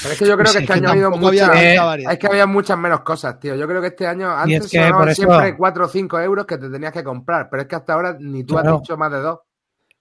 Pero 0.01 0.13
es 0.13 0.19
que 0.19 0.25
yo 0.27 0.37
creo 0.37 0.51
que 0.51 0.59
este 0.59 0.65
que 0.65 0.73
año 0.73 0.89
ha 0.89 0.91
habido 0.91 1.07
había 1.07 1.19
muchas. 1.19 1.47
tanta 1.51 1.83
variedad. 1.85 2.13
Es 2.13 2.19
que 2.19 2.27
había 2.27 2.45
muchas 2.47 2.77
menos 2.77 2.99
cosas, 3.01 3.39
tío. 3.39 3.55
Yo 3.55 3.67
creo 3.67 3.81
que 3.81 3.87
este 3.87 4.07
año 4.07 4.31
antes 4.31 4.65
es 4.65 4.71
que 4.71 4.87
eso- 4.87 5.13
siempre 5.13 5.55
4 5.57 5.85
o 5.85 5.87
5 5.89 6.19
euros 6.19 6.45
que 6.45 6.57
te 6.57 6.69
tenías 6.69 6.91
que 6.93 7.03
comprar. 7.03 7.47
Pero 7.49 7.61
es 7.63 7.67
que 7.67 7.75
hasta 7.75 7.93
ahora 7.93 8.15
ni 8.19 8.43
tú 8.43 8.53
Claro. 8.55 8.75
has 8.75 8.81
dicho 8.81 8.97
más 8.97 9.11
de 9.11 9.19
dos. 9.19 9.39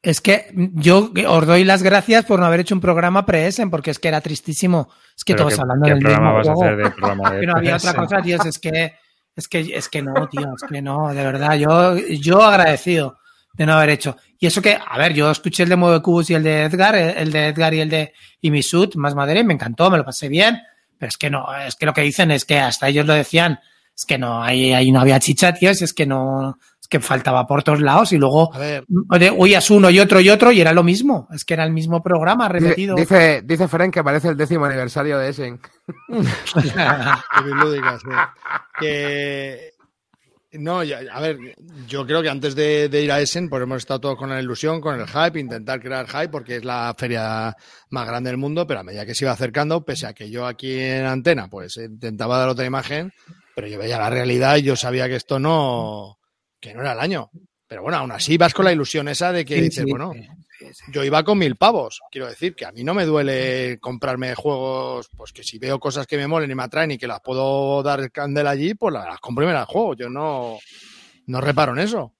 Es 0.02 0.20
que 0.20 0.46
yo 0.74 1.10
os 1.28 1.46
doy 1.46 1.64
las 1.64 1.82
gracias 1.82 2.24
por 2.26 2.38
no 2.38 2.46
haber 2.46 2.60
hecho 2.60 2.74
un 2.74 2.80
programa 2.80 3.26
pre-Essen, 3.26 3.70
porque 3.70 3.90
es 3.90 3.98
que 3.98 4.08
era 4.08 4.20
tristísimo. 4.20 4.88
Es 5.16 5.24
que 5.24 5.34
todos 5.34 5.54
¿qué- 5.54 5.60
hablando 5.60 5.84
¿Qué 5.84 5.90
del 5.94 6.00
programa 6.02 6.26
mismo 6.26 6.38
vas 6.38 6.48
a 6.48 6.54
juego. 6.54 6.62
hacer 6.72 6.76
de 6.84 6.90
programa 6.92 7.30
de 7.32 7.40
que 7.40 7.46
no 7.46 7.56
había 7.56 7.76
otra 7.76 7.94
cosa, 7.94 8.22
tío, 8.22 8.36
es 8.44 8.58
que, 8.60 8.94
es 9.34 9.48
que, 9.48 9.60
es 9.76 9.88
que 9.88 10.02
no, 10.02 10.28
tío, 10.28 10.48
es 10.54 10.62
que 10.68 10.80
no, 10.82 11.08
de 11.12 11.24
verdad, 11.24 11.54
yo, 11.54 11.96
yo 11.96 12.42
agradecido 12.42 13.18
de 13.56 13.66
no 13.66 13.74
haber 13.74 13.90
hecho. 13.90 14.16
Y 14.38 14.46
eso 14.46 14.60
que, 14.60 14.76
a 14.76 14.98
ver, 14.98 15.14
yo 15.14 15.30
escuché 15.30 15.62
el 15.62 15.68
de 15.68 15.76
Mueve 15.76 16.02
Cubos 16.02 16.28
y 16.30 16.34
el 16.34 16.42
de 16.42 16.64
Edgar, 16.64 16.94
el 16.94 17.32
de 17.32 17.48
Edgar 17.48 17.72
y 17.74 17.80
el 17.80 17.88
de 17.88 18.12
Imisut, 18.42 18.96
más 18.96 19.14
madera, 19.14 19.40
y 19.40 19.44
me 19.44 19.54
encantó, 19.54 19.90
me 19.90 19.98
lo 19.98 20.04
pasé 20.04 20.28
bien, 20.28 20.60
pero 20.98 21.08
es 21.08 21.16
que 21.16 21.30
no, 21.30 21.46
es 21.56 21.76
que 21.76 21.86
lo 21.86 21.94
que 21.94 22.02
dicen 22.02 22.30
es 22.30 22.44
que 22.44 22.58
hasta 22.58 22.88
ellos 22.88 23.06
lo 23.06 23.14
decían, 23.14 23.60
es 23.96 24.04
que 24.04 24.18
no, 24.18 24.42
ahí, 24.42 24.74
ahí 24.74 24.92
no 24.92 25.00
había 25.00 25.18
chicha, 25.18 25.54
tío, 25.54 25.74
si 25.74 25.84
es 25.84 25.94
que 25.94 26.04
no, 26.04 26.58
Es 26.82 26.86
que 26.86 27.00
faltaba 27.00 27.46
por 27.46 27.62
todos 27.62 27.80
lados 27.80 28.12
y 28.12 28.18
luego 28.18 28.50
oye, 29.08 29.30
oías 29.30 29.70
uno 29.70 29.88
y 29.88 29.98
otro 29.98 30.20
y 30.20 30.28
otro 30.28 30.52
y 30.52 30.60
era 30.60 30.74
lo 30.74 30.82
mismo. 30.82 31.26
Es 31.32 31.46
que 31.46 31.54
era 31.54 31.64
el 31.64 31.72
mismo 31.72 32.02
programa 32.02 32.46
repetido. 32.48 32.94
dice, 32.94 33.40
dice 33.42 33.68
Fren 33.68 33.90
que 33.90 34.04
parece 34.04 34.28
el 34.28 34.36
décimo 34.36 34.66
aniversario 34.66 35.18
de 35.18 35.30
Essen. 35.30 35.60
Que. 38.78 39.75
No, 40.58 40.82
ya- 40.84 41.00
a 41.12 41.20
ver, 41.20 41.38
yo 41.86 42.06
creo 42.06 42.22
que 42.22 42.28
antes 42.28 42.54
de, 42.54 42.88
de 42.88 43.02
ir 43.02 43.12
a 43.12 43.20
Essen, 43.20 43.48
pues 43.48 43.62
hemos 43.62 43.78
estado 43.78 44.00
todos 44.00 44.16
con 44.16 44.28
la 44.30 44.40
ilusión, 44.40 44.80
con 44.80 45.00
el 45.00 45.06
hype, 45.06 45.38
intentar 45.40 45.80
crear 45.80 46.06
hype, 46.06 46.28
porque 46.28 46.56
es 46.56 46.64
la 46.64 46.94
feria 46.98 47.54
más 47.90 48.06
grande 48.06 48.30
del 48.30 48.36
mundo, 48.38 48.66
pero 48.66 48.80
a 48.80 48.82
medida 48.82 49.06
que 49.06 49.14
se 49.14 49.24
iba 49.24 49.32
acercando, 49.32 49.84
pese 49.84 50.06
a 50.06 50.12
que 50.14 50.30
yo 50.30 50.46
aquí 50.46 50.78
en 50.78 51.06
antena, 51.06 51.48
pues 51.48 51.76
intentaba 51.76 52.38
dar 52.38 52.48
otra 52.48 52.64
imagen, 52.66 53.12
pero 53.54 53.66
yo 53.68 53.78
veía 53.78 53.98
la 53.98 54.10
realidad 54.10 54.56
y 54.56 54.62
yo 54.62 54.76
sabía 54.76 55.08
que 55.08 55.16
esto 55.16 55.38
no, 55.38 56.18
que 56.60 56.74
no 56.74 56.80
era 56.80 56.92
el 56.92 57.00
año. 57.00 57.30
Pero 57.68 57.82
bueno, 57.82 57.98
aún 57.98 58.12
así 58.12 58.36
vas 58.38 58.54
con 58.54 58.64
la 58.64 58.72
ilusión 58.72 59.08
esa 59.08 59.32
de 59.32 59.44
que 59.44 59.56
Sí, 59.56 59.62
dices, 59.62 59.84
sí, 59.84 59.90
bueno. 59.90 60.12
Yo 60.92 61.04
iba 61.04 61.22
con 61.24 61.38
mil 61.38 61.56
pavos. 61.56 62.00
Quiero 62.10 62.26
decir 62.28 62.54
que 62.54 62.64
a 62.66 62.72
mí 62.72 62.84
no 62.84 62.94
me 62.94 63.04
duele 63.04 63.78
comprarme 63.80 64.34
juegos, 64.34 65.08
pues 65.16 65.32
que 65.32 65.42
si 65.42 65.58
veo 65.58 65.78
cosas 65.78 66.06
que 66.06 66.16
me 66.16 66.26
molen 66.26 66.50
y 66.50 66.54
me 66.54 66.62
atraen 66.64 66.90
y 66.92 66.98
que 66.98 67.06
las 67.06 67.20
puedo 67.20 67.82
dar 67.82 68.10
candela 68.10 68.50
allí, 68.50 68.74
pues 68.74 68.92
las, 68.92 69.06
las 69.06 69.20
compro 69.20 69.44
y 69.44 69.48
me 69.48 69.52
las 69.52 69.66
juego. 69.66 69.94
Yo 69.94 70.08
no, 70.08 70.58
no 71.26 71.40
reparo 71.40 71.72
en 71.72 71.78
eso. 71.80 72.12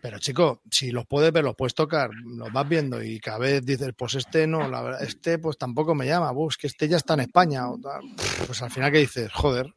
Pero 0.00 0.18
chico, 0.18 0.62
si 0.68 0.90
los 0.90 1.06
puedes 1.06 1.32
ver, 1.32 1.44
los 1.44 1.54
puedes 1.54 1.74
tocar, 1.74 2.10
los 2.36 2.52
vas 2.52 2.68
viendo 2.68 3.00
y 3.02 3.20
cada 3.20 3.38
vez 3.38 3.64
dices, 3.64 3.92
pues 3.96 4.16
este 4.16 4.48
no, 4.48 4.68
la 4.68 4.82
verdad, 4.82 5.02
este 5.04 5.38
pues 5.38 5.56
tampoco 5.56 5.94
me 5.94 6.06
llama, 6.06 6.34
pues 6.34 6.56
que 6.56 6.66
este 6.66 6.88
ya 6.88 6.96
está 6.96 7.14
en 7.14 7.20
España. 7.20 7.70
o 7.70 7.78
tal. 7.78 8.00
Pues 8.46 8.60
al 8.62 8.70
final 8.72 8.90
que 8.90 8.98
dices, 8.98 9.30
joder, 9.32 9.72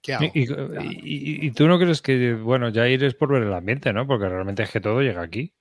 ¿qué 0.00 0.14
hago? 0.14 0.24
Y, 0.34 0.44
y- 0.44 1.44
y- 1.44 1.46
y 1.46 1.50
tú 1.50 1.66
no 1.68 1.78
crees 1.78 2.00
que, 2.00 2.32
bueno, 2.32 2.70
ya 2.70 2.88
ir 2.88 3.04
es 3.04 3.14
por 3.14 3.30
ver 3.34 3.42
el 3.42 3.52
ambiente, 3.52 3.92
¿no? 3.92 4.06
Porque 4.06 4.30
realmente 4.30 4.62
es 4.62 4.70
que 4.70 4.80
todo 4.80 5.02
llega 5.02 5.20
aquí. 5.20 5.52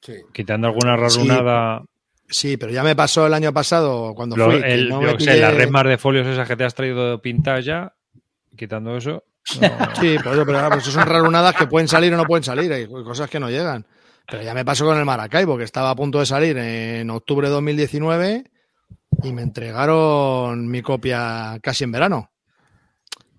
Sí. 0.00 0.14
Quitando 0.32 0.68
alguna 0.68 0.96
rarunada. 0.96 1.82
Sí, 2.28 2.56
pero 2.56 2.70
ya 2.72 2.82
me 2.84 2.94
pasó 2.94 3.26
el 3.26 3.34
año 3.34 3.52
pasado 3.52 4.14
cuando 4.14 4.36
lo- 4.36 4.50
fui. 4.50 4.60
que 4.62 4.72
el- 4.74 4.88
no 4.88 5.02
yo 5.02 5.08
me 5.08 5.16
qué 5.16 5.24
sé, 5.24 5.40
la 5.40 5.50
red 5.50 5.68
más 5.70 5.84
de 5.84 5.98
folios 5.98 6.26
esas 6.26 6.46
que 6.46 6.56
te 6.56 6.64
has 6.64 6.74
traído 6.74 7.20
pintadas 7.20 7.64
ya, 7.64 7.92
quitando 8.56 8.96
eso. 8.96 9.24
no- 9.60 9.68
Sí, 10.00 10.16
por 10.22 10.32
eso, 10.34 10.46
pero 10.46 10.58
claro, 10.58 10.68
pues 10.70 10.84
eso 10.84 10.92
son 10.92 11.06
rarunadas 11.08 11.54
que 11.56 11.66
pueden 11.66 11.88
salir 11.88 12.14
o 12.14 12.16
no 12.16 12.24
pueden 12.24 12.44
salir, 12.44 12.72
hay 12.72 12.86
cosas 12.86 13.28
que 13.28 13.40
no 13.40 13.50
llegan. 13.50 13.84
Pero 14.30 14.42
ya 14.44 14.54
me 14.54 14.64
pasó 14.64 14.84
con 14.84 14.96
el 14.96 15.04
Maracaibo, 15.04 15.58
que 15.58 15.64
estaba 15.64 15.90
a 15.90 15.96
punto 15.96 16.20
de 16.20 16.26
salir 16.26 16.56
en 16.56 17.10
octubre 17.10 17.48
de 17.48 17.52
2019 17.54 18.44
y 19.24 19.32
me 19.32 19.42
entregaron 19.42 20.68
mi 20.70 20.82
copia 20.82 21.58
casi 21.60 21.82
en 21.82 21.90
verano. 21.92 22.30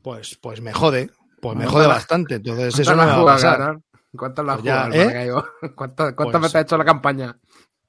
Pues, 0.01 0.38
pues 0.41 0.59
me 0.59 0.73
jode, 0.73 1.09
pues 1.41 1.55
me 1.57 1.65
jode 1.65 1.88
bastante. 1.88 2.35
Entonces 2.35 2.77
eso 2.77 2.93
no 2.95 3.03
me 3.05 3.11
va 3.11 3.21
a 3.21 3.25
pasar. 3.25 3.77
¿Cuántas 4.15 4.45
la 4.45 4.53
has 4.53 4.57
Pues 4.59 4.65
ya, 4.65 4.83
jugado, 4.83 4.93
¿eh? 4.95 5.05
Maracaibo? 5.05 5.45
¿Cuántas, 5.75 6.13
cuántas 6.13 6.31
Pues- 6.39 6.41
veces 6.41 6.55
ha 6.55 6.61
hecho 6.61 6.77
la 6.77 6.85
campaña? 6.85 7.38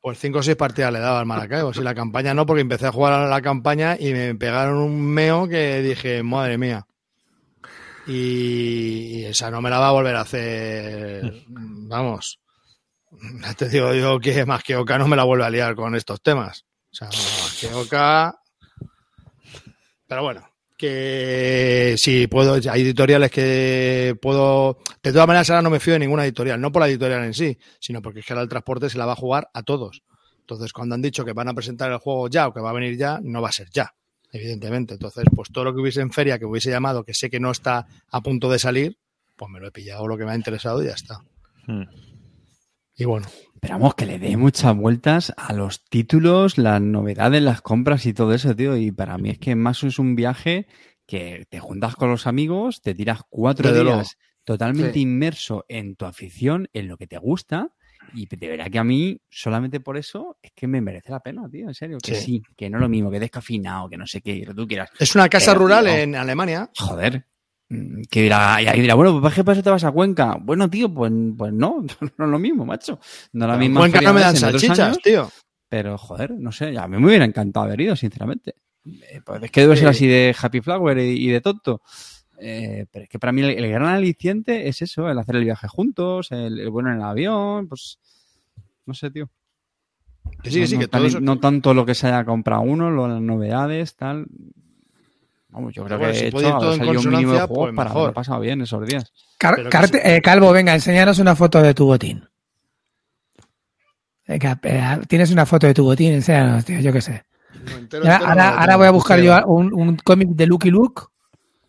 Pues 0.00 0.18
cinco 0.18 0.38
o 0.40 0.42
seis 0.42 0.56
partidas 0.56 0.92
le 0.92 0.98
daba 0.98 1.20
al 1.20 1.26
Maracaibo. 1.26 1.72
Si 1.72 1.80
la 1.80 1.94
campaña 1.94 2.34
no, 2.34 2.44
porque 2.44 2.62
empecé 2.62 2.86
a 2.88 2.92
jugar 2.92 3.12
a 3.12 3.28
la 3.28 3.40
campaña 3.40 3.96
y 3.98 4.12
me 4.12 4.34
pegaron 4.34 4.78
un 4.78 5.00
meo 5.00 5.46
que 5.46 5.80
dije, 5.80 6.24
madre 6.24 6.58
mía. 6.58 6.86
Y, 8.08 9.20
y 9.20 9.24
esa 9.26 9.48
no 9.50 9.60
me 9.60 9.70
la 9.70 9.78
va 9.78 9.88
a 9.88 9.92
volver 9.92 10.16
a 10.16 10.22
hacer. 10.22 11.44
Vamos. 11.48 12.40
Te 13.56 13.68
digo 13.68 13.94
yo 13.94 14.18
que 14.18 14.44
más 14.44 14.64
que 14.64 14.74
Oca 14.76 14.98
no 14.98 15.06
me 15.06 15.14
la 15.16 15.22
vuelve 15.22 15.44
a 15.44 15.50
liar 15.50 15.76
con 15.76 15.94
estos 15.94 16.20
temas. 16.20 16.64
O 16.90 16.94
sea, 16.94 17.06
más 17.06 17.58
que 17.60 17.72
Oca. 17.72 18.34
Pero 20.08 20.22
bueno, 20.24 20.42
que 20.82 21.94
sí, 21.96 22.26
puedo. 22.26 22.54
Hay 22.54 22.80
editoriales 22.80 23.30
que 23.30 24.16
puedo. 24.20 24.78
De 25.00 25.12
todas 25.12 25.28
maneras, 25.28 25.48
ahora 25.48 25.62
no 25.62 25.70
me 25.70 25.78
fío 25.78 25.92
de 25.92 26.00
ninguna 26.00 26.24
editorial. 26.24 26.60
No 26.60 26.72
por 26.72 26.82
la 26.82 26.88
editorial 26.88 27.22
en 27.22 27.34
sí, 27.34 27.56
sino 27.78 28.02
porque 28.02 28.18
es 28.18 28.26
que 28.26 28.32
ahora 28.32 28.42
el 28.42 28.48
transporte 28.48 28.90
se 28.90 28.98
la 28.98 29.06
va 29.06 29.12
a 29.12 29.16
jugar 29.16 29.48
a 29.54 29.62
todos. 29.62 30.02
Entonces, 30.40 30.72
cuando 30.72 30.96
han 30.96 31.02
dicho 31.02 31.24
que 31.24 31.32
van 31.34 31.48
a 31.48 31.54
presentar 31.54 31.92
el 31.92 31.98
juego 31.98 32.28
ya 32.28 32.48
o 32.48 32.52
que 32.52 32.60
va 32.60 32.70
a 32.70 32.72
venir 32.72 32.98
ya, 32.98 33.20
no 33.22 33.40
va 33.40 33.50
a 33.50 33.52
ser 33.52 33.68
ya, 33.72 33.94
evidentemente. 34.32 34.94
Entonces, 34.94 35.24
pues 35.32 35.52
todo 35.52 35.62
lo 35.62 35.72
que 35.72 35.80
hubiese 35.82 36.00
en 36.00 36.10
feria, 36.10 36.36
que 36.36 36.46
hubiese 36.46 36.70
llamado, 36.70 37.04
que 37.04 37.14
sé 37.14 37.30
que 37.30 37.38
no 37.38 37.52
está 37.52 37.86
a 38.10 38.20
punto 38.20 38.50
de 38.50 38.59
salir, 38.59 38.98
pues 39.36 39.48
me 39.52 39.60
lo 39.60 39.68
he 39.68 39.70
pillado 39.70 40.09
lo 40.09 40.18
que 40.18 40.24
me 40.24 40.32
ha 40.32 40.36
interesado 40.36 40.82
y 40.82 40.86
ya 40.86 40.94
está. 40.94 41.20
Hmm. 41.68 41.84
Y 42.97 43.05
bueno, 43.05 43.27
Esperamos 43.55 43.94
que 43.94 44.06
le 44.06 44.19
dé 44.19 44.36
muchas 44.36 44.77
vueltas 44.77 45.32
a 45.36 45.52
los 45.52 45.85
títulos, 45.85 46.59
las 46.59 46.81
novedades, 46.81 47.40
las 47.43 47.62
compras 47.62 48.06
y 48.06 48.12
todo 48.12 48.35
eso, 48.35 48.56
tío. 48.56 48.77
Y 48.77 48.90
para 48.90 49.16
mí 49.19 49.31
es 49.31 49.39
que 49.39 49.55
más 49.55 49.85
es 49.85 50.01
un 50.01 50.16
viaje 50.16 50.66
que 51.06 51.47
te 51.48 51.60
juntas 51.60 51.94
con 51.94 52.10
los 52.10 52.27
amigos, 52.27 52.82
te 52.82 52.93
tiras 52.94 53.20
cuatro 53.31 53.69
Desde 53.70 53.85
días 53.85 53.94
luego. 53.94 54.09
totalmente 54.44 54.94
Sí. 54.94 55.01
inmerso 55.02 55.64
en 55.69 55.94
tu 55.94 56.06
afición, 56.06 56.69
en 56.73 56.89
lo 56.89 56.97
que 56.97 57.06
te 57.06 57.19
gusta. 57.19 57.69
Y 58.14 58.27
de 58.27 58.48
verdad 58.48 58.66
que 58.69 58.81
a 58.81 58.85
mí, 58.85 59.20
solamente 59.31 59.78
por 59.78 59.97
eso, 59.97 60.36
es 60.43 60.51
que 60.56 60.66
me 60.66 60.81
merece 60.81 61.12
la 61.12 61.20
pena, 61.20 61.48
tío. 61.48 61.69
En 61.69 61.74
serio, 61.74 61.98
que 62.02 62.16
Sí. 62.16 62.20
sí, 62.24 62.43
que 62.56 62.69
no 62.69 62.78
es 62.78 62.82
lo 62.82 62.89
mismo, 62.89 63.12
que 63.12 63.20
descafinado, 63.20 63.89
que 63.89 63.97
no 63.97 64.09
sé 64.09 64.20
qué, 64.20 64.40
lo 64.44 64.47
que 64.48 64.55
tú 64.62 64.66
quieras. 64.66 64.90
es 64.98 65.14
una 65.14 65.28
casa 65.28 65.52
Pero, 65.52 65.60
rural 65.62 65.85
tío. 65.85 65.94
en 65.94 66.16
Alemania. 66.16 66.69
Joder. 66.77 67.27
Mm, 67.74 68.02
Que 68.10 68.22
dirá, 68.22 68.60
y 68.60 68.66
ahí 68.66 68.80
dirá, 68.82 68.94
bueno, 68.94 69.20
pues 69.20 69.34
¿qué 69.34 69.42
para 69.44 69.54
eso 69.54 69.62
te 69.62 69.70
vas 69.70 69.84
a 69.84 69.90
Cuenca? 69.92 70.36
Bueno, 70.40 70.68
tío, 70.68 70.92
pues, 70.92 71.10
pues 71.36 71.52
no, 71.54 71.80
no 71.82 72.24
es 72.26 72.30
lo 72.30 72.38
mismo, 72.38 72.64
macho. 72.66 72.98
No 73.32 73.44
es 73.46 73.50
la 73.50 73.56
misma 73.56 73.80
Cuenca 73.80 74.00
no 74.02 74.12
me 74.12 74.20
dan 74.20 74.36
salchichas, 74.36 74.78
años, 74.78 74.98
tío. 75.02 75.30
pero, 75.68 75.96
joder, 75.96 76.32
no 76.32 76.52
sé, 76.52 76.76
a 76.76 76.86
mí 76.88 76.98
me 76.98 77.06
hubiera 77.06 77.24
encantado 77.24 77.66
haber 77.66 77.80
ido, 77.80 77.96
sinceramente. 77.96 78.54
Eh, 78.84 79.20
pues 79.24 79.42
es 79.42 79.50
que 79.50 79.60
debe 79.62 79.76
ser 79.76 79.84
Sí. 79.86 79.90
así 79.90 80.06
de 80.08 80.34
Happy 80.40 80.60
Flower 80.60 80.98
y, 80.98 81.26
y 81.26 81.28
de 81.28 81.40
tonto. 81.40 81.80
Eh, 82.44 82.86
pero 82.90 83.04
es 83.04 83.08
que 83.08 83.20
para 83.20 83.30
mí 83.32 83.40
el, 83.42 83.50
el 83.50 83.70
gran 83.70 83.84
aliciente 83.94 84.66
es 84.68 84.82
eso, 84.82 85.08
el 85.08 85.16
hacer 85.18 85.36
el 85.36 85.44
viaje 85.44 85.68
juntos, 85.68 86.32
el, 86.32 86.58
el 86.58 86.68
bueno 86.70 86.90
en 86.90 86.96
el 86.96 87.02
avión, 87.04 87.68
pues 87.68 88.00
no 88.84 88.94
sé, 88.94 89.10
tío. 89.12 89.30
Que 90.42 90.50
sí, 90.50 90.60
que 90.60 90.66
sí, 90.66 90.74
no, 90.74 90.80
que 90.80 90.86
no 90.86 90.90
tan- 90.90 91.00
todo 91.00 91.06
eso- 91.08 91.20
no 91.20 91.38
tanto 91.38 91.72
lo 91.74 91.86
que 91.86 91.94
se 91.94 92.08
haya 92.08 92.24
comprado 92.24 92.62
uno, 92.62 92.90
lo- 92.90 93.06
las 93.06 93.20
novedades, 93.20 93.94
tal. 93.94 94.26
Vamos, 95.52 95.74
yo 95.74 95.84
creo 95.84 95.98
Bueno, 95.98 96.12
que 96.14 96.18
si 96.18 96.24
he 96.26 96.30
puede 96.32 96.46
hecho 96.46 96.56
ir 96.56 96.60
todo 96.60 96.76
salido 96.76 97.00
un 97.00 97.06
mínimo 97.10 97.18
de 97.18 97.22
consonancia, 97.26 97.46
juegos 97.46 97.66
pues 97.68 97.76
para 97.76 97.88
mejor. 97.90 98.00
haberlo 98.00 98.14
pasado 98.14 98.40
bien 98.40 98.60
esos 98.62 98.86
días. 98.86 99.12
Car- 99.38 99.68
Carte- 99.68 99.98
sí. 100.02 100.08
eh, 100.10 100.20
Calvo, 100.22 100.50
venga, 100.52 100.74
enséñanos 100.74 101.18
una 101.18 101.36
foto 101.36 101.60
de 101.62 101.74
tu 101.74 101.84
botín. 101.86 102.26
Venga, 104.26 104.58
eh, 104.62 104.98
tienes 105.08 105.30
una 105.30 105.44
foto 105.44 105.66
de 105.66 105.74
tu 105.74 105.84
botín, 105.84 106.12
enséñanos, 106.14 106.64
tío, 106.64 106.80
yo 106.80 106.92
qué 106.92 107.02
sé. 107.02 107.24
No, 107.70 107.76
entero, 107.76 108.02
Ya, 108.04 108.14
entero 108.14 108.30
ahora, 108.30 108.50
no 108.52 108.58
ahora 108.60 108.76
voy 108.76 108.86
a 108.86 108.90
buscar 108.92 109.18
Sí, 109.18 109.26
yo 109.26 109.44
un, 109.46 109.74
un 109.74 109.96
cómic 109.96 110.28
de 110.30 110.46
Lucky 110.46 110.70
Luke 110.70 111.02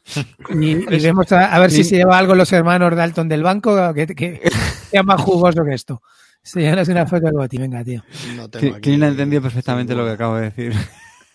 y, 0.49 0.71
y 0.95 0.99
vemos 1.01 1.29
a, 1.33 1.53
a 1.53 1.59
ver 1.59 1.71
si 1.71 1.83
se 1.83 1.97
lleva 1.97 2.17
algo 2.17 2.35
los 2.35 2.51
hermanos 2.53 2.95
Dalton 2.95 3.27
del 3.27 3.43
banco 3.43 3.93
que, 3.93 4.07
que, 4.07 4.41
sea 4.89 5.03
más 5.03 5.19
jugoso 5.21 5.63
que 5.65 5.73
esto. 5.73 6.01
Enséñanos 6.43 6.87
una 6.87 7.05
foto 7.05 7.25
del 7.25 7.33
botín, 7.35 7.61
venga, 7.61 7.83
tío. 7.83 8.01
No 8.35 8.49
tengo 8.49 8.75
aquí 8.75 8.81
Clint 8.81 9.03
ha 9.03 9.07
entendido 9.07 9.41
perfectamente 9.41 9.93
lo 9.95 10.05
que 10.05 10.11
acabo 10.11 10.35
de 10.35 10.43
decir. 10.51 10.73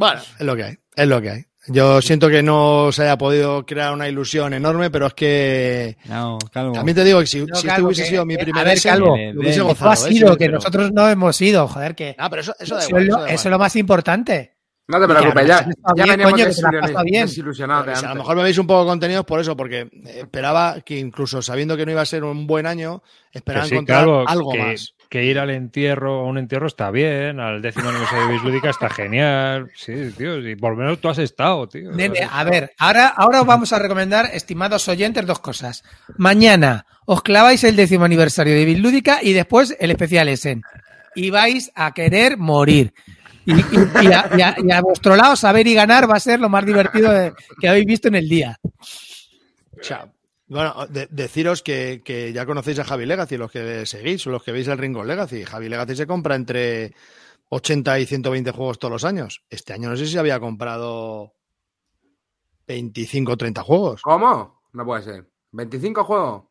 Bueno, 0.00 0.22
es 0.38 0.46
lo 0.46 0.56
que 0.56 0.64
hay, 0.64 0.78
es 0.96 1.06
lo 1.08 1.20
que 1.20 1.30
hay. 1.30 1.44
Yo 1.68 2.00
siento 2.00 2.30
que 2.30 2.42
no 2.42 2.90
se 2.90 3.02
haya 3.02 3.18
podido 3.18 3.66
crear 3.66 3.92
una 3.92 4.08
ilusión 4.08 4.54
enorme, 4.54 4.90
pero 4.90 5.08
es 5.08 5.12
que 5.12 5.98
No, 6.06 6.38
calvo. 6.50 6.72
también 6.72 6.96
te 6.96 7.04
digo 7.04 7.20
que 7.20 7.26
si, 7.26 7.44
No, 7.44 7.54
si 7.54 7.68
este 7.68 7.82
hubiese 7.82 8.04
que- 8.04 8.08
sido 8.08 8.24
mi 8.24 8.34
que- 8.38 8.44
primer 8.44 8.64
ver, 8.64 8.80
Calvo, 8.82 9.14
lo 9.34 9.40
hubiese 9.42 9.60
gozado, 9.60 9.90
has 9.90 10.06
¿eh? 10.06 10.14
ido, 10.14 10.28
Sí, 10.32 10.38
que 10.38 10.44
pero- 10.46 10.54
nosotros 10.54 10.90
no 10.92 11.06
hemos 11.06 11.38
ido, 11.42 11.68
joder, 11.68 11.94
que 11.94 12.16
Ah, 12.18 12.30
pero 12.30 12.40
eso, 12.40 12.54
eso 12.58 12.76
da 12.76 12.80
eso, 12.80 12.88
igual. 12.88 13.02
es 13.02 13.08
eso 13.08 13.12
lo, 13.18 13.20
da 13.20 13.26
eso 13.26 13.34
es 13.34 13.40
igual. 13.42 13.50
lo 13.52 13.58
más 13.58 13.76
importante. 13.76 14.56
No 14.88 15.00
te 15.00 15.06
preocupes, 15.06 15.46
Ya, 15.46 15.66
ya, 15.96 16.04
ya 16.06 16.16
veníamos 16.16 16.40
desilusionados 17.28 17.86
de 17.86 17.92
Pues 17.92 18.04
a 18.04 18.08
lo 18.08 18.14
mejor 18.16 18.36
me 18.36 18.42
veis 18.42 18.58
un 18.58 18.66
poco 18.66 18.86
contenidos 18.86 19.24
por 19.26 19.38
eso, 19.38 19.54
porque 19.56 19.88
esperaba 20.16 20.80
que 20.80 20.98
incluso 20.98 21.42
sabiendo 21.42 21.76
que 21.76 21.84
no 21.86 21.92
iba 21.92 22.00
a 22.00 22.06
ser 22.06 22.24
un 22.24 22.46
buen 22.46 22.66
año, 22.66 23.02
esperaba 23.32 23.64
Que 23.64 23.68
sí, 23.68 23.74
encontrar 23.74 24.00
Calvo, 24.00 24.24
algo 24.26 24.50
que, 24.52 24.58
más. 24.58 24.94
Que 25.10 25.24
ir 25.24 25.38
al 25.38 25.50
entierro, 25.50 26.20
a 26.20 26.24
un 26.24 26.38
entierro 26.38 26.66
está 26.68 26.90
bien, 26.90 27.38
al 27.40 27.60
décimo 27.60 27.90
aniversario 27.90 28.26
de 28.28 28.32
Bislúdica 28.32 28.70
está 28.70 28.88
genial. 28.88 29.70
Sí, 29.76 29.92
tío, 30.16 30.38
y 30.38 30.56
por 30.56 30.70
lo 30.72 30.78
menos 30.78 31.00
tú 31.00 31.08
has 31.10 31.18
estado, 31.18 31.68
tío. 31.68 31.90
Nene, 31.90 32.20
Has 32.20 32.22
a 32.22 32.24
estado. 32.26 32.50
ver, 32.50 32.72
ahora, 32.78 33.08
ahora 33.08 33.40
os 33.42 33.46
vamos 33.46 33.72
a 33.74 33.78
recomendar, 33.78 34.30
estimados 34.32 34.88
oyentes, 34.88 35.26
dos 35.26 35.40
cosas. 35.40 35.82
Mañana 36.16 36.86
os 37.04 37.22
claváis 37.22 37.62
el 37.64 37.76
décimo 37.76 38.04
aniversario 38.06 38.54
de 38.54 38.64
Bislúdica 38.64 39.18
y 39.22 39.32
después 39.34 39.76
el 39.80 39.90
especial 39.90 40.28
Essen. 40.28 40.62
Y 41.14 41.30
vais 41.30 41.70
a 41.74 41.92
querer 41.92 42.38
morir. 42.38 42.94
Y, 43.44 43.52
y- 43.54 43.58
y 44.02 44.12
a, 44.12 44.30
y 44.36 44.42
a- 44.42 44.56
y 44.64 44.70
a 44.70 44.80
vuestro 44.80 45.16
lado, 45.16 45.34
saber 45.34 45.66
y 45.66 45.74
ganar 45.74 46.08
va 46.08 46.14
a 46.14 46.20
ser 46.20 46.38
lo 46.38 46.48
más 46.48 46.64
divertido 46.64 47.10
de- 47.12 47.32
que 47.60 47.68
habéis 47.68 47.86
visto 47.86 48.06
en 48.08 48.14
el 48.14 48.28
día. 48.28 48.58
O 48.62 49.82
sea, 49.82 50.06
bueno, 50.50 50.86
de- 50.88 51.06
deciros 51.10 51.62
que, 51.62 52.02
que 52.04 52.32
ya 52.32 52.44
conocéis 52.44 52.78
a 52.80 52.84
Javi 52.84 53.06
Legacy, 53.06 53.36
los 53.38 53.50
que 53.50 53.86
seguís, 53.86 54.26
o 54.26 54.30
los 54.30 54.42
que 54.42 54.52
veis 54.52 54.68
el 54.68 54.76
Ringo 54.78 55.02
Legacy. 55.04 55.44
Javi 55.44 55.68
Legacy 55.68 55.96
se 55.96 56.06
compra 56.06 56.34
entre 56.34 56.94
80 57.48 57.98
y 58.00 58.06
120 58.06 58.50
juegos 58.50 58.78
todos 58.78 58.92
los 58.92 59.04
años. 59.04 59.42
Este 59.48 59.72
año 59.72 59.88
no 59.88 59.96
sé 59.96 60.06
si 60.06 60.18
había 60.18 60.38
comprado 60.40 61.34
25 62.66 63.32
o 63.32 63.36
30 63.36 63.62
juegos. 63.62 64.02
¿Cómo? 64.02 64.62
No 64.72 64.84
puede 64.84 65.02
ser. 65.02 65.30
¿25 65.52 66.04
juegos? 66.04 66.44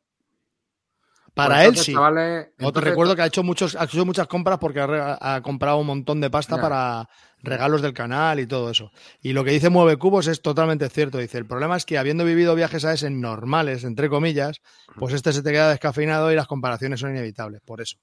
Para 1.33 1.55
Pues 1.55 1.59
él 1.59 1.65
entonces, 1.67 1.85
sí. 1.85 1.93
chavales, 1.93 2.47
No 2.47 2.55
te 2.57 2.65
entonces- 2.65 2.89
recuerdo 2.89 3.15
que 3.15 3.21
ha 3.21 3.25
hecho 3.27 3.43
muchos, 3.43 3.75
ha 3.75 3.85
hecho 3.85 4.05
muchas 4.05 4.27
compras 4.27 4.57
porque 4.59 4.81
ha, 4.81 5.41
comprado 5.41 5.77
un 5.77 5.87
montón 5.87 6.19
de 6.19 6.29
pasta 6.29 6.59
para 6.59 7.07
regalos 7.41 7.81
del 7.81 7.93
canal 7.93 8.39
y 8.39 8.47
todo 8.47 8.69
eso. 8.69 8.91
Y 9.21 9.33
lo 9.33 9.43
que 9.43 9.51
dice 9.51 9.69
Mueve 9.69 9.97
Cubos 9.97 10.27
es 10.27 10.41
totalmente 10.41 10.89
cierto. 10.89 11.17
Dice, 11.17 11.37
el 11.37 11.45
problema 11.45 11.77
es 11.77 11.85
que 11.85 11.97
habiendo 11.97 12.25
vivido 12.25 12.55
viajes 12.55 12.85
a 12.85 12.93
ese 12.93 13.09
normales, 13.09 13.83
entre 13.83 14.09
comillas, 14.09 14.61
pues 14.97 15.13
este 15.13 15.33
se 15.33 15.43
te 15.43 15.51
queda 15.51 15.69
descafeinado 15.69 16.31
y 16.31 16.35
las 16.35 16.47
comparaciones 16.47 16.99
son 16.99 17.11
inevitables, 17.11 17.61
por 17.61 17.81
eso. 17.81 17.97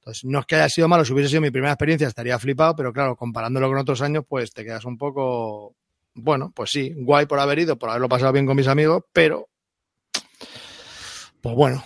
Entonces, 0.00 0.24
no 0.24 0.40
es 0.40 0.46
que 0.46 0.56
haya 0.56 0.68
sido 0.68 0.88
malo, 0.88 1.04
si 1.04 1.12
hubiese 1.14 1.30
sido 1.30 1.40
mi 1.40 1.50
primera 1.50 1.72
experiencia 1.72 2.08
estaría 2.08 2.38
flipado, 2.38 2.76
pero 2.76 2.92
claro, 2.92 3.16
comparándolo 3.16 3.68
con 3.68 3.78
otros 3.78 4.02
años, 4.02 4.24
pues 4.28 4.52
te 4.52 4.62
quedas 4.64 4.84
un 4.84 4.98
poco, 4.98 5.76
bueno, 6.14 6.52
pues 6.54 6.70
sí, 6.70 6.92
guay 6.94 7.24
por 7.26 7.40
haber 7.40 7.60
ido, 7.60 7.78
por 7.78 7.88
haberlo 7.88 8.08
pasado 8.08 8.32
bien 8.32 8.44
con 8.44 8.56
mis 8.56 8.68
amigos, 8.68 9.02
pero, 9.14 9.48
pues 11.40 11.54
bueno, 11.54 11.82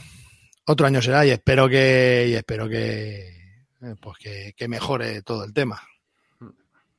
otro 0.66 0.86
año 0.86 1.00
será 1.00 1.24
y 1.24 1.30
espero 1.30 1.68
que, 1.68 2.26
y 2.30 2.34
espero 2.34 2.68
que, 2.68 3.28
eh, 3.82 3.94
pues 4.00 4.18
que, 4.18 4.52
que 4.56 4.66
mejore 4.66 5.22
todo 5.22 5.44
el 5.44 5.52
tema. 5.52 5.80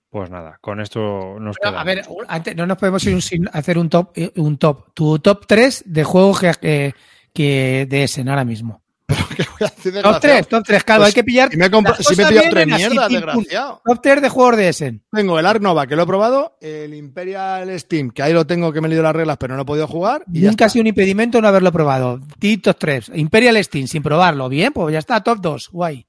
Pues 0.09 0.29
nada, 0.31 0.57
con 0.59 0.79
esto 0.81 1.37
nos 1.39 1.55
Pero, 1.61 1.71
quedamos. 1.71 1.81
a 1.81 1.83
ver, 1.83 2.05
antes, 2.27 2.55
no 2.55 2.65
nos 2.65 2.77
podemos 2.77 3.03
ir 3.05 3.21
sin 3.21 3.47
hacer 3.53 3.77
un 3.77 3.89
top, 3.89 4.11
eh, 4.15 4.31
un 4.37 4.57
top. 4.57 4.93
Tu 4.93 5.19
top 5.19 5.45
3 5.45 5.83
de 5.85 6.03
juegos 6.03 6.39
que, 6.39 6.51
que, 6.59 6.95
que 7.31 7.85
de 7.87 8.03
Essen 8.03 8.27
ahora 8.27 8.43
mismo. 8.43 8.81
¿Qué 9.07 9.43
voy 9.59 9.67
a 9.67 9.69
Top 9.69 9.83
desgraciado? 9.83 10.19
3, 10.19 10.47
top 10.47 10.63
3, 10.65 10.83
claro, 10.83 11.01
Pues 11.01 11.07
hay 11.07 11.13
que 11.13 11.23
pillar. 11.23 11.49
Si 11.51 11.57
me 11.57 11.65
si 11.65 12.15
me 12.15 12.23
he 12.23 12.27
pillado 12.27 12.47
tres 12.49 12.67
mierdas, 12.67 13.09
desgraciado. 13.09 13.81
Top 13.85 13.99
3 14.01 14.21
de 14.21 14.29
juegos 14.29 14.57
de 14.57 14.69
Essen. 14.69 15.03
Tengo 15.11 15.39
el 15.39 15.45
Ark 15.45 15.61
Nova, 15.61 15.87
que 15.87 15.95
lo 15.95 16.03
he 16.03 16.07
probado, 16.07 16.57
el 16.61 16.93
Imperial 16.93 17.79
Steam, 17.79 18.11
que 18.11 18.23
ahí 18.23 18.33
lo 18.33 18.45
tengo, 18.45 18.71
que 18.71 18.81
me 18.81 18.87
he 18.87 18.89
leído 18.89 19.03
las 19.03 19.15
reglas, 19.15 19.37
pero 19.37 19.55
no 19.55 19.61
he 19.61 19.65
podido 19.65 19.87
jugar. 19.87 20.23
Y 20.31 20.41
Nunca 20.41 20.65
ha 20.65 20.69
sido 20.69 20.81
un 20.81 20.87
impedimento 20.87 21.41
no 21.41 21.47
haberlo 21.47 21.71
probado. 21.71 22.19
Top 22.63 22.77
3. 22.77 23.11
Imperial 23.15 23.63
Steam, 23.63 23.87
sin 23.87 24.03
probarlo. 24.03 24.49
Bien, 24.49 24.73
pues 24.73 24.91
ya 24.93 24.99
está, 24.99 25.21
top 25.21 25.39
2. 25.39 25.69
Guay. 25.71 26.08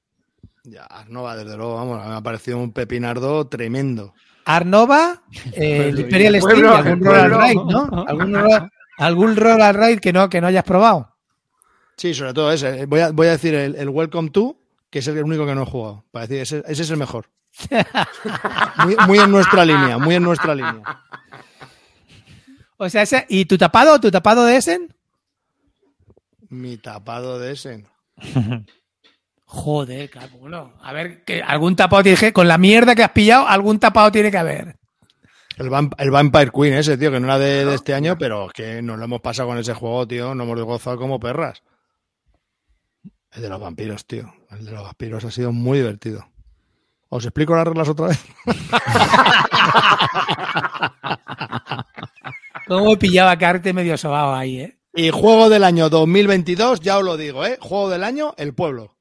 Ya, 0.63 0.83
Ark 0.83 1.09
Nova, 1.09 1.35
desde 1.35 1.57
luego, 1.57 1.75
vamos, 1.75 2.05
me 2.05 2.13
ha 2.13 2.21
parecido 2.21 2.57
un 2.57 2.71
pepinardo 2.71 3.47
tremendo. 3.47 4.13
Arnova, 4.45 5.23
eh, 5.53 5.87
el 5.89 5.99
Imperial 5.99 6.35
Steam 6.35 6.51
pueblo, 6.51 6.75
algún 6.75 6.91
and 6.93 7.03
pueblo. 7.03 7.39
Ride, 7.39 7.55
¿no? 7.55 8.05
Algún 8.07 8.33
Roll, 8.33 8.69
algún 8.97 9.39
and 9.39 9.79
Ride 9.79 9.99
que 9.99 10.13
no, 10.13 10.29
que 10.29 10.41
no 10.41 10.47
hayas 10.47 10.63
probado. 10.63 11.15
Sí, 11.97 12.13
sobre 12.13 12.33
todo 12.33 12.51
ese. 12.51 12.85
Voy 12.85 12.99
a, 12.99 13.11
voy 13.11 13.27
a 13.27 13.31
decir 13.31 13.53
el, 13.53 13.75
el 13.75 13.89
Welcome 13.89 14.29
to, 14.29 14.57
que 14.89 14.99
es 14.99 15.07
el 15.07 15.23
único 15.23 15.45
que 15.45 15.55
no 15.55 15.63
he 15.63 15.65
jugado. 15.65 16.05
Para 16.11 16.27
decir, 16.27 16.41
ese, 16.41 16.71
ese 16.71 16.83
es 16.83 16.89
el 16.89 16.97
mejor. 16.97 17.27
Muy, 18.85 18.95
muy 19.07 19.19
en 19.19 19.29
nuestra 19.29 19.65
línea, 19.65 19.97
muy 19.97 20.15
en 20.15 20.23
nuestra 20.23 20.55
línea. 20.55 20.81
O 22.77 22.89
sea, 22.89 23.01
ese, 23.01 23.25
¿y 23.27 23.43
tu 23.43 23.57
tapado? 23.57 23.99
¿Tu 23.99 24.09
tapado 24.09 24.45
de 24.45 24.55
Essen? 24.55 24.95
Mi 26.47 26.77
tapado 26.77 27.39
de 27.39 27.51
ese. 27.51 27.85
Joder, 29.53 30.09
cabrón. 30.09 30.71
A 30.81 30.93
ver, 30.93 31.25
que 31.25 31.41
algún 31.41 31.75
tapado 31.75 32.03
tiene 32.03 32.17
que, 32.17 32.31
con 32.31 32.47
la 32.47 32.57
mierda 32.57 32.95
que 32.95 33.03
has 33.03 33.11
pillado, 33.11 33.45
algún 33.47 33.79
tapado 33.79 34.09
tiene 34.09 34.31
que 34.31 34.37
haber. 34.37 34.77
El, 35.57 35.69
Vamp- 35.69 35.93
el 35.97 36.09
Vampire 36.09 36.51
Queen 36.55 36.73
ese, 36.75 36.97
tío, 36.97 37.11
que 37.11 37.19
no 37.19 37.27
era 37.27 37.37
de, 37.37 37.65
de 37.65 37.75
este 37.75 37.93
año, 37.93 38.17
pero 38.17 38.47
es 38.47 38.53
que 38.53 38.81
nos 38.81 38.97
lo 38.97 39.03
hemos 39.03 39.19
pasado 39.19 39.49
con 39.49 39.57
ese 39.57 39.73
juego, 39.73 40.07
tío. 40.07 40.33
Nos 40.33 40.47
hemos 40.47 40.61
gozado 40.63 40.97
como 40.97 41.19
perras. 41.19 41.63
El 43.33 43.41
de 43.41 43.49
los 43.49 43.59
vampiros, 43.59 44.05
tío. 44.07 44.33
El 44.51 44.65
de 44.65 44.71
los 44.71 44.83
vampiros 44.83 45.25
ha 45.25 45.31
sido 45.31 45.51
muy 45.51 45.79
divertido. 45.79 46.25
¿Os 47.09 47.25
explico 47.25 47.53
las 47.53 47.67
reglas 47.67 47.89
otra 47.89 48.07
vez? 48.07 48.23
¿Cómo 52.67 52.97
pillaba 52.97 53.37
carte 53.37 53.73
medio 53.73 53.97
sobado 53.97 54.33
ahí, 54.33 54.61
eh? 54.61 54.77
Y 54.93 55.09
juego 55.09 55.49
del 55.49 55.63
año 55.65 55.89
2022, 55.89 56.79
ya 56.79 56.97
os 56.97 57.03
lo 57.03 57.17
digo, 57.17 57.45
¿eh? 57.45 57.57
Juego 57.59 57.89
del 57.89 58.03
año, 58.03 58.33
el 58.37 58.53
pueblo. 58.53 58.95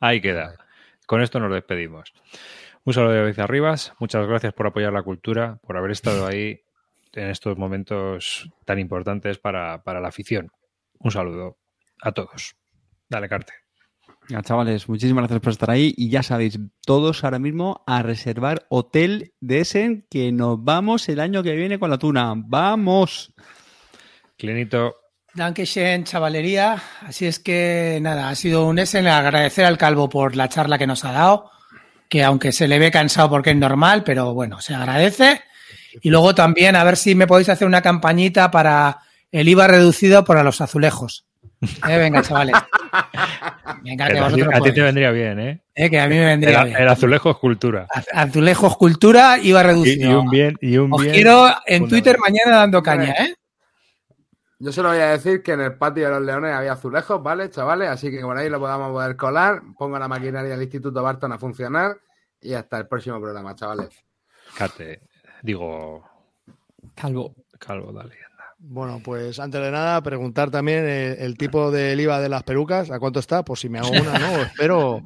Ahí 0.00 0.20
queda. 0.20 0.56
Con 1.06 1.22
esto 1.22 1.38
nos 1.38 1.52
despedimos. 1.52 2.12
Un 2.84 2.94
saludo 2.94 3.12
de 3.12 3.20
David 3.20 3.40
Arribas. 3.40 3.92
Muchas 3.98 4.26
gracias 4.26 4.54
por 4.54 4.66
apoyar 4.66 4.92
la 4.92 5.02
cultura, 5.02 5.58
por 5.62 5.76
haber 5.76 5.90
estado 5.90 6.26
ahí 6.26 6.62
en 7.12 7.28
estos 7.28 7.58
momentos 7.58 8.50
tan 8.64 8.78
importantes 8.78 9.38
para, 9.38 9.82
para 9.82 10.00
la 10.00 10.08
afición. 10.08 10.50
Un 10.98 11.10
saludo 11.10 11.58
a 12.00 12.12
todos. 12.12 12.56
Dale, 13.08 13.28
Carte. 13.28 13.52
Ya, 14.28 14.42
chavales, 14.42 14.88
muchísimas 14.88 15.22
gracias 15.22 15.40
por 15.40 15.52
estar 15.52 15.70
ahí 15.70 15.92
y 15.96 16.08
ya 16.08 16.22
sabéis, 16.22 16.58
todos 16.86 17.24
ahora 17.24 17.40
mismo 17.40 17.82
a 17.86 18.02
reservar 18.02 18.64
hotel 18.68 19.32
de 19.40 19.60
Essen 19.60 20.06
que 20.08 20.30
nos 20.30 20.62
vamos 20.62 21.08
el 21.08 21.20
año 21.20 21.42
que 21.42 21.56
viene 21.56 21.78
con 21.78 21.90
la 21.90 21.98
tuna. 21.98 22.34
¡Vamos! 22.36 23.34
Clinito, 24.36 24.99
Dankeschön, 25.34 26.04
chavalería. 26.04 26.76
Así 27.06 27.26
es 27.26 27.38
que 27.38 27.98
nada, 28.02 28.28
ha 28.30 28.34
sido 28.34 28.66
un 28.66 28.78
Essen. 28.78 29.06
Agradecer 29.06 29.64
al 29.64 29.78
Calvo 29.78 30.08
por 30.08 30.34
la 30.36 30.48
charla 30.48 30.76
que 30.78 30.86
nos 30.86 31.04
ha 31.04 31.12
dado, 31.12 31.50
que 32.08 32.24
aunque 32.24 32.52
se 32.52 32.66
le 32.66 32.78
ve 32.78 32.90
cansado 32.90 33.30
porque 33.30 33.50
es 33.50 33.56
normal, 33.56 34.02
pero 34.04 34.34
bueno, 34.34 34.60
se 34.60 34.74
agradece. 34.74 35.40
Y 36.02 36.10
luego 36.10 36.34
también 36.34 36.76
a 36.76 36.84
ver 36.84 36.96
si 36.96 37.14
me 37.14 37.26
podéis 37.26 37.48
hacer 37.48 37.66
una 37.66 37.82
campañita 37.82 38.50
para 38.50 38.98
el 39.30 39.48
IVA 39.48 39.68
reducido 39.68 40.24
para 40.24 40.42
los 40.42 40.60
azulejos. 40.60 41.26
Eh, 41.88 41.96
venga, 41.98 42.22
chavales. 42.22 42.54
Venga, 43.82 44.08
que 44.08 44.12
a, 44.18 44.28
ti- 44.28 44.34
vosotros 44.34 44.54
a 44.54 44.60
ti 44.60 44.72
te 44.72 44.80
vendría 44.82 45.10
bien, 45.10 45.38
¿eh? 45.40 45.60
Eh, 45.74 45.88
que 45.88 46.00
a 46.00 46.06
mí 46.06 46.14
me 46.16 46.22
El, 46.22 46.26
vendría 46.40 46.64
bien. 46.64 46.76
el 46.76 46.88
azulejo 46.88 47.30
es 47.30 47.36
cultura. 47.36 47.86
Az- 47.94 48.08
Azulejos 48.12 48.76
cultura, 48.76 49.38
IVA 49.38 49.62
reducido. 49.62 50.10
y 50.10 50.14
un 50.14 50.28
bien, 50.28 50.56
y 50.60 50.76
un 50.76 50.92
Os 50.92 51.00
bien 51.02 51.14
quiero 51.14 51.46
en. 51.66 51.88
Twitter 51.88 52.18
mañana 52.18 52.58
dando 52.58 52.82
caña, 52.82 53.12
¿eh? 53.12 53.34
Yo 54.62 54.72
solo 54.72 54.90
voy 54.90 54.98
a 54.98 55.12
decir 55.12 55.42
que 55.42 55.52
en 55.52 55.60
el 55.62 55.78
patio 55.78 56.04
de 56.04 56.10
los 56.10 56.22
leones 56.22 56.52
había 56.52 56.72
azulejos, 56.72 57.22
¿vale, 57.22 57.48
chavales? 57.48 57.88
Así 57.88 58.10
que 58.10 58.20
por 58.20 58.36
ahí 58.36 58.50
lo 58.50 58.60
podamos 58.60 58.92
poder 58.92 59.16
colar. 59.16 59.62
Pongo 59.78 59.98
la 59.98 60.06
maquinaria 60.06 60.50
del 60.50 60.60
Instituto 60.60 61.02
Barton 61.02 61.32
a 61.32 61.38
funcionar 61.38 61.98
y 62.42 62.52
hasta 62.52 62.76
el 62.76 62.86
próximo 62.86 63.18
programa, 63.18 63.54
chavales. 63.54 63.88
Carte, 64.54 65.00
digo, 65.42 66.04
Calvo. 66.94 67.34
calvo, 67.58 67.90
dale. 67.90 68.16
anda. 68.16 68.54
Bueno, 68.58 69.00
pues 69.02 69.40
antes 69.40 69.62
de 69.62 69.70
nada, 69.70 70.02
preguntar 70.02 70.50
también 70.50 70.84
eh, 70.86 71.16
el, 71.20 71.38
tipo 71.38 71.70
del 71.70 71.98
IVA 71.98 72.20
de 72.20 72.28
las 72.28 72.42
pelucas, 72.42 72.90
¿a 72.90 73.00
cuánto 73.00 73.20
está? 73.20 73.42
Pues 73.42 73.60
si 73.60 73.70
me 73.70 73.78
hago 73.78 73.88
una, 73.88 74.18
¿no? 74.18 74.42
Espero. 74.42 75.00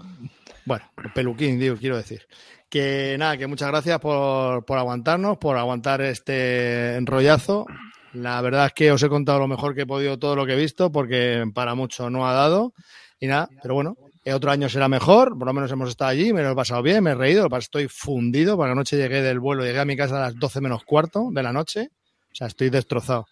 Bueno, 0.65 0.85
el 1.05 1.13
peluquín, 1.13 1.61
digo, 1.61 1.77
quiero 1.77 1.97
decir. 1.97 2.27
Que 2.69 3.15
nada, 3.21 3.37
que 3.37 3.47
muchas 3.47 3.69
gracias 3.69 4.01
por, 4.01 4.65
por 4.65 4.79
aguantarnos, 4.79 5.39
por 5.39 5.57
aguantar 5.57 6.01
este 6.01 6.97
enrollazo. 6.97 7.67
La 8.15 8.41
verdad 8.41 8.67
es 8.67 8.73
que 8.73 8.93
os 8.93 9.03
he 9.03 9.09
contado 9.09 9.41
lo 9.41 9.49
mejor 9.49 9.75
que 9.75 9.83
he 9.83 9.87
podido 9.87 10.19
todo 10.19 10.37
lo 10.37 10.47
que 10.47 10.53
he 10.53 10.57
visto, 10.57 10.93
porque 10.93 11.45
para 11.53 11.75
mucho 11.75 12.11
no 12.11 12.27
ha 12.29 12.33
dado. 12.33 12.73
Y 13.19 13.27
nada, 13.27 13.49
pero 13.61 13.75
bueno, 13.75 13.97
eh, 14.25 14.33
otro 14.33 14.51
año 14.51 14.69
será 14.69 14.89
mejor, 14.89 15.37
por 15.37 15.47
lo 15.47 15.53
menos 15.53 15.71
hemos 15.73 15.89
estado 15.89 16.11
allí, 16.11 16.33
me 16.33 16.43
lo 16.43 16.53
he 16.53 16.55
pasado 16.55 16.81
bien, 16.83 17.03
me 17.03 17.11
he 17.11 17.15
reído, 17.15 17.49
estoy 17.59 17.89
fundido, 17.89 18.57
porque 18.57 18.73
anoche 18.73 18.97
llegué 18.97 19.21
del 19.21 19.41
vuelo, 19.41 19.65
llegué 19.65 19.81
a 19.81 19.85
mi 19.85 19.97
casa 19.97 20.17
a 20.17 20.21
las 20.21 20.39
12 20.39 20.61
menos 20.61 20.85
cuarto 20.85 21.29
de 21.33 21.43
la 21.43 21.53
noche, 21.53 21.89
o 22.33 22.35
sea, 22.35 22.47
estoy 22.47 22.71
destrozado. 22.71 23.27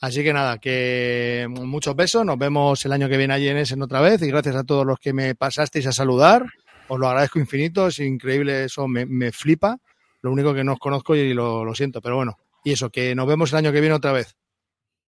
Así 0.00 0.22
que 0.22 0.32
nada, 0.32 0.58
que 0.58 1.46
muchos 1.48 1.94
besos, 1.94 2.26
nos 2.26 2.36
vemos 2.36 2.84
el 2.84 2.92
año 2.92 3.08
que 3.08 3.16
viene 3.16 3.34
allí 3.34 3.48
en 3.48 3.56
Essen 3.56 3.80
otra 3.82 4.00
vez 4.00 4.20
y 4.22 4.26
gracias 4.26 4.56
a 4.56 4.64
todos 4.64 4.84
los 4.84 4.98
que 4.98 5.12
me 5.12 5.34
pasasteis 5.34 5.86
a 5.86 5.92
saludar, 5.92 6.44
os 6.88 6.98
lo 6.98 7.08
agradezco 7.08 7.38
infinito, 7.38 7.86
es 7.86 8.00
increíble, 8.00 8.64
eso 8.64 8.86
me, 8.88 9.06
me 9.06 9.32
flipa, 9.32 9.78
lo 10.20 10.32
único 10.32 10.52
que 10.52 10.64
no 10.64 10.72
os 10.74 10.78
conozco 10.78 11.14
y 11.14 11.32
lo, 11.32 11.64
lo 11.64 11.74
siento, 11.74 12.02
pero 12.02 12.16
bueno, 12.16 12.36
y 12.64 12.72
eso, 12.72 12.90
que 12.90 13.14
nos 13.14 13.26
vemos 13.26 13.52
el 13.52 13.58
año 13.58 13.72
que 13.72 13.80
viene 13.80 13.94
otra 13.94 14.12
vez. 14.12 14.36